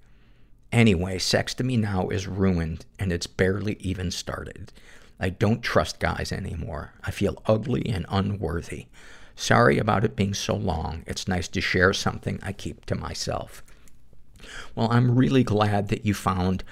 Anyway, 0.73 1.19
sex 1.19 1.53
to 1.55 1.65
me 1.65 1.77
now 1.77 2.09
is 2.09 2.29
ruined 2.29 2.87
and 2.99 3.13
it's 3.13 3.27
barely 3.27 3.77
even 3.81 4.11
started. 4.11 4.73
I 5.19 5.31
don't 5.31 5.63
trust 5.63 5.99
guys 5.99 6.33
anymore. 6.33 6.95
I 7.03 7.11
feel 7.11 7.43
ugly 7.47 7.87
and 7.87 8.07
unworthy. 8.09 8.87
Sorry 9.41 9.79
about 9.79 10.05
it 10.05 10.17
being 10.17 10.35
so 10.35 10.55
long. 10.55 11.03
It's 11.07 11.27
nice 11.27 11.49
to 11.49 11.63
share 11.63 11.95
something 11.95 12.39
I 12.43 12.53
keep 12.53 12.85
to 12.85 12.95
myself. 12.95 13.63
Well, 14.75 14.89
I'm 14.91 15.17
really 15.17 15.43
glad 15.43 15.89
that 15.89 16.05
you 16.05 16.13
found 16.13 16.63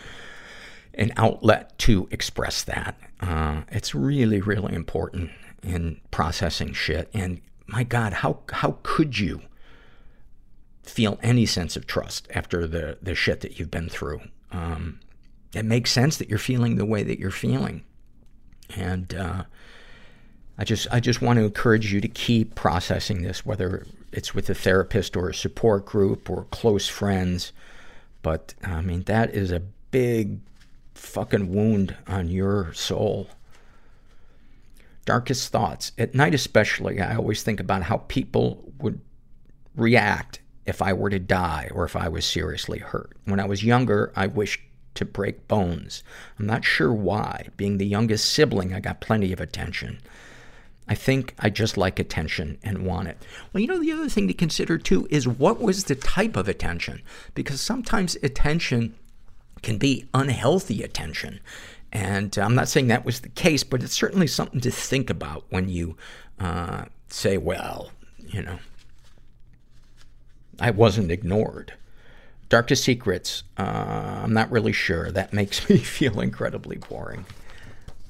an 0.92 1.14
outlet 1.16 1.78
to 1.78 2.08
express 2.10 2.62
that. 2.64 2.98
Uh, 3.20 3.62
it's 3.68 3.94
really, 3.94 4.42
really 4.42 4.74
important 4.74 5.30
in 5.62 5.98
processing 6.10 6.74
shit. 6.74 7.08
And 7.14 7.40
my 7.66 7.84
God, 7.84 8.12
how, 8.12 8.40
how 8.50 8.76
could 8.82 9.18
you 9.18 9.40
feel 10.82 11.18
any 11.22 11.46
sense 11.46 11.74
of 11.74 11.86
trust 11.86 12.28
after 12.34 12.66
the, 12.66 12.98
the 13.00 13.14
shit 13.14 13.40
that 13.40 13.58
you've 13.58 13.70
been 13.70 13.88
through. 13.88 14.20
Um, 14.52 15.00
it 15.54 15.64
makes 15.64 15.90
sense 15.90 16.18
that 16.18 16.28
you're 16.28 16.38
feeling 16.38 16.76
the 16.76 16.84
way 16.84 17.02
that 17.02 17.18
you're 17.18 17.30
feeling. 17.30 17.84
And, 18.76 19.14
uh, 19.14 19.44
I 20.58 20.64
just, 20.64 20.88
I 20.90 20.98
just 21.00 21.22
want 21.22 21.38
to 21.38 21.44
encourage 21.44 21.92
you 21.92 22.00
to 22.00 22.08
keep 22.08 22.54
processing 22.56 23.22
this, 23.22 23.46
whether 23.46 23.86
it's 24.12 24.34
with 24.34 24.50
a 24.50 24.54
therapist 24.54 25.16
or 25.16 25.28
a 25.28 25.34
support 25.34 25.86
group 25.86 26.28
or 26.28 26.44
close 26.50 26.88
friends. 26.88 27.52
But, 28.22 28.54
I 28.64 28.80
mean, 28.80 29.04
that 29.04 29.34
is 29.34 29.52
a 29.52 29.62
big 29.90 30.40
fucking 30.94 31.54
wound 31.54 31.96
on 32.06 32.28
your 32.28 32.72
soul. 32.72 33.28
Darkest 35.04 35.52
thoughts. 35.52 35.92
At 35.96 36.14
night 36.14 36.34
especially, 36.34 37.00
I 37.00 37.14
always 37.14 37.42
think 37.42 37.60
about 37.60 37.84
how 37.84 37.98
people 38.08 38.72
would 38.80 39.00
react 39.76 40.40
if 40.66 40.82
I 40.82 40.92
were 40.92 41.08
to 41.08 41.18
die 41.18 41.70
or 41.72 41.84
if 41.84 41.96
I 41.96 42.08
was 42.08 42.26
seriously 42.26 42.80
hurt. 42.80 43.16
When 43.24 43.40
I 43.40 43.46
was 43.46 43.64
younger, 43.64 44.12
I 44.16 44.26
wished 44.26 44.60
to 44.94 45.04
break 45.04 45.46
bones. 45.46 46.02
I'm 46.38 46.46
not 46.46 46.64
sure 46.64 46.92
why. 46.92 47.46
Being 47.56 47.78
the 47.78 47.86
youngest 47.86 48.32
sibling, 48.32 48.74
I 48.74 48.80
got 48.80 49.00
plenty 49.00 49.32
of 49.32 49.40
attention. 49.40 50.00
I 50.88 50.94
think 50.94 51.34
I 51.38 51.50
just 51.50 51.76
like 51.76 51.98
attention 51.98 52.58
and 52.62 52.86
want 52.86 53.08
it. 53.08 53.18
Well, 53.52 53.60
you 53.60 53.66
know, 53.66 53.80
the 53.80 53.92
other 53.92 54.08
thing 54.08 54.26
to 54.28 54.34
consider 54.34 54.78
too 54.78 55.06
is 55.10 55.28
what 55.28 55.60
was 55.60 55.84
the 55.84 55.94
type 55.94 56.36
of 56.36 56.48
attention? 56.48 57.02
Because 57.34 57.60
sometimes 57.60 58.16
attention 58.22 58.94
can 59.62 59.76
be 59.78 60.08
unhealthy 60.14 60.82
attention. 60.82 61.40
And 61.92 62.36
I'm 62.38 62.54
not 62.54 62.68
saying 62.68 62.88
that 62.88 63.04
was 63.04 63.20
the 63.20 63.28
case, 63.28 63.64
but 63.64 63.82
it's 63.82 63.94
certainly 63.94 64.26
something 64.26 64.60
to 64.60 64.70
think 64.70 65.10
about 65.10 65.44
when 65.50 65.68
you 65.68 65.96
uh, 66.38 66.84
say, 67.08 67.38
well, 67.38 67.90
you 68.26 68.42
know, 68.42 68.58
I 70.60 70.70
wasn't 70.70 71.10
ignored. 71.10 71.74
Darkest 72.48 72.84
secrets, 72.84 73.42
uh, 73.58 74.22
I'm 74.22 74.32
not 74.32 74.50
really 74.50 74.72
sure. 74.72 75.10
That 75.10 75.32
makes 75.32 75.68
me 75.70 75.78
feel 75.78 76.20
incredibly 76.20 76.76
boring. 76.76 77.26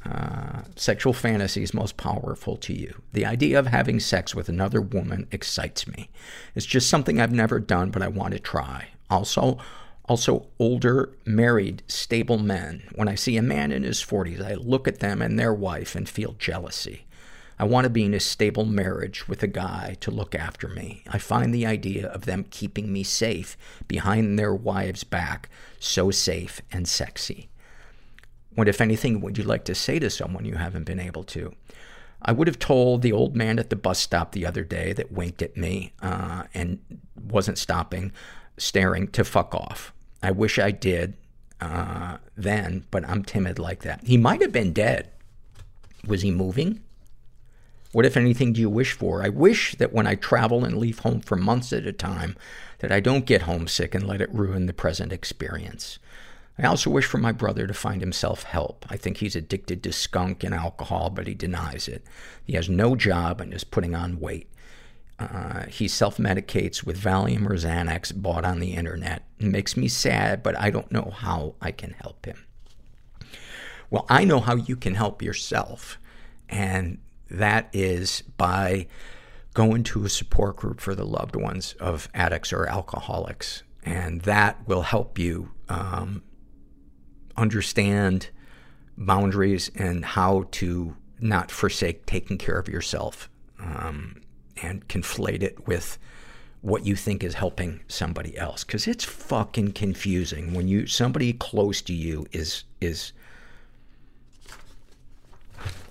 Uh, 0.09 0.63
sexual 0.75 1.13
fantasies 1.13 1.75
most 1.75 1.97
powerful 1.97 2.57
to 2.57 2.73
you. 2.73 3.03
The 3.13 3.27
idea 3.27 3.59
of 3.59 3.67
having 3.67 4.01
sex 4.01 4.35
with 4.35 4.49
another 4.49 4.81
woman 4.81 5.27
excites 5.31 5.87
me. 5.87 6.09
It's 6.55 6.65
just 6.65 6.89
something 6.89 7.21
I've 7.21 7.33
never 7.33 7.61
done, 7.61 7.91
but 7.91 8.03
I 8.03 8.09
want 8.09 8.33
to 8.33 8.41
try. 8.41 8.89
Also, 9.11 9.59
also 10.09 10.47
older, 10.59 11.11
married, 11.27 11.83
stable 11.89 12.39
men. 12.39 12.85
When 12.95 13.09
I 13.09 13.17
see 13.17 13.37
a 13.37 13.43
man 13.43 13.71
in 13.71 13.83
his 13.83 14.03
40s, 14.03 14.43
I 14.43 14.55
look 14.55 14.89
at 14.89 15.01
them 15.01 15.21
and 15.21 15.39
their 15.39 15.53
wife 15.53 15.95
and 15.95 16.09
feel 16.09 16.37
jealousy. 16.39 17.05
I 17.59 17.65
want 17.65 17.85
to 17.85 17.91
be 17.91 18.05
in 18.05 18.15
a 18.15 18.21
stable 18.21 18.65
marriage 18.65 19.29
with 19.29 19.43
a 19.43 19.49
guy 19.49 19.97
to 20.01 20.11
look 20.11 20.35
after 20.35 20.69
me. 20.69 21.03
I 21.11 21.19
find 21.19 21.53
the 21.53 21.67
idea 21.67 22.07
of 22.07 22.25
them 22.25 22.47
keeping 22.51 22.93
me 22.93 23.03
safe 23.03 23.59
behind 23.89 24.39
their 24.39 24.55
wives' 24.55 25.05
back 25.05 25.51
so 25.81 26.11
safe 26.11 26.63
and 26.71 26.89
sexy. 26.89 27.51
What, 28.59 28.67
if 28.67 28.81
anything, 28.81 29.21
would 29.21 29.39
you 29.39 29.45
like 29.45 29.65
to 29.67 29.75
say 29.77 30.01
to 30.01 30.11
someone 30.11 30.45
you 30.45 30.57
haven't 30.57 30.83
been 30.83 30.99
able 30.99 31.23
to? 31.23 31.55
I 32.21 32.33
would 32.33 32.49
have 32.49 32.59
told 32.59 33.03
the 33.03 33.13
old 33.13 33.37
man 33.37 33.61
at 33.61 33.71
the 33.71 33.77
bus 33.77 34.01
stop 34.01 34.33
the 34.33 34.45
other 34.45 34.65
day 34.65 34.93
that 34.95 35.13
winked 35.13 35.43
at 35.43 35.57
me 35.57 35.93
uh, 36.03 36.43
and 36.53 36.81
wasn't 37.15 37.59
stopping, 37.59 38.11
staring, 38.57 39.07
to 39.13 39.23
fuck 39.23 39.55
off. 39.55 39.93
I 40.25 40.33
wish 40.33 40.59
I 40.59 40.73
did 40.73 41.15
uh, 41.61 42.17
then, 42.37 42.85
but 42.91 43.09
I'm 43.09 43.23
timid 43.23 43.61
like 43.61 43.83
that. 43.83 44.03
He 44.03 44.17
might 44.17 44.43
have 44.43 44.51
been 44.51 44.73
dead. 44.73 45.13
Was 46.05 46.23
he 46.23 46.33
moving? 46.33 46.83
What, 47.93 48.07
if 48.07 48.17
anything, 48.17 48.55
do 48.55 48.61
you 48.61 48.69
wish 48.69 48.91
for? 48.91 49.23
I 49.23 49.29
wish 49.29 49.77
that 49.77 49.93
when 49.93 50.09
I 50.09 50.17
travel 50.17 50.65
and 50.65 50.79
leave 50.79 50.99
home 50.99 51.21
for 51.21 51.37
months 51.37 51.73
at 51.73 51.87
a 51.87 51.93
time, 51.93 52.37
that 52.81 52.91
I 52.91 52.99
don't 52.99 53.25
get 53.25 53.43
homesick 53.43 53.95
and 53.95 54.05
let 54.05 54.21
it 54.21 54.35
ruin 54.35 54.67
the 54.67 54.73
present 54.73 55.13
experience. 55.13 56.01
I 56.59 56.67
also 56.67 56.91
wish 56.91 57.07
for 57.07 57.19
my 57.19 57.33
brother 57.33 57.67
to 57.67 57.75
find 57.75 58.01
himself 58.01 58.43
help. 58.43 58.85
I 58.91 58.97
think 58.97 59.19
he's 59.19 59.37
addicted 59.37 59.83
to 59.85 59.93
skunk 59.93 60.43
and 60.43 60.53
alcohol, 60.55 61.09
but 61.09 61.29
he 61.29 61.35
denies 61.35 61.87
it. 61.87 62.05
He 62.45 62.55
has 62.55 62.69
no 62.69 62.97
job 62.97 63.41
and 63.41 63.55
is 63.55 63.63
putting 63.65 63.95
on 63.95 64.19
weight. 64.19 64.51
Uh, 65.21 65.67
he 65.67 65.89
self-medicates 65.89 66.85
with 66.85 67.01
Valium 67.01 67.47
or 67.47 67.55
Xanax 67.55 68.15
bought 68.15 68.45
on 68.45 68.61
the 68.61 68.75
internet. 68.75 69.25
It 69.39 69.47
makes 69.47 69.77
me 69.77 69.89
sad, 69.89 70.43
but 70.43 70.59
I 70.59 70.71
don't 70.71 70.91
know 70.91 71.13
how 71.17 71.55
I 71.61 71.71
can 71.73 71.93
help 71.93 72.27
him. 72.27 72.45
Well, 73.91 74.07
I 74.09 74.25
know 74.25 74.41
how 74.41 74.57
you 74.57 74.77
can 74.77 74.95
help 74.95 75.23
yourself. 75.23 75.99
And 76.49 76.99
that 77.31 77.69
is 77.73 78.23
by 78.37 78.87
going 79.55 79.83
to 79.85 80.05
a 80.05 80.09
support 80.09 80.57
group 80.57 80.81
for 80.81 80.95
the 80.95 81.07
loved 81.07 81.37
ones 81.37 81.75
of 81.81 82.09
addicts 82.15 82.53
or 82.53 82.67
alcoholics. 82.67 83.63
And 83.85 84.23
that 84.23 84.67
will 84.69 84.83
help 84.83 85.19
you 85.19 85.51
um, 85.69 86.23
understand 87.39 88.29
boundaries 88.97 89.71
and 89.75 90.05
how 90.05 90.47
to 90.51 90.97
not 91.21 91.51
forsake 91.51 92.05
taking 92.07 92.39
care 92.39 92.59
of 92.59 92.69
yourself 92.69 93.31
um, 93.61 94.21
and 94.63 94.87
conflate 94.89 95.43
it 95.43 95.67
with 95.67 95.99
what 96.61 96.85
you 96.85 96.97
think 96.97 97.23
is 97.23 97.35
helping 97.35 97.81
somebody 97.87 98.37
else 98.37 98.65
because 98.65 98.87
it's 98.89 99.05
fucking 99.05 99.73
confusing 99.73 100.53
when 100.53 100.67
you 100.67 100.87
somebody 100.87 101.33
close 101.33 101.81
to 101.81 101.95
you 101.95 102.27
is 102.33 102.65
is 102.81 103.13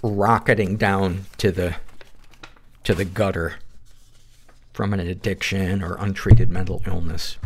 rocketing 0.04 0.76
down 0.76 1.26
to 1.38 1.52
the 1.52 1.76
to 2.84 2.94
the 2.94 3.06
gutter 3.06 3.56
from 4.74 4.94
an 4.94 5.00
addiction 5.00 5.82
or 5.82 5.96
untreated 5.96 6.50
mental 6.50 6.82
illness. 6.86 7.38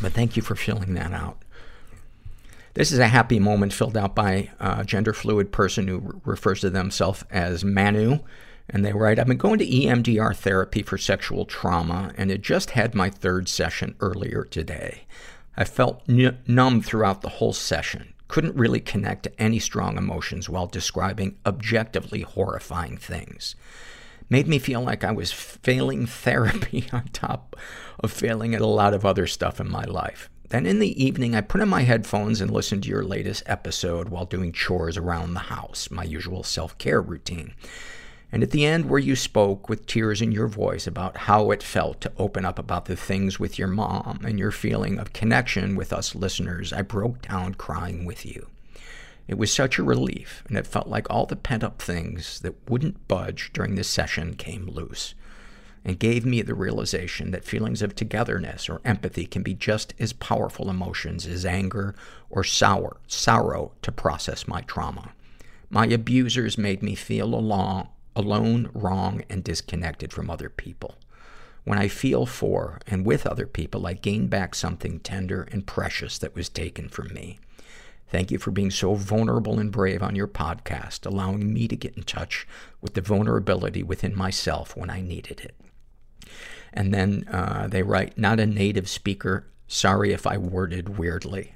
But 0.00 0.12
thank 0.12 0.36
you 0.36 0.42
for 0.42 0.54
filling 0.54 0.94
that 0.94 1.12
out. 1.12 1.43
This 2.74 2.90
is 2.90 2.98
a 2.98 3.06
happy 3.06 3.38
moment 3.38 3.72
filled 3.72 3.96
out 3.96 4.16
by 4.16 4.50
a 4.58 4.84
gender 4.84 5.12
fluid 5.12 5.52
person 5.52 5.86
who 5.86 5.98
re- 5.98 6.20
refers 6.24 6.60
to 6.62 6.70
themselves 6.70 7.24
as 7.30 7.64
Manu. 7.64 8.18
And 8.68 8.84
they 8.84 8.92
write, 8.92 9.18
I've 9.18 9.28
been 9.28 9.36
going 9.36 9.60
to 9.60 9.66
EMDR 9.66 10.34
therapy 10.34 10.82
for 10.82 10.98
sexual 10.98 11.44
trauma 11.44 12.12
and 12.16 12.30
had 12.30 12.42
just 12.42 12.70
had 12.70 12.94
my 12.94 13.10
third 13.10 13.48
session 13.48 13.94
earlier 14.00 14.42
today. 14.42 15.04
I 15.56 15.62
felt 15.64 16.02
n- 16.08 16.38
numb 16.48 16.82
throughout 16.82 17.20
the 17.20 17.28
whole 17.28 17.52
session. 17.52 18.12
Couldn't 18.26 18.56
really 18.56 18.80
connect 18.80 19.24
to 19.24 19.40
any 19.40 19.60
strong 19.60 19.96
emotions 19.96 20.48
while 20.48 20.66
describing 20.66 21.36
objectively 21.46 22.22
horrifying 22.22 22.96
things. 22.96 23.54
Made 24.28 24.48
me 24.48 24.58
feel 24.58 24.80
like 24.80 25.04
I 25.04 25.12
was 25.12 25.30
failing 25.30 26.06
therapy 26.24 26.86
on 26.92 27.04
top 27.12 27.54
of 28.00 28.10
failing 28.10 28.52
at 28.52 28.60
a 28.60 28.66
lot 28.66 28.94
of 28.94 29.04
other 29.04 29.28
stuff 29.28 29.60
in 29.60 29.70
my 29.70 29.84
life. 29.84 30.28
Then 30.50 30.66
in 30.66 30.78
the 30.78 31.02
evening, 31.02 31.34
I 31.34 31.40
put 31.40 31.60
on 31.60 31.68
my 31.68 31.82
headphones 31.82 32.40
and 32.40 32.50
listened 32.50 32.82
to 32.82 32.88
your 32.88 33.02
latest 33.02 33.42
episode 33.46 34.08
while 34.08 34.26
doing 34.26 34.52
chores 34.52 34.96
around 34.96 35.34
the 35.34 35.40
house, 35.40 35.90
my 35.90 36.04
usual 36.04 36.42
self-care 36.42 37.00
routine. 37.00 37.54
And 38.30 38.42
at 38.42 38.50
the 38.50 38.66
end, 38.66 38.90
where 38.90 39.00
you 39.00 39.16
spoke 39.16 39.68
with 39.68 39.86
tears 39.86 40.20
in 40.20 40.32
your 40.32 40.48
voice 40.48 40.86
about 40.86 41.16
how 41.16 41.50
it 41.50 41.62
felt 41.62 42.00
to 42.02 42.12
open 42.18 42.44
up 42.44 42.58
about 42.58 42.86
the 42.86 42.96
things 42.96 43.40
with 43.40 43.58
your 43.58 43.68
mom 43.68 44.20
and 44.24 44.38
your 44.38 44.50
feeling 44.50 44.98
of 44.98 45.12
connection 45.12 45.76
with 45.76 45.92
us 45.92 46.14
listeners, 46.14 46.72
I 46.72 46.82
broke 46.82 47.22
down 47.22 47.54
crying 47.54 48.04
with 48.04 48.26
you. 48.26 48.48
It 49.26 49.38
was 49.38 49.52
such 49.52 49.78
a 49.78 49.84
relief, 49.84 50.42
and 50.48 50.58
it 50.58 50.66
felt 50.66 50.88
like 50.88 51.08
all 51.08 51.26
the 51.26 51.36
pent-up 51.36 51.80
things 51.80 52.40
that 52.40 52.68
wouldn't 52.68 53.08
budge 53.08 53.50
during 53.54 53.76
this 53.76 53.88
session 53.88 54.34
came 54.34 54.66
loose 54.66 55.14
and 55.84 55.98
gave 55.98 56.24
me 56.24 56.40
the 56.40 56.54
realization 56.54 57.30
that 57.30 57.44
feelings 57.44 57.82
of 57.82 57.94
togetherness 57.94 58.68
or 58.68 58.80
empathy 58.84 59.26
can 59.26 59.42
be 59.42 59.54
just 59.54 59.92
as 59.98 60.12
powerful 60.12 60.70
emotions 60.70 61.26
as 61.26 61.44
anger 61.44 61.94
or 62.30 62.42
sour, 62.42 62.96
sorrow 63.06 63.72
to 63.82 63.92
process 63.92 64.48
my 64.48 64.62
trauma. 64.62 65.12
My 65.68 65.86
abusers 65.86 66.56
made 66.56 66.82
me 66.82 66.94
feel 66.94 67.34
alone, 67.34 67.88
alone, 68.16 68.70
wrong, 68.72 69.24
and 69.28 69.44
disconnected 69.44 70.12
from 70.12 70.30
other 70.30 70.48
people. 70.48 70.96
When 71.64 71.78
I 71.78 71.88
feel 71.88 72.26
for 72.26 72.78
and 72.86 73.04
with 73.04 73.26
other 73.26 73.46
people, 73.46 73.86
I 73.86 73.94
gain 73.94 74.28
back 74.28 74.54
something 74.54 75.00
tender 75.00 75.48
and 75.50 75.66
precious 75.66 76.18
that 76.18 76.34
was 76.34 76.48
taken 76.48 76.88
from 76.88 77.12
me. 77.12 77.40
Thank 78.08 78.30
you 78.30 78.38
for 78.38 78.50
being 78.50 78.70
so 78.70 78.94
vulnerable 78.94 79.58
and 79.58 79.72
brave 79.72 80.02
on 80.02 80.14
your 80.14 80.28
podcast, 80.28 81.06
allowing 81.06 81.52
me 81.52 81.66
to 81.66 81.74
get 81.74 81.96
in 81.96 82.02
touch 82.04 82.46
with 82.80 82.94
the 82.94 83.00
vulnerability 83.00 83.82
within 83.82 84.16
myself 84.16 84.76
when 84.76 84.90
I 84.90 85.00
needed 85.00 85.40
it. 85.40 85.54
And 86.72 86.92
then 86.92 87.26
uh, 87.30 87.68
they 87.68 87.82
write, 87.82 88.18
not 88.18 88.40
a 88.40 88.46
native 88.46 88.88
speaker. 88.88 89.46
Sorry 89.68 90.12
if 90.12 90.26
I 90.26 90.36
worded 90.36 90.98
weirdly. 90.98 91.54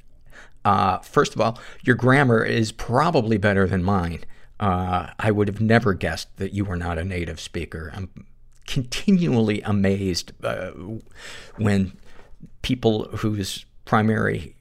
Uh, 0.64 0.98
first 0.98 1.34
of 1.34 1.40
all, 1.40 1.58
your 1.82 1.96
grammar 1.96 2.44
is 2.44 2.72
probably 2.72 3.38
better 3.38 3.66
than 3.66 3.82
mine. 3.82 4.24
Uh, 4.60 5.08
I 5.18 5.30
would 5.30 5.48
have 5.48 5.60
never 5.60 5.94
guessed 5.94 6.36
that 6.36 6.52
you 6.52 6.64
were 6.64 6.76
not 6.76 6.98
a 6.98 7.04
native 7.04 7.40
speaker. 7.40 7.92
I'm 7.94 8.26
continually 8.66 9.62
amazed 9.62 10.32
uh, 10.44 10.72
when 11.56 11.92
people 12.62 13.04
whose 13.16 13.64
primary 13.84 14.56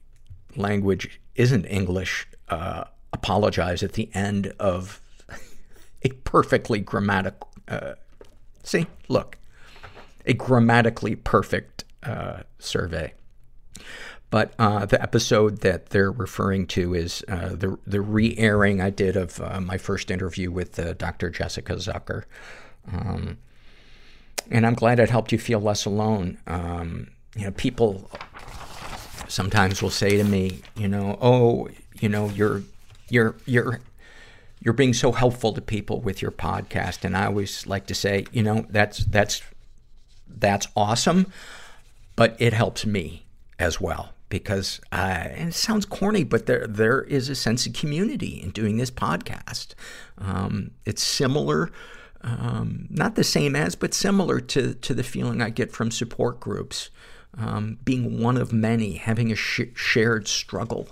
language 0.56 1.20
isn't 1.34 1.66
English 1.66 2.26
uh, 2.48 2.84
apologize 3.12 3.82
at 3.82 3.92
the 3.92 4.08
end 4.14 4.54
of 4.58 5.00
a 6.02 6.08
perfectly 6.24 6.80
grammatical. 6.80 7.48
Uh, 7.66 7.94
see, 8.62 8.86
look, 9.08 9.36
a 10.28 10.34
grammatically 10.34 11.16
perfect 11.16 11.84
uh, 12.04 12.42
survey. 12.58 13.14
But 14.30 14.52
uh, 14.58 14.84
the 14.84 15.00
episode 15.02 15.62
that 15.62 15.86
they're 15.86 16.12
referring 16.12 16.66
to 16.68 16.94
is 16.94 17.24
uh, 17.28 17.54
the 17.54 17.78
the 17.86 18.02
re-airing 18.02 18.80
I 18.80 18.90
did 18.90 19.16
of 19.16 19.40
uh, 19.40 19.58
my 19.60 19.78
first 19.78 20.10
interview 20.10 20.50
with 20.50 20.78
uh, 20.78 20.92
Dr. 20.92 21.30
Jessica 21.30 21.74
Zucker, 21.76 22.24
um, 22.92 23.38
and 24.50 24.66
I'm 24.66 24.74
glad 24.74 25.00
it 25.00 25.08
helped 25.08 25.32
you 25.32 25.38
feel 25.38 25.60
less 25.60 25.86
alone. 25.86 26.36
Um, 26.46 27.08
you 27.36 27.44
know, 27.44 27.52
people 27.52 28.10
sometimes 29.28 29.80
will 29.80 29.90
say 29.90 30.18
to 30.18 30.24
me, 30.24 30.60
you 30.76 30.88
know, 30.88 31.18
oh, 31.22 31.68
you 31.98 32.10
know, 32.10 32.28
you're 32.28 32.62
you're 33.08 33.34
you're 33.46 33.80
you're 34.60 34.74
being 34.74 34.92
so 34.92 35.12
helpful 35.12 35.54
to 35.54 35.62
people 35.62 36.00
with 36.00 36.20
your 36.20 36.32
podcast, 36.32 37.02
and 37.02 37.16
I 37.16 37.24
always 37.24 37.66
like 37.66 37.86
to 37.86 37.94
say, 37.94 38.26
you 38.30 38.42
know, 38.42 38.66
that's 38.68 39.06
that's 39.06 39.40
that's 40.28 40.68
awesome, 40.76 41.32
but 42.16 42.36
it 42.38 42.52
helps 42.52 42.86
me 42.86 43.24
as 43.58 43.80
well 43.80 44.10
because 44.28 44.80
uh, 44.92 45.28
and 45.30 45.50
it 45.50 45.54
sounds 45.54 45.86
corny, 45.86 46.24
but 46.24 46.46
there 46.46 46.66
there 46.66 47.02
is 47.02 47.28
a 47.28 47.34
sense 47.34 47.66
of 47.66 47.72
community 47.72 48.40
in 48.42 48.50
doing 48.50 48.76
this 48.76 48.90
podcast. 48.90 49.74
Um, 50.18 50.72
it's 50.84 51.02
similar, 51.02 51.70
um, 52.22 52.86
not 52.90 53.14
the 53.14 53.24
same 53.24 53.56
as, 53.56 53.74
but 53.74 53.94
similar 53.94 54.40
to 54.40 54.74
to 54.74 54.94
the 54.94 55.02
feeling 55.02 55.40
I 55.40 55.50
get 55.50 55.72
from 55.72 55.90
support 55.90 56.40
groups. 56.40 56.90
Um, 57.36 57.78
being 57.84 58.20
one 58.22 58.36
of 58.36 58.52
many, 58.52 58.94
having 58.94 59.30
a 59.30 59.36
sh- 59.36 59.60
shared 59.74 60.26
struggle, 60.26 60.88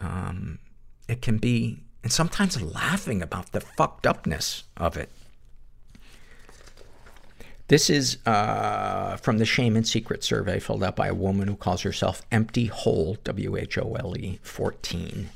um, 0.00 0.58
it 1.08 1.20
can 1.20 1.36
be, 1.36 1.80
and 2.02 2.10
sometimes 2.10 2.60
laughing 2.60 3.22
about 3.22 3.52
the 3.52 3.60
fucked 3.60 4.06
upness 4.06 4.64
of 4.78 4.96
it. 4.96 5.10
This 7.68 7.90
is 7.90 8.16
uh, 8.24 9.16
from 9.18 9.36
the 9.36 9.44
Shame 9.44 9.76
and 9.76 9.86
Secret 9.86 10.24
survey 10.24 10.58
filled 10.58 10.82
out 10.82 10.96
by 10.96 11.08
a 11.08 11.14
woman 11.14 11.48
who 11.48 11.56
calls 11.56 11.82
herself 11.82 12.22
Empty 12.32 12.66
Hole, 12.66 13.18
W 13.24 13.56
H 13.58 13.76
O 13.76 13.94
L 13.94 14.16
E 14.16 14.38
14. 14.42 15.28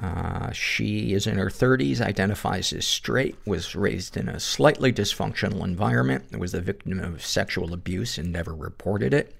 Uh, 0.00 0.50
she 0.50 1.12
is 1.12 1.28
in 1.28 1.38
her 1.38 1.46
30s, 1.46 2.00
identifies 2.00 2.72
as 2.72 2.84
straight, 2.84 3.36
was 3.46 3.76
raised 3.76 4.16
in 4.16 4.28
a 4.28 4.40
slightly 4.40 4.92
dysfunctional 4.92 5.62
environment, 5.62 6.36
was 6.36 6.50
the 6.50 6.60
victim 6.60 6.98
of 6.98 7.24
sexual 7.24 7.72
abuse 7.72 8.18
and 8.18 8.32
never 8.32 8.52
reported 8.52 9.14
it. 9.14 9.36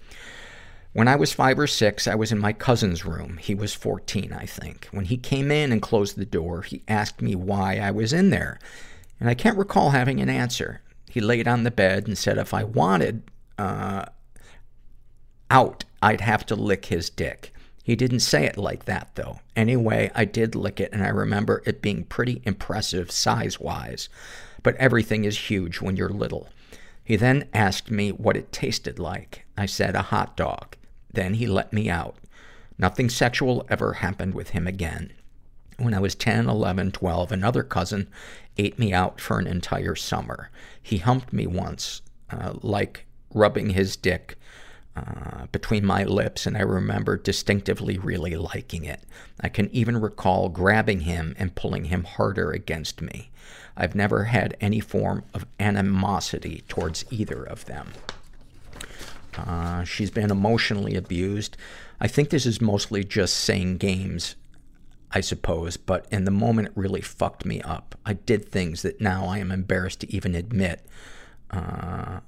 When 0.92 1.08
I 1.08 1.16
was 1.16 1.32
five 1.32 1.58
or 1.58 1.66
six, 1.66 2.06
I 2.06 2.14
was 2.14 2.30
in 2.30 2.38
my 2.38 2.52
cousin's 2.52 3.04
room. 3.04 3.38
He 3.38 3.56
was 3.56 3.74
14, 3.74 4.32
I 4.32 4.46
think. 4.46 4.86
When 4.92 5.06
he 5.06 5.16
came 5.16 5.50
in 5.50 5.72
and 5.72 5.82
closed 5.82 6.16
the 6.16 6.24
door, 6.24 6.62
he 6.62 6.82
asked 6.86 7.20
me 7.20 7.34
why 7.34 7.78
I 7.78 7.90
was 7.90 8.12
in 8.12 8.30
there. 8.30 8.60
And 9.18 9.28
I 9.28 9.34
can't 9.34 9.58
recall 9.58 9.90
having 9.90 10.20
an 10.20 10.30
answer. 10.30 10.80
He 11.14 11.20
laid 11.20 11.46
on 11.46 11.62
the 11.62 11.70
bed 11.70 12.08
and 12.08 12.18
said 12.18 12.38
if 12.38 12.52
I 12.52 12.64
wanted 12.64 13.22
uh, 13.56 14.06
out, 15.48 15.84
I'd 16.02 16.22
have 16.22 16.44
to 16.46 16.56
lick 16.56 16.86
his 16.86 17.08
dick. 17.08 17.52
He 17.84 17.94
didn't 17.94 18.18
say 18.18 18.46
it 18.46 18.56
like 18.58 18.86
that, 18.86 19.12
though. 19.14 19.38
Anyway, 19.54 20.10
I 20.16 20.24
did 20.24 20.56
lick 20.56 20.80
it, 20.80 20.92
and 20.92 21.04
I 21.04 21.10
remember 21.10 21.62
it 21.66 21.80
being 21.80 22.02
pretty 22.02 22.42
impressive 22.44 23.12
size-wise. 23.12 24.08
But 24.64 24.74
everything 24.74 25.24
is 25.24 25.38
huge 25.38 25.80
when 25.80 25.94
you're 25.94 26.08
little. 26.08 26.48
He 27.04 27.14
then 27.14 27.48
asked 27.54 27.92
me 27.92 28.10
what 28.10 28.36
it 28.36 28.50
tasted 28.50 28.98
like. 28.98 29.44
I 29.56 29.66
said 29.66 29.94
a 29.94 30.02
hot 30.02 30.36
dog. 30.36 30.74
Then 31.12 31.34
he 31.34 31.46
let 31.46 31.72
me 31.72 31.88
out. 31.88 32.16
Nothing 32.76 33.08
sexual 33.08 33.64
ever 33.68 33.92
happened 33.92 34.34
with 34.34 34.50
him 34.50 34.66
again. 34.66 35.12
When 35.78 35.94
I 35.94 36.00
was 36.00 36.16
10, 36.16 36.48
11, 36.48 36.90
12, 36.90 37.30
another 37.30 37.62
cousin 37.62 38.08
ate 38.56 38.78
me 38.78 38.92
out 38.92 39.20
for 39.20 39.38
an 39.38 39.46
entire 39.46 39.94
summer. 39.94 40.50
He 40.82 40.98
humped 40.98 41.32
me 41.32 41.46
once, 41.46 42.02
uh, 42.30 42.54
like 42.62 43.06
rubbing 43.32 43.70
his 43.70 43.96
dick 43.96 44.36
uh, 44.96 45.46
between 45.50 45.84
my 45.84 46.04
lips, 46.04 46.46
and 46.46 46.56
I 46.56 46.60
remember 46.60 47.16
distinctively 47.16 47.98
really 47.98 48.36
liking 48.36 48.84
it. 48.84 49.00
I 49.40 49.48
can 49.48 49.68
even 49.70 50.00
recall 50.00 50.48
grabbing 50.48 51.00
him 51.00 51.34
and 51.38 51.54
pulling 51.54 51.86
him 51.86 52.04
harder 52.04 52.52
against 52.52 53.02
me. 53.02 53.30
I've 53.76 53.96
never 53.96 54.24
had 54.24 54.56
any 54.60 54.78
form 54.78 55.24
of 55.34 55.46
animosity 55.58 56.62
towards 56.68 57.04
either 57.10 57.42
of 57.42 57.64
them. 57.64 57.92
Uh, 59.36 59.82
she's 59.82 60.12
been 60.12 60.30
emotionally 60.30 60.94
abused. 60.94 61.56
I 62.00 62.06
think 62.06 62.30
this 62.30 62.46
is 62.46 62.60
mostly 62.60 63.02
just 63.02 63.34
saying 63.34 63.78
games, 63.78 64.36
I 65.14 65.20
suppose, 65.20 65.76
but 65.76 66.06
in 66.10 66.24
the 66.24 66.32
moment 66.32 66.68
it 66.68 66.72
really 66.74 67.00
fucked 67.00 67.44
me 67.44 67.62
up. 67.62 67.94
I 68.04 68.14
did 68.14 68.50
things 68.50 68.82
that 68.82 69.00
now 69.00 69.26
I 69.26 69.38
am 69.38 69.52
embarrassed 69.52 70.00
to 70.00 70.12
even 70.12 70.34
admit. 70.34 70.84
Uh, 71.52 72.18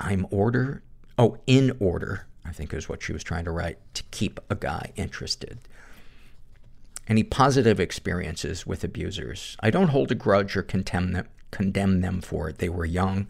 I'm 0.00 0.26
order, 0.30 0.82
oh, 1.18 1.36
in 1.46 1.76
order, 1.78 2.26
I 2.42 2.52
think 2.52 2.72
is 2.72 2.88
what 2.88 3.02
she 3.02 3.12
was 3.12 3.22
trying 3.22 3.44
to 3.44 3.50
write, 3.50 3.78
to 3.94 4.02
keep 4.04 4.40
a 4.48 4.54
guy 4.54 4.92
interested. 4.96 5.58
Any 7.06 7.22
positive 7.22 7.78
experiences 7.78 8.66
with 8.66 8.84
abusers? 8.84 9.58
I 9.60 9.68
don't 9.70 9.88
hold 9.88 10.10
a 10.10 10.14
grudge 10.14 10.56
or 10.56 10.62
them, 10.62 11.26
condemn 11.50 12.00
them 12.00 12.22
for 12.22 12.48
it. 12.48 12.58
They 12.58 12.70
were 12.70 12.86
young, 12.86 13.26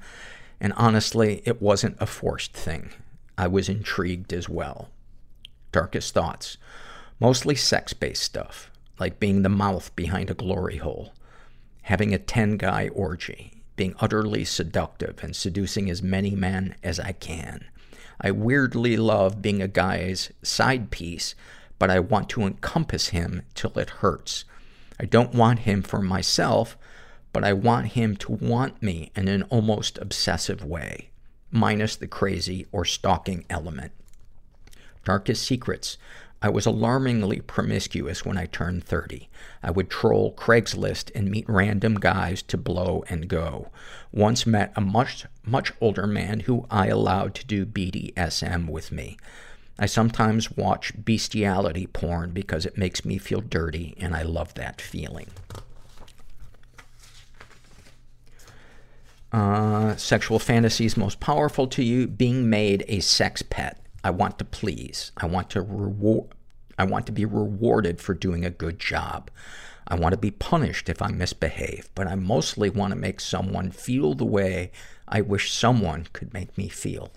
and 0.61 0.73
honestly, 0.75 1.43
it 1.45 1.61
wasn't 1.61 1.97
a 1.99 2.07
forced 2.07 2.53
thing. 2.53 2.91
I 3.37 3.49
was 3.49 3.69
intrigued 3.69 4.33
as 4.33 4.49
well. 4.49 4.91
Darkest 5.71 6.15
thoughts. 6.15 6.57
Mostly 7.21 7.55
sex-based 7.55 8.23
stuff, 8.23 8.71
like 9.01 9.19
being 9.19 9.43
the 9.43 9.49
mouth 9.49 9.95
behind 9.97 10.31
a 10.31 10.35
glory 10.35 10.77
hole, 10.77 11.13
having 11.83 12.15
a 12.15 12.19
10-guy 12.19 12.89
orgy, 12.89 13.63
being 13.75 13.95
utterly 14.01 14.45
seductive 14.45 15.23
and 15.23 15.35
seducing 15.35 15.91
as 15.91 16.03
many 16.03 16.35
men 16.35 16.77
as 16.83 17.01
I 17.01 17.13
can. 17.13 17.65
I 18.21 18.31
weirdly 18.31 18.97
love 18.97 19.41
being 19.43 19.63
a 19.63 19.69
guy's 19.69 20.33
side 20.43 20.91
piece, 20.91 21.35
but 21.79 21.91
I 21.91 22.01
want 22.01 22.29
to 22.31 22.43
encompass 22.43 23.09
him 23.09 23.43
till 23.55 23.79
it 23.79 23.91
hurts. 23.91 24.45
I 24.99 25.05
don't 25.05 25.35
want 25.35 25.61
him 25.61 25.83
for 25.83 26.03
myself, 26.03 26.77
but 27.33 27.45
I 27.45 27.53
want 27.53 27.89
him 27.89 28.17
to 28.17 28.33
want 28.33 28.83
me 28.83 29.13
in 29.15 29.29
an 29.29 29.45
almost 29.45 29.99
obsessive 29.99 30.65
way, 30.65 31.11
minus 31.51 31.95
the 31.95 32.09
crazy 32.09 32.67
or 32.73 32.85
stalking 32.85 33.45
element. 33.49 33.93
Darkest 35.05 35.45
secrets. 35.45 35.97
I 36.41 36.49
was 36.51 36.67
alarmingly 36.67 37.41
promiscuous 37.41 38.25
when 38.25 38.39
I 38.39 38.47
turned 38.47 38.85
30. 38.85 39.29
I 39.63 39.73
would 39.73 39.91
troll 39.91 40.33
Craigslist 40.35 41.11
and 41.15 41.31
meet 41.31 41.49
random 41.49 41.97
guys 41.97 42.43
to 42.43 42.57
blow 42.57 43.03
and 43.09 43.29
go. 43.29 43.71
Once 44.13 44.47
met 44.47 44.73
a 44.77 44.81
much, 44.81 45.27
much 45.45 45.73
older 45.81 46.07
man 46.07 46.41
who 46.41 46.65
I 46.71 46.87
allowed 46.87 47.35
to 47.37 47.47
do 47.47 47.67
BDSM 47.67 48.69
with 48.69 48.93
me. 48.93 49.17
I 49.81 49.87
sometimes 49.87 50.57
watch 50.57 50.93
bestiality 51.05 51.87
porn 51.89 52.31
because 52.31 52.65
it 52.67 52.79
makes 52.79 53.05
me 53.05 53.19
feel 53.19 53.41
dirty 53.41 53.95
and 53.99 54.15
I 54.15 54.23
love 54.23 54.55
that 54.55 54.81
feeling. 54.81 55.29
Uh, 59.33 59.95
sexual 59.97 60.39
fantasies 60.39 60.97
most 60.97 61.21
powerful 61.21 61.67
to 61.67 61.83
you, 61.83 62.07
being 62.07 62.49
made 62.49 62.85
a 62.89 63.01
sex 63.01 63.43
pet. 63.43 63.79
I 64.03 64.11
want 64.11 64.39
to 64.39 64.45
please. 64.45 65.13
I 65.17 65.27
want 65.27 65.51
to 65.51 65.61
reward, 65.63 66.29
I 66.79 66.85
want 66.85 67.07
to 67.07 67.13
be 67.13 67.25
rewarded 67.25 68.01
for 68.01 68.15
doing 68.15 68.45
a 68.45 68.51
good 68.51 68.79
job. 68.79 69.31
I 69.87 69.95
want 69.95 70.13
to 70.13 70.19
be 70.19 70.31
punished 70.31 70.89
if 70.89 71.01
I 71.01 71.09
misbehave, 71.09 71.89
but 71.95 72.07
I 72.07 72.15
mostly 72.15 72.69
want 72.69 72.93
to 72.93 72.99
make 72.99 73.21
someone 73.21 73.71
feel 73.71 74.15
the 74.15 74.25
way 74.25 74.71
I 75.09 75.23
wish 75.23 75.53
someone 75.53 76.07
could 76.13 76.35
make 76.35 76.57
me 76.59 76.69
feel. 76.69 77.11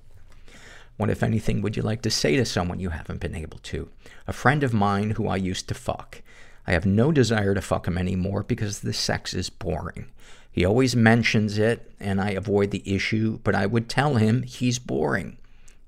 What, 0.98 1.10
if 1.10 1.24
anything, 1.24 1.62
would 1.62 1.76
you 1.76 1.82
like 1.82 2.02
to 2.03 2.10
say 2.10 2.36
to 2.38 2.45
someone 2.45 2.80
you 2.80 2.90
haven't 2.90 3.20
been 3.20 3.36
able 3.36 3.58
to? 3.60 3.90
A 4.28 4.34
friend 4.34 4.64
of 4.64 4.74
mine 4.74 5.12
who 5.12 5.28
I 5.28 5.36
used 5.36 5.68
to 5.68 5.74
fuck. 5.74 6.22
I 6.66 6.72
have 6.72 6.86
no 6.86 7.12
desire 7.12 7.53
to 7.53 7.62
fuck 7.62 7.88
him 7.88 7.98
anymore 7.98 8.44
because 8.44 8.80
the 8.80 8.94
sex 8.94 9.34
is 9.34 9.49
boring. 9.49 10.12
He 10.52 10.64
always 10.64 10.95
mentions 10.95 11.58
it, 11.58 11.91
and 11.99 12.22
I 12.22 12.32
avoid 12.32 12.72
the 12.72 12.84
issue, 12.86 13.40
but 13.44 13.56
I 13.56 13.66
would 13.66 13.90
tell 13.90 14.16
him 14.16 14.44
he's 14.44 14.80
boring. 14.80 15.38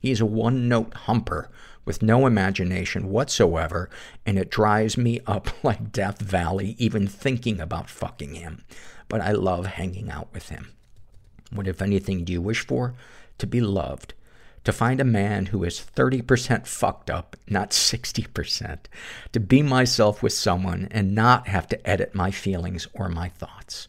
He's 0.04 0.20
a 0.20 0.26
one-note 0.26 0.94
humper 0.94 1.50
with 1.86 2.04
no 2.04 2.26
imagination 2.26 3.10
whatsoever, 3.10 3.90
and 4.26 4.38
it 4.38 4.52
drives 4.52 4.98
me 4.98 5.22
up 5.26 5.48
like 5.64 5.94
Death 5.94 6.22
Valley 6.22 6.76
even 6.78 7.08
thinking 7.08 7.62
about 7.62 7.90
fucking 7.90 8.36
him. 8.36 8.66
But 9.08 9.22
I 9.22 9.32
love 9.32 9.66
hanging 9.66 10.12
out 10.12 10.28
with 10.34 10.50
him. 10.50 10.74
What, 11.54 11.70
if 11.70 11.82
anything, 11.82 12.26
do 12.26 12.34
you 12.34 12.42
wish 12.42 12.68
for? 12.68 12.96
To 13.38 13.48
be 13.48 13.62
loved. 13.62 14.14
To 14.66 14.74
find 14.74 15.00
a 15.00 15.06
man 15.06 15.48
who 15.48 15.64
is 15.64 15.86
30% 15.96 16.68
fucked 16.68 17.10
up, 17.10 17.38
not 17.48 17.72
60%. 17.72 18.80
To 19.32 19.40
be 19.40 19.62
myself 19.62 20.22
with 20.22 20.34
someone 20.34 20.90
and 20.92 21.16
not 21.16 21.48
have 21.48 21.70
to 21.70 21.90
edit 21.90 22.14
my 22.14 22.30
feelings 22.30 22.90
or 22.94 23.08
my 23.08 23.30
thoughts. 23.30 23.88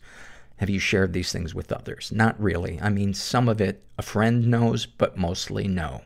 Have 0.58 0.70
you 0.70 0.78
shared 0.78 1.12
these 1.12 1.32
things 1.32 1.54
with 1.54 1.72
others? 1.72 2.12
Not 2.12 2.40
really. 2.40 2.78
I 2.80 2.88
mean, 2.88 3.12
some 3.14 3.48
of 3.48 3.60
it 3.60 3.82
a 3.98 4.02
friend 4.02 4.46
knows, 4.46 4.86
but 4.86 5.16
mostly 5.16 5.66
no. 5.66 6.02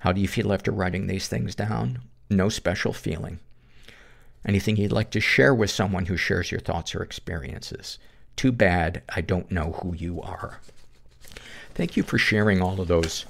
How 0.00 0.12
do 0.12 0.20
you 0.20 0.28
feel 0.28 0.52
after 0.52 0.70
writing 0.70 1.06
these 1.06 1.28
things 1.28 1.54
down? 1.54 2.00
No 2.28 2.48
special 2.48 2.92
feeling. 2.92 3.38
Anything 4.46 4.76
you'd 4.76 4.92
like 4.92 5.10
to 5.12 5.20
share 5.20 5.54
with 5.54 5.70
someone 5.70 6.06
who 6.06 6.16
shares 6.16 6.50
your 6.50 6.60
thoughts 6.60 6.94
or 6.94 7.02
experiences? 7.02 7.98
Too 8.36 8.52
bad 8.52 9.02
I 9.08 9.22
don't 9.22 9.50
know 9.50 9.78
who 9.82 9.94
you 9.94 10.20
are. 10.20 10.60
thank 11.74 11.96
you 11.96 12.02
for 12.02 12.18
sharing 12.18 12.60
all 12.60 12.80
of 12.80 12.88
those, 12.88 13.24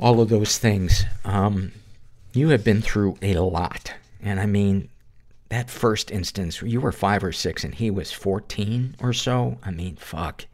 all 0.00 0.20
of 0.20 0.28
those 0.28 0.58
things. 0.58 1.04
Um, 1.24 1.72
you 2.32 2.48
have 2.48 2.64
been 2.64 2.82
through 2.82 3.16
a 3.22 3.38
lot. 3.38 3.94
And 4.20 4.40
I 4.40 4.46
mean, 4.46 4.88
that 5.48 5.70
first 5.70 6.10
instance, 6.10 6.60
you 6.62 6.80
were 6.80 6.92
five 6.92 7.22
or 7.22 7.32
six 7.32 7.62
and 7.62 7.74
he 7.74 7.90
was 7.90 8.12
14 8.12 8.96
or 9.00 9.12
so. 9.12 9.58
I 9.64 9.70
mean, 9.70 9.96
fuck. 9.96 10.46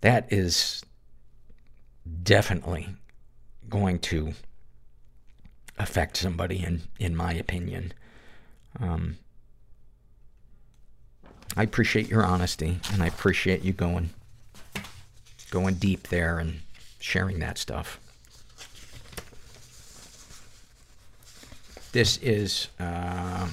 That 0.00 0.32
is 0.32 0.84
definitely 2.22 2.88
going 3.68 3.98
to 3.98 4.32
affect 5.78 6.16
somebody 6.16 6.62
in, 6.62 6.82
in 7.00 7.16
my 7.16 7.32
opinion. 7.32 7.92
Um, 8.78 9.16
I 11.56 11.62
appreciate 11.62 12.08
your 12.08 12.24
honesty 12.24 12.78
and 12.92 13.02
I 13.02 13.06
appreciate 13.06 13.62
you 13.62 13.72
going, 13.72 14.10
going 15.50 15.74
deep 15.74 16.08
there 16.08 16.38
and 16.38 16.60
sharing 17.00 17.40
that 17.40 17.58
stuff. 17.58 17.98
This 21.96 22.18
is 22.18 22.68
uh, 22.78 23.48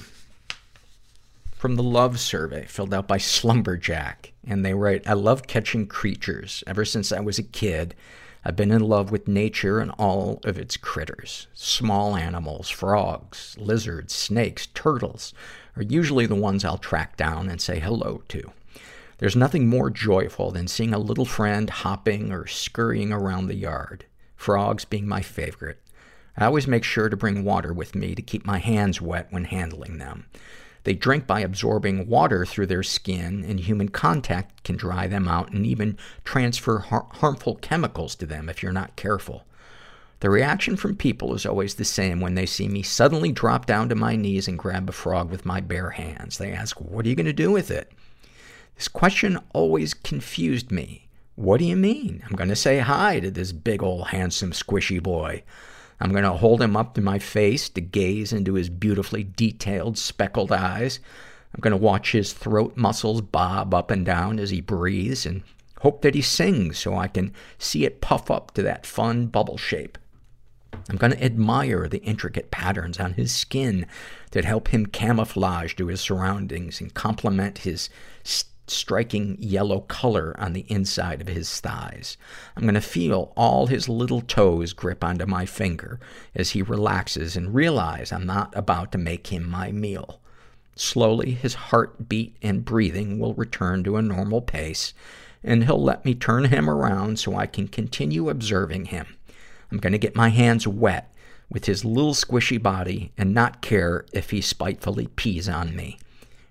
from 1.52 1.76
the 1.76 1.82
Love 1.82 2.20
Survey, 2.20 2.66
filled 2.66 2.92
out 2.92 3.08
by 3.08 3.16
Slumberjack. 3.16 4.34
And 4.46 4.62
they 4.62 4.74
write, 4.74 5.08
I 5.08 5.14
love 5.14 5.46
catching 5.46 5.86
creatures. 5.86 6.62
Ever 6.66 6.84
since 6.84 7.10
I 7.10 7.20
was 7.20 7.38
a 7.38 7.42
kid, 7.42 7.94
I've 8.44 8.54
been 8.54 8.70
in 8.70 8.82
love 8.82 9.10
with 9.10 9.26
nature 9.26 9.80
and 9.80 9.90
all 9.92 10.40
of 10.44 10.58
its 10.58 10.76
critters. 10.76 11.46
Small 11.54 12.16
animals, 12.16 12.68
frogs, 12.68 13.56
lizards, 13.58 14.14
snakes, 14.14 14.66
turtles 14.66 15.32
are 15.74 15.82
usually 15.82 16.26
the 16.26 16.34
ones 16.34 16.66
I'll 16.66 16.76
track 16.76 17.16
down 17.16 17.48
and 17.48 17.62
say 17.62 17.78
hello 17.78 18.24
to. 18.28 18.52
There's 19.16 19.34
nothing 19.34 19.68
more 19.68 19.88
joyful 19.88 20.50
than 20.50 20.68
seeing 20.68 20.92
a 20.92 20.98
little 20.98 21.24
friend 21.24 21.70
hopping 21.70 22.30
or 22.30 22.46
scurrying 22.46 23.10
around 23.10 23.46
the 23.46 23.56
yard. 23.56 24.04
Frogs 24.36 24.84
being 24.84 25.08
my 25.08 25.22
favorite. 25.22 25.80
I 26.36 26.46
always 26.46 26.66
make 26.66 26.84
sure 26.84 27.08
to 27.08 27.16
bring 27.16 27.44
water 27.44 27.72
with 27.72 27.94
me 27.94 28.14
to 28.14 28.22
keep 28.22 28.44
my 28.44 28.58
hands 28.58 29.00
wet 29.00 29.28
when 29.30 29.44
handling 29.44 29.98
them. 29.98 30.26
They 30.84 30.94
drink 30.94 31.26
by 31.26 31.40
absorbing 31.40 32.08
water 32.08 32.44
through 32.44 32.66
their 32.66 32.82
skin, 32.82 33.44
and 33.48 33.58
human 33.58 33.88
contact 33.88 34.64
can 34.64 34.76
dry 34.76 35.06
them 35.06 35.26
out 35.26 35.52
and 35.52 35.64
even 35.64 35.96
transfer 36.24 36.78
har- 36.78 37.06
harmful 37.12 37.56
chemicals 37.56 38.14
to 38.16 38.26
them 38.26 38.48
if 38.48 38.62
you're 38.62 38.72
not 38.72 38.96
careful. 38.96 39.46
The 40.20 40.30
reaction 40.30 40.76
from 40.76 40.96
people 40.96 41.34
is 41.34 41.46
always 41.46 41.74
the 41.74 41.84
same 41.84 42.20
when 42.20 42.34
they 42.34 42.46
see 42.46 42.68
me 42.68 42.82
suddenly 42.82 43.32
drop 43.32 43.66
down 43.66 43.88
to 43.88 43.94
my 43.94 44.16
knees 44.16 44.48
and 44.48 44.58
grab 44.58 44.88
a 44.88 44.92
frog 44.92 45.30
with 45.30 45.46
my 45.46 45.60
bare 45.60 45.90
hands. 45.90 46.38
They 46.38 46.52
ask, 46.52 46.80
What 46.80 47.04
are 47.04 47.08
you 47.08 47.14
going 47.14 47.26
to 47.26 47.32
do 47.32 47.50
with 47.50 47.70
it? 47.70 47.92
This 48.76 48.88
question 48.88 49.38
always 49.52 49.94
confused 49.94 50.70
me. 50.70 51.08
What 51.34 51.58
do 51.58 51.64
you 51.64 51.76
mean? 51.76 52.22
I'm 52.24 52.36
going 52.36 52.48
to 52.48 52.56
say 52.56 52.78
hi 52.78 53.20
to 53.20 53.30
this 53.30 53.52
big 53.52 53.82
old 53.82 54.08
handsome 54.08 54.52
squishy 54.52 55.02
boy. 55.02 55.42
I'm 56.00 56.12
going 56.12 56.24
to 56.24 56.32
hold 56.32 56.60
him 56.60 56.76
up 56.76 56.94
to 56.94 57.00
my 57.00 57.18
face 57.18 57.68
to 57.70 57.80
gaze 57.80 58.32
into 58.32 58.54
his 58.54 58.68
beautifully 58.68 59.24
detailed 59.24 59.96
speckled 59.96 60.52
eyes. 60.52 61.00
I'm 61.54 61.60
going 61.60 61.72
to 61.72 61.76
watch 61.76 62.12
his 62.12 62.32
throat 62.32 62.76
muscles 62.76 63.20
bob 63.20 63.74
up 63.74 63.90
and 63.90 64.04
down 64.04 64.38
as 64.38 64.50
he 64.50 64.60
breathes 64.60 65.24
and 65.24 65.42
hope 65.80 66.02
that 66.02 66.14
he 66.14 66.22
sings 66.22 66.78
so 66.78 66.96
I 66.96 67.08
can 67.08 67.32
see 67.58 67.84
it 67.84 68.00
puff 68.00 68.30
up 68.30 68.52
to 68.54 68.62
that 68.62 68.86
fun 68.86 69.26
bubble 69.26 69.58
shape. 69.58 69.98
I'm 70.88 70.96
going 70.96 71.12
to 71.12 71.24
admire 71.24 71.88
the 71.88 72.02
intricate 72.02 72.50
patterns 72.50 72.98
on 72.98 73.12
his 73.14 73.34
skin 73.34 73.86
that 74.32 74.44
help 74.44 74.68
him 74.68 74.86
camouflage 74.86 75.74
to 75.74 75.86
his 75.86 76.00
surroundings 76.00 76.80
and 76.80 76.92
complement 76.92 77.58
his 77.58 77.88
st- 78.22 78.50
striking 78.66 79.36
yellow 79.38 79.80
color 79.80 80.34
on 80.38 80.52
the 80.52 80.64
inside 80.68 81.20
of 81.20 81.28
his 81.28 81.60
thighs. 81.60 82.16
I'm 82.56 82.62
going 82.62 82.74
to 82.74 82.80
feel 82.80 83.32
all 83.36 83.66
his 83.66 83.88
little 83.88 84.20
toes 84.20 84.72
grip 84.72 85.04
onto 85.04 85.26
my 85.26 85.46
finger 85.46 86.00
as 86.34 86.50
he 86.50 86.62
relaxes 86.62 87.36
and 87.36 87.54
realize 87.54 88.12
I'm 88.12 88.26
not 88.26 88.52
about 88.56 88.92
to 88.92 88.98
make 88.98 89.28
him 89.28 89.48
my 89.48 89.72
meal. 89.72 90.20
Slowly, 90.76 91.32
his 91.32 91.54
heartbeat 91.54 92.36
and 92.42 92.64
breathing 92.64 93.18
will 93.18 93.34
return 93.34 93.84
to 93.84 93.96
a 93.96 94.02
normal 94.02 94.40
pace, 94.40 94.92
and 95.42 95.64
he'll 95.64 95.82
let 95.82 96.04
me 96.04 96.14
turn 96.14 96.46
him 96.46 96.68
around 96.68 97.18
so 97.18 97.36
I 97.36 97.46
can 97.46 97.68
continue 97.68 98.28
observing 98.28 98.86
him. 98.86 99.16
I'm 99.70 99.78
going 99.78 99.92
to 99.92 99.98
get 99.98 100.16
my 100.16 100.30
hands 100.30 100.66
wet 100.66 101.12
with 101.48 101.66
his 101.66 101.84
little 101.84 102.14
squishy 102.14 102.60
body 102.60 103.12
and 103.16 103.32
not 103.32 103.62
care 103.62 104.04
if 104.12 104.30
he 104.30 104.40
spitefully 104.40 105.06
pees 105.08 105.48
on 105.48 105.76
me. 105.76 105.98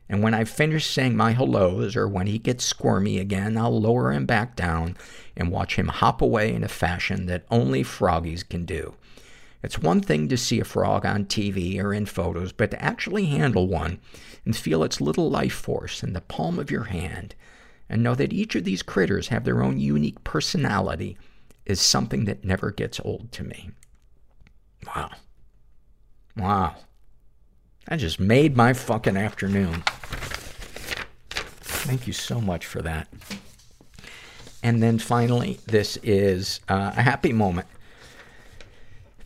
And 0.10 0.22
when 0.22 0.34
I've 0.34 0.50
finished 0.50 0.92
saying 0.92 1.16
my 1.16 1.32
hellos, 1.32 1.96
or 1.96 2.08
when 2.08 2.28
he 2.28 2.38
gets 2.38 2.66
squirmy 2.66 3.20
again, 3.20 3.58
I'll 3.58 3.80
lower 3.80 4.12
him 4.12 4.26
back 4.26 4.56
down 4.56 4.98
and 5.36 5.52
watch 5.52 5.76
him 5.76 5.88
hop 5.88 6.22
away 6.22 6.54
in 6.54 6.64
a 6.64 6.68
fashion 6.68 7.26
that 7.28 7.46
only 7.50 7.84
froggies 7.84 8.44
can 8.44 8.66
do. 8.66 8.96
It's 9.64 9.80
one 9.80 10.02
thing 10.02 10.28
to 10.28 10.38
see 10.38 10.60
a 10.60 10.66
frog 10.66 11.06
on 11.06 11.26
TV 11.26 11.82
or 11.82 11.94
in 11.94 12.06
photos, 12.06 12.52
but 12.52 12.72
to 12.72 12.84
actually 12.84 13.26
handle 13.28 13.68
one 13.68 14.00
and 14.46 14.56
feel 14.56 14.84
its 14.84 15.00
little 15.00 15.30
life 15.30 15.54
force 15.54 16.04
in 16.04 16.12
the 16.12 16.22
palm 16.22 16.60
of 16.60 16.70
your 16.70 16.84
hand 16.84 17.34
and 17.90 18.04
know 18.04 18.14
that 18.16 18.34
each 18.34 18.56
of 18.56 18.66
these 18.66 18.84
critters 18.84 19.30
have 19.30 19.46
their 19.46 19.64
own 19.64 19.80
unique 19.80 20.24
personality 20.26 21.18
is 21.66 21.80
something 21.80 22.26
that 22.26 22.44
never 22.44 22.72
gets 22.72 23.00
old 23.06 23.32
to 23.32 23.44
me. 23.44 23.70
Wow. 24.86 25.12
Wow. 26.36 26.76
That 27.88 27.98
just 27.98 28.20
made 28.20 28.56
my 28.56 28.74
fucking 28.74 29.18
afternoon. 29.18 29.84
Thank 31.30 32.08
you 32.08 32.14
so 32.14 32.40
much 32.40 32.66
for 32.66 32.82
that. 32.82 33.08
And 34.64 34.82
then 34.82 34.98
finally, 35.00 35.60
this 35.66 35.98
is 36.02 36.62
uh, 36.70 36.94
a 36.96 37.02
happy 37.02 37.34
moment 37.34 37.68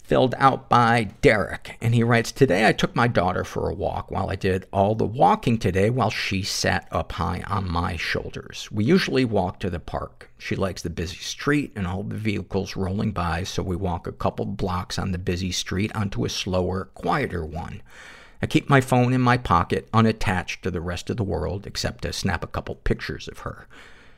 filled 0.08 0.34
out 0.38 0.70
by 0.70 1.10
Derek. 1.22 1.78
And 1.82 1.94
he 1.94 2.02
writes, 2.02 2.32
Today 2.32 2.66
I 2.66 2.72
took 2.72 2.96
my 2.96 3.08
daughter 3.08 3.44
for 3.44 3.70
a 3.70 3.74
walk 3.74 4.10
while 4.10 4.30
I 4.30 4.36
did 4.36 4.66
all 4.72 4.96
the 4.96 5.06
walking 5.06 5.60
today 5.60 5.90
while 5.90 6.10
she 6.10 6.44
sat 6.44 6.88
up 6.92 7.12
high 7.12 7.44
on 7.48 7.70
my 7.70 7.98
shoulders. 7.98 8.70
We 8.72 8.86
usually 8.86 9.26
walk 9.26 9.60
to 9.60 9.70
the 9.70 9.80
park. 9.80 10.32
She 10.38 10.56
likes 10.56 10.82
the 10.82 10.90
busy 10.90 11.18
street 11.18 11.74
and 11.76 11.86
all 11.86 12.04
the 12.04 12.16
vehicles 12.16 12.78
rolling 12.78 13.12
by, 13.12 13.44
so 13.44 13.62
we 13.62 13.76
walk 13.76 14.08
a 14.08 14.14
couple 14.14 14.46
blocks 14.46 14.98
on 14.98 15.12
the 15.12 15.18
busy 15.18 15.52
street 15.52 15.94
onto 15.94 16.24
a 16.24 16.30
slower, 16.30 16.86
quieter 16.94 17.46
one. 17.46 17.82
I 18.42 18.46
keep 18.46 18.70
my 18.70 18.82
phone 18.82 19.14
in 19.14 19.22
my 19.22 19.38
pocket, 19.38 19.90
unattached 19.94 20.64
to 20.64 20.72
the 20.72 20.82
rest 20.82 21.10
of 21.10 21.18
the 21.18 21.24
world, 21.24 21.66
except 21.66 22.04
to 22.04 22.14
snap 22.14 22.44
a 22.44 22.48
couple 22.48 22.76
pictures 22.76 23.28
of 23.28 23.40
her. 23.40 23.68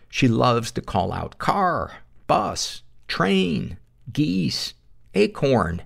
She 0.10 0.28
loves 0.28 0.72
to 0.72 0.82
call 0.82 1.14
out 1.14 1.38
car, 1.38 2.00
bus, 2.28 2.82
train, 3.08 3.78
geese, 4.12 4.74
acorn. 5.14 5.84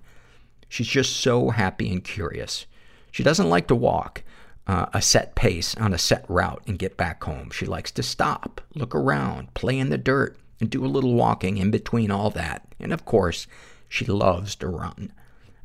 She's 0.70 0.88
just 0.88 1.18
so 1.18 1.50
happy 1.50 1.92
and 1.92 2.04
curious. 2.04 2.66
She 3.12 3.24
doesn't 3.24 3.50
like 3.50 3.68
to 3.68 3.76
walk 3.76 4.24
uh, 4.66 4.88
a 4.94 5.02
set 5.02 5.36
pace 5.36 5.76
on 5.76 5.94
a 5.94 5.98
set 5.98 6.26
route 6.28 6.64
and 6.66 6.80
get 6.80 6.98
back 6.98 7.24
home. 7.24 7.52
She 7.52 7.66
likes 7.66 7.92
to 7.92 8.04
stop, 8.04 8.62
look 8.74 8.96
around, 8.96 9.54
play 9.54 9.78
in 9.78 9.90
the 9.90 9.98
dirt, 9.98 10.38
and 10.60 10.70
do 10.70 10.86
a 10.86 10.88
little 10.88 11.14
walking 11.14 11.58
in 11.58 11.70
between 11.70 12.10
all 12.10 12.30
that. 12.32 12.66
And 12.80 12.94
of 12.94 13.06
course, 13.06 13.48
she 13.90 14.06
loves 14.06 14.56
to 14.56 14.68
run. 14.68 15.12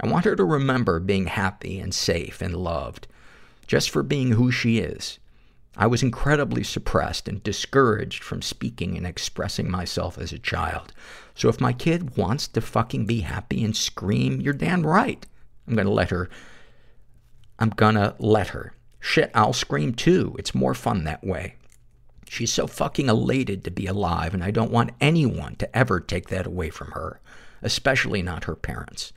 I 0.01 0.07
want 0.07 0.25
her 0.25 0.37
to 0.37 0.45
remember 0.45 1.01
being 1.01 1.27
happy 1.27 1.79
and 1.81 1.93
safe 1.95 2.41
and 2.41 2.55
loved, 2.57 3.09
just 3.67 3.91
for 3.91 4.03
being 4.03 4.33
who 4.33 4.51
she 4.51 4.79
is. 4.79 5.19
I 5.77 5.87
was 5.87 6.03
incredibly 6.03 6.65
suppressed 6.65 7.29
and 7.29 7.43
discouraged 7.43 8.25
from 8.25 8.43
speaking 8.43 8.97
and 8.97 9.07
expressing 9.07 9.71
myself 9.71 10.19
as 10.19 10.33
a 10.33 10.39
child. 10.39 10.93
So 11.35 11.49
if 11.49 11.61
my 11.61 11.73
kid 11.73 12.17
wants 12.17 12.49
to 12.49 12.61
fucking 12.61 13.07
be 13.07 13.21
happy 13.21 13.63
and 13.65 13.77
scream, 13.77 14.41
you're 14.41 14.55
damn 14.55 14.85
right. 14.85 15.25
I'm 15.69 15.77
gonna 15.77 15.91
let 15.91 16.11
her. 16.11 16.29
I'm 17.59 17.71
gonna 17.71 18.17
let 18.19 18.49
her. 18.49 18.75
Shit, 18.99 19.31
I'll 19.35 19.53
scream 19.53 19.95
too. 19.95 20.35
It's 20.39 20.55
more 20.55 20.75
fun 20.75 21.05
that 21.05 21.23
way. 21.23 21.55
She's 22.29 22.53
so 22.53 22.67
fucking 22.67 23.09
elated 23.09 23.65
to 23.65 23.71
be 23.71 23.87
alive, 23.87 24.35
and 24.35 24.43
I 24.43 24.51
don't 24.51 24.73
want 24.73 24.91
anyone 25.01 25.57
to 25.57 25.77
ever 25.77 26.01
take 26.01 26.29
that 26.29 26.47
away 26.47 26.71
from 26.71 26.91
her, 26.91 27.21
especially 27.63 28.23
not 28.23 28.45
her 28.45 28.57
parents. 28.57 29.13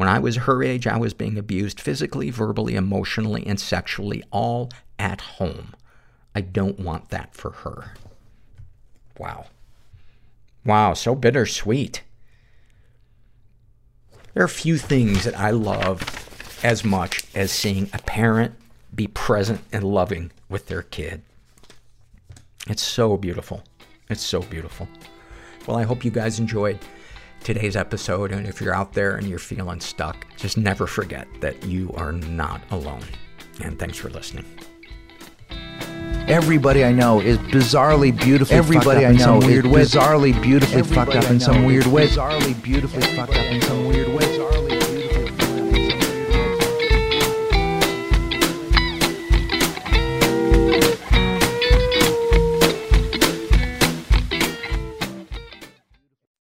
When 0.00 0.08
I 0.08 0.18
was 0.18 0.36
her 0.36 0.62
age, 0.62 0.86
I 0.86 0.96
was 0.96 1.12
being 1.12 1.36
abused 1.36 1.78
physically, 1.78 2.30
verbally, 2.30 2.74
emotionally, 2.74 3.46
and 3.46 3.60
sexually, 3.60 4.22
all 4.30 4.70
at 4.98 5.20
home. 5.20 5.74
I 6.34 6.40
don't 6.40 6.80
want 6.80 7.10
that 7.10 7.34
for 7.34 7.50
her. 7.50 7.92
Wow. 9.18 9.48
Wow, 10.64 10.94
so 10.94 11.14
bittersweet. 11.14 12.02
There 14.32 14.42
are 14.42 14.48
few 14.48 14.78
things 14.78 15.24
that 15.24 15.38
I 15.38 15.50
love 15.50 16.58
as 16.64 16.82
much 16.82 17.22
as 17.34 17.52
seeing 17.52 17.90
a 17.92 17.98
parent 17.98 18.54
be 18.94 19.06
present 19.06 19.60
and 19.70 19.84
loving 19.84 20.30
with 20.48 20.68
their 20.68 20.80
kid. 20.80 21.20
It's 22.68 22.82
so 22.82 23.18
beautiful. 23.18 23.64
It's 24.08 24.24
so 24.24 24.40
beautiful. 24.40 24.88
Well, 25.66 25.76
I 25.76 25.82
hope 25.82 26.06
you 26.06 26.10
guys 26.10 26.38
enjoyed 26.38 26.78
today's 27.42 27.76
episode. 27.76 28.32
And 28.32 28.46
if 28.46 28.60
you're 28.60 28.74
out 28.74 28.92
there 28.92 29.16
and 29.16 29.26
you're 29.26 29.38
feeling 29.38 29.80
stuck, 29.80 30.26
just 30.36 30.56
never 30.56 30.86
forget 30.86 31.26
that 31.40 31.64
you 31.64 31.92
are 31.96 32.12
not 32.12 32.60
alone. 32.70 33.04
And 33.62 33.78
thanks 33.78 33.98
for 33.98 34.10
listening. 34.10 34.44
Everybody 36.28 36.84
I 36.84 36.92
know 36.92 37.20
is 37.20 37.38
bizarrely 37.38 38.16
beautifully 38.16 38.56
Everybody 38.56 39.04
I 39.04 39.12
know 39.12 39.38
is 39.38 39.64
bizarrely 39.64 40.40
beautifully 40.40 40.82
fucked 40.82 41.16
up 41.16 41.28
in 41.30 41.40
some 41.40 41.64
weird 41.64 41.86
way. 41.86 42.06
Bizarrely 42.06 42.62
beautifully 42.62 43.02
fucked 43.16 43.32
up 43.32 43.46
in 43.46 43.60
some 43.62 43.88
weird 43.88 44.08
way. 44.14 44.29